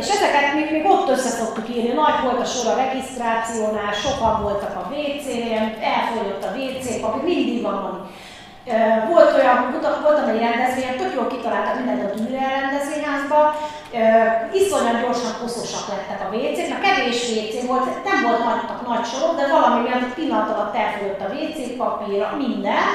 És 0.00 0.08
ezeket 0.08 0.54
még, 0.54 0.70
még 0.70 0.90
ott 0.90 1.08
össze 1.08 1.28
szoktuk 1.28 1.68
írni. 1.68 1.92
Nagy 1.92 2.18
volt 2.22 2.40
a 2.40 2.44
sor 2.44 2.72
a 2.72 2.76
regisztrációnál, 2.82 3.92
sokan 3.92 4.42
voltak 4.42 4.74
a 4.76 4.88
WC-nél, 4.92 5.64
elfogyott 5.94 6.44
a 6.44 6.54
WC 6.56 7.00
papír, 7.00 7.22
mindig 7.22 7.62
van 7.62 7.74
valami. 7.82 7.98
Volt 9.10 9.34
olyan, 9.34 9.58
voltam 10.02 10.28
egy 10.28 10.40
rendezvényen, 10.40 10.96
tök 10.96 11.14
jól 11.14 11.26
kitaláltak 11.26 11.76
mindent 11.76 12.04
a 12.04 12.14
Tűnre 12.14 12.46
rendezvényházba, 12.60 13.38
iszonyat 14.60 15.00
gyorsan 15.02 15.32
koszosak 15.40 15.88
lettek 15.88 16.20
a 16.24 16.30
WC-k, 16.34 16.80
kevés 16.80 17.20
WC 17.30 17.66
volt, 17.66 18.04
nem 18.08 18.18
volt 18.26 18.44
nagy, 18.48 18.62
nagy 18.90 19.06
sorok, 19.10 19.36
de 19.36 19.46
valami 19.54 19.80
miatt 19.86 20.14
pillanat 20.14 20.50
alatt 20.54 20.76
elfogyott 20.76 21.24
a 21.26 21.32
WC 21.34 21.58
papír, 21.76 22.26
minden, 22.44 22.88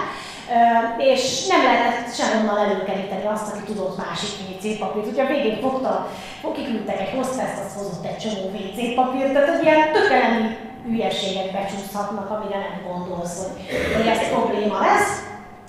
és 0.97 1.47
nem 1.47 1.63
lehetett 1.63 2.13
sehonnan 2.13 2.57
előkeríteni 2.57 3.25
azt, 3.25 3.53
aki 3.53 3.63
tudott 3.63 3.97
másik 3.97 4.29
WC 4.29 4.79
papírt. 4.79 5.07
Ugye 5.07 5.23
a 5.23 5.27
végén 5.27 5.61
fogta, 5.61 6.09
kiküldtek 6.55 6.99
egy 6.99 7.13
hostess, 7.15 7.55
az 7.65 7.77
hozott 7.77 8.05
egy 8.05 8.17
csomó 8.17 8.51
WC 8.53 8.95
papírt, 8.95 9.33
tehát 9.33 9.49
az 9.49 9.61
ilyen 9.63 9.91
tökelemi 9.91 10.57
hülyeségek 10.85 11.51
becsúszhatnak, 11.51 12.29
amire 12.29 12.57
nem 12.57 12.75
gondolsz, 12.87 13.37
hogy, 13.43 13.55
hogy 13.95 14.07
ez 14.07 14.29
probléma 14.29 14.79
lesz. 14.79 15.23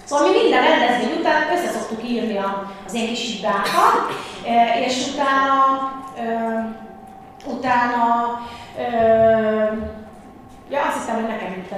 Szóval 0.04 0.28
mi 0.28 0.36
minden 0.42 0.62
rendezvény 0.62 1.18
után 1.18 1.42
össze 1.52 1.70
szoktuk 1.70 2.08
írni 2.08 2.36
az 2.86 2.94
ilyen 2.94 3.06
kis 3.06 3.34
hibákat, 3.34 3.96
és 4.86 5.06
utána, 5.12 5.54
utána, 7.46 8.04
ja 10.70 10.80
azt 10.86 10.98
hiszem, 10.98 11.14
hogy 11.14 11.26
nekem 11.26 11.52
jut 11.56 11.68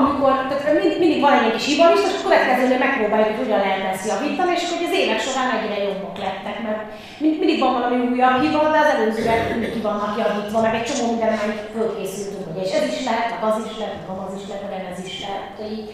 amikor, 0.00 0.32
tehát 0.48 0.72
mindig, 0.72 0.98
mindig 1.02 1.20
van 1.26 1.32
egy 1.32 1.52
kis 1.56 1.66
hiba 1.66 1.84
és 1.94 2.02
a 2.06 2.22
következőnél 2.26 2.78
megpróbáljuk, 2.86 3.28
hogy 3.30 3.42
hogyan 3.44 3.62
lehet 3.64 3.92
ezt 3.92 4.08
javítani, 4.10 4.52
és 4.56 4.64
hogy 4.70 4.86
az 4.88 4.98
évek 5.00 5.20
során 5.24 5.50
egyre 5.56 5.78
jobbak 5.88 6.16
lettek, 6.24 6.56
mert 6.66 6.82
mindig 7.20 7.58
van 7.64 7.72
valami 7.76 7.96
újabb 8.10 8.40
hiba, 8.42 8.60
de 8.72 8.78
az 8.84 8.92
előzőek 8.94 9.42
mindig 9.52 9.72
ki 9.72 9.80
vannak 9.88 10.12
javítva, 10.22 10.58
meg 10.66 10.74
egy 10.74 10.88
csomó 10.88 11.04
minden 11.10 11.32
már 11.38 11.50
fölkészültünk, 11.74 12.46
és 12.64 12.70
ez 12.78 12.86
is 12.94 13.00
lehet, 13.08 13.28
meg 13.32 13.42
az 13.50 13.58
is 13.68 13.74
lehet, 13.80 14.00
meg 14.08 14.18
az 14.26 14.34
is 14.38 14.44
lehet, 14.50 14.64
meg 14.70 14.82
ez 14.92 15.00
is 15.08 15.16
lehet, 15.24 15.48
hogy 15.58 15.70
így, 15.78 15.88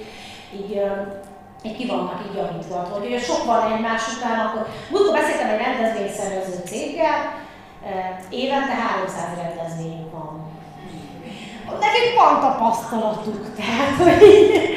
így, 0.59 0.73
így 1.67 1.77
ki 1.79 1.87
vannak 1.93 2.21
így 2.27 2.39
javítva, 2.41 2.79
hogy 2.93 3.05
ugye 3.09 3.21
sok 3.29 3.43
van 3.51 3.73
egymás 3.73 4.05
után, 4.15 4.39
akkor 4.47 4.63
múltkor 4.91 5.15
beszéltem 5.19 5.53
egy 5.53 5.65
rendezvényszervező 5.67 6.57
céggel, 6.71 7.19
évente 8.31 8.75
300 8.75 9.43
rendezvény 9.43 10.03
van 10.13 10.32
nekik 11.81 12.15
van 12.17 12.41
tapasztalatuk, 12.41 13.55
tehát 13.57 13.97
hogy 14.03 14.29
így, 14.29 14.73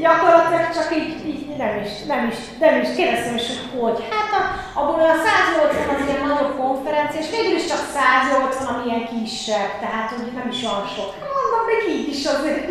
gyakorlatilag 0.00 0.74
csak 0.74 0.96
így, 0.96 1.26
így 1.26 1.56
nem, 1.56 1.80
is, 1.84 1.90
nem, 2.06 2.28
is, 2.28 2.36
nem 2.58 2.80
is 2.80 2.88
kérdeztem 2.96 3.34
is, 3.34 3.46
hogy 3.80 4.06
hát 4.10 4.30
a, 4.38 4.40
abból 4.80 5.00
a 5.00 5.14
180 5.24 5.94
az 5.94 6.06
ilyen 6.06 6.26
nagyobb 6.26 6.58
konferencia, 6.58 7.20
és 7.20 7.30
végül 7.30 7.56
is 7.56 7.66
csak 7.66 7.82
180, 7.94 8.74
ami 8.74 8.88
ilyen 8.88 9.08
kisebb, 9.12 9.72
tehát 9.80 10.10
hogy 10.10 10.32
nem 10.38 10.48
is 10.54 10.62
olyan 10.62 10.86
sok. 10.96 11.10
Mondom, 11.34 11.62
még 11.70 11.82
így 11.96 12.08
is 12.14 12.24
azért. 12.24 12.68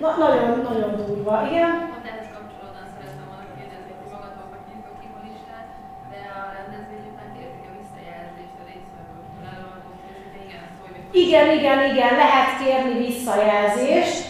Na, 0.00 0.16
nagyon, 0.18 0.66
nagyon 0.70 0.96
durva, 0.96 1.46
igen. 1.50 1.95
Igen, 11.24 11.50
igen, 11.58 11.78
igen, 11.92 12.14
lehet 12.14 12.50
kérni 12.64 13.06
visszajelzést. 13.06 14.24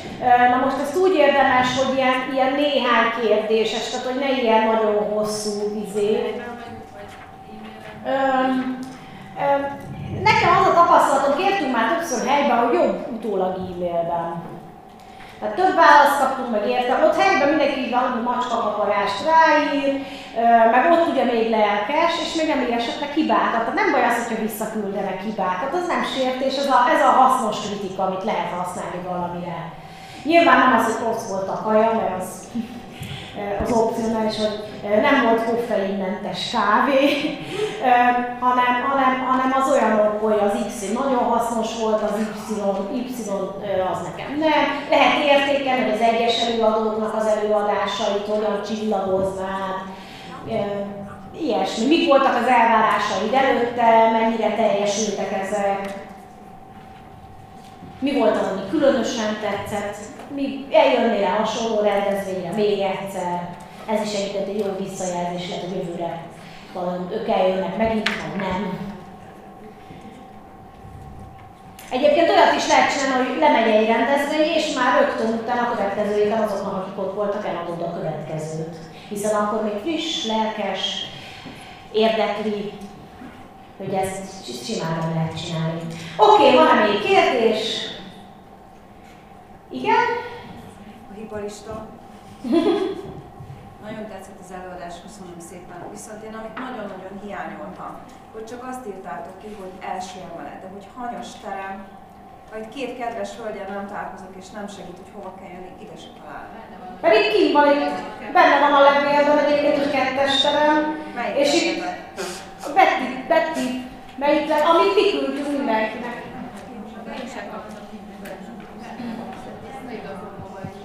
Na 0.50 0.64
most 0.64 0.80
ezt 0.82 0.96
úgy 0.96 1.14
érdemes, 1.14 1.68
hogy 1.78 1.96
ilyen, 1.96 2.14
ilyen 2.32 2.52
néhány 2.52 3.10
kérdéses, 3.20 3.90
tehát 3.90 4.06
hogy 4.06 4.18
ne 4.18 4.42
ilyen 4.42 4.66
nagyon 4.66 4.94
hosszú 4.94 5.50
izé. 5.86 6.34
Nekem 10.22 10.50
az 10.60 10.66
a 10.66 10.74
tapasztalatom, 10.74 11.36
kértünk 11.36 11.72
már 11.72 11.96
többször 11.96 12.26
helyben, 12.28 12.58
hogy 12.58 12.74
jobb 12.74 13.06
utólag 13.12 13.56
e-mailben. 13.56 14.55
Tehát 15.40 15.54
több 15.54 15.74
választ 15.74 16.20
kaptunk, 16.20 16.50
meg 16.50 16.68
értem. 16.68 17.02
Ott 17.04 17.20
helyben 17.20 17.48
mindenki 17.48 17.90
valami 17.90 18.20
macskakaparást 18.30 19.18
ráír, 19.32 19.90
meg 20.74 20.92
ott 20.92 21.08
ugye 21.12 21.24
még 21.24 21.50
lelkes, 21.50 22.12
és 22.24 22.30
még 22.38 22.46
nem 22.48 22.78
esetleg 22.78 23.10
hibákat. 23.18 23.62
Tehát 23.64 23.80
nem 23.80 23.92
baj 23.92 24.04
az, 24.04 24.18
hogyha 24.20 24.42
visszaküldenek 24.42 25.20
hibákat, 25.22 25.72
az 25.72 25.86
nem 25.86 26.02
sértés, 26.14 26.56
ez 26.62 26.70
a, 26.76 26.78
ez 26.94 27.02
a 27.08 27.16
hasznos 27.20 27.56
kritika, 27.64 28.02
amit 28.02 28.24
lehet 28.24 28.50
használni 28.58 29.00
valamire. 29.08 29.58
Nyilván 30.24 30.58
nem 30.58 30.76
az, 30.76 30.84
hogy 30.84 31.06
rossz 31.06 31.28
volt 31.28 31.48
a 31.48 31.62
kaja, 31.64 31.92
mert 31.92 32.22
az 32.22 32.28
az 33.62 33.72
opcionális, 33.72 34.36
hogy 34.36 35.00
nem 35.00 35.24
volt 35.24 35.44
koffeinmentes 35.44 36.50
kávé, 36.50 37.00
hanem, 38.44 38.72
hanem, 38.88 39.26
hanem 39.26 39.52
az 39.62 39.70
olyanok, 39.72 40.20
hogy 40.22 40.38
az 40.40 40.66
X 40.66 40.92
nagyon 40.92 41.24
hasznos 41.24 41.78
volt, 41.80 42.02
az 42.02 42.10
Y, 42.50 42.96
Y 42.96 43.28
az 43.92 43.98
nekem 44.02 44.38
nem. 44.38 44.64
Lehet 44.90 45.24
értékelni, 45.24 45.82
hogy 45.82 45.92
az 45.92 46.00
egyes 46.00 46.42
előadóknak 46.42 47.14
az 47.14 47.26
előadásait 47.26 48.26
hogyan 48.26 48.62
csillagoznád, 48.66 49.76
ilyesmi. 51.40 51.86
Mik 51.86 52.08
voltak 52.08 52.34
az 52.34 52.48
elvárásaid 52.48 53.34
előtte, 53.34 54.10
mennyire 54.12 54.54
teljesültek 54.54 55.32
ezek, 55.42 56.04
mi 57.98 58.18
volt 58.18 58.36
az, 58.36 58.46
ami 58.52 58.60
különösen 58.70 59.36
tetszett, 59.40 59.96
mi 60.34 60.66
eljönnél 60.72 61.24
el 61.24 61.36
hasonló 61.36 61.80
rendezvényre 61.80 62.50
még 62.50 62.80
egyszer, 62.80 63.56
ez 63.86 64.06
is 64.06 64.14
egyébként 64.14 64.48
egy 64.48 64.58
jó 64.58 64.86
visszajelzés 64.86 65.48
lehet, 65.48 65.64
hogy 65.64 65.76
jövőre 65.76 66.24
ők 67.10 67.28
eljönnek 67.28 67.76
megint, 67.76 68.08
vagy 68.08 68.40
nem. 68.40 68.94
Egyébként 71.90 72.28
olyat 72.28 72.54
is 72.56 72.68
lehet 72.68 72.92
csinálni, 72.92 73.28
hogy 73.28 73.38
lemegy 73.38 73.74
egy 73.74 73.86
rendezvény, 73.86 74.54
és 74.56 74.74
már 74.74 75.00
rögtön 75.00 75.32
utána 75.32 75.60
a 75.60 75.70
következő 75.74 76.14
héten 76.22 76.42
azoknak, 76.42 76.74
akik 76.74 76.98
ott 76.98 77.14
voltak, 77.14 77.46
eladod 77.46 77.82
a 77.82 77.94
következőt. 77.94 78.76
Hiszen 79.08 79.34
akkor 79.34 79.62
még 79.62 79.78
friss, 79.82 80.26
lelkes, 80.26 81.06
érdekli, 81.92 82.72
hogy 83.76 83.94
ezt 83.94 84.64
simán 84.64 85.12
lehet 85.14 85.44
csinálni. 85.44 85.80
Oké, 86.16 86.42
okay, 86.42 86.54
van-e 86.54 86.86
még 86.86 87.00
kérdés? 87.00 87.86
Igen? 89.68 90.06
A 91.10 91.14
hibalista. 91.14 91.86
Nagyon 93.84 94.08
tetszett 94.08 94.40
az 94.44 94.52
előadás, 94.58 94.94
köszönöm 95.06 95.40
szépen. 95.50 95.80
Viszont 95.90 96.22
én 96.28 96.34
amit 96.34 96.58
nagyon-nagyon 96.58 97.14
hiányoltam, 97.22 97.92
hogy 98.32 98.44
csak 98.44 98.62
azt 98.70 98.86
írtátok 98.86 99.38
ki, 99.42 99.56
hogy 99.60 99.72
első 99.92 100.18
emelet, 100.30 100.60
de 100.62 100.68
hogy 100.74 100.86
hanyas 100.96 101.30
terem, 101.42 101.76
vagy 102.52 102.68
két 102.74 102.98
kedves 102.98 103.30
hölgyel 103.36 103.68
nem 103.68 103.86
találkozok 103.86 104.32
és 104.40 104.48
nem 104.50 104.68
segít, 104.68 105.00
hogy 105.02 105.12
hova 105.14 105.32
kell 105.38 105.52
jönni, 105.54 105.72
ide 105.84 105.96
se 106.02 106.10
találom. 106.18 106.52
Pedig 107.00 107.24
ki 107.32 107.52
van 107.52 107.68
itt, 107.76 107.98
benne 108.36 108.56
van 108.64 108.72
a 108.78 108.82
levélben 108.88 109.38
egyébként, 109.44 109.76
hogy 109.82 109.90
kettes 109.90 110.40
terem, 110.42 110.78
Melyik 111.14 111.36
és 111.38 111.62
itt 111.62 111.84
a 112.66 112.68
Betty, 112.76 113.08
Betty, 113.28 113.66
melyik, 114.22 114.50
amit 114.50 114.94
mi 114.94 115.04
küldtünk 115.10 115.56
mindenkinek. 115.56 116.16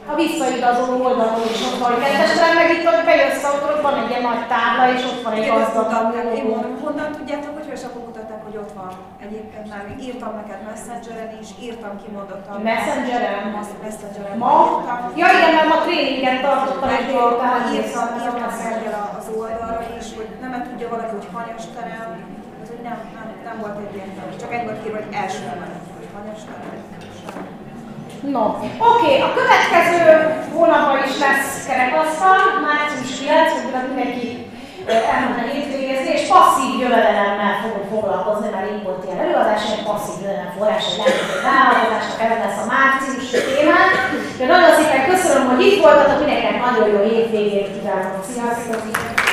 A 0.10 0.16
visszaigazoló 0.16 0.96
oldalon 1.08 1.42
is 1.54 1.62
ott 1.68 1.80
van, 1.82 1.94
kettes 2.00 2.32
terem, 2.38 2.56
meg 2.60 2.70
itt 2.76 2.88
ott 2.92 3.04
bejössz, 3.10 3.44
ott 3.54 3.82
van 3.88 3.96
egy 4.02 4.10
ilyen 4.10 4.26
nagy 4.30 4.44
tábla, 4.52 4.84
és 4.96 5.02
ott 5.12 5.22
van 5.26 5.34
egy 5.34 5.48
gazdag. 5.50 5.88
Én 6.40 6.46
honnan 6.84 7.10
tudjátok, 7.18 7.54
hogy 7.58 7.70
akkor 7.88 8.02
mutatták, 8.08 8.42
hogy 8.48 8.58
ott 8.64 8.74
van. 8.80 8.92
Egyébként 9.26 9.66
már 9.72 9.84
még 9.88 9.98
írtam 10.08 10.32
neked 10.40 10.60
Messengeren 10.70 11.32
is, 11.42 11.50
írtam 11.66 11.94
kimondottan. 12.02 12.56
Messengeren? 12.70 13.44
Messengeren. 13.86 14.38
Ma? 14.44 14.54
Ja 15.22 15.28
igen, 15.38 15.54
mert 15.58 15.70
ma 15.72 15.78
tréninget 15.86 16.42
tartottam 16.46 16.90
egy 16.98 17.06
délután. 17.12 17.60
írtam, 17.74 18.08
írtam 18.18 18.52
Szergel 18.62 19.04
az 19.20 19.28
oldalra 19.40 19.82
is, 20.00 20.08
hogy 20.18 20.30
nem 20.44 20.64
tudja 20.70 20.88
valaki, 20.94 21.14
hogy 21.18 21.28
hanyas 21.36 21.66
terem, 21.76 22.10
ez 22.62 22.68
hogy 22.74 22.84
nem, 22.90 22.98
nem, 23.18 23.28
nem 23.48 23.56
volt 23.62 23.78
egyértelmű. 23.86 24.34
Csak 24.42 24.54
egy 24.56 24.64
volt 24.68 24.86
írva, 24.86 24.98
hogy 25.02 25.14
első 25.24 25.44
emelet, 25.54 25.86
hogy 25.98 26.08
hanyas 26.16 26.42
terem. 26.50 27.61
No, 28.22 28.44
oké, 28.78 29.12
a 29.20 29.34
következő 29.34 30.02
hónapban 30.54 31.00
is 31.10 31.20
lesz 31.20 31.66
kerekasztal, 31.68 32.38
március 32.68 33.20
9, 33.20 33.52
hogy 33.52 33.88
mindenki 33.88 34.28
elmenne 35.12 35.44
hétvégezni, 35.52 36.10
és 36.16 36.28
passzív 36.32 36.72
jövedelemmel 36.82 37.56
fogunk 37.62 37.88
foglalkozni, 37.94 38.48
mert 38.52 38.72
így 38.74 38.84
volt 38.84 39.04
ilyen 39.06 39.24
előadás, 39.24 39.64
egy 39.76 39.86
passzív 39.90 40.16
jövedelem 40.22 40.54
forrás, 40.58 40.86
egy 41.08 41.20
vállalkozásnak, 41.48 42.22
ez 42.26 42.38
lesz 42.44 42.62
a 42.64 42.70
márciusi 42.74 43.38
témán. 43.48 43.88
De 44.40 44.46
nagyon 44.46 44.72
szépen 44.78 45.04
köszönöm, 45.12 45.44
hogy 45.50 45.62
itt 45.66 45.82
voltatok, 45.84 46.18
mindenkinek 46.20 46.58
nagyon 46.66 46.88
jó 46.94 47.00
hétvégét 47.10 47.70
kívánok. 47.74 48.24
Sziasztok! 48.32 49.31